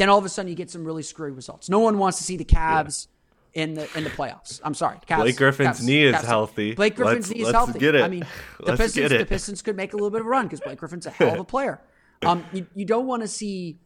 then 0.01 0.09
all 0.09 0.19
of 0.19 0.25
a 0.25 0.31
sudden 0.31 0.49
you 0.49 0.57
get 0.57 0.71
some 0.71 0.83
really 0.83 1.03
screwy 1.03 1.31
results. 1.31 1.69
No 1.69 1.79
one 1.79 1.99
wants 1.99 2.17
to 2.19 2.25
see 2.25 2.39
the 2.39 2.45
Cavs 2.45 3.07
yeah. 3.53 3.63
in 3.63 3.75
the 3.75 3.87
in 3.99 4.03
the 4.03 4.09
playoffs. 4.09 4.59
I'm 4.65 4.73
sorry 4.73 4.97
Cavs, 5.07 5.19
Blake 5.19 5.37
Griffin's 5.37 5.81
Cavs, 5.81 5.85
knee 5.85 6.05
is 6.05 6.15
Cavs, 6.15 6.25
healthy. 6.25 6.75
Blake 6.75 6.97
Griffin's 6.97 7.29
let's, 7.29 7.39
knee 7.39 7.43
is 7.43 7.53
healthy. 7.53 7.79
get 7.79 7.95
it. 7.95 8.03
I 8.03 8.09
mean 8.09 8.25
the 8.65 8.79
Pistons 8.79 9.11
the 9.11 9.27
Pistons 9.27 9.61
could 9.61 9.77
make 9.77 9.93
a 9.93 9.97
little 9.97 10.11
bit 10.11 10.23
of 10.23 10.27
a 10.27 10.31
run 10.31 10.47
because 10.47 10.61
Blake 10.61 10.79
Griffin's 10.79 11.05
a 11.05 11.11
hell 11.11 11.35
of 11.35 11.41
a 11.41 11.45
player. 11.45 11.81
Um 12.23 12.45
you, 12.53 12.67
you 12.75 12.85
don't 12.85 13.07
want 13.07 13.23
to 13.23 13.29
see 13.29 13.79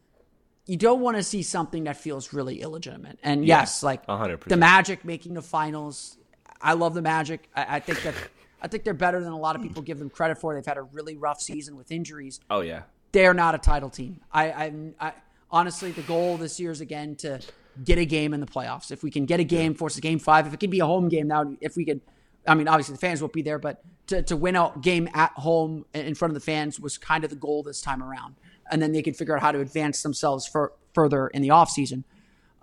you 0.65 0.77
don't 0.77 1.01
want 1.01 1.17
to 1.17 1.23
see 1.23 1.43
something 1.43 1.83
that 1.83 1.97
feels 1.97 2.33
really 2.33 2.61
illegitimate. 2.61 3.19
And 3.21 3.45
yeah, 3.45 3.59
yes, 3.59 3.83
like 3.83 4.05
100%. 4.07 4.45
the 4.45 4.57
Magic 4.57 5.05
making 5.05 5.33
the 5.33 5.41
finals. 5.41 6.17
I 6.61 6.73
love 6.73 6.93
the 6.93 7.01
Magic. 7.01 7.49
I, 7.55 7.75
I 7.75 7.79
think 7.79 8.01
that 8.03 8.15
I 8.61 8.67
think 8.67 8.83
they're 8.83 8.93
better 8.93 9.23
than 9.23 9.31
a 9.31 9.37
lot 9.37 9.55
of 9.55 9.61
people 9.61 9.81
give 9.81 9.99
them 9.99 10.09
credit 10.09 10.39
for. 10.39 10.55
They've 10.55 10.65
had 10.65 10.77
a 10.77 10.83
really 10.83 11.17
rough 11.17 11.39
season 11.39 11.75
with 11.75 11.91
injuries. 11.91 12.39
Oh 12.49 12.61
yeah, 12.61 12.83
they're 13.11 13.33
not 13.33 13.53
a 13.53 13.59
title 13.59 13.89
team. 13.89 14.19
I, 14.31 14.51
I, 14.51 14.73
I 14.99 15.13
honestly, 15.51 15.91
the 15.91 16.01
goal 16.01 16.37
this 16.37 16.59
year 16.59 16.71
is 16.71 16.81
again 16.81 17.15
to 17.17 17.39
get 17.83 17.97
a 17.97 18.05
game 18.05 18.33
in 18.33 18.39
the 18.39 18.47
playoffs. 18.47 18.91
If 18.91 19.03
we 19.03 19.11
can 19.11 19.25
get 19.25 19.39
a 19.39 19.43
game, 19.43 19.75
force 19.75 19.97
a 19.97 20.01
game 20.01 20.19
five. 20.19 20.47
If 20.47 20.53
it 20.53 20.59
could 20.59 20.71
be 20.71 20.79
a 20.79 20.85
home 20.85 21.09
game, 21.09 21.27
now 21.27 21.55
if 21.61 21.75
we 21.75 21.85
could, 21.85 22.01
I 22.47 22.55
mean, 22.55 22.67
obviously 22.67 22.93
the 22.93 22.99
fans 22.99 23.21
won't 23.21 23.33
be 23.33 23.41
there, 23.41 23.59
but 23.59 23.81
to, 24.07 24.21
to 24.23 24.35
win 24.35 24.55
a 24.55 24.71
game 24.81 25.09
at 25.13 25.31
home 25.31 25.85
in 25.93 26.15
front 26.15 26.31
of 26.31 26.35
the 26.35 26.45
fans 26.45 26.79
was 26.79 26.97
kind 26.97 27.23
of 27.23 27.29
the 27.29 27.35
goal 27.35 27.63
this 27.63 27.81
time 27.81 28.01
around. 28.01 28.35
And 28.71 28.81
then 28.81 28.91
they 28.91 29.01
can 29.01 29.13
figure 29.13 29.35
out 29.35 29.41
how 29.41 29.51
to 29.51 29.59
advance 29.59 30.01
themselves 30.01 30.47
for, 30.47 30.73
further 30.93 31.27
in 31.27 31.41
the 31.41 31.49
offseason. 31.49 32.03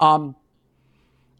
Um, 0.00 0.36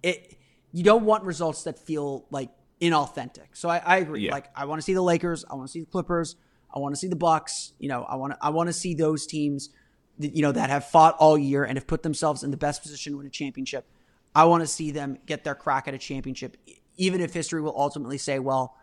it 0.02 0.36
you 0.72 0.84
don't 0.84 1.04
want 1.04 1.24
results 1.24 1.64
that 1.64 1.78
feel 1.78 2.24
like 2.30 2.50
inauthentic. 2.80 3.48
So 3.54 3.68
I, 3.68 3.78
I 3.78 3.96
agree. 3.98 4.26
Yeah. 4.26 4.32
Like 4.32 4.46
I 4.56 4.64
want 4.64 4.78
to 4.78 4.82
see 4.82 4.94
the 4.94 5.02
Lakers, 5.02 5.44
I 5.50 5.54
want 5.54 5.68
to 5.68 5.72
see 5.72 5.80
the 5.80 5.86
Clippers, 5.86 6.36
I 6.74 6.78
want 6.78 6.94
to 6.94 6.98
see 6.98 7.08
the 7.08 7.16
Bucks. 7.16 7.72
You 7.78 7.88
know, 7.88 8.04
I 8.04 8.16
want 8.16 8.32
to 8.32 8.38
I 8.40 8.50
want 8.50 8.68
to 8.68 8.72
see 8.72 8.94
those 8.94 9.26
teams, 9.26 9.70
that, 10.18 10.34
you 10.34 10.42
know, 10.42 10.52
that 10.52 10.70
have 10.70 10.88
fought 10.88 11.16
all 11.18 11.36
year 11.36 11.64
and 11.64 11.76
have 11.76 11.86
put 11.86 12.02
themselves 12.02 12.42
in 12.42 12.50
the 12.50 12.56
best 12.56 12.82
position 12.82 13.12
to 13.12 13.18
win 13.18 13.26
a 13.26 13.30
championship. 13.30 13.86
I 14.34 14.44
want 14.44 14.62
to 14.62 14.66
see 14.66 14.90
them 14.90 15.18
get 15.26 15.44
their 15.44 15.54
crack 15.54 15.88
at 15.88 15.94
a 15.94 15.98
championship, 15.98 16.56
even 16.96 17.20
if 17.20 17.34
history 17.34 17.60
will 17.60 17.76
ultimately 17.76 18.18
say, 18.18 18.38
well, 18.38 18.76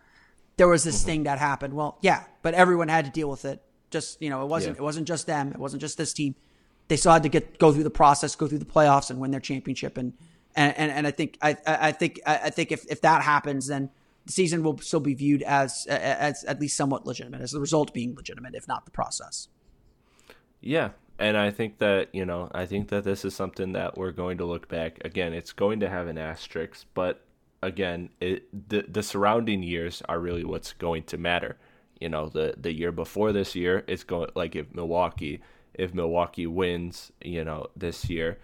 there 0.58 0.68
was 0.68 0.84
this 0.84 1.00
mm-hmm. 1.00 1.06
thing 1.06 1.24
that 1.24 1.40
happened. 1.40 1.74
Well, 1.74 1.98
yeah, 2.02 2.24
but 2.42 2.54
everyone 2.54 2.88
had 2.88 3.06
to 3.06 3.12
deal 3.12 3.30
with 3.30 3.46
it. 3.46 3.62
Just 3.90 4.22
you 4.22 4.30
know, 4.30 4.42
it 4.42 4.48
wasn't 4.48 4.76
yeah. 4.76 4.82
it 4.82 4.84
wasn't 4.84 5.08
just 5.08 5.28
them. 5.28 5.52
It 5.52 5.58
wasn't 5.58 5.82
just 5.82 5.98
this 5.98 6.14
team. 6.14 6.36
They 6.88 6.98
still 6.98 7.12
had 7.12 7.24
to 7.24 7.30
get 7.30 7.60
go 7.60 7.72
through 7.72 7.84
the 7.84 7.90
process, 7.90 8.36
go 8.36 8.48
through 8.48 8.60
the 8.60 8.66
playoffs, 8.66 9.10
and 9.10 9.20
win 9.20 9.32
their 9.32 9.40
championship. 9.40 9.98
And 9.98 10.14
and 10.56 10.78
and, 10.78 10.92
and 10.92 11.08
I 11.08 11.12
think 11.12 11.38
I 11.42 11.58
I 11.66 11.92
think 11.92 12.20
I 12.26 12.50
think 12.50 12.72
if 12.72 12.86
if 12.90 13.02
that 13.02 13.24
happens, 13.24 13.68
then 13.68 13.90
the 14.26 14.32
season 14.32 14.64
will 14.64 14.78
still 14.80 15.00
be 15.00 15.14
viewed 15.14 15.44
as 15.44 15.86
as 15.88 16.44
at 16.44 16.60
least 16.60 16.78
somewhat 16.78 17.06
legitimate, 17.06 17.42
as 17.42 17.52
the 17.52 17.60
result 17.60 17.94
being 17.94 18.16
legitimate, 18.16 18.56
if 18.56 18.68
not 18.68 18.86
the 18.86 18.92
process. 18.92 19.48
Yeah, 20.62 20.90
and 21.18 21.38
I 21.38 21.52
think 21.52 21.78
that 21.80 22.14
you 22.14 22.26
know 22.26 22.50
I 22.54 22.66
think 22.66 22.90
that 22.90 23.04
this 23.04 23.26
is 23.26 23.36
something 23.36 23.74
that 23.74 23.98
we're 23.98 24.12
going 24.12 24.38
to 24.38 24.46
look 24.46 24.68
back 24.68 25.00
again. 25.04 25.34
It's 25.34 25.52
going 25.52 25.80
to 25.82 25.90
have 25.90 26.08
an 26.08 26.18
asterisk, 26.18 26.86
but 26.94 27.26
again, 27.62 28.10
it, 28.20 28.70
the 28.70 28.86
the 28.88 29.04
surrounding 29.04 29.64
years 29.64 30.02
are 30.08 30.20
really 30.20 30.44
what's 30.44 30.74
going 30.74 31.04
to 31.04 31.18
matter. 31.18 31.58
You 32.00 32.10
know, 32.10 32.30
the 32.30 32.56
the 32.58 32.74
year 32.74 32.92
before 32.92 33.32
this 33.32 33.56
year, 33.56 33.84
it's 33.88 34.04
going 34.04 34.30
like 34.36 34.56
if 34.56 34.74
Milwaukee 34.74 35.42
if 35.74 35.94
Milwaukee 35.94 36.48
wins, 36.48 37.12
you 37.22 37.44
know, 37.46 37.68
this 37.76 38.10
year, 38.10 38.38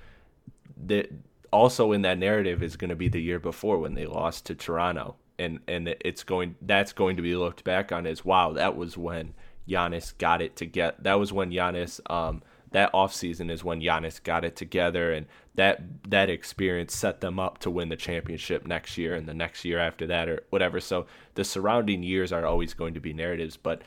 the 0.78 1.10
also 1.52 1.92
in 1.92 2.02
that 2.04 2.18
narrative 2.18 2.64
is 2.64 2.78
going 2.78 2.90
to 2.90 2.96
be 2.96 3.10
the 3.10 3.22
year 3.22 3.40
before 3.40 3.78
when 3.78 3.94
they 3.94 4.06
lost 4.06 4.46
to 4.46 4.56
Toronto, 4.56 5.16
and 5.38 5.60
and 5.68 5.96
it's 6.02 6.24
going 6.24 6.56
that's 6.62 6.94
going 6.94 7.16
to 7.18 7.22
be 7.22 7.36
looked 7.36 7.64
back 7.64 7.92
on 7.92 8.06
as 8.06 8.24
wow, 8.24 8.54
that 8.54 8.76
was 8.76 8.98
when 8.98 9.34
Giannis 9.68 10.18
got 10.18 10.42
it 10.42 10.56
to 10.58 10.66
get 10.66 11.04
that 11.04 11.20
was 11.20 11.34
when 11.34 11.52
Giannis 11.52 12.00
um 12.10 12.42
that 12.76 12.92
offseason 12.92 13.50
is 13.50 13.64
when 13.64 13.80
Giannis 13.80 14.22
got 14.22 14.44
it 14.44 14.58
together 14.58 15.14
and 15.14 15.28
that 15.56 15.82
that 16.10 16.30
experience 16.30 16.94
set 16.94 17.22
them 17.22 17.40
up 17.40 17.58
to 17.60 17.72
win 17.72 17.88
the 17.88 17.96
championship 17.96 18.68
next 18.68 18.98
year 18.98 19.16
and 19.16 19.26
the 19.30 19.34
next 19.34 19.64
year 19.64 19.80
after 19.80 20.06
that 20.08 20.28
or 20.28 20.44
whatever. 20.50 20.82
So 20.82 21.06
the 21.36 21.46
surrounding 21.46 22.04
years 22.04 22.34
are 22.34 22.46
always 22.46 22.74
going 22.74 22.94
to 22.96 23.00
be 23.00 23.14
narratives, 23.14 23.56
but 23.56 23.82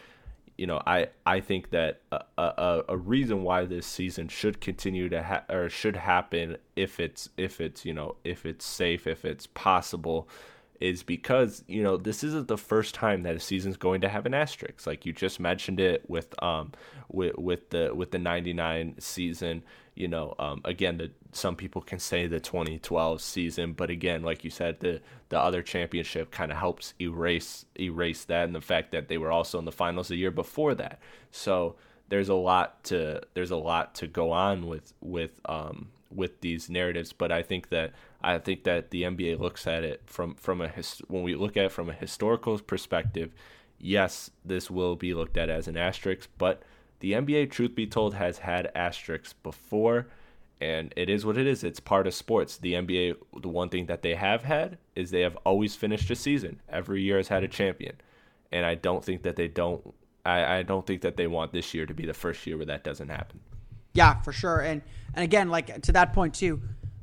you 0.57 0.66
know, 0.66 0.80
I 0.86 1.09
I 1.26 1.41
think 1.41 1.68
that 1.68 2.01
a, 2.11 2.22
a, 2.39 2.82
a 2.89 2.97
reason 2.97 3.43
why 3.43 3.66
this 3.66 3.86
season 3.86 4.28
should 4.28 4.59
continue 4.59 5.11
to 5.11 5.22
ha- 5.22 5.45
or 5.51 5.68
should 5.68 5.97
happen 5.97 6.57
if 6.74 6.99
it's 6.99 7.28
if 7.36 7.61
it's 7.61 7.84
you 7.84 7.93
know 7.93 8.16
if 8.24 8.47
it's 8.47 8.64
safe 8.64 9.07
if 9.07 9.26
it's 9.26 9.49
possible 9.49 10.30
is 10.81 11.03
because 11.03 11.64
you 11.66 11.83
know 11.83 11.97
this 11.97 12.22
isn't 12.24 12.49
the 12.49 12.59
first 12.59 12.95
time 12.95 13.22
that 13.22 13.37
a 13.37 13.41
season's 13.41 13.76
going 13.76 14.01
to 14.03 14.09
have 14.09 14.26
an 14.26 14.35
asterisk. 14.35 14.87
Like 14.87 15.07
you 15.07 15.12
just 15.12 15.41
mentioned 15.41 15.81
it 15.81 16.09
with 16.09 16.41
um 16.43 16.72
with 17.09 17.37
with 17.37 17.70
the 17.70 17.93
with 17.95 18.11
the 18.11 18.18
99 18.18 18.97
season 18.99 19.62
you 19.95 20.07
know 20.07 20.35
um 20.39 20.61
again 20.64 20.99
the 20.99 21.11
some 21.33 21.57
people 21.57 21.83
can 21.83 21.99
say 21.99 22.26
the 22.26 22.39
2012 22.39 23.20
season 23.20 23.72
but 23.72 23.91
again 23.91 24.22
like 24.22 24.45
you 24.45 24.51
said 24.51 24.79
the 24.81 25.01
the 25.29 25.39
other 25.39 25.62
championship 25.62 26.31
kind 26.31 26.51
of 26.51 26.59
helps 26.59 26.95
erase 27.01 27.66
erase 27.79 28.24
that 28.24 28.45
and 28.45 28.55
the 28.55 28.61
fact 28.61 28.93
that 28.93 29.09
they 29.09 29.18
were 29.18 29.31
also 29.31 29.59
in 29.59 29.64
the 29.64 29.72
finals 29.72 30.09
the 30.09 30.16
year 30.16 30.31
before 30.31 30.74
that. 30.74 30.99
So 31.31 31.76
there's 32.09 32.29
a 32.29 32.35
lot 32.35 32.83
to 32.85 33.20
there's 33.35 33.51
a 33.51 33.57
lot 33.57 33.95
to 33.97 34.07
go 34.07 34.33
on 34.33 34.66
with 34.66 34.93
with 35.01 35.41
um 35.45 35.89
with 36.11 36.41
these 36.41 36.71
narratives 36.71 37.13
but 37.13 37.31
i 37.31 37.43
think 37.43 37.69
that 37.69 37.93
i 38.23 38.39
think 38.39 38.65
that 38.65 38.91
the 38.91 39.03
nba 39.03 39.39
looks 39.39 39.67
at 39.67 39.85
it 39.85 40.03
from 40.07 40.35
from 40.35 40.61
a 40.61 40.69
his, 40.69 41.03
when 41.09 41.23
we 41.23 41.35
look 41.35 41.57
at 41.57 41.67
it 41.67 41.73
from 41.73 41.89
a 41.89 41.95
historical 41.95 42.59
perspective 42.59 43.33
yes 43.79 44.31
this 44.45 44.71
will 44.71 44.97
be 44.97 45.15
looked 45.15 45.37
at 45.37 45.51
as 45.51 45.69
an 45.69 45.77
asterisk 45.77 46.29
but 46.39 46.63
the 47.01 47.13
nba 47.13 47.51
truth 47.51 47.75
be 47.75 47.87
told 47.87 48.15
has 48.15 48.39
had 48.39 48.71
asterisks 48.75 49.33
before 49.33 50.07
and 50.61 50.93
it 50.97 51.09
is 51.09 51.25
what 51.25 51.39
it 51.39 51.47
is. 51.47 51.63
It's 51.63 51.81
part 51.81 52.07
of 52.07 52.15
sports. 52.15 52.57
The 52.57 52.75
NBA, 52.75 53.17
the 53.41 53.49
one 53.49 53.69
thing 53.69 53.87
that 53.87 54.03
they 54.03 54.15
have 54.15 54.43
had 54.43 54.79
is 54.97 55.11
they 55.11 55.21
have 55.21 55.37
always 55.45 55.77
finished 55.77 56.11
a 56.11 56.17
season. 56.17 56.61
Every 56.69 57.03
year 57.03 57.17
has 57.17 57.29
had 57.29 57.45
a 57.45 57.49
champion, 57.49 57.97
and 58.51 58.67
I 58.67 58.75
don't 58.75 59.05
think 59.05 59.23
that 59.23 59.37
they 59.37 59.49
don't. 59.49 59.95
I, 60.27 60.59
I 60.59 60.63
don't 60.63 60.87
think 60.87 61.03
that 61.03 61.17
they 61.17 61.27
want 61.27 61.53
this 61.53 61.73
year 61.75 61.87
to 61.87 61.95
be 61.95 62.07
the 62.07 62.15
first 62.15 62.47
year 62.47 62.57
where 62.57 62.67
that 62.67 62.85
doesn't 62.85 63.09
happen. 63.09 63.41
Yeah, 63.95 64.20
for 64.22 64.32
sure. 64.32 64.61
And 64.61 64.82
and 65.14 65.24
again, 65.24 65.49
like 65.49 65.82
to 65.82 65.93
that 65.93 66.12
point 66.12 66.34
too, 66.34 66.61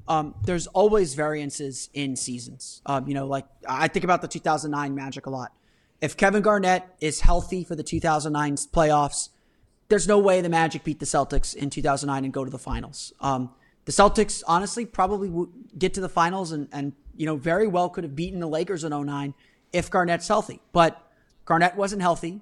um, 0.07 0.35
there's 0.43 0.67
always 0.67 1.13
variances 1.15 1.89
in 1.93 2.15
seasons. 2.15 2.81
Um, 2.85 3.07
you 3.07 3.13
know, 3.13 3.27
like 3.27 3.45
I 3.67 3.87
think 3.87 4.03
about 4.03 4.21
the 4.21 4.27
2009 4.27 4.95
Magic 4.95 5.25
a 5.25 5.29
lot. 5.29 5.51
If 6.01 6.17
Kevin 6.17 6.41
Garnett 6.41 6.83
is 6.99 7.21
healthy 7.21 7.63
for 7.63 7.75
the 7.75 7.83
2009 7.83 8.55
playoffs, 8.71 9.29
there's 9.87 10.07
no 10.07 10.19
way 10.19 10.41
the 10.41 10.49
Magic 10.49 10.83
beat 10.83 10.99
the 10.99 11.05
Celtics 11.05 11.55
in 11.55 11.69
2009 11.69 12.25
and 12.25 12.33
go 12.33 12.43
to 12.43 12.51
the 12.51 12.59
finals. 12.59 13.13
Um, 13.19 13.51
the 13.85 13.91
Celtics, 13.91 14.43
honestly, 14.47 14.85
probably 14.85 15.29
would 15.29 15.49
get 15.77 15.93
to 15.93 16.01
the 16.01 16.09
finals 16.09 16.51
and, 16.51 16.67
and, 16.71 16.93
you 17.15 17.25
know, 17.25 17.35
very 17.35 17.67
well 17.67 17.89
could 17.89 18.03
have 18.03 18.15
beaten 18.15 18.39
the 18.39 18.47
Lakers 18.47 18.83
in 18.83 18.91
09 18.91 19.33
if 19.71 19.89
Garnett's 19.89 20.27
healthy. 20.27 20.59
But 20.73 21.01
Garnett 21.45 21.75
wasn't 21.75 22.01
healthy. 22.01 22.41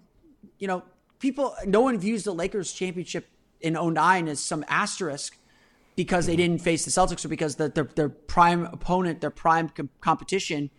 You 0.58 0.68
know, 0.68 0.84
people, 1.20 1.54
no 1.66 1.82
one 1.82 1.98
views 2.00 2.24
the 2.24 2.34
Lakers 2.34 2.72
championship 2.72 3.28
in 3.64 3.74
09 3.74 4.28
as 4.28 4.40
some 4.40 4.64
asterisk 4.68 5.38
because 5.96 6.26
they 6.26 6.34
mm-hmm. 6.34 6.42
didn't 6.42 6.62
face 6.62 6.86
the 6.86 6.92
Celtics 6.92 7.26
or 7.26 7.30
because 7.30 7.56
the, 7.56 7.70
their, 7.70 7.86
their 7.96 8.10
prime 8.10 8.66
opponent, 8.66 9.22
their 9.22 9.30
prime 9.32 9.70
com- 9.70 9.90
competition 10.02 10.70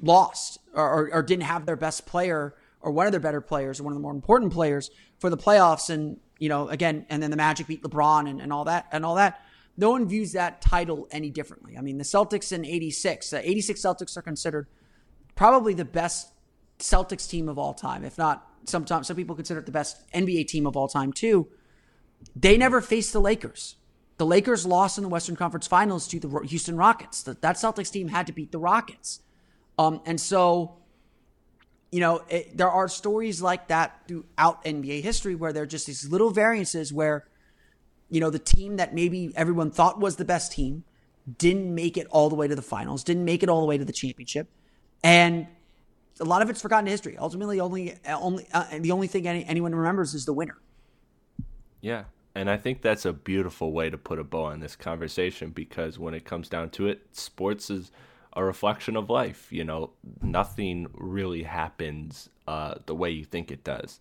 lost 0.00 0.58
or, 0.74 0.88
or, 0.88 1.14
or 1.14 1.22
didn't 1.22 1.44
have 1.44 1.66
their 1.66 1.76
best 1.76 2.06
player 2.06 2.54
or 2.80 2.92
one 2.92 3.06
of 3.06 3.12
their 3.12 3.20
better 3.20 3.40
players 3.40 3.80
or 3.80 3.84
one 3.84 3.92
of 3.92 3.96
the 3.96 4.02
more 4.02 4.12
important 4.12 4.52
players 4.52 4.90
for 5.18 5.30
the 5.30 5.36
playoffs. 5.36 5.90
And, 5.90 6.18
you 6.38 6.48
know, 6.48 6.68
again, 6.68 7.06
and 7.08 7.22
then 7.22 7.30
the 7.30 7.36
Magic 7.36 7.66
beat 7.66 7.82
LeBron 7.82 8.28
and, 8.28 8.40
and 8.40 8.52
all 8.52 8.64
that 8.64 8.86
and 8.92 9.04
all 9.04 9.16
that. 9.16 9.40
No 9.76 9.90
one 9.90 10.06
views 10.06 10.32
that 10.32 10.60
title 10.60 11.08
any 11.10 11.30
differently. 11.30 11.78
I 11.78 11.80
mean, 11.80 11.96
the 11.96 12.04
Celtics 12.04 12.52
in 12.52 12.66
86, 12.66 13.30
the 13.30 13.48
86 13.48 13.80
Celtics 13.80 14.16
are 14.16 14.22
considered 14.22 14.66
probably 15.34 15.72
the 15.72 15.84
best 15.84 16.32
Celtics 16.78 17.28
team 17.28 17.48
of 17.48 17.58
all 17.58 17.72
time. 17.72 18.04
If 18.04 18.18
not, 18.18 18.46
sometimes 18.64 19.06
some 19.06 19.16
people 19.16 19.34
consider 19.34 19.60
it 19.60 19.66
the 19.66 19.72
best 19.72 20.10
NBA 20.12 20.48
team 20.48 20.66
of 20.66 20.76
all 20.76 20.88
time 20.88 21.12
too. 21.12 21.48
They 22.34 22.56
never 22.56 22.80
faced 22.80 23.12
the 23.12 23.20
Lakers. 23.20 23.76
The 24.18 24.26
Lakers 24.26 24.66
lost 24.66 24.98
in 24.98 25.02
the 25.02 25.08
Western 25.08 25.36
Conference 25.36 25.66
Finals 25.66 26.06
to 26.08 26.20
the 26.20 26.28
Houston 26.46 26.76
Rockets. 26.76 27.22
That 27.22 27.40
Celtics 27.56 27.90
team 27.90 28.08
had 28.08 28.26
to 28.26 28.32
beat 28.32 28.52
the 28.52 28.58
Rockets. 28.58 29.20
Um, 29.78 30.00
and 30.06 30.20
so 30.20 30.76
you 31.92 32.00
know, 32.00 32.22
it, 32.28 32.56
there 32.56 32.70
are 32.70 32.88
stories 32.88 33.42
like 33.42 33.68
that 33.68 34.08
throughout 34.08 34.64
NBA 34.64 35.02
history 35.02 35.34
where 35.34 35.52
there 35.52 35.64
are 35.64 35.66
just 35.66 35.86
these 35.86 36.08
little 36.08 36.30
variances 36.30 36.90
where, 36.90 37.28
you 38.08 38.18
know, 38.18 38.30
the 38.30 38.38
team 38.38 38.78
that 38.78 38.94
maybe 38.94 39.30
everyone 39.36 39.70
thought 39.70 40.00
was 40.00 40.16
the 40.16 40.24
best 40.24 40.52
team 40.52 40.84
didn't 41.38 41.72
make 41.72 41.98
it 41.98 42.06
all 42.10 42.30
the 42.30 42.34
way 42.34 42.48
to 42.48 42.56
the 42.56 42.62
finals, 42.62 43.04
didn't 43.04 43.26
make 43.26 43.42
it 43.42 43.50
all 43.50 43.60
the 43.60 43.66
way 43.66 43.76
to 43.76 43.84
the 43.84 43.92
championship, 43.92 44.48
and 45.04 45.46
a 46.18 46.24
lot 46.24 46.42
of 46.42 46.50
it's 46.50 46.62
forgotten 46.62 46.86
history. 46.86 47.16
Ultimately, 47.18 47.60
only 47.60 47.94
only 48.08 48.48
uh, 48.52 48.64
the 48.80 48.90
only 48.90 49.06
thing 49.06 49.28
any, 49.28 49.44
anyone 49.44 49.74
remembers 49.74 50.14
is 50.14 50.24
the 50.24 50.32
winner. 50.32 50.56
Yeah, 51.82 52.04
and 52.34 52.48
I 52.48 52.56
think 52.56 52.80
that's 52.82 53.04
a 53.04 53.12
beautiful 53.12 53.72
way 53.72 53.90
to 53.90 53.98
put 53.98 54.18
a 54.18 54.24
bow 54.24 54.44
on 54.44 54.60
this 54.60 54.76
conversation 54.76 55.50
because 55.50 55.98
when 55.98 56.14
it 56.14 56.24
comes 56.24 56.48
down 56.48 56.70
to 56.70 56.88
it, 56.88 57.02
sports 57.12 57.68
is 57.70 57.92
a 58.34 58.44
reflection 58.44 58.96
of 58.96 59.10
life. 59.10 59.52
You 59.52 59.64
know, 59.64 59.90
nothing 60.22 60.88
really 60.94 61.42
happens 61.42 62.30
uh, 62.48 62.76
the 62.86 62.94
way 62.94 63.10
you 63.10 63.24
think 63.24 63.50
it 63.50 63.64
does. 63.64 64.00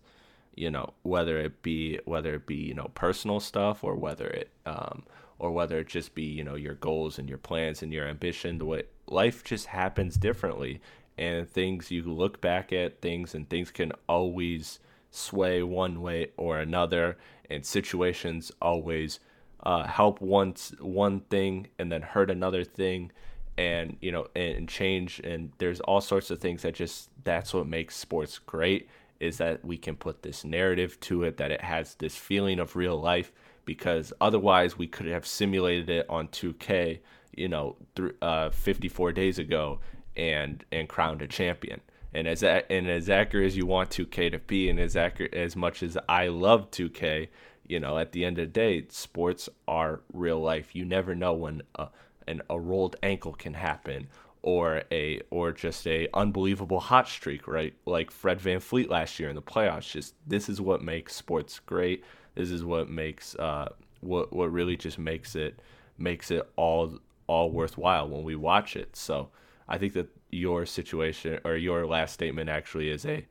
You 0.56 0.72
know, 0.72 0.94
whether 1.04 1.40
it 1.40 1.62
be 1.64 2.00
whether 2.06 2.36
it 2.36 2.48
be 2.48 2.56
you 2.56 2.76
know 2.76 2.92
personal 2.96 3.42
stuff 3.42 3.84
or 3.84 3.96
whether 3.96 4.28
it 4.28 4.52
um, 4.66 5.04
or 5.40 5.52
whether 5.52 5.80
it 5.80 5.88
just 5.90 6.16
be 6.16 6.24
you 6.24 6.44
know 6.44 6.56
your 6.56 6.76
goals 6.76 7.20
and 7.20 7.30
your 7.30 7.38
plans 7.40 7.84
and 7.84 7.94
your 7.94 8.08
ambition. 8.08 8.60
The 8.60 8.66
way 8.66 8.84
life 9.08 9.44
just 9.44 9.68
happens 9.68 10.18
differently, 10.18 10.82
and 11.18 11.50
things 11.50 11.92
you 11.92 12.04
look 12.04 12.42
back 12.42 12.74
at 12.74 13.02
things 13.02 13.36
and 13.36 13.50
things 13.50 13.72
can 13.72 13.92
always 14.08 14.80
sway 15.10 15.62
one 15.64 16.02
way 16.02 16.32
or 16.38 16.60
another, 16.60 17.18
and 17.52 17.66
situations 17.66 18.52
always 18.62 19.20
uh, 19.64 19.84
help 19.86 20.22
one 20.22 20.56
one 20.80 21.22
thing 21.22 21.68
and 21.78 21.92
then 21.92 22.02
hurt 22.02 22.32
another 22.32 22.64
thing, 22.64 23.12
and 23.58 23.98
you 24.02 24.12
know 24.12 24.28
and, 24.36 24.58
and 24.58 24.70
change. 24.70 25.20
And 25.24 25.52
there's 25.58 25.80
all 25.82 26.02
sorts 26.02 26.32
of 26.32 26.40
things 26.40 26.64
that 26.64 26.74
just 26.74 27.10
that's 27.24 27.54
what 27.54 27.68
makes 27.68 27.96
sports 27.96 28.40
great 28.40 28.90
is 29.20 29.38
that 29.38 29.64
we 29.64 29.78
can 29.78 29.96
put 29.96 30.24
this 30.24 30.44
narrative 30.44 31.00
to 31.00 31.24
it 31.24 31.38
that 31.38 31.52
it 31.52 31.62
has 31.62 31.94
this 31.96 32.16
feeling 32.16 32.60
of 32.60 32.76
real 32.76 33.00
life 33.00 33.32
because 33.66 34.12
otherwise 34.20 34.80
we 34.80 34.88
could 34.88 35.06
have 35.06 35.28
simulated 35.28 35.90
it 35.92 36.06
on 36.10 36.28
2K, 36.30 37.00
you 37.36 37.48
know, 37.48 37.76
th- 37.96 38.16
uh, 38.24 38.50
54 38.50 39.12
days 39.12 39.38
ago 39.38 39.80
and 40.18 40.66
and 40.72 40.90
crowned 40.90 41.22
a 41.22 41.28
champion. 41.28 41.82
And 42.14 42.28
as 42.28 42.44
and 42.44 42.90
as 42.90 43.10
accurate 43.10 43.48
as 43.48 43.58
you 43.58 43.66
want 43.66 43.90
2K 43.90 44.32
to 44.32 44.40
be, 44.40 44.70
and 44.70 44.80
as 44.80 44.96
accurate 44.96 45.34
as 45.34 45.56
much 45.56 45.82
as 45.82 45.98
I 46.10 46.28
love 46.28 46.70
2K, 46.72 47.30
you 47.68 47.80
know, 47.80 47.98
at 47.98 48.12
the 48.12 48.26
end 48.26 48.38
of 48.38 48.48
the 48.48 48.52
day, 48.52 48.86
sports 48.90 49.48
are 49.68 50.02
real 50.12 50.42
life. 50.42 50.76
You 50.76 50.84
never 50.84 51.16
know 51.16 51.34
when 51.34 51.62
a, 51.76 51.88
an, 52.28 52.42
a 52.50 52.60
rolled 52.60 52.98
ankle 53.02 53.34
can 53.34 53.54
happen, 53.54 54.10
or 54.42 54.84
a 54.92 55.22
or 55.30 55.52
just 55.52 55.88
a 55.88 56.08
unbelievable 56.14 56.80
hot 56.80 57.08
streak, 57.08 57.48
right? 57.48 57.74
Like 57.86 58.12
Fred 58.12 58.40
VanVleet 58.40 58.90
last 58.90 59.20
year 59.20 59.30
in 59.30 59.36
the 59.36 59.42
playoffs. 59.42 59.92
Just 59.92 60.16
this 60.28 60.50
is 60.50 60.60
what 60.60 60.82
makes 60.82 61.16
sports 61.16 61.60
great. 61.60 62.04
This 62.36 62.52
is 62.52 62.64
what 62.64 62.90
makes 62.90 63.36
uh 63.36 63.70
what 64.02 64.34
what 64.34 64.52
really 64.52 64.76
just 64.76 65.00
makes 65.00 65.36
it 65.36 65.60
makes 65.98 66.32
it 66.32 66.50
all 66.56 67.00
all 67.28 67.52
worthwhile 67.52 68.10
when 68.10 68.24
we 68.24 68.36
watch 68.36 68.76
it. 68.76 68.96
So 68.96 69.30
I 69.70 69.78
think 69.78 69.94
that 69.94 70.10
your 70.32 70.66
situation 70.66 71.40
or 71.44 71.56
your 71.56 71.86
last 71.86 72.14
statement 72.14 72.50
actually 72.50 72.90
is 72.90 73.06
a 73.06 73.26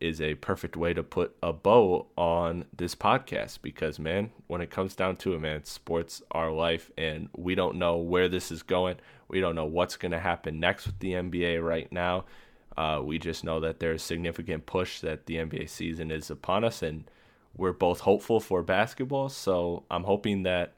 is 0.00 0.20
a 0.20 0.34
perfect 0.34 0.76
way 0.76 0.92
to 0.92 1.02
put 1.02 1.36
a 1.44 1.52
bow 1.52 2.06
on 2.16 2.64
this 2.76 2.92
podcast 2.94 3.60
because 3.62 4.00
man, 4.00 4.30
when 4.48 4.60
it 4.60 4.68
comes 4.68 4.96
down 4.96 5.14
to 5.14 5.32
it, 5.32 5.38
man, 5.38 5.64
sports 5.64 6.20
are 6.32 6.50
life 6.50 6.90
and 6.98 7.28
we 7.36 7.54
don't 7.54 7.76
know 7.76 7.96
where 7.96 8.28
this 8.28 8.50
is 8.50 8.64
going. 8.64 8.96
We 9.28 9.40
don't 9.40 9.54
know 9.54 9.64
what's 9.64 9.96
going 9.96 10.10
to 10.10 10.18
happen 10.18 10.58
next 10.58 10.86
with 10.86 10.98
the 10.98 11.12
NBA 11.12 11.64
right 11.64 11.90
now. 11.92 12.24
Uh, 12.76 13.00
we 13.02 13.18
just 13.18 13.44
know 13.44 13.60
that 13.60 13.78
there's 13.78 14.02
significant 14.02 14.66
push 14.66 15.00
that 15.00 15.26
the 15.26 15.36
NBA 15.36 15.68
season 15.68 16.10
is 16.10 16.30
upon 16.30 16.64
us 16.64 16.82
and 16.82 17.04
we're 17.56 17.72
both 17.72 18.00
hopeful 18.00 18.40
for 18.40 18.64
basketball. 18.64 19.28
So 19.28 19.84
I'm 19.88 20.04
hoping 20.04 20.42
that 20.42 20.72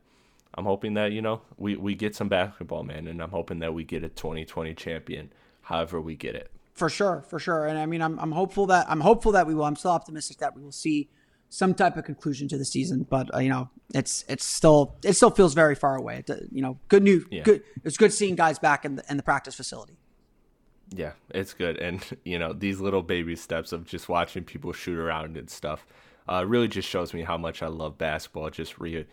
I'm 0.56 0.66
hoping 0.66 0.94
that, 0.94 1.12
you 1.12 1.22
know, 1.22 1.40
we, 1.56 1.76
we 1.76 1.94
get 1.94 2.14
some 2.14 2.28
basketball, 2.28 2.84
man, 2.84 3.08
and 3.08 3.20
I'm 3.20 3.30
hoping 3.30 3.58
that 3.60 3.74
we 3.74 3.84
get 3.84 4.04
a 4.04 4.08
2020 4.08 4.74
champion 4.74 5.32
however 5.64 6.00
we 6.00 6.16
get 6.16 6.34
it. 6.34 6.50
For 6.74 6.88
sure, 6.88 7.24
for 7.28 7.38
sure. 7.38 7.66
And 7.66 7.78
I 7.78 7.86
mean, 7.86 8.02
I'm, 8.02 8.18
I'm 8.18 8.32
hopeful 8.32 8.66
that 8.66 8.86
I'm 8.88 9.00
hopeful 9.00 9.32
that 9.32 9.46
we 9.46 9.54
will. 9.54 9.64
I'm 9.64 9.76
still 9.76 9.92
optimistic 9.92 10.38
that 10.38 10.56
we 10.56 10.62
will 10.62 10.72
see 10.72 11.08
some 11.48 11.72
type 11.72 11.96
of 11.96 12.04
conclusion 12.04 12.48
to 12.48 12.58
the 12.58 12.64
season. 12.64 13.06
But 13.08 13.32
uh, 13.34 13.38
you 13.38 13.48
know, 13.48 13.70
it's 13.94 14.24
it's 14.28 14.44
still 14.44 14.96
it 15.04 15.12
still 15.14 15.30
feels 15.30 15.54
very 15.54 15.74
far 15.74 15.96
away. 15.96 16.24
It, 16.26 16.48
you 16.50 16.62
know, 16.62 16.78
good 16.88 17.02
news. 17.02 17.26
Yeah. 17.30 17.42
Good. 17.42 17.62
It's 17.84 17.96
good 17.96 18.12
seeing 18.12 18.34
guys 18.34 18.58
back 18.58 18.84
in 18.84 18.96
the 18.96 19.04
in 19.08 19.16
the 19.16 19.22
practice 19.22 19.54
facility. 19.54 19.96
Yeah, 20.90 21.12
it's 21.30 21.54
good, 21.54 21.78
and 21.78 22.04
you 22.24 22.38
know 22.38 22.52
these 22.52 22.80
little 22.80 23.02
baby 23.02 23.36
steps 23.36 23.72
of 23.72 23.84
just 23.86 24.08
watching 24.08 24.44
people 24.44 24.72
shoot 24.72 24.98
around 24.98 25.36
and 25.36 25.48
stuff 25.48 25.86
uh, 26.28 26.44
really 26.46 26.68
just 26.68 26.88
shows 26.88 27.12
me 27.12 27.22
how 27.22 27.36
much 27.36 27.62
I 27.62 27.68
love 27.68 27.98
basketball. 27.98 28.50
Just 28.50 28.78
re 28.78 29.06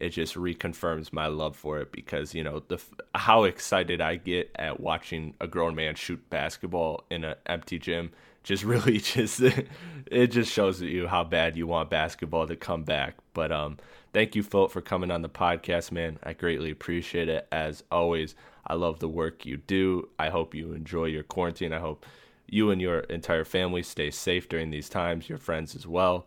it 0.00 0.10
just 0.10 0.34
reconfirms 0.34 1.12
my 1.12 1.26
love 1.26 1.56
for 1.56 1.80
it 1.80 1.92
because 1.92 2.34
you 2.34 2.42
know 2.42 2.62
the 2.68 2.80
how 3.14 3.44
excited 3.44 4.00
I 4.00 4.16
get 4.16 4.50
at 4.56 4.80
watching 4.80 5.34
a 5.40 5.46
grown 5.46 5.74
man 5.74 5.94
shoot 5.94 6.30
basketball 6.30 7.04
in 7.10 7.24
an 7.24 7.34
empty 7.46 7.78
gym 7.78 8.12
just 8.42 8.64
really 8.72 8.98
just 8.98 9.40
it 9.40 10.26
just 10.28 10.52
shows 10.52 10.80
you 10.80 11.06
how 11.06 11.24
bad 11.24 11.56
you 11.56 11.66
want 11.66 11.90
basketball 11.90 12.46
to 12.46 12.56
come 12.56 12.84
back. 12.84 13.16
But 13.34 13.52
um 13.52 13.78
thank 14.12 14.34
you 14.34 14.42
Philip 14.42 14.70
for 14.70 14.80
coming 14.80 15.10
on 15.10 15.22
the 15.22 15.28
podcast, 15.28 15.92
man. 15.92 16.18
I 16.22 16.32
greatly 16.32 16.70
appreciate 16.70 17.28
it 17.28 17.46
as 17.52 17.82
always. 17.90 18.34
I 18.66 18.74
love 18.74 19.00
the 19.00 19.08
work 19.08 19.46
you 19.46 19.56
do. 19.56 20.08
I 20.18 20.28
hope 20.28 20.54
you 20.54 20.72
enjoy 20.72 21.06
your 21.06 21.22
quarantine. 21.22 21.72
I 21.72 21.78
hope 21.78 22.04
you 22.50 22.70
and 22.70 22.80
your 22.80 23.00
entire 23.00 23.44
family 23.44 23.82
stay 23.82 24.10
safe 24.10 24.48
during 24.48 24.70
these 24.70 24.88
times, 24.88 25.28
your 25.28 25.38
friends 25.38 25.74
as 25.74 25.86
well 25.86 26.26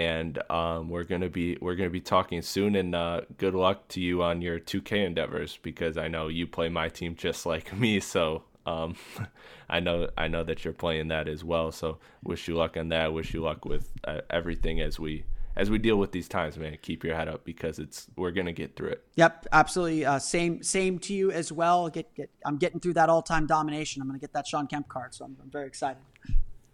and 0.00 0.38
um, 0.50 0.88
we're 0.88 1.04
gonna 1.04 1.28
be 1.28 1.58
we're 1.60 1.74
gonna 1.74 1.90
be 1.90 2.00
talking 2.00 2.40
soon. 2.40 2.74
And 2.74 2.94
uh, 2.94 3.20
good 3.36 3.54
luck 3.54 3.86
to 3.88 4.00
you 4.00 4.22
on 4.22 4.40
your 4.40 4.58
2K 4.58 5.04
endeavors 5.04 5.58
because 5.62 5.98
I 5.98 6.08
know 6.08 6.28
you 6.28 6.46
play 6.46 6.70
my 6.70 6.88
team 6.88 7.14
just 7.14 7.44
like 7.44 7.76
me. 7.78 8.00
So 8.00 8.44
um, 8.64 8.96
I 9.68 9.80
know 9.80 10.08
I 10.16 10.28
know 10.28 10.42
that 10.44 10.64
you're 10.64 10.72
playing 10.72 11.08
that 11.08 11.28
as 11.28 11.44
well. 11.44 11.70
So 11.70 11.98
wish 12.24 12.48
you 12.48 12.56
luck 12.56 12.78
on 12.78 12.88
that. 12.88 13.12
Wish 13.12 13.34
you 13.34 13.42
luck 13.42 13.66
with 13.66 13.92
uh, 14.04 14.22
everything 14.30 14.80
as 14.80 14.98
we 14.98 15.24
as 15.54 15.68
we 15.68 15.76
deal 15.76 15.96
with 15.96 16.12
these 16.12 16.28
times, 16.28 16.56
man. 16.56 16.78
Keep 16.80 17.04
your 17.04 17.14
head 17.14 17.28
up 17.28 17.44
because 17.44 17.78
it's 17.78 18.06
we're 18.16 18.30
gonna 18.30 18.52
get 18.52 18.76
through 18.76 18.90
it. 18.92 19.04
Yep, 19.16 19.48
absolutely. 19.52 20.06
Uh, 20.06 20.18
same 20.18 20.62
same 20.62 20.98
to 21.00 21.12
you 21.12 21.30
as 21.30 21.52
well. 21.52 21.90
Get 21.90 22.14
get. 22.14 22.30
I'm 22.46 22.56
getting 22.56 22.80
through 22.80 22.94
that 22.94 23.10
all 23.10 23.20
time 23.20 23.46
domination. 23.46 24.00
I'm 24.00 24.08
gonna 24.08 24.18
get 24.18 24.32
that 24.32 24.46
Shawn 24.46 24.66
Kemp 24.66 24.88
card, 24.88 25.14
so 25.14 25.26
I'm, 25.26 25.36
I'm 25.42 25.50
very 25.50 25.66
excited. 25.66 26.00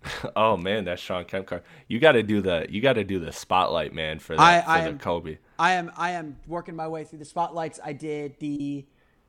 oh 0.37 0.57
man, 0.57 0.85
that's 0.85 1.03
Shawn 1.03 1.25
Kemp 1.25 1.47
card. 1.47 1.63
You 1.89 1.99
got 1.99 2.13
to 2.13 2.23
do 2.23 2.41
the 2.41 2.67
you 2.69 2.81
got 2.81 2.95
to 2.95 3.05
do 3.05 3.19
the 3.19 3.33
spotlight, 3.33 3.93
man, 3.93 4.19
for 4.19 4.37
that 4.37 4.43
I, 4.43 4.61
for 4.63 4.71
I 4.71 4.81
the 4.83 4.89
am, 4.89 4.99
Kobe. 4.99 5.39
I 5.59 5.73
am 5.73 5.93
I 5.97 6.13
am 6.13 6.37
working 6.47 6.77
my 6.77 6.89
way 6.89 7.05
through 7.05 7.19
the 7.19 7.25
spotlights. 7.25 7.81
I 7.85 7.93
did 7.93 8.39
the 8.39 8.85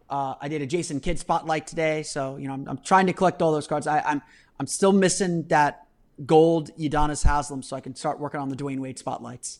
uh, 0.09 0.35
I 0.39 0.47
did 0.47 0.61
a 0.61 0.65
Jason 0.65 0.99
Kidd 0.99 1.19
spotlight 1.19 1.67
today, 1.67 2.03
so 2.03 2.37
you 2.37 2.47
know 2.47 2.53
I'm, 2.53 2.67
I'm 2.67 2.77
trying 2.79 3.07
to 3.07 3.13
collect 3.13 3.41
all 3.41 3.51
those 3.51 3.67
cards. 3.67 3.87
I, 3.87 4.01
I'm 4.01 4.21
I'm 4.59 4.67
still 4.67 4.93
missing 4.93 5.43
that 5.47 5.87
gold 6.25 6.75
Udonis 6.77 7.25
Haslem, 7.25 7.63
so 7.63 7.75
I 7.75 7.81
can 7.81 7.95
start 7.95 8.19
working 8.19 8.39
on 8.39 8.49
the 8.49 8.55
Dwyane 8.55 8.79
Wade 8.79 8.99
spotlights 8.99 9.59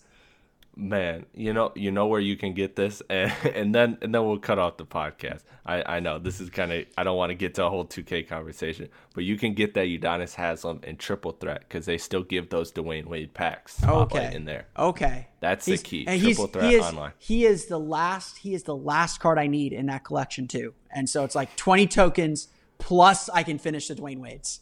man 0.77 1.25
you 1.33 1.51
know 1.53 1.71
you 1.75 1.91
know 1.91 2.05
where 2.05 2.19
you 2.19 2.37
can 2.37 2.53
get 2.53 2.75
this 2.75 3.01
and, 3.09 3.31
and 3.53 3.73
then 3.73 3.97
and 4.01 4.13
then 4.13 4.25
we'll 4.25 4.37
cut 4.37 4.59
off 4.59 4.77
the 4.77 4.85
podcast. 4.85 5.41
I 5.65 5.97
i 5.97 5.99
know 5.99 6.19
this 6.19 6.39
is 6.39 6.49
kind 6.49 6.71
of 6.71 6.85
i 6.97 7.03
don't 7.03 7.17
want 7.17 7.31
to 7.31 7.35
get 7.35 7.55
to 7.55 7.65
a 7.65 7.69
whole 7.69 7.85
2k 7.85 8.27
conversation 8.27 8.89
but 9.13 9.23
you 9.23 9.37
can 9.37 9.53
get 9.53 9.73
that 9.73 9.87
udonis 9.87 10.35
haslem 10.35 10.79
and 10.83 10.97
triple 10.99 11.31
threat 11.31 11.61
because 11.67 11.85
they 11.85 11.97
still 11.97 12.23
give 12.23 12.49
those 12.49 12.71
dwyane 12.71 13.07
wade 13.07 13.33
packs 13.33 13.83
okay. 13.83 14.33
in 14.33 14.45
there. 14.45 14.67
Okay. 14.77 15.27
That's 15.39 15.65
he's, 15.65 15.81
the 15.81 15.87
key 15.87 16.05
triple 16.05 16.47
threat 16.47 16.65
he 16.65 16.75
is, 16.75 16.83
online. 16.83 17.13
he 17.17 17.45
is 17.45 17.65
the 17.65 17.79
last 17.79 18.37
he 18.37 18.53
is 18.53 18.63
the 18.63 18.75
last 18.75 19.19
card 19.19 19.37
i 19.37 19.47
need 19.47 19.73
in 19.73 19.87
that 19.87 20.03
collection 20.03 20.47
too 20.47 20.73
and 20.91 21.09
so 21.09 21.23
it's 21.23 21.35
like 21.35 21.55
20 21.55 21.87
tokens 21.87 22.47
plus 22.77 23.29
i 23.29 23.43
can 23.43 23.57
finish 23.57 23.87
the 23.87 23.95
dwyane 23.95 24.19
wades. 24.19 24.61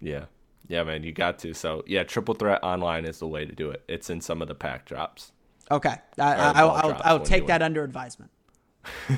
Yeah 0.00 0.26
yeah, 0.68 0.82
man, 0.84 1.02
you 1.02 1.12
got 1.12 1.38
to. 1.40 1.54
So 1.54 1.82
yeah, 1.86 2.04
triple 2.04 2.34
threat 2.34 2.60
online 2.62 3.04
is 3.04 3.18
the 3.18 3.28
way 3.28 3.44
to 3.44 3.54
do 3.54 3.70
it. 3.70 3.82
It's 3.88 4.10
in 4.10 4.20
some 4.20 4.42
of 4.42 4.48
the 4.48 4.54
pack 4.54 4.86
drops. 4.86 5.32
Okay, 5.70 5.94
I, 6.18 6.62
will 6.62 6.70
I'll, 6.72 7.00
I'll 7.04 7.20
take 7.20 7.46
that 7.46 7.62
under 7.62 7.82
advisement. 7.84 8.30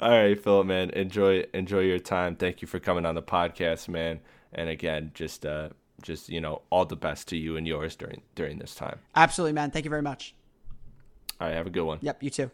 All 0.00 0.10
right, 0.10 0.42
Philip, 0.42 0.66
man, 0.66 0.90
enjoy 0.90 1.44
enjoy 1.52 1.80
your 1.80 1.98
time. 1.98 2.36
Thank 2.36 2.62
you 2.62 2.68
for 2.68 2.78
coming 2.78 3.04
on 3.04 3.14
the 3.14 3.22
podcast, 3.22 3.88
man. 3.88 4.20
And 4.52 4.70
again, 4.70 5.10
just 5.14 5.44
uh, 5.44 5.70
just 6.02 6.28
you 6.28 6.40
know, 6.40 6.62
all 6.70 6.84
the 6.84 6.96
best 6.96 7.28
to 7.28 7.36
you 7.36 7.56
and 7.56 7.66
yours 7.66 7.96
during 7.96 8.22
during 8.34 8.58
this 8.58 8.74
time. 8.74 8.98
Absolutely, 9.14 9.52
man. 9.52 9.70
Thank 9.70 9.84
you 9.84 9.90
very 9.90 10.02
much. 10.02 10.34
All 11.40 11.48
right, 11.48 11.54
have 11.54 11.66
a 11.66 11.70
good 11.70 11.84
one. 11.84 11.98
Yep, 12.00 12.22
you 12.22 12.30
too. 12.30 12.50